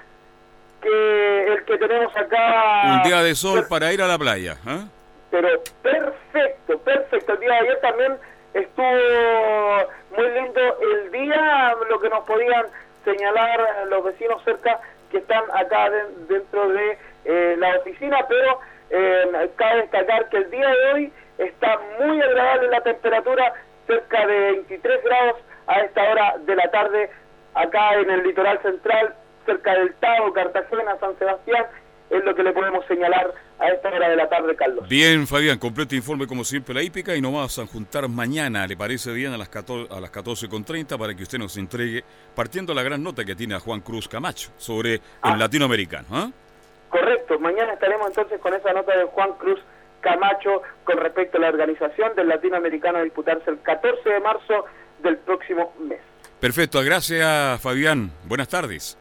que 0.80 1.52
el 1.52 1.64
que 1.64 1.76
tenemos 1.78 2.16
acá. 2.16 2.94
Un 2.94 3.02
día 3.02 3.22
de 3.22 3.34
sol 3.34 3.66
para 3.68 3.92
ir 3.92 4.00
a 4.02 4.06
la 4.06 4.18
playa, 4.18 4.59
¿ah? 4.64 4.84
Pero 5.30 5.48
perfecto, 5.82 6.78
perfecto. 6.78 7.32
El 7.32 7.40
día 7.40 7.50
de 7.50 7.59
ayer 7.59 7.80
también 7.80 8.16
estuvo 8.60 9.93
muy 10.16 10.28
lindo 10.30 10.60
el 10.93 11.10
día, 11.12 11.74
lo 11.89 12.01
que 12.01 12.09
nos 12.09 12.24
podían 12.24 12.66
señalar 13.05 13.86
los 13.89 14.05
vecinos 14.05 14.43
cerca 14.44 14.80
que 15.10 15.18
están 15.18 15.44
acá 15.55 15.90
de- 15.90 16.05
dentro 16.28 16.68
de 16.68 16.98
eh, 17.24 17.56
la 17.59 17.76
oficina, 17.78 18.18
pero 18.28 18.60
eh, 18.90 19.51
cabe 19.56 19.82
destacar 19.82 20.28
que 20.28 20.39
el 20.39 20.51
día 20.51 20.68
de 20.68 20.93
hoy 20.93 21.12
está 21.39 21.78
muy 22.01 22.20
agradable 22.20 22.68
la 22.68 22.80
temperatura, 22.80 23.55
cerca 23.86 24.26
de 24.26 24.39
23 24.52 25.05
grados 25.05 25.36
a 25.66 25.80
esta 25.80 26.02
hora 26.10 26.35
de 26.40 26.56
la 26.56 26.70
tarde, 26.70 27.10
acá 27.55 27.94
en 27.94 28.10
el 28.10 28.22
litoral 28.22 28.59
central, 28.62 29.14
cerca 29.47 29.72
del 29.74 29.94
Tavo, 29.97 30.32
Cartagena, 30.32 30.97
San 31.01 31.18
Sebastián, 31.18 31.66
es 32.10 32.24
lo 32.24 32.35
que 32.35 32.43
le 32.43 32.52
podemos 32.52 32.85
señalar 32.86 33.35
a 33.59 33.68
esta 33.68 33.89
hora 33.89 34.09
de 34.09 34.16
la 34.16 34.28
tarde, 34.28 34.55
Carlos. 34.56 34.89
Bien, 34.89 35.26
Fabián, 35.26 35.59
completo 35.59 35.94
informe 35.94 36.26
como 36.26 36.44
siempre 36.44 36.74
la 36.74 36.82
hípica 36.82 37.14
y 37.14 37.20
nos 37.20 37.32
vamos 37.32 37.59
a 37.59 37.66
juntar 37.66 38.09
mañana, 38.09 38.66
¿le 38.66 38.76
parece 38.76 39.12
bien? 39.12 39.32
A 39.32 39.36
las 39.36 39.48
14, 39.48 39.94
a 39.94 40.01
las 40.01 40.12
14.30 40.12 40.98
para 40.98 41.14
que 41.14 41.22
usted 41.22 41.39
nos 41.39 41.56
entregue, 41.56 42.05
partiendo 42.35 42.72
la 42.74 42.82
gran 42.82 43.02
nota 43.02 43.24
que 43.24 43.35
tiene 43.35 43.55
a 43.55 43.60
Juan 43.60 43.80
Cruz 43.80 44.09
Camacho 44.09 44.51
sobre 44.56 44.94
el 44.94 45.39
latinoamericano, 45.39 46.06
¿ah? 46.12 46.30
Correcto, 46.89 47.39
mañana 47.39 47.74
estaremos 47.74 48.09
entonces 48.09 48.40
con 48.40 48.55
esa 48.55 48.72
nota 48.72 48.97
de 48.97 49.05
Juan 49.05 49.32
Cruz 49.39 49.60
Camacho 50.01 50.62
con 50.85 50.97
respecto 50.97 51.36
a 51.36 51.40
la 51.43 51.48
organización 51.48 52.14
del 52.14 52.28
latinoamericano 52.28 52.98
a 52.98 53.02
disputarse 53.02 53.51
el 53.51 53.60
14 53.60 54.09
de 54.09 54.20
marzo 54.20 54.64
del 55.02 55.18
próximo 55.18 55.74
mes. 55.80 56.01
Perfecto, 56.40 56.80
gracias 56.82 57.60
Fabián. 57.60 58.10
Buenas 58.24 58.48
tardes. 58.48 58.97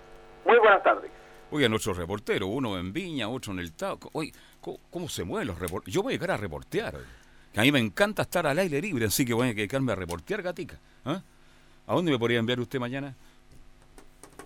Muy 0.45 0.57
buenas 0.57 0.83
tardes. 0.83 1.16
Oye, 1.51 1.65
a 1.65 1.69
nuestros 1.69 1.95
reporteros, 1.95 2.49
uno 2.51 2.77
en 2.77 2.91
Viña, 2.91 3.29
otro 3.29 3.53
en 3.53 3.59
el 3.59 3.71
Tauco. 3.73 4.09
Oye, 4.13 4.33
¿cómo, 4.59 4.79
cómo 4.89 5.09
se 5.09 5.23
mueven 5.23 5.47
los 5.47 5.59
reporteros? 5.59 5.93
Yo 5.93 6.03
voy 6.03 6.13
a 6.13 6.15
llegar 6.15 6.31
a 6.31 6.37
reportear. 6.37 6.95
oye. 6.95 7.05
Que 7.53 7.59
a 7.61 7.63
mí 7.63 7.71
me 7.71 7.79
encanta 7.79 8.23
estar 8.23 8.45
al 8.45 8.59
aire 8.59 8.81
libre, 8.81 9.05
así 9.05 9.25
que 9.25 9.33
voy 9.33 9.49
a 9.49 9.53
dedicarme 9.53 9.91
a 9.93 9.95
reportear, 9.95 10.41
gatica. 10.41 10.77
¿ah? 11.05 11.21
¿A 11.87 11.93
dónde 11.93 12.11
me 12.11 12.19
podría 12.19 12.39
enviar 12.39 12.59
usted 12.59 12.79
mañana? 12.79 13.15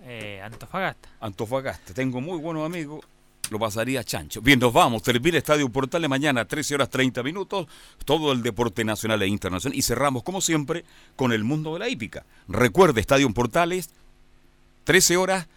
Eh, 0.03 0.41
Antofagasta. 0.43 1.09
Antofagasta. 1.19 1.93
Tengo 1.93 2.21
muy 2.21 2.37
buenos 2.39 2.65
amigos. 2.65 3.03
Lo 3.49 3.59
pasaría 3.59 4.03
chancho. 4.03 4.41
Bien, 4.41 4.59
nos 4.59 4.71
vamos. 4.71 5.03
Termina 5.03 5.37
Estadio 5.37 5.67
Portales 5.67 6.09
mañana, 6.09 6.45
13 6.45 6.75
horas 6.75 6.89
30 6.89 7.21
minutos. 7.21 7.67
Todo 8.05 8.31
el 8.31 8.41
deporte 8.41 8.85
nacional 8.85 9.21
e 9.23 9.27
internacional. 9.27 9.77
Y 9.77 9.81
cerramos, 9.81 10.23
como 10.23 10.39
siempre, 10.39 10.85
con 11.15 11.33
el 11.33 11.43
mundo 11.43 11.73
de 11.73 11.79
la 11.79 11.89
hípica. 11.89 12.25
Recuerde, 12.47 13.01
Estadio 13.01 13.29
Portales, 13.33 13.89
13 14.85 15.17
horas 15.17 15.47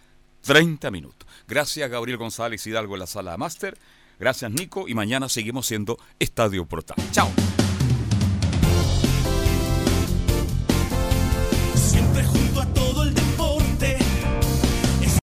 30 0.41 0.91
minutos. 0.91 1.24
Gracias, 1.47 1.89
Gabriel 1.89 2.17
González 2.17 2.65
Hidalgo 2.65 2.95
en 2.95 2.99
la 2.99 3.07
sala 3.07 3.37
máster. 3.37 3.77
Gracias, 4.19 4.51
Nico. 4.51 4.87
Y 4.87 4.93
mañana 4.93 5.29
seguimos 5.29 5.67
siendo 5.67 5.97
Estadio 6.19 6.65
Portales. 6.65 7.11
Chao. 7.11 7.29